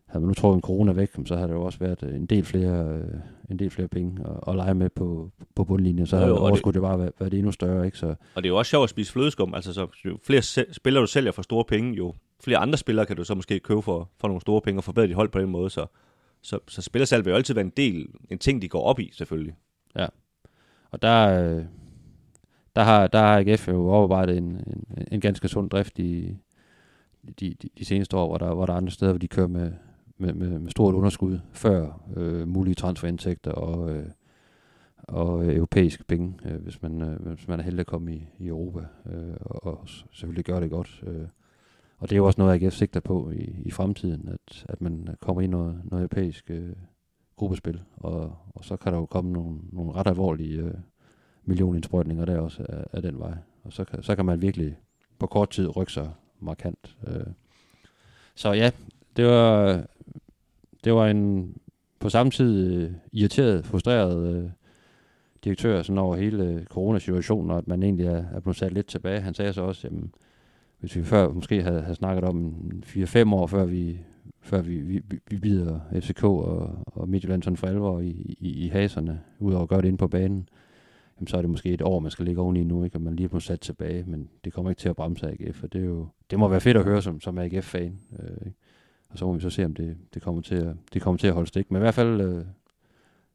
havde 0.07 0.21
man 0.21 0.27
nu 0.27 0.33
trukket 0.33 0.55
en 0.55 0.61
corona 0.61 0.91
væk, 0.91 1.09
så 1.25 1.35
havde 1.35 1.47
der 1.47 1.53
jo 1.53 1.63
også 1.63 1.79
været 1.79 2.03
en 2.03 2.25
del 2.25 2.43
flere, 2.43 2.97
øh, 2.97 3.19
en 3.49 3.59
del 3.59 3.69
flere 3.69 3.87
penge 3.87 4.21
at, 4.25 4.39
at 4.47 4.55
lege 4.55 4.73
med 4.73 4.89
på, 4.89 5.31
på 5.55 5.63
bundlinjen, 5.63 6.07
så 6.07 6.17
havde 6.17 6.29
jo, 6.29 6.37
overskud 6.37 6.73
det, 6.73 6.81
det 6.81 6.81
bare 6.81 6.99
været, 6.99 7.11
været 7.19 7.33
endnu 7.33 7.51
større. 7.51 7.85
Ikke? 7.85 7.97
Så. 7.97 8.07
Og 8.07 8.43
det 8.43 8.45
er 8.45 8.49
jo 8.49 8.57
også 8.57 8.69
sjovt 8.69 8.83
at 8.83 8.89
spise 8.89 9.11
flødeskum, 9.11 9.53
altså 9.53 9.73
så 9.73 9.87
jo 10.05 10.17
flere 10.23 10.41
spillere 10.73 11.01
du 11.01 11.07
sælger 11.07 11.31
for 11.31 11.41
store 11.41 11.65
penge, 11.65 11.93
jo 11.93 12.13
flere 12.43 12.57
andre 12.57 12.77
spillere 12.77 13.05
kan 13.05 13.15
du 13.15 13.23
så 13.23 13.35
måske 13.35 13.59
købe 13.59 13.81
for, 13.81 14.09
for 14.17 14.27
nogle 14.27 14.41
store 14.41 14.61
penge 14.61 14.79
og 14.79 14.83
forbedre 14.83 15.07
dit 15.07 15.15
hold 15.15 15.29
på 15.29 15.39
den 15.39 15.49
måde, 15.49 15.69
så 15.69 15.85
så, 16.47 16.59
så 16.67 16.81
spillersalg 16.81 17.25
vil 17.25 17.31
jo 17.31 17.37
altid 17.37 17.53
være 17.53 17.65
en 17.65 17.73
del, 17.77 18.07
en 18.29 18.37
ting, 18.37 18.61
de 18.61 18.69
går 18.69 18.81
op 18.81 18.99
i, 18.99 19.09
selvfølgelig. 19.13 19.55
Ja, 19.95 20.07
Og 20.91 21.01
der, 21.01 21.43
øh, 21.43 21.65
der 22.75 22.83
har, 22.83 23.07
der 23.07 23.19
har 23.19 23.37
AGF 23.37 23.67
jo 23.67 23.89
overarbejdet 23.89 24.37
en, 24.37 24.43
en, 24.43 24.85
en 25.11 25.21
ganske 25.21 25.47
sund 25.47 25.69
drift 25.69 25.99
i 25.99 26.37
de, 27.39 27.53
de, 27.53 27.69
de 27.77 27.85
seneste 27.85 28.17
år, 28.17 28.27
hvor 28.27 28.37
der, 28.37 28.53
hvor 28.53 28.65
der 28.65 28.73
er 28.73 28.77
andre 28.77 28.91
steder, 28.91 29.11
hvor 29.11 29.19
de 29.19 29.27
kører 29.27 29.47
med, 29.47 29.71
med, 30.17 30.33
med, 30.33 30.59
med 30.59 30.71
stort 30.71 30.95
underskud 30.95 31.39
før 31.51 32.01
øh, 32.15 32.47
mulige 32.47 32.75
transferindtægter 32.75 33.51
og, 33.51 33.95
øh, 33.95 34.09
og 34.97 35.55
europæiske 35.55 36.03
penge, 36.03 36.39
øh, 36.45 36.61
hvis, 36.61 36.81
man, 36.81 37.01
øh, 37.01 37.33
hvis 37.35 37.47
man 37.47 37.59
er 37.59 37.63
heldig 37.63 37.79
at 37.79 37.87
komme 37.87 38.15
i, 38.15 38.27
i 38.39 38.47
Europa, 38.47 38.85
øh, 39.05 39.35
og, 39.41 39.65
og 39.65 39.87
selvfølgelig 40.11 40.45
gør 40.45 40.59
det 40.59 40.69
godt. 40.69 41.03
Øh. 41.07 41.27
Og 41.97 42.09
det 42.09 42.15
er 42.15 42.17
jo 42.17 42.25
også 42.25 42.41
noget, 42.41 42.63
AGF 42.63 42.73
sigter 42.73 42.99
på 42.99 43.31
i, 43.31 43.55
i 43.65 43.71
fremtiden, 43.71 44.29
at, 44.29 44.65
at 44.69 44.81
man 44.81 45.15
kommer 45.21 45.41
i 45.41 45.47
noget, 45.47 45.81
noget 45.83 46.01
europæisk 46.01 46.45
øh, 46.49 46.73
gruppespil, 47.35 47.81
og, 47.97 48.35
og 48.55 48.65
så 48.65 48.75
kan 48.77 48.93
der 48.93 48.99
jo 48.99 49.05
komme 49.05 49.31
nogle, 49.31 49.57
nogle 49.71 49.91
ret 49.91 50.07
alvorlige 50.07 50.59
øh, 50.59 50.73
millionindsprøjtninger 51.45 52.25
der 52.25 52.39
også 52.39 52.65
af, 52.69 52.83
af 52.93 53.01
den 53.01 53.19
vej. 53.19 53.33
Og 53.63 53.73
så 53.73 53.83
kan, 53.83 54.03
så 54.03 54.15
kan 54.15 54.25
man 54.25 54.41
virkelig 54.41 54.77
på 55.19 55.27
kort 55.27 55.49
tid 55.49 55.77
rykke 55.77 55.91
sig 55.91 56.09
markant. 56.39 56.97
Øh. 57.07 57.25
Så 58.35 58.51
ja, 58.51 58.71
det 59.15 59.25
var, 59.25 59.83
det 60.83 60.93
var 60.93 61.07
en 61.07 61.55
på 61.99 62.09
samme 62.09 62.31
tid 62.31 62.73
øh, 62.73 62.91
irriteret, 63.11 63.65
frustreret 63.65 64.35
øh, 64.35 64.49
direktør 65.43 65.81
sådan 65.81 65.97
over 65.97 66.15
hele 66.15 66.43
øh, 66.43 66.65
coronasituationen, 66.65 67.51
og 67.51 67.57
at 67.57 67.67
man 67.67 67.83
egentlig 67.83 68.05
er, 68.05 68.25
er 68.33 68.39
blevet 68.39 68.57
sat 68.57 68.73
lidt 68.73 68.87
tilbage. 68.87 69.21
Han 69.21 69.33
sagde 69.33 69.53
så 69.53 69.61
også, 69.61 69.87
jamen, 69.87 70.13
hvis 70.79 70.95
vi 70.95 71.03
før 71.03 71.29
måske 71.29 71.63
havde, 71.63 71.81
havde 71.81 71.95
snakket 71.95 72.23
om 72.23 72.55
4-5 72.85 73.33
år, 73.33 73.47
før 73.47 73.65
vi, 73.65 73.99
før 74.41 74.61
vi, 74.61 74.75
vi, 74.75 75.01
vi 75.29 75.37
bider 75.37 75.79
FCK 75.93 76.23
og, 76.23 76.83
og 76.85 77.09
Midtjylland 77.09 77.43
sådan 77.43 77.57
for 77.57 77.67
alvor 77.67 77.99
i, 77.99 78.35
i, 78.39 78.65
i 78.65 78.67
haserne, 78.67 79.21
udover 79.39 79.63
at 79.63 79.69
gøre 79.69 79.81
det 79.81 79.87
inde 79.87 79.97
på 79.97 80.07
banen, 80.07 80.49
jamen, 81.19 81.27
så 81.27 81.37
er 81.37 81.41
det 81.41 81.49
måske 81.49 81.73
et 81.73 81.81
år, 81.81 81.99
man 81.99 82.11
skal 82.11 82.25
ligge 82.25 82.41
oveni 82.41 82.63
nu, 82.63 82.83
ikke? 82.83 82.95
og 82.95 83.01
man 83.01 83.15
lige 83.15 83.29
må 83.31 83.39
sat 83.39 83.59
tilbage, 83.59 84.03
men 84.07 84.29
det 84.43 84.53
kommer 84.53 84.71
ikke 84.71 84.79
til 84.79 84.89
at 84.89 84.95
bremse 84.95 85.27
AGF, 85.27 85.63
og 85.63 85.73
det, 85.73 85.81
er 85.81 85.85
jo, 85.85 86.07
det 86.31 86.39
må 86.39 86.47
være 86.47 86.61
fedt 86.61 86.77
at 86.77 86.83
høre 86.83 87.01
som, 87.01 87.21
som 87.21 87.37
AGF-fan. 87.37 87.99
Øh, 88.19 88.37
ikke? 88.45 88.57
og 89.09 89.17
så 89.17 89.25
må 89.25 89.33
vi 89.33 89.39
så 89.39 89.49
se, 89.49 89.65
om 89.65 89.73
det, 89.73 89.97
det, 90.13 90.21
kommer, 90.21 90.41
til 90.41 90.55
at, 90.55 90.75
det 90.93 91.01
kommer 91.01 91.17
til 91.17 91.27
at 91.27 91.33
holde 91.33 91.47
stik. 91.47 91.71
Men 91.71 91.79
i 91.79 91.83
hvert 91.83 91.93
fald 91.93 92.21
øh, 92.21 92.45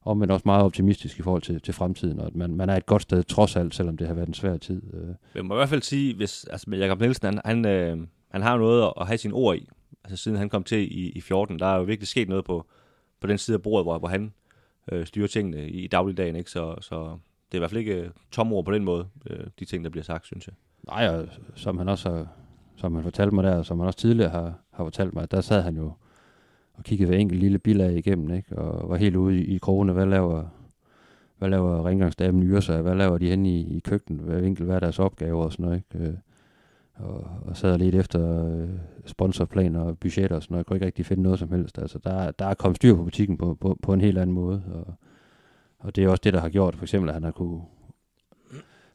omvendt 0.05 0.32
også 0.32 0.42
meget 0.46 0.64
optimistisk 0.64 1.18
i 1.18 1.22
forhold 1.22 1.42
til, 1.42 1.61
til 1.61 1.74
fremtiden, 1.74 2.20
og 2.20 2.26
at 2.26 2.36
man, 2.36 2.57
man 2.57 2.70
er 2.70 2.76
et 2.76 2.86
godt 2.86 3.03
sted 3.03 3.22
trods 3.22 3.57
alt, 3.57 3.74
selvom 3.74 3.96
det 3.96 4.07
har 4.07 4.14
været 4.14 4.28
en 4.28 4.34
svær 4.34 4.57
tid. 4.57 4.82
Øh. 4.94 5.14
Jeg 5.34 5.44
må 5.44 5.55
i 5.55 5.57
hvert 5.57 5.68
fald 5.68 5.82
sige, 5.82 6.14
hvis 6.14 6.44
altså 6.44 6.70
Jakob 6.70 7.00
Nielsen, 7.00 7.26
han, 7.26 7.40
han, 7.44 7.66
øh, 7.66 8.07
han 8.28 8.42
har 8.42 8.57
noget 8.57 8.92
at 9.00 9.07
have 9.07 9.18
sin 9.18 9.32
ord 9.32 9.57
i. 9.57 9.68
Altså 10.05 10.22
siden 10.22 10.38
han 10.38 10.48
kom 10.48 10.64
til 10.64 10.98
i, 10.98 11.09
i 11.11 11.20
14, 11.20 11.59
der 11.59 11.66
er 11.66 11.76
jo 11.76 11.82
virkelig 11.82 12.09
sket 12.09 12.28
noget 12.28 12.44
på, 12.44 12.66
på 13.20 13.26
den 13.26 13.38
side 13.38 13.55
af 13.55 13.62
bordet, 13.62 13.84
hvor, 13.84 13.98
hvor 13.98 14.09
han 14.09 14.32
øh, 14.92 15.07
styrer 15.07 15.26
tingene 15.26 15.68
i, 15.68 15.84
i 15.84 15.86
dagligdagen. 15.86 16.36
Ikke? 16.36 16.50
Så, 16.50 16.76
så 16.80 17.18
det 17.53 17.55
er 17.55 17.59
i 17.59 17.59
hvert 17.59 17.70
fald 17.70 17.80
ikke 17.80 17.94
øh, 17.94 18.11
tomme 18.30 18.55
ord 18.57 18.64
på 18.64 18.72
den 18.72 18.84
måde, 18.84 19.07
øh, 19.30 19.46
de 19.59 19.64
ting, 19.64 19.84
der 19.84 19.90
bliver 19.90 20.05
sagt, 20.05 20.26
synes 20.26 20.46
jeg. 20.46 20.55
Nej, 20.86 21.09
og 21.09 21.28
som 21.55 21.78
han 21.78 21.88
også 21.88 22.11
har, 22.11 22.28
som 22.76 22.94
han 22.94 23.03
fortalte 23.03 23.34
mig 23.34 23.44
der, 23.44 23.57
og 23.57 23.66
som 23.66 23.78
han 23.78 23.86
også 23.86 23.98
tidligere 23.98 24.30
har, 24.30 24.55
har 24.72 24.84
fortalt 24.84 25.14
mig, 25.14 25.30
der 25.30 25.40
sad 25.40 25.62
han 25.62 25.76
jo 25.76 25.92
og 26.74 26.84
kiggede 26.84 27.08
hver 27.08 27.18
enkelt 27.18 27.40
lille 27.40 27.58
bilag 27.58 27.96
igennem, 27.96 28.34
ikke? 28.34 28.58
og 28.58 28.88
var 28.88 28.96
helt 28.96 29.16
ude 29.16 29.38
i, 29.38 29.54
i 29.54 29.58
krogene, 29.58 29.92
hvad 29.92 30.06
laver, 30.06 30.44
hvad 31.38 31.48
laver 31.48 31.86
rengøringsdamen 31.86 32.62
sig, 32.62 32.82
hvad 32.82 32.94
laver 32.94 33.18
de 33.18 33.28
henne 33.28 33.48
i, 33.48 33.76
i 33.76 33.80
køkkenet, 33.80 34.20
hver 34.20 34.38
enkelt, 34.38 34.66
hvad 34.66 34.76
er 34.76 34.80
deres 34.80 34.98
opgaver 34.98 35.44
og 35.44 35.52
sådan 35.52 35.64
noget, 35.64 35.82
ikke? 35.92 36.08
Øh, 36.08 36.14
og, 36.94 37.26
og 37.46 37.56
sad 37.56 37.78
lidt 37.78 37.94
efter 37.94 38.46
øh, 38.46 38.68
sponsorplaner 39.06 39.80
og 39.80 39.98
budgetter 39.98 40.36
og 40.36 40.42
sådan 40.42 40.52
noget. 40.52 40.58
Jeg 40.58 40.66
kunne 40.66 40.76
ikke 40.76 40.86
rigtig 40.86 41.06
finde 41.06 41.22
noget 41.22 41.38
som 41.38 41.52
helst. 41.52 41.78
Altså, 41.78 41.98
der, 41.98 42.30
der 42.30 42.46
er 42.46 42.54
kommet 42.54 42.76
styr 42.76 42.94
på 42.94 43.04
butikken 43.04 43.38
på, 43.38 43.54
på, 43.60 43.78
på 43.82 43.92
en 43.92 44.00
helt 44.00 44.18
anden 44.18 44.34
måde. 44.34 44.62
Og, 44.72 44.94
og 45.78 45.96
det 45.96 46.04
er 46.04 46.08
også 46.08 46.20
det, 46.24 46.32
der 46.32 46.40
har 46.40 46.48
gjort, 46.48 46.76
for 46.76 46.84
eksempel, 46.84 47.08
at 47.08 47.14
han 47.14 47.24
har 47.24 47.30
kunne, 47.30 47.60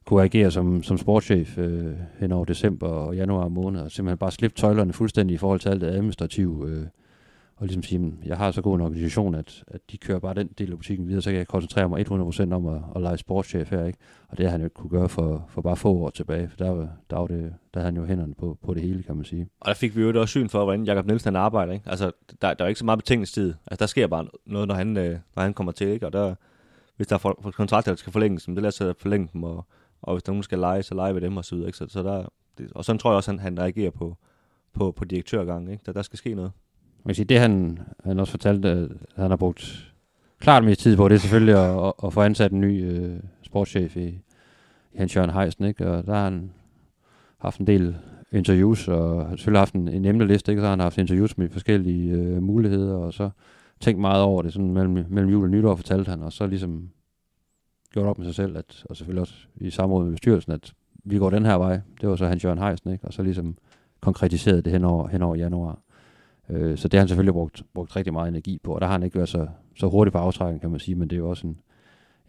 kunne 0.05 0.23
agere 0.23 0.51
som, 0.51 0.83
som 0.83 0.97
sportschef 0.97 1.57
øh, 1.57 1.93
hen 2.19 2.31
over 2.31 2.45
december 2.45 2.87
og 2.87 3.15
januar 3.15 3.47
måned, 3.47 3.81
og 3.81 3.91
simpelthen 3.91 4.17
bare 4.17 4.31
slippe 4.31 4.55
tøjlerne 4.55 4.93
fuldstændig 4.93 5.33
i 5.35 5.37
forhold 5.37 5.59
til 5.59 5.69
alt 5.69 5.81
det 5.81 5.87
administrative, 5.87 6.69
øh, 6.69 6.85
og 7.57 7.67
ligesom 7.67 7.83
sige, 7.83 8.13
at 8.21 8.27
jeg 8.27 8.37
har 8.37 8.51
så 8.51 8.61
god 8.61 8.75
en 8.75 8.81
organisation, 8.81 9.35
at, 9.35 9.63
at 9.67 9.81
de 9.91 9.97
kører 9.97 10.19
bare 10.19 10.33
den 10.33 10.47
del 10.57 10.71
af 10.71 10.77
butikken 10.77 11.07
videre, 11.07 11.21
så 11.21 11.29
kan 11.29 11.37
jeg 11.37 11.47
koncentrere 11.47 11.89
mig 11.89 12.11
100% 12.11 12.53
om 12.53 12.67
at, 12.67 12.81
at 12.95 13.01
lege 13.01 13.17
sportschef 13.17 13.69
her, 13.69 13.85
ikke? 13.85 13.99
Og 14.27 14.37
det 14.37 14.45
har 14.45 14.51
han 14.51 14.61
jo 14.61 14.65
ikke 14.65 14.73
kunne 14.73 14.89
gøre 14.89 15.09
for, 15.09 15.45
for 15.49 15.61
bare 15.61 15.75
få 15.75 15.93
år 15.93 16.09
tilbage, 16.09 16.49
for 16.49 16.57
der, 16.57 16.69
var, 16.69 16.89
der, 17.09 17.17
var 17.17 17.27
det, 17.27 17.53
der 17.73 17.79
havde 17.79 17.85
han 17.85 18.01
jo 18.01 18.05
hænderne 18.05 18.33
på, 18.33 18.57
på 18.65 18.73
det 18.73 18.81
hele, 18.81 19.03
kan 19.03 19.15
man 19.15 19.25
sige. 19.25 19.49
Og 19.59 19.67
der 19.67 19.73
fik 19.73 19.95
vi 19.95 20.01
jo 20.01 20.21
også 20.21 20.31
syn 20.31 20.49
for, 20.49 20.63
hvordan 20.63 20.83
Jakob 20.83 21.05
Nielsen 21.05 21.27
han 21.27 21.35
arbejder, 21.35 21.73
ikke? 21.73 21.89
Altså, 21.89 22.11
der, 22.41 22.53
der 22.53 22.65
er 22.65 22.69
ikke 22.69 22.79
så 22.79 22.85
meget 22.85 22.99
betingelsestid. 22.99 23.53
Altså, 23.67 23.79
der 23.79 23.85
sker 23.85 24.07
bare 24.07 24.27
noget, 24.45 24.67
når 24.67 24.75
han, 24.75 24.97
øh, 24.97 25.19
når 25.35 25.43
han 25.43 25.53
kommer 25.53 25.71
til, 25.71 25.87
ikke? 25.87 26.05
Og 26.05 26.13
der, 26.13 26.35
hvis 26.97 27.07
der 27.07 27.15
er 27.15 27.19
for, 27.19 27.39
for 27.41 27.51
kontrakter, 27.51 27.91
der 27.91 27.97
skal 27.97 28.13
forlænges, 28.13 28.43
så 28.43 28.51
det 28.51 28.61
lader 28.61 28.71
sig 28.71 28.95
forlænge 28.99 29.29
dem, 29.33 29.43
og, 29.43 29.65
og 30.01 30.13
hvis 30.15 30.23
der 30.23 30.31
nogen 30.31 30.43
skal 30.43 30.59
lege, 30.59 30.83
så 30.83 30.95
lege 30.95 31.13
ved 31.13 31.21
dem 31.21 31.37
og 31.37 31.45
så 31.45 31.55
videre, 31.55 31.69
ikke? 31.69 31.77
Så, 31.77 31.85
så 31.89 32.03
der, 32.03 32.25
det, 32.57 32.71
og 32.71 32.85
sådan 32.85 32.99
tror 32.99 33.11
jeg 33.11 33.15
også, 33.15 33.31
han, 33.31 33.39
han 33.39 33.59
reagerer 33.59 33.91
på, 33.91 34.17
på, 34.73 34.91
på 34.91 35.05
direktørgangen, 35.05 35.71
ikke? 35.71 35.83
Der, 35.85 35.91
der 35.91 36.01
skal 36.01 36.17
ske 36.17 36.33
noget. 36.33 36.51
Man 37.03 37.09
kan 37.09 37.15
sige, 37.15 37.25
det 37.25 37.39
han, 37.39 37.79
han 38.03 38.19
også 38.19 38.31
fortalte, 38.31 38.69
at 38.69 38.89
han 39.15 39.29
har 39.29 39.37
brugt 39.37 39.93
klart 40.39 40.63
mest 40.63 40.81
tid 40.81 40.97
på, 40.97 41.07
det 41.07 41.15
er 41.15 41.19
selvfølgelig 41.19 41.55
at, 41.55 41.85
at, 41.87 41.93
at 42.03 42.13
få 42.13 42.21
ansat 42.21 42.51
en 42.51 42.61
ny 42.61 42.91
øh, 42.91 43.19
sportschef 43.41 43.97
i, 43.97 44.07
i 44.93 44.97
Hans 44.97 45.15
Jørgen 45.15 45.33
Heisen, 45.33 45.65
ikke? 45.65 45.87
Og 45.87 46.05
der 46.05 46.13
har 46.13 46.23
han 46.23 46.51
haft 47.37 47.59
en 47.59 47.67
del 47.67 47.95
interviews, 48.31 48.87
og 48.87 49.27
har 49.27 49.35
selvfølgelig 49.35 49.61
haft 49.61 49.73
en, 49.73 49.87
en 49.87 50.05
emneliste, 50.05 50.51
ikke? 50.51 50.59
Så 50.59 50.65
har 50.65 50.69
han 50.69 50.79
haft 50.79 50.97
interviews 50.97 51.37
med 51.37 51.49
forskellige 51.49 52.11
øh, 52.11 52.43
muligheder, 52.43 52.95
og 52.95 53.13
så 53.13 53.29
tænkt 53.79 54.01
meget 54.01 54.23
over 54.23 54.41
det, 54.41 54.53
sådan 54.53 54.73
mellem, 54.73 55.05
mellem 55.09 55.31
jul 55.31 55.43
og 55.43 55.49
nytår, 55.49 55.75
fortalte 55.75 56.09
han, 56.09 56.23
og 56.23 56.33
så 56.33 56.47
ligesom 56.47 56.89
gjort 57.93 58.05
op 58.05 58.17
med 58.17 58.25
sig 58.25 58.35
selv, 58.35 58.57
at, 58.57 58.83
og 58.89 58.97
selvfølgelig 58.97 59.21
også 59.21 59.35
i 59.55 59.69
samråd 59.69 60.03
med 60.03 60.11
bestyrelsen, 60.11 60.51
at 60.51 60.73
vi 61.03 61.17
går 61.17 61.29
den 61.29 61.45
her 61.45 61.55
vej. 61.55 61.79
Det 62.01 62.09
var 62.09 62.15
så 62.15 62.25
Hans 62.25 62.43
Jørgen 62.43 62.59
Heisen, 62.59 62.91
ikke? 62.91 63.05
Og 63.05 63.13
så 63.13 63.23
ligesom 63.23 63.57
konkretiseret 64.01 64.65
det 64.65 64.73
hen 64.73 64.83
over, 64.83 65.07
hen 65.07 65.21
over 65.21 65.35
januar. 65.35 65.79
Øh, 66.49 66.77
så 66.77 66.87
det 66.87 66.97
har 66.97 67.01
han 67.01 67.07
selvfølgelig 67.07 67.33
brugt, 67.33 67.63
brugt 67.73 67.95
rigtig 67.95 68.13
meget 68.13 68.27
energi 68.27 68.59
på, 68.63 68.75
og 68.75 68.81
der 68.81 68.87
har 68.87 68.93
han 68.93 69.03
ikke 69.03 69.15
været 69.15 69.29
så, 69.29 69.47
så 69.75 69.87
hurtigt 69.87 70.11
på 70.11 70.17
aftrækken, 70.17 70.59
kan 70.59 70.71
man 70.71 70.79
sige, 70.79 70.95
men 70.95 71.09
det 71.09 71.15
er 71.15 71.19
jo 71.19 71.29
også 71.29 71.47
en, 71.47 71.57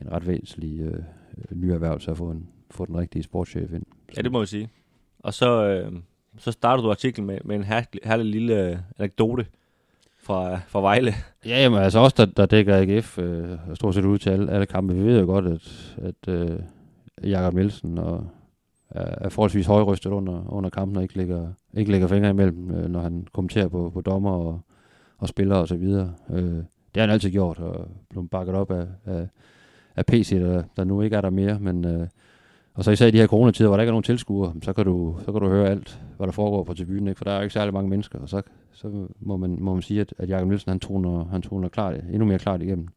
en 0.03 0.13
ret 0.13 0.27
væsentlig 0.27 0.81
øh, 0.81 1.03
ny 1.51 1.65
erhvervelse 1.65 2.11
at 2.11 2.17
få, 2.17 2.31
en, 2.31 2.49
få 2.71 2.87
den 2.87 2.97
rigtige 2.97 3.23
sportschef 3.23 3.73
ind. 3.73 3.85
Så. 4.09 4.15
Ja, 4.17 4.23
det 4.23 4.33
må 4.33 4.41
vi 4.41 4.47
sige. 4.47 4.69
Og 5.19 5.35
så, 5.35 5.65
øh, 5.65 5.93
så 6.39 6.53
starter 6.53 6.83
du 6.83 6.91
artiklen 6.91 7.27
med, 7.27 7.39
med 7.45 7.57
en 7.57 7.65
herlig, 7.65 8.01
herlig 8.05 8.27
lille 8.27 8.71
øh, 8.71 8.79
anekdote 8.99 9.47
fra, 10.19 10.61
fra 10.69 10.81
Vejle. 10.81 11.15
Ja, 11.47 11.63
jamen 11.63 11.79
altså 11.79 11.99
også, 11.99 12.15
der, 12.19 12.27
der 12.27 12.47
dækker 12.47 12.77
AGF 12.77 13.19
øh, 13.19 13.59
stort 13.75 13.95
set 13.95 14.05
ud 14.05 14.19
til 14.19 14.31
alle, 14.31 14.53
alle 14.53 14.67
kampe. 14.67 14.95
Vi 14.95 15.03
ved 15.03 15.21
jo 15.21 15.27
godt, 15.27 15.47
at, 15.47 15.97
at 16.03 16.35
øh, 16.35 16.61
Jakob 17.23 17.55
Nielsen 17.55 17.99
og 17.99 18.27
er, 18.91 19.29
forholdsvis 19.29 19.67
højrystet 19.67 20.11
under, 20.11 20.53
under 20.53 20.71
kampen 20.71 20.97
og 20.97 21.03
ikke 21.03 21.17
lægger, 21.17 21.49
ikke 21.75 21.91
lægger 21.91 22.09
fingre 22.09 22.31
imellem, 22.31 22.71
øh, 22.71 22.91
når 22.91 23.01
han 23.01 23.27
kommenterer 23.33 23.69
på, 23.69 23.91
på 23.95 24.01
dommer 24.01 24.31
og, 24.31 24.61
og 25.19 25.29
spillere 25.29 25.59
og 25.59 25.69
så 25.69 25.77
videre. 25.77 26.13
Øh, 26.31 26.43
det 26.95 26.97
har 26.97 27.01
han 27.01 27.11
altid 27.11 27.31
gjort, 27.31 27.59
og 27.59 27.89
blev 28.11 28.29
bakket 28.29 28.55
op 28.55 28.71
af, 28.71 28.87
af, 29.07 29.29
af 29.97 30.07
PC, 30.07 30.31
der, 30.31 30.63
der 30.77 30.85
nu 30.85 31.03
ikke 31.03 31.17
er 31.17 31.21
der 31.21 31.31
mere, 31.31 31.59
men 31.61 31.85
øh, 31.85 32.07
og 32.75 32.85
så 32.85 32.91
især 32.91 33.07
i 33.07 33.11
de 33.11 33.19
her 33.19 33.27
coronatider, 33.27 33.69
hvor 33.69 33.77
der 33.77 33.83
ikke 33.83 33.91
er 33.91 33.93
nogen 33.93 34.03
tilskuere, 34.03 34.55
så 34.63 34.73
kan 34.73 34.85
du, 34.85 35.17
så 35.25 35.33
kan 35.33 35.41
du 35.41 35.49
høre 35.49 35.69
alt, 35.69 36.01
hvad 36.17 36.27
der 36.27 36.33
foregår 36.33 36.65
på 36.65 36.75
tribunen, 36.75 37.09
ikke? 37.09 37.19
for 37.19 37.25
der 37.25 37.33
er 37.33 37.37
jo 37.37 37.43
ikke 37.43 37.53
særlig 37.53 37.75
mange 37.75 37.91
mennesker, 37.91 38.19
og 38.19 38.29
så, 38.29 38.43
så 38.73 39.07
må, 39.21 39.37
man, 39.37 39.57
må 39.61 39.75
man 39.75 39.83
sige, 39.83 40.01
at, 40.01 40.15
at 40.19 40.29
Jakob 40.29 40.49
Nielsen, 40.49 40.71
han 40.71 40.81
toner, 40.81 41.25
han 41.25 41.43
toner 41.43 41.69
klart, 41.69 41.95
endnu 42.13 42.25
mere 42.25 42.39
klart 42.39 42.63
igennem. 42.63 42.89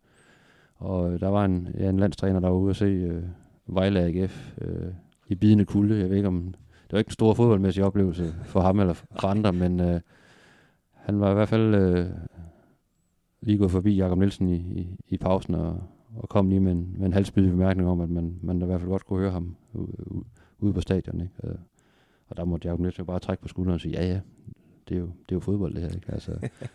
Og 0.78 1.14
øh, 1.14 1.20
der 1.20 1.28
var 1.28 1.46
en, 1.46 1.68
ja, 1.80 1.90
en 1.90 2.00
landstræner, 2.00 2.40
der 2.40 2.50
var 2.50 2.56
ude 2.56 2.70
at 2.70 2.76
se 2.76 2.86
øh, 2.86 3.24
Vejle 3.68 4.00
AGF 4.00 4.54
øh, 4.62 4.88
i 5.32 5.36
bidende 5.36 5.66
kulde. 5.66 6.00
Jeg 6.00 6.10
ved 6.10 6.18
ikke, 6.18 6.28
om 6.28 6.44
det 6.84 6.92
var 6.92 7.00
ikke 7.00 7.10
en 7.10 7.14
stor 7.14 7.34
fodboldmæssig 7.34 7.84
oplevelse 7.84 8.34
for 8.46 8.60
ham 8.62 8.80
eller 8.80 8.94
for 8.94 9.28
andre, 9.28 9.54
men 9.54 9.80
øh, 9.80 10.00
han 10.92 11.20
var 11.20 11.32
i 11.32 11.34
hvert 11.34 11.50
fald 11.50 11.76
øh, 11.76 12.06
lige 13.42 13.58
gået 13.58 13.72
forbi 13.72 13.96
Jakob 13.96 14.18
Nielsen 14.18 14.50
i, 14.50 14.56
i, 14.56 14.88
i 15.08 15.18
pausen 15.18 15.56
og, 15.56 15.84
og 16.16 16.30
kom 16.30 16.50
lige 16.50 16.60
med 16.60 16.72
en, 16.72 16.96
med 16.98 17.06
en 17.06 17.14
halsbydig 17.14 17.52
bemærkning 17.52 17.90
om, 17.90 18.02
at 18.02 18.10
man, 18.10 18.40
man 18.42 18.60
da 18.60 18.66
i 18.66 18.68
hvert 18.68 18.80
fald 18.80 18.90
godt 18.90 19.06
kunne 19.06 19.20
høre 19.20 19.32
ham 19.32 19.56
ude, 19.74 20.24
ude 20.60 20.74
på 20.74 20.82
stadion. 20.82 21.22
Ikke? 21.22 21.34
Øh, 21.44 21.56
og 22.28 22.38
der 22.38 22.46
måtte 22.46 22.68
Jakob 22.68 22.80
Nielsen 22.80 23.06
bare 23.06 23.20
trække 23.20 23.42
på 23.42 23.48
skulderen 23.48 23.76
og 23.76 23.82
sige, 23.82 24.02
ja 24.02 24.08
ja, 24.08 24.20
det 24.90 24.96
er 24.96 25.00
jo, 25.00 25.06
det 25.06 25.32
er 25.32 25.36
jo 25.36 25.40
fodbold 25.40 25.74
det 25.74 25.82
her. 25.82 25.90
Ikke? 25.90 26.12
Altså, 26.12 26.32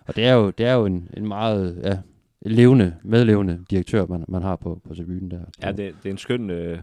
og 0.06 0.16
det 0.16 0.26
er 0.26 0.32
jo, 0.32 0.50
det 0.50 0.66
er 0.66 0.74
jo 0.74 0.86
en, 0.86 1.08
en 1.16 1.28
meget 1.28 1.80
ja, 1.84 1.98
levende, 2.42 2.94
medlevende 3.02 3.64
direktør, 3.70 4.06
man, 4.06 4.24
man 4.28 4.42
har 4.42 4.56
på, 4.56 4.80
på 4.84 4.94
tribunen 4.94 5.30
der. 5.30 5.40
Ja, 5.62 5.68
det, 5.68 5.78
det 5.78 6.06
er 6.06 6.10
en 6.10 6.18
skøn 6.18 6.50
øh, 6.50 6.78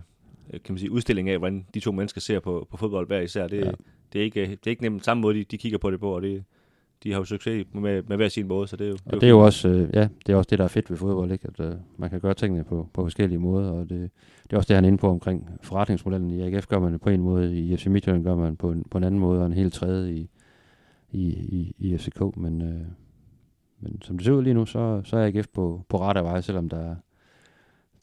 kan 0.52 0.74
man 0.74 0.78
sige, 0.78 0.92
udstilling 0.92 1.30
af, 1.30 1.38
hvordan 1.38 1.66
de 1.74 1.80
to 1.80 1.92
mennesker 1.92 2.22
ser 2.22 2.40
på, 2.40 2.68
på 2.72 2.78
fodbold 2.78 3.08
hver 3.08 3.20
især. 3.20 3.48
Det, 3.48 3.66
ja. 3.66 3.72
det, 4.14 4.20
er 4.20 4.24
ikke, 4.24 4.42
det 4.42 4.68
er 4.68 4.70
ikke 4.70 4.82
nemt 4.82 5.06
samme 5.06 5.22
måde, 5.22 5.40
de, 5.40 5.44
de 5.44 5.58
kigger 5.58 5.78
på 5.78 5.92
det 5.92 6.00
på, 6.00 6.16
og 6.16 6.22
det, 6.22 6.44
de 7.04 7.12
har 7.12 7.20
jo 7.20 7.26
succes 7.26 7.66
med, 7.74 8.04
med 8.08 8.18
hver 8.18 8.28
sin 8.28 8.48
måde, 8.48 8.68
så 8.68 8.76
det 8.76 8.86
er 8.86 8.90
jo... 8.90 8.98
Og 9.06 9.14
det 9.14 9.24
er 9.24 9.30
jo 9.30 9.40
også, 9.40 9.70
øh, 9.70 9.90
ja, 9.94 10.08
det 10.26 10.34
er 10.34 10.38
også 10.38 10.48
det, 10.50 10.60
der 10.60 10.64
er 10.64 10.70
fedt 10.70 10.90
ved 10.90 10.98
fodbold, 10.98 11.32
ikke? 11.32 11.48
at 11.48 11.66
øh, 11.66 11.76
man 11.98 12.10
kan 12.10 12.20
gøre 12.20 12.34
tingene 12.34 12.64
på, 12.64 12.90
på 12.94 13.04
forskellige 13.04 13.40
måder, 13.40 13.72
og 13.72 13.90
det, 13.90 14.12
det 14.44 14.54
er 14.54 14.58
også 14.58 14.68
det, 14.68 14.76
han 14.76 14.84
er 14.84 14.88
inde 14.88 14.98
på 14.98 15.10
omkring 15.10 15.50
forretningsmodellen. 15.62 16.32
I 16.32 16.42
AGF 16.42 16.68
gør 16.68 16.80
man 16.80 16.94
det 16.94 17.02
på 17.02 17.10
en 17.10 17.22
måde, 17.22 17.60
i 17.60 17.78
FC 17.78 17.86
Midtjylland 17.86 18.24
gør 18.24 18.36
man 18.36 18.56
på 18.56 18.72
en, 18.72 18.86
på 18.92 18.98
en 18.98 19.04
anden 19.04 19.20
måde, 19.20 19.40
og 19.40 19.46
en 19.46 19.54
helt 19.54 19.74
tredje 19.74 20.14
i, 20.14 20.30
i, 21.12 21.28
i, 21.28 21.76
i 21.78 21.98
FCK, 21.98 22.38
men, 22.38 22.62
øh, 22.62 22.86
men 23.80 24.02
som 24.02 24.18
det 24.18 24.26
ser 24.26 24.34
ud 24.34 24.44
lige 24.44 24.54
nu, 24.54 24.66
så, 24.66 25.02
så 25.04 25.18
er 25.18 25.28
AGF 25.28 25.48
på, 25.54 25.86
på 25.90 25.98
ret 25.98 26.18
af 26.18 26.24
vej, 26.24 26.42
selvom 26.42 26.70
der, 26.70 26.96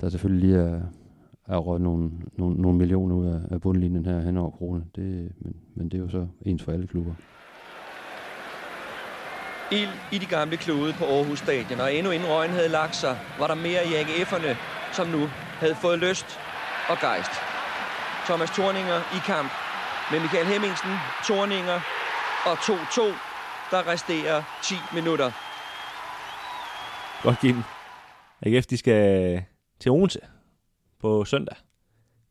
der 0.00 0.08
selvfølgelig 0.08 0.48
lige 0.48 0.60
er, 0.60 0.80
er 1.50 1.58
røget 1.58 1.82
nogle, 1.82 2.10
nogle, 2.38 2.56
nogle 2.62 2.78
millioner 2.78 3.16
ud 3.16 3.26
af, 3.26 3.40
af 3.50 3.60
bundlinjen 3.60 4.06
her 4.06 4.20
hen 4.20 4.36
over 4.36 4.50
krone. 4.50 4.84
Det, 4.96 5.32
men, 5.40 5.56
men 5.76 5.88
det 5.88 5.94
er 5.98 6.02
jo 6.02 6.08
så 6.08 6.26
ens 6.46 6.62
for 6.62 6.72
alle 6.72 6.86
klubber. 6.86 7.14
Ild 9.72 9.94
i 10.12 10.18
de 10.18 10.26
gamle 10.26 10.56
klude 10.56 10.92
på 10.92 11.04
Aarhus 11.04 11.38
Stadion, 11.38 11.80
og 11.80 11.94
endnu 11.94 12.10
inden 12.12 12.28
røgen 12.28 12.50
havde 12.50 12.68
lagt 12.68 12.96
sig, 12.96 13.18
var 13.38 13.46
der 13.46 13.54
mere 13.54 13.82
i 13.90 13.92
AGF'erne, 14.00 14.52
som 14.92 15.06
nu 15.08 15.22
havde 15.62 15.74
fået 15.74 15.98
lyst 15.98 16.28
og 16.90 16.96
gejst. 17.00 17.34
Thomas 18.28 18.50
Thorninger 18.50 18.98
i 19.16 19.20
kamp 19.32 19.50
med 20.10 20.20
Michael 20.20 20.46
Hemmingsen, 20.52 20.92
Thorninger 21.26 21.78
og 22.48 22.54
2-2. 22.54 23.00
Der 23.72 23.80
resterer 23.92 24.42
10 24.62 24.74
minutter. 24.94 25.30
Godt, 27.22 27.38
Kim. 27.38 27.56
AGF, 28.42 28.66
de 28.66 28.76
skal 28.76 29.02
til 29.80 29.90
Odense 29.90 30.20
på 31.00 31.24
søndag 31.24 31.56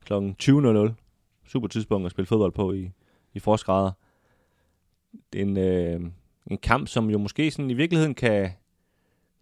kl. 0.09 0.13
20.00. 0.13 0.93
Super 1.47 1.67
tidspunkt 1.67 2.05
at 2.05 2.11
spille 2.11 2.25
fodbold 2.25 2.51
på 2.51 2.73
i, 2.73 2.91
i 3.33 3.39
forsgrader. 3.39 3.91
Det 5.33 5.41
er 5.41 5.45
en, 5.45 5.57
øh, 5.57 6.11
en 6.47 6.57
kamp, 6.57 6.87
som 6.87 7.09
jo 7.09 7.17
måske 7.17 7.51
sådan 7.51 7.69
i 7.69 7.73
virkeligheden 7.73 8.15
kan 8.15 8.51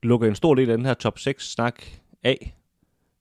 lukke 0.03 0.27
en 0.27 0.35
stor 0.35 0.55
del 0.55 0.69
af 0.69 0.77
den 0.77 0.85
her 0.85 0.93
top 0.93 1.17
6-snak 1.17 1.83
af, 2.23 2.57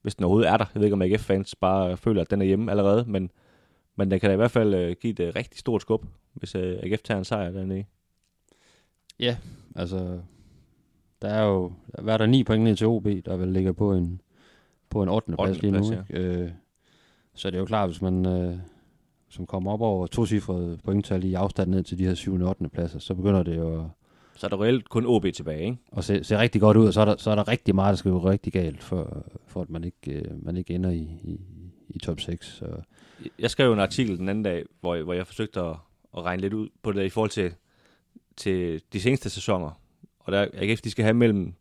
hvis 0.03 0.15
den 0.15 0.25
overhovedet 0.25 0.51
er 0.51 0.57
der. 0.57 0.65
Jeg 0.75 0.81
ved 0.81 0.87
ikke, 0.87 0.95
om 0.95 1.03
AGF-fans 1.03 1.55
bare 1.55 1.97
føler, 1.97 2.23
at 2.23 2.31
den 2.31 2.41
er 2.41 2.47
hjemme 2.47 2.71
allerede, 2.71 3.05
men, 3.09 3.31
men 3.97 4.11
den 4.11 4.21
kan 4.21 4.31
da 4.31 4.33
i 4.33 4.37
hvert 4.37 4.51
fald 4.51 4.75
øh, 4.75 4.97
give 5.01 5.11
et 5.11 5.21
øh, 5.21 5.33
rigtig 5.37 5.59
stort 5.59 5.83
skub, 5.83 6.05
hvis 6.33 6.55
øh, 6.55 6.79
AGF 6.83 7.03
tager 7.03 7.19
en 7.19 7.25
sejr 7.25 7.51
dernede. 7.51 7.85
Ja, 9.19 9.37
altså, 9.75 10.21
der 11.23 11.29
er 11.29 11.45
jo, 11.45 11.73
hvad 12.03 12.15
er 12.15 12.19
der, 12.19 12.27
ni 12.27 12.45
point 12.45 12.65
ned 12.65 12.77
til 12.77 12.87
OB, 12.87 13.05
der 13.05 13.37
vil 13.37 13.49
ligge 13.49 13.75
på 13.75 13.93
en, 13.93 14.21
på 14.97 15.03
en 15.03 15.09
8. 15.09 15.33
plads 15.37 15.63
lige 15.63 15.71
nu. 15.71 15.79
plads, 15.79 16.09
Ikke? 16.11 16.23
Øh, 16.23 16.51
så 17.35 17.51
det 17.51 17.57
er 17.57 17.61
jo 17.61 17.65
klart, 17.67 17.89
hvis 17.89 18.03
man 18.03 18.27
øh, 18.27 18.57
som 19.29 19.47
kommer 19.47 19.73
op 19.73 19.81
over 19.81 20.07
to 20.07 20.27
cifrede 20.27 20.79
pointtal 20.85 21.25
i 21.25 21.35
afstand 21.35 21.71
ned 21.71 21.83
til 21.83 21.99
de 21.99 22.07
her 22.07 22.15
7. 22.15 22.35
og 22.35 22.49
8. 22.49 22.69
pladser, 22.69 22.99
så 22.99 23.15
begynder 23.15 23.43
det 23.43 23.57
jo 23.57 23.81
at, 23.81 23.87
Så 24.37 24.47
er 24.47 24.49
der 24.49 24.63
reelt 24.63 24.89
kun 24.89 25.07
OB 25.07 25.27
tilbage, 25.35 25.65
ikke? 25.65 25.77
at 25.97 26.05
se, 26.05 26.25
se 26.25 26.39
rigtig 26.39 26.61
godt 26.61 26.77
ud, 26.77 26.87
og 26.87 26.93
så 26.93 27.01
er 27.01 27.05
der, 27.05 27.15
så 27.19 27.31
er 27.31 27.35
der 27.35 27.49
rigtig 27.49 27.75
meget, 27.75 27.91
der 27.93 27.97
skal 27.97 28.11
gå 28.11 28.19
rigtig 28.19 28.53
galt, 28.53 28.83
for, 28.83 29.27
for 29.47 29.63
at 29.63 29.71
man 29.71 29.85
ikke, 29.85 30.13
øh, 30.13 30.45
man 30.45 30.57
ikke 30.57 30.75
ender 30.75 30.91
i, 30.91 31.09
i, 31.23 31.41
i 31.89 31.99
top 31.99 32.21
6. 32.21 32.47
Så, 32.47 32.67
Jeg 33.39 33.51
skrev 33.51 33.73
en 33.73 33.81
artikel 33.81 34.19
den 34.19 34.29
anden 34.29 34.45
dag, 34.45 34.65
hvor, 34.81 35.03
hvor 35.03 35.13
jeg 35.13 35.27
forsøgte 35.27 35.61
at, 35.61 35.77
at 36.17 36.23
regne 36.25 36.43
lidt 36.43 36.55
ud 36.55 36.69
på 36.83 36.93
det 36.93 37.05
i 37.05 37.09
forhold 37.09 37.31
til, 37.31 37.53
til 38.37 38.83
de 38.93 39.01
seneste 39.01 39.31
sæsoner. 39.31 39.81
Og 40.21 40.33
der 40.33 40.47
AGF, 40.55 40.81
de 40.81 40.91
skal 40.91 41.05
have 41.05 41.15
mellem, 41.15 41.55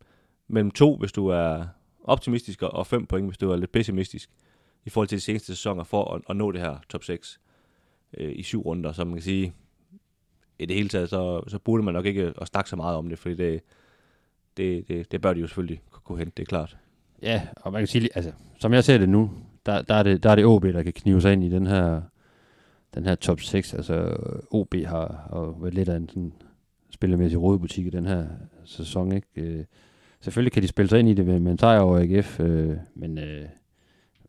mellem 0.48 0.70
to, 0.70 0.96
hvis 0.96 1.12
du 1.12 1.26
er 1.26 1.64
optimistisk, 2.06 2.62
og 2.62 2.86
fem 2.86 3.06
point, 3.06 3.26
hvis 3.28 3.38
du 3.38 3.50
er 3.50 3.56
lidt 3.56 3.72
pessimistisk 3.72 4.30
i 4.84 4.90
forhold 4.90 5.08
til 5.08 5.18
de 5.18 5.22
seneste 5.22 5.46
sæsoner 5.46 5.84
for 5.84 6.14
at, 6.14 6.22
at 6.30 6.36
nå 6.36 6.52
det 6.52 6.60
her 6.60 6.76
top 6.88 7.04
6 7.04 7.40
øh, 8.18 8.32
i 8.36 8.42
syv 8.42 8.60
runder. 8.60 8.92
Så 8.92 9.04
man 9.04 9.14
kan 9.14 9.22
sige, 9.22 9.52
i 10.58 10.66
det 10.66 10.76
hele 10.76 10.88
taget, 10.88 11.10
så, 11.10 11.42
så 11.48 11.58
burde 11.58 11.82
man 11.82 11.94
nok 11.94 12.06
ikke 12.06 12.32
at 12.40 12.48
snakke 12.48 12.70
så 12.70 12.76
meget 12.76 12.96
om 12.96 13.08
det, 13.08 13.18
fordi 13.18 13.34
det, 13.34 13.60
det, 14.56 14.88
det, 14.88 15.12
det 15.12 15.20
bør 15.20 15.32
de 15.34 15.40
jo 15.40 15.46
selvfølgelig 15.46 15.80
kunne- 15.90 16.18
hente, 16.18 16.32
det 16.36 16.42
er 16.42 16.46
klart. 16.46 16.76
Ja, 17.22 17.42
og 17.56 17.72
man 17.72 17.80
kan 17.80 17.86
sige, 17.86 18.08
altså, 18.14 18.32
som 18.58 18.72
jeg 18.72 18.84
ser 18.84 18.98
det 18.98 19.08
nu, 19.08 19.30
der, 19.66 19.82
der, 19.82 19.94
er, 19.94 20.02
det, 20.02 20.22
der 20.22 20.30
er 20.30 20.34
det 20.34 20.44
OB, 20.44 20.62
der 20.64 20.82
kan 20.82 20.92
knive 20.92 21.20
sig 21.20 21.32
ind 21.32 21.44
i 21.44 21.48
den 21.48 21.66
her, 21.66 22.02
den 22.94 23.04
her 23.04 23.14
top 23.14 23.40
6. 23.40 23.74
Altså, 23.74 24.16
OB 24.50 24.74
har, 24.74 25.28
har 25.30 25.54
været 25.60 25.74
lidt 25.74 25.88
af 25.88 25.96
en 25.96 26.08
sådan 26.08 26.32
spillemæssig 26.90 27.40
rådbutik 27.40 27.86
i 27.86 27.90
den 27.90 28.06
her 28.06 28.26
sæson, 28.64 29.12
ikke? 29.12 29.26
Øh, 29.36 29.64
Selvfølgelig 30.26 30.52
kan 30.52 30.62
de 30.62 30.68
spille 30.68 30.88
sig 30.88 30.98
ind 30.98 31.08
i 31.08 31.14
det 31.14 31.26
med, 31.26 31.52
en 31.52 31.58
sejr 31.58 31.80
over 31.80 31.98
AGF, 31.98 32.40
øh, 32.40 32.76
men, 32.94 33.18
øh, 33.18 33.46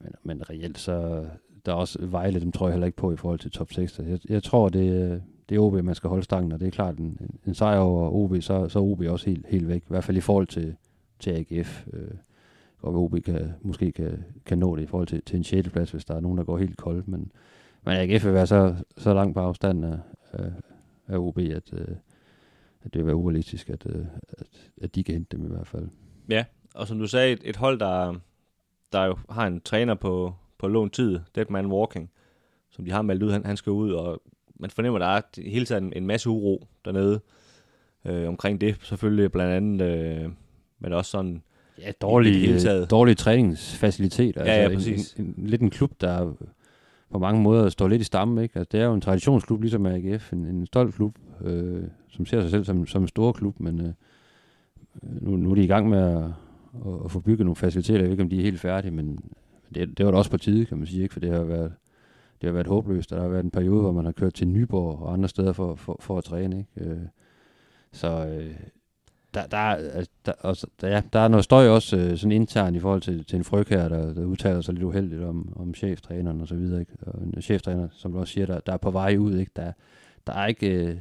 men, 0.02 0.12
men 0.24 0.50
reelt 0.50 0.78
så 0.78 1.26
der 1.66 1.72
er 1.72 1.76
også 1.76 2.00
Vejle, 2.02 2.40
dem 2.40 2.52
tror 2.52 2.68
jeg 2.68 2.74
heller 2.74 2.86
ikke 2.86 2.98
på 2.98 3.12
i 3.12 3.16
forhold 3.16 3.40
til 3.40 3.52
top 3.52 3.72
6. 3.72 4.00
Jeg, 4.00 4.20
jeg 4.30 4.44
tror, 4.44 4.70
det, 4.70 5.22
det 5.50 5.56
er 5.56 5.60
OB, 5.60 5.74
man 5.74 5.96
skal 5.96 6.08
holde 6.08 6.24
stangen, 6.24 6.52
og 6.52 6.60
det 6.60 6.68
er 6.68 6.72
klart, 6.72 6.98
en, 6.98 7.18
en, 7.22 7.40
en 7.48 7.54
sejr 7.54 7.78
over 7.78 8.10
OB, 8.10 8.42
så, 8.42 8.70
så 8.70 8.80
er 8.80 8.84
OB 8.84 9.02
også 9.02 9.30
helt, 9.30 9.46
helt 9.48 9.68
væk, 9.68 9.82
i 9.82 9.88
hvert 9.88 10.04
fald 10.04 10.18
i 10.18 10.22
forhold 10.22 10.48
til, 10.48 10.76
til 11.20 11.32
AGF. 11.32 11.88
Øh, 11.94 12.12
og 12.80 12.96
OB 12.96 13.24
kan, 13.26 13.54
måske 13.62 13.92
kan, 13.92 14.24
kan 14.46 14.58
nå 14.58 14.76
det 14.76 14.84
i 14.84 14.88
forhold 14.88 15.08
til, 15.08 15.22
til 15.22 15.38
en 15.38 15.44
6. 15.44 15.70
plads, 15.70 15.92
hvis 15.92 16.06
der 16.06 16.16
er 16.16 16.20
nogen, 16.20 16.38
der 16.38 16.44
går 16.44 16.58
helt 16.58 16.78
kold. 16.78 17.04
Men, 17.06 17.32
men 17.86 17.98
AGF 17.98 18.26
vil 18.26 18.34
være 18.34 18.48
så, 18.48 18.76
så 18.98 19.14
langt 19.14 19.34
på 19.34 19.40
afstand 19.40 19.86
af, 19.86 20.00
af, 20.34 20.52
af 21.08 21.18
OB, 21.18 21.38
at, 21.38 21.74
øh, 21.74 21.88
at 22.88 22.94
det 22.94 23.00
vil 23.00 23.06
være 23.06 23.16
urealistisk, 23.16 23.70
at, 23.70 23.86
øh, 23.86 24.06
at, 24.30 24.48
at 24.82 24.96
de 24.96 25.04
kan 25.04 25.14
hente 25.14 25.38
dem 25.38 25.46
i 25.46 25.50
hvert 25.50 25.68
fald. 25.68 25.88
Ja, 26.30 26.46
og 26.76 26.88
som 26.88 27.00
du 27.00 27.08
sagde, 27.08 27.34
et, 27.34 27.42
et 27.44 27.56
hold, 27.56 27.80
der, 27.80 28.16
der 28.92 29.06
jo 29.06 29.18
har 29.30 29.48
en 29.48 29.62
træner 29.62 29.96
på, 29.96 30.34
på 30.58 30.68
lån 30.68 30.90
tid, 30.90 31.20
Dead 31.36 31.46
Man 31.50 31.66
Walking, 31.66 32.10
som 32.70 32.86
de 32.86 32.92
har 32.92 33.02
meldt 33.02 33.24
ud, 33.24 33.32
han, 33.32 33.46
han 33.46 33.58
skal 33.58 33.72
ud, 33.72 33.92
og 33.92 34.22
man 34.56 34.70
fornemmer, 34.70 35.00
der 35.00 35.06
er 35.06 35.22
hele 35.42 35.66
tiden 35.66 35.94
en 35.96 36.08
masse 36.08 36.30
uro 36.30 36.68
dernede 36.86 37.20
øh, 38.06 38.28
omkring 38.28 38.62
det. 38.62 38.78
Selvfølgelig 38.82 39.32
blandt 39.32 39.54
andet, 39.54 39.86
øh, 39.86 40.32
men 40.80 40.94
også 40.94 41.12
sådan, 41.12 41.44
Ja, 41.82 41.92
dårlige, 42.02 42.86
dårlige 42.86 43.16
træningsfaciliteter. 43.16 44.46
Ja, 44.46 44.56
ja, 44.56 44.62
altså, 44.62 44.78
præcis. 44.78 45.14
En, 45.14 45.26
en, 45.26 45.36
en, 45.38 45.48
lidt 45.48 45.62
en 45.62 45.70
klub, 45.70 46.02
der 46.02 46.34
på 47.12 47.20
mange 47.20 47.42
måder 47.42 47.70
står 47.70 47.88
lidt 47.88 48.02
i 48.02 48.06
stammen. 48.06 48.44
Ikke? 48.44 48.60
Altså, 48.60 48.70
det 48.72 48.82
er 48.82 48.86
jo 48.86 48.94
en 48.94 49.02
traditionsklub, 49.02 49.62
ligesom 49.62 49.86
AGF. 49.86 50.34
En, 50.34 50.46
en 50.46 50.66
stolt 50.66 50.96
klub, 50.96 51.16
øh, 51.42 51.84
som 52.10 52.26
ser 52.26 52.42
sig 52.42 52.50
selv 52.50 52.66
som, 52.66 52.88
som 52.88 53.02
en 53.02 53.08
stor 53.08 53.32
klub, 53.32 53.60
men 53.60 53.82
øh, 53.82 53.94
nu, 55.04 55.36
nu 55.36 55.52
er 55.52 55.56
de 55.56 55.64
i 55.64 55.68
gang 55.68 55.90
med 55.90 56.00
at, 56.00 56.24
at, 56.86 57.06
at 57.06 57.12
få 57.12 57.20
bygget 57.20 57.46
nogle 57.46 57.56
faciliteter. 57.56 58.00
Jeg 58.00 58.04
ved 58.04 58.12
ikke, 58.12 58.24
om 58.24 58.30
de 58.30 58.38
er 58.38 58.44
helt 58.44 58.60
færdige, 58.60 58.92
men 58.92 59.20
det, 59.76 59.98
det 59.98 60.06
var 60.06 60.12
da 60.12 60.18
også 60.18 60.32
på 60.32 60.38
tide, 60.38 60.66
kan 60.66 60.78
man 60.78 60.88
sige, 60.88 61.04
ikke? 61.04 61.14
for 61.14 61.20
det 61.20 61.32
har 61.32 61.44
været 61.44 61.74
det 62.42 62.48
har 62.48 62.54
været 62.54 62.68
håbløst. 62.68 63.10
Der 63.10 63.22
har 63.22 63.28
været 63.28 63.44
en 63.44 63.52
periode, 63.52 63.82
hvor 63.82 63.92
man 63.92 64.06
har 64.06 64.12
kørt 64.12 64.34
til 64.34 64.48
Nyborg 64.48 65.00
og 65.00 65.14
andre 65.14 65.30
steder 65.30 65.54
for, 65.54 65.76
for, 65.76 65.98
for 66.00 66.18
at 66.18 66.24
træne. 66.24 66.58
Ikke? 66.58 66.90
Øh, 66.90 67.02
så 67.92 68.28
øh, 68.28 68.56
der, 69.42 69.48
der, 69.48 69.58
er, 69.58 69.76
altså, 69.94 70.12
der, 70.26 70.32
også, 70.40 70.68
der, 70.82 70.88
ja, 70.88 71.02
der 71.14 71.20
er 71.20 71.28
noget 71.28 71.44
støj 71.44 71.68
også 71.70 71.98
øh, 71.98 72.18
sådan 72.18 72.32
internt 72.32 72.76
i 72.76 72.80
forhold 72.80 73.02
til, 73.02 73.26
til 73.26 73.36
en 73.38 73.44
fryg 73.44 73.68
her, 73.70 73.90
der, 73.90 74.14
der 74.14 74.26
udtaler 74.26 74.62
sig 74.62 74.74
lidt 74.74 74.84
uheldigt 74.84 75.24
om, 75.24 75.54
om 75.56 75.74
cheftræneren 75.74 76.42
og 76.42 76.48
så 76.48 76.56
videre. 76.56 76.80
Ikke? 76.80 76.92
Og 77.02 77.22
en 77.24 77.42
cheftræner, 77.42 77.88
som 77.92 78.12
du 78.14 78.20
også 78.20 78.34
siger, 78.34 78.46
der, 78.46 78.60
der 78.60 78.74
er 78.74 78.78
på 78.78 78.92
vej 78.92 79.18
ud. 79.18 79.38
Ikke? 79.38 79.52
Der, 79.56 79.72
der 80.28 80.34
er 80.34 80.46
ikke... 80.46 80.68
Øh, 80.70 80.96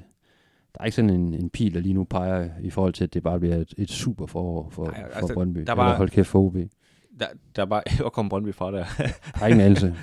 der 0.74 0.80
er 0.80 0.84
ikke 0.84 0.94
sådan 0.96 1.10
en, 1.10 1.34
en 1.34 1.50
pil, 1.50 1.74
der 1.74 1.80
lige 1.80 1.94
nu 1.94 2.04
peger 2.04 2.48
i 2.60 2.70
forhold 2.70 2.92
til, 2.92 3.04
at 3.04 3.14
det 3.14 3.22
bare 3.22 3.40
bliver 3.40 3.56
et, 3.56 3.74
et 3.78 3.90
super 3.90 4.26
forår 4.26 4.68
for, 4.70 4.84
Nej, 4.84 5.02
altså, 5.04 5.20
for 5.20 5.34
Brøndby. 5.34 5.60
der 5.66 5.72
var- 5.72 5.84
Eller 5.84 5.96
hold 5.96 6.10
kæft 6.10 6.28
for 6.28 6.38
OB. 6.38 6.54
der, 6.54 7.26
der 7.56 7.62
er 7.62 7.66
bare, 7.66 7.82
hvor 8.00 8.08
kom 8.08 8.28
Brøndby 8.28 8.54
fra 8.54 8.70
der? 8.72 8.84
Der 8.98 9.42
er 9.42 9.46
ingen 9.46 9.60
anelse. 9.60 9.94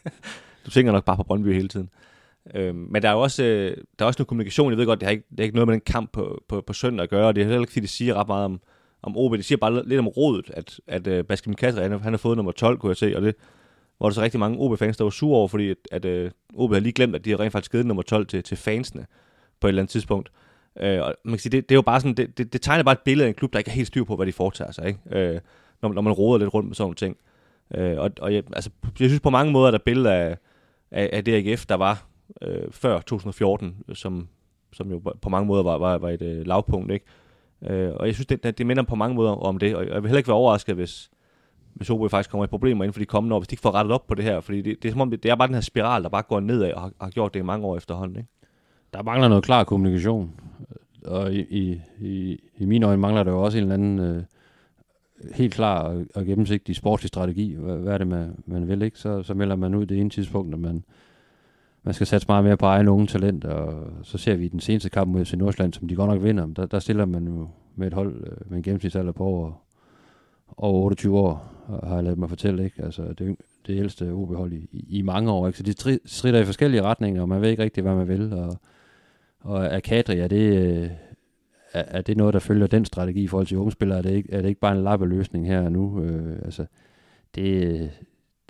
du 0.66 0.70
tænker 0.70 0.92
nok 0.92 1.04
bare 1.04 1.16
på 1.16 1.22
Brøndby 1.22 1.54
hele 1.54 1.68
tiden. 1.68 1.90
Øhm, 2.54 2.76
men 2.90 3.02
der 3.02 3.08
er 3.08 3.12
jo 3.12 3.20
også, 3.20 3.44
øh, 3.44 3.76
der 3.98 4.04
er 4.04 4.06
også 4.06 4.18
noget 4.20 4.28
kommunikation. 4.28 4.70
Jeg 4.70 4.78
ved 4.78 4.86
godt, 4.86 5.00
det 5.00 5.06
har 5.06 5.10
ikke, 5.10 5.24
det 5.30 5.40
er 5.40 5.44
ikke 5.44 5.54
noget 5.54 5.68
med 5.68 5.74
den 5.74 5.80
kamp 5.86 6.12
på, 6.12 6.42
på, 6.48 6.60
på 6.66 6.72
søndag 6.72 7.02
at 7.02 7.10
gøre. 7.10 7.26
og 7.26 7.34
Det 7.34 7.40
er 7.40 7.44
heller 7.46 7.60
ikke, 7.60 7.72
fordi 7.72 7.80
det 7.80 7.90
siger 7.90 8.14
ret 8.14 8.26
meget 8.28 8.44
om, 8.44 8.60
om 9.02 9.16
OB. 9.16 9.32
Det 9.36 9.44
siger 9.44 9.58
bare 9.58 9.88
lidt 9.88 9.98
om 9.98 10.08
rådet, 10.08 10.50
at, 10.54 10.80
at 10.86 11.06
øh, 11.06 11.24
Baskim 11.24 11.54
Katri, 11.54 11.82
han, 11.82 11.90
har- 11.90 11.98
han 11.98 12.12
har 12.12 12.18
fået 12.18 12.36
nummer 12.36 12.52
12, 12.52 12.78
kunne 12.78 12.90
jeg 12.90 12.96
se. 12.96 13.16
Og 13.16 13.22
det 13.22 13.34
var 14.00 14.06
der 14.08 14.14
så 14.14 14.22
rigtig 14.22 14.40
mange 14.40 14.58
OB-fans, 14.58 14.96
der 14.96 15.04
var 15.04 15.10
sure 15.10 15.38
over, 15.38 15.48
fordi 15.48 15.70
at, 15.70 15.76
at 15.92 16.04
øh, 16.04 16.30
OB 16.54 16.70
havde 16.70 16.82
lige 16.82 16.92
glemt, 16.92 17.14
at 17.14 17.24
de 17.24 17.30
har 17.30 17.40
rent 17.40 17.52
faktisk 17.52 17.72
givet 17.72 17.86
nummer 17.86 18.02
12 18.02 18.26
til, 18.26 18.42
til 18.42 18.56
fansene 18.56 19.06
på 19.60 19.66
et 19.66 19.68
eller 19.68 19.82
andet 19.82 19.90
tidspunkt. 19.90 20.30
Øh, 20.80 21.00
og 21.02 21.14
man 21.24 21.32
kan 21.32 21.38
sige, 21.38 21.52
det, 21.52 21.68
det 21.68 21.74
er 21.74 21.76
jo 21.76 21.82
bare 21.82 22.00
sådan, 22.00 22.14
det, 22.14 22.38
det, 22.38 22.52
det 22.52 22.62
tegner 22.62 22.84
bare 22.84 22.92
et 22.92 22.98
billede 23.04 23.24
af 23.24 23.28
en 23.28 23.34
klub, 23.34 23.52
der 23.52 23.58
ikke 23.58 23.68
er 23.70 23.74
helt 23.74 23.86
styr 23.88 24.04
på, 24.04 24.16
hvad 24.16 24.26
de 24.26 24.32
foretager 24.32 24.70
sig, 24.72 24.86
ikke? 24.88 24.98
Øh, 25.12 25.40
når, 25.82 25.92
når 25.92 26.02
man 26.02 26.12
roder 26.12 26.38
lidt 26.38 26.54
rundt 26.54 26.68
med 26.68 26.74
sådan 26.74 26.84
nogle 26.84 26.94
ting. 26.94 27.16
Øh, 27.74 27.98
og 27.98 28.10
og 28.20 28.34
jeg, 28.34 28.42
altså, 28.52 28.70
jeg 29.00 29.08
synes 29.08 29.20
på 29.20 29.30
mange 29.30 29.52
måder, 29.52 29.66
at 29.68 29.72
der 29.72 29.78
er 29.78 29.82
billeder 29.84 30.12
af, 30.12 30.36
af, 30.90 31.10
af 31.12 31.24
det 31.24 31.48
AGF, 31.50 31.66
der 31.66 31.74
var 31.74 32.06
øh, 32.42 32.70
før 32.70 33.00
2014, 33.00 33.76
som, 33.94 34.28
som 34.72 34.90
jo 34.90 34.98
på 35.22 35.28
mange 35.28 35.46
måder 35.46 35.62
var, 35.62 35.78
var, 35.78 35.98
var 35.98 36.08
et 36.10 36.22
øh, 36.22 36.46
lavpunkt, 36.46 36.92
ikke? 36.92 37.06
Øh, 37.62 37.92
og 37.94 38.06
jeg 38.06 38.14
synes, 38.14 38.26
det, 38.26 38.58
det 38.58 38.66
minder 38.66 38.82
på 38.82 38.94
mange 38.94 39.14
måder 39.14 39.30
om 39.30 39.58
det, 39.58 39.76
og 39.76 39.86
jeg 39.86 40.02
vil 40.02 40.08
heller 40.08 40.18
ikke 40.18 40.28
være 40.28 40.36
overrasket, 40.36 40.74
hvis, 40.74 41.10
hvis 41.74 41.90
OB 41.90 42.10
faktisk 42.10 42.30
kommer 42.30 42.44
i 42.44 42.48
problemer 42.48 42.84
inden 42.84 42.92
for 42.92 43.00
de 43.00 43.06
kommende 43.06 43.36
år, 43.36 43.40
hvis 43.40 43.48
de 43.48 43.52
ikke 43.52 43.62
får 43.62 43.74
rettet 43.74 43.94
op 43.94 44.06
på 44.06 44.14
det 44.14 44.24
her, 44.24 44.40
fordi 44.40 44.62
det, 44.62 44.82
det 44.82 44.88
er 44.88 44.92
som 44.92 45.00
om, 45.00 45.10
det, 45.10 45.22
det 45.22 45.30
er 45.30 45.36
bare 45.36 45.48
den 45.48 45.54
her 45.54 45.60
spiral, 45.60 46.02
der 46.02 46.08
bare 46.08 46.22
går 46.22 46.40
nedad, 46.40 46.72
og 46.72 46.80
har, 46.80 46.92
har 47.00 47.10
gjort 47.10 47.34
det 47.34 47.40
i 47.40 47.42
mange 47.42 47.66
år 47.66 47.76
efterhånden, 47.76 48.16
ikke? 48.16 48.28
Der 48.92 49.02
mangler 49.02 49.28
noget 49.28 49.44
klar 49.44 49.64
kommunikation. 49.64 50.40
Og 51.04 51.32
i, 51.32 51.40
i, 51.40 51.80
i, 52.00 52.38
i 52.56 52.64
mine 52.64 52.86
øjne 52.86 53.00
mangler 53.00 53.22
der 53.22 53.32
jo 53.32 53.42
også 53.42 53.58
en 53.58 53.64
eller 53.64 53.74
anden 53.74 53.98
øh, 53.98 54.22
helt 55.34 55.54
klar 55.54 55.82
og, 55.82 56.06
og 56.14 56.24
gennemsigtig 56.24 56.76
sportslig 56.76 57.08
strategi. 57.08 57.54
Hvad, 57.54 57.76
hvad 57.76 57.94
er 57.94 57.98
det, 57.98 58.06
man, 58.06 58.34
man 58.46 58.68
vil, 58.68 58.82
ikke? 58.82 58.98
Så, 58.98 59.22
så 59.22 59.34
melder 59.34 59.56
man 59.56 59.74
ud 59.74 59.86
det 59.86 59.98
ene 59.98 60.10
tidspunkt, 60.10 60.54
at 60.54 60.60
man, 60.60 60.84
man 61.82 61.94
skal 61.94 62.06
satse 62.06 62.28
meget 62.28 62.44
mere 62.44 62.56
på 62.56 62.66
egen 62.66 62.88
unge 62.88 63.06
talent, 63.06 63.44
og 63.44 63.92
så 64.02 64.18
ser 64.18 64.36
vi 64.36 64.44
i 64.44 64.48
den 64.48 64.60
seneste 64.60 64.90
kamp 64.90 65.12
mod 65.12 65.24
FC 65.24 65.32
Nordsjælland, 65.32 65.72
som 65.72 65.88
de 65.88 65.94
godt 65.94 66.10
nok 66.10 66.22
vinder, 66.22 66.46
der, 66.46 66.66
der 66.66 66.78
stiller 66.78 67.04
man 67.04 67.26
jo 67.26 67.48
med 67.76 67.86
et 67.86 67.94
hold 67.94 68.14
øh, 68.26 68.50
med 68.50 68.56
en 68.56 68.62
gennemsnitsalder 68.62 69.12
på 69.12 69.24
over, 69.24 69.52
over 70.56 70.82
28 70.82 71.18
år, 71.18 71.52
har 71.84 71.94
jeg 71.94 72.04
lavet 72.04 72.18
mig 72.18 72.28
fortælle, 72.28 72.64
ikke? 72.64 72.82
Altså, 72.82 73.02
det, 73.18 73.36
det 73.66 73.78
ældste 73.78 74.12
OB-hold 74.12 74.52
i, 74.52 74.68
i, 74.72 74.98
i 74.98 75.02
mange 75.02 75.30
år, 75.30 75.46
ikke? 75.46 75.56
Så 75.58 75.62
de 75.62 75.74
tri- 75.80 76.06
strider 76.06 76.40
i 76.40 76.44
forskellige 76.44 76.82
retninger, 76.82 77.22
og 77.22 77.28
man 77.28 77.40
ved 77.40 77.50
ikke 77.50 77.62
rigtig, 77.62 77.82
hvad 77.82 77.94
man 77.94 78.08
vil, 78.08 78.32
og 78.32 78.60
og 79.40 79.64
er 79.64 79.80
Kadri, 79.80 80.18
er 80.18 80.28
det, 80.28 80.66
øh, 80.66 80.90
er, 81.72 81.84
er 81.86 82.02
det 82.02 82.16
noget, 82.16 82.34
der 82.34 82.40
følger 82.40 82.66
den 82.66 82.84
strategi 82.84 83.22
i 83.22 83.26
forhold 83.26 83.46
til 83.46 83.56
unge 83.58 83.72
spillere? 83.72 83.98
Er 83.98 84.02
det 84.02 84.10
ikke, 84.12 84.32
er 84.32 84.42
det 84.42 84.48
ikke 84.48 84.60
bare 84.60 84.76
en 84.76 84.84
lappeløsning 84.84 85.46
her 85.46 85.62
og 85.62 85.72
nu? 85.72 86.02
Øh, 86.02 86.38
altså, 86.44 86.66
det, 87.34 87.90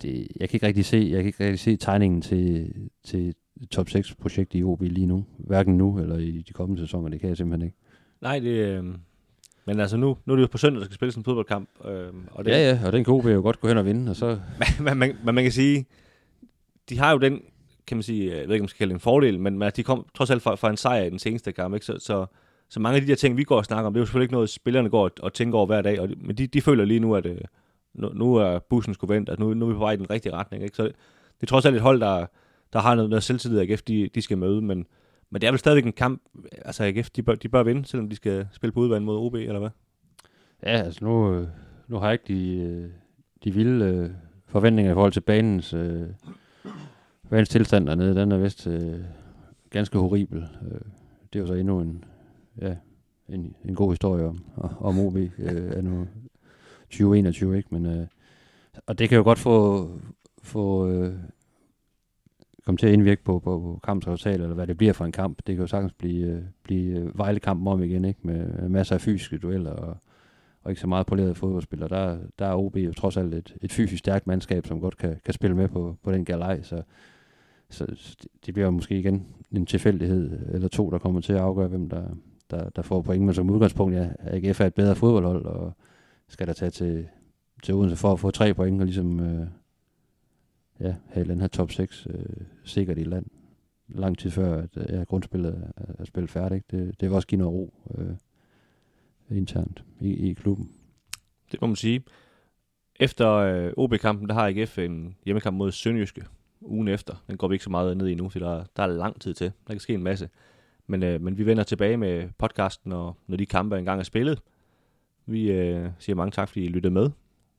det, 0.01 0.27
jeg 0.39 0.49
kan 0.49 0.55
ikke 0.55 0.67
rigtig 0.67 0.85
se, 0.85 0.97
jeg 0.97 1.17
kan 1.17 1.25
ikke 1.25 1.43
rigtig 1.43 1.59
se 1.59 1.75
tegningen 1.75 2.21
til, 2.21 2.73
til 3.03 3.35
top 3.71 3.89
6 3.89 4.15
projekt 4.15 4.55
i 4.55 4.63
OB 4.63 4.81
lige 4.81 5.07
nu. 5.07 5.25
Hverken 5.37 5.77
nu 5.77 5.99
eller 5.99 6.17
i 6.17 6.41
de 6.47 6.53
kommende 6.53 6.81
sæsoner, 6.81 7.09
det 7.09 7.19
kan 7.19 7.29
jeg 7.29 7.37
simpelthen 7.37 7.67
ikke. 7.67 7.77
Nej, 8.21 8.39
det, 8.39 8.49
øh, 8.49 8.83
men 9.65 9.79
altså 9.79 9.97
nu, 9.97 10.17
nu 10.25 10.33
er 10.33 10.37
det 10.37 10.41
jo 10.41 10.47
på 10.47 10.57
søndag, 10.57 10.79
der 10.79 10.85
skal 10.85 10.95
spilles 10.95 11.15
en 11.15 11.23
fodboldkamp. 11.23 11.69
Øh, 11.85 12.07
og 12.31 12.45
det, 12.45 12.51
ja, 12.51 12.69
ja, 12.69 12.79
og 12.85 12.91
den 12.91 13.03
kan 13.03 13.13
OB 13.13 13.25
jo 13.25 13.41
godt 13.41 13.59
gå 13.59 13.67
hen 13.67 13.77
og 13.77 13.85
vinde. 13.85 14.09
Og 14.09 14.15
så... 14.15 14.27
men, 14.79 14.97
man, 14.97 14.97
man, 14.97 15.17
man 15.33 15.43
kan 15.43 15.51
sige, 15.51 15.85
de 16.89 16.97
har 16.97 17.11
jo 17.11 17.17
den, 17.17 17.41
kan 17.87 17.97
man 17.97 18.03
sige, 18.03 18.29
jeg 18.29 18.35
ved 18.35 18.41
ikke, 18.41 18.53
om 18.53 18.63
man 18.63 18.67
skal 18.67 18.77
kalde 18.77 18.89
det 18.89 18.95
en 18.95 18.99
fordel, 18.99 19.39
men, 19.39 19.57
men 19.57 19.71
de 19.75 19.83
kom 19.83 20.05
trods 20.13 20.29
alt 20.29 20.41
fra, 20.41 20.55
fra 20.55 20.69
en 20.69 20.77
sejr 20.77 21.03
i 21.03 21.09
den 21.09 21.19
seneste 21.19 21.51
kamp, 21.51 21.73
ikke? 21.73 21.85
Så, 21.85 21.97
så, 21.99 22.25
så 22.69 22.79
mange 22.79 22.95
af 22.95 23.01
de 23.01 23.07
der 23.07 23.15
ting, 23.15 23.37
vi 23.37 23.43
går 23.43 23.57
og 23.57 23.65
snakker 23.65 23.87
om, 23.87 23.93
det 23.93 23.99
er 23.99 24.01
jo 24.01 24.05
selvfølgelig 24.05 24.25
ikke 24.25 24.33
noget, 24.33 24.49
spillerne 24.49 24.89
går 24.89 25.03
og, 25.03 25.11
og 25.21 25.33
tænker 25.33 25.57
over 25.57 25.65
hver 25.65 25.81
dag, 25.81 25.99
og 25.99 26.09
men 26.17 26.35
de, 26.35 26.47
de 26.47 26.61
føler 26.61 26.85
lige 26.85 26.99
nu, 26.99 27.15
at 27.15 27.25
øh, 27.25 27.37
nu, 27.93 28.09
nu 28.13 28.35
er 28.35 28.59
bussen 28.59 28.93
skulle 28.93 29.15
vente, 29.15 29.31
altså 29.31 29.43
nu, 29.43 29.53
nu 29.53 29.65
er 29.65 29.69
vi 29.69 29.73
på 29.73 29.79
vej 29.79 29.91
i 29.91 29.97
den 29.97 30.09
rigtige 30.09 30.33
retning. 30.33 30.63
Ikke? 30.63 30.75
Så 30.75 30.83
det, 30.83 30.95
det 31.41 31.43
er 31.43 31.47
trods 31.47 31.65
alt 31.65 31.75
et 31.75 31.81
hold, 31.81 31.99
der, 31.99 32.25
der 32.73 32.79
har 32.79 32.95
noget, 32.95 33.09
noget 33.09 33.23
selvtillid, 33.23 33.59
AGF 33.59 33.81
de, 33.81 34.09
de 34.15 34.21
skal 34.21 34.37
møde, 34.37 34.61
men, 34.61 34.85
men 35.29 35.41
det 35.41 35.47
er 35.47 35.51
vel 35.51 35.59
stadigvæk 35.59 35.85
en 35.85 35.93
kamp, 35.93 36.21
altså 36.65 36.83
AGF 36.83 37.09
de 37.09 37.23
bør, 37.23 37.35
de 37.35 37.49
bør 37.49 37.63
vinde, 37.63 37.85
selvom 37.85 38.09
de 38.09 38.15
skal 38.15 38.47
spille 38.51 38.73
på 38.73 38.79
udvand 38.79 39.03
mod 39.03 39.17
OB, 39.17 39.35
eller 39.35 39.59
hvad? 39.59 39.69
Ja, 40.63 40.69
altså 40.69 41.05
nu, 41.05 41.45
nu 41.87 41.97
har 41.97 42.05
jeg 42.05 42.13
ikke 42.13 42.33
de, 42.33 42.91
de 43.43 43.53
vilde 43.53 43.85
øh, 43.85 44.09
forventninger 44.45 44.91
i 44.91 44.95
forhold 44.95 45.11
til 45.11 45.21
banens, 45.21 45.73
øh, 45.73 46.07
banens 47.29 47.49
tilstand 47.49 47.87
dernede. 47.87 48.15
Den 48.15 48.31
er 48.31 48.37
vist 48.37 48.67
øh, 48.67 48.99
ganske 49.69 49.97
horribel. 49.97 50.47
Øh, 50.71 50.81
det 51.33 51.39
er 51.39 51.43
jo 51.43 51.47
så 51.47 51.53
endnu 51.53 51.79
en, 51.79 52.03
ja, 52.61 52.75
en, 53.29 53.55
en 53.65 53.75
god 53.75 53.91
historie 53.91 54.25
om, 54.25 54.43
om 54.79 54.99
OB 54.99 55.15
øh, 55.15 55.29
er 55.37 55.81
nu 55.81 56.07
2021, 56.91 57.57
ikke? 57.57 57.69
Men, 57.71 57.85
øh, 57.85 58.07
og 58.87 58.99
det 58.99 59.09
kan 59.09 59.17
jo 59.17 59.23
godt 59.23 59.39
få, 59.39 59.87
få 60.43 60.87
øh, 60.87 61.13
komme 62.65 62.77
til 62.77 62.87
at 62.87 62.93
indvirke 62.93 63.23
på, 63.23 63.39
på, 63.39 63.79
på 63.83 64.17
eller 64.25 64.53
hvad 64.53 64.67
det 64.67 64.77
bliver 64.77 64.93
for 64.93 65.05
en 65.05 65.11
kamp. 65.11 65.37
Det 65.37 65.55
kan 65.55 65.63
jo 65.63 65.67
sagtens 65.67 65.93
blive, 65.93 66.27
øh, 66.27 66.41
blive 66.63 66.99
øh, 66.99 67.17
Vejle-kampen 67.17 67.67
om 67.67 67.83
igen, 67.83 68.05
ikke? 68.05 68.19
Med 68.23 68.69
masser 68.69 68.95
af 68.95 69.01
fysiske 69.01 69.37
dueller 69.37 69.71
og, 69.71 69.97
og 70.63 70.71
ikke 70.71 70.81
så 70.81 70.87
meget 70.87 71.05
polerede 71.05 71.35
fodboldspillere. 71.35 71.89
Der, 71.89 72.17
der 72.39 72.45
er 72.45 72.55
OB 72.55 72.77
jo 72.77 72.93
trods 72.93 73.17
alt 73.17 73.33
et, 73.33 73.55
et 73.61 73.71
fysisk 73.71 73.99
stærkt 73.99 74.27
mandskab, 74.27 74.67
som 74.67 74.81
godt 74.81 74.97
kan, 74.97 75.19
kan 75.25 75.33
spille 75.33 75.55
med 75.55 75.67
på, 75.67 75.97
på 76.03 76.11
den 76.11 76.25
galej, 76.25 76.61
så, 76.61 76.81
så 77.69 77.85
det 78.45 78.53
bliver 78.53 78.69
måske 78.69 78.99
igen 78.99 79.27
en 79.51 79.65
tilfældighed 79.65 80.53
eller 80.53 80.67
to, 80.67 80.89
der 80.89 80.97
kommer 80.97 81.21
til 81.21 81.33
at 81.33 81.39
afgøre, 81.39 81.67
hvem 81.67 81.89
der, 81.89 82.03
der, 82.51 82.69
der 82.69 82.81
får 82.81 83.01
point. 83.01 83.25
Men 83.25 83.33
som 83.33 83.49
udgangspunkt, 83.49 83.95
ja, 83.95 84.09
AGF 84.19 84.61
er 84.61 84.65
et 84.65 84.73
bedre 84.73 84.95
fodboldhold, 84.95 85.45
og 85.45 85.73
skal 86.31 86.47
der 86.47 86.53
tage 86.53 86.71
til, 86.71 87.07
til 87.63 87.73
Odense 87.73 87.95
for 87.95 88.11
at 88.11 88.19
få 88.19 88.31
tre 88.31 88.53
point, 88.53 88.81
og 88.81 88.85
ligesom 88.85 89.19
øh, 89.19 89.47
ja, 90.79 90.95
have 91.07 91.27
den 91.27 91.41
her 91.41 91.47
top 91.47 91.71
6 91.71 92.07
øh, 92.09 92.25
sikkert 92.63 92.97
i 92.97 93.03
land. 93.03 93.25
Lang 93.87 94.17
tid 94.17 94.31
før, 94.31 94.63
at 94.63 94.77
øh, 94.77 94.85
ja, 94.89 95.03
grundspillet 95.03 95.71
er, 95.77 95.83
er 95.99 96.05
spillet 96.05 96.29
færdigt. 96.29 96.71
Det, 96.71 96.99
det 96.99 97.09
vil 97.09 97.15
også 97.15 97.27
give 97.27 97.39
noget 97.39 97.53
ro 97.53 97.73
øh, 97.97 99.37
internt 99.37 99.83
i, 99.99 100.29
i 100.29 100.33
klubben. 100.33 100.71
Det 101.51 101.61
må 101.61 101.67
man 101.67 101.75
sige. 101.75 102.03
Efter 102.99 103.29
øh, 103.31 103.73
OB-kampen, 103.77 104.29
der 104.29 104.33
har 104.33 104.47
AGF 104.47 104.77
en 104.77 105.15
hjemmekamp 105.25 105.57
mod 105.57 105.71
Sønderjyske 105.71 106.25
ugen 106.61 106.87
efter. 106.87 107.23
Den 107.27 107.37
går 107.37 107.47
vi 107.47 107.55
ikke 107.55 107.63
så 107.63 107.69
meget 107.69 107.97
ned 107.97 108.07
i 108.07 108.15
nu, 108.15 108.29
for 108.29 108.39
der, 108.39 108.63
der 108.77 108.83
er 108.83 108.87
lang 108.87 109.21
tid 109.21 109.33
til. 109.33 109.51
Der 109.67 109.73
kan 109.73 109.79
ske 109.79 109.93
en 109.93 110.03
masse. 110.03 110.29
Men, 110.87 111.03
øh, 111.03 111.21
men 111.21 111.37
vi 111.37 111.45
vender 111.45 111.63
tilbage 111.63 111.97
med 111.97 112.29
podcasten, 112.37 112.89
når, 112.89 113.17
når 113.27 113.37
de 113.37 113.45
kampe 113.45 113.77
engang 113.77 113.99
er 113.99 114.03
spillet. 114.03 114.41
Vi 115.25 115.51
øh, 115.51 115.89
siger 115.99 116.15
mange 116.15 116.31
tak, 116.31 116.49
fordi 116.49 116.65
I 116.65 116.67
lyttede 116.67 116.93
med. 116.93 117.09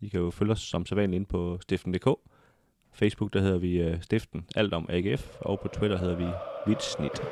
I 0.01 0.09
kan 0.09 0.21
jo 0.21 0.31
følge 0.31 0.53
os 0.53 0.61
som 0.61 0.87
sædvanligt 0.87 1.17
ind 1.19 1.27
på 1.27 1.59
stiften.dk. 1.61 2.09
Facebook, 2.93 3.33
der 3.33 3.41
hedder 3.41 3.59
vi 3.59 3.81
øh, 3.81 4.03
Stiften, 4.03 4.47
alt 4.57 4.75
om 4.75 4.87
AGF, 4.89 5.37
og 5.41 5.61
på 5.61 5.69
Twitter 5.69 5.99
hedder 5.99 6.17
vi 6.17 6.27
Vitsnit. 6.67 7.23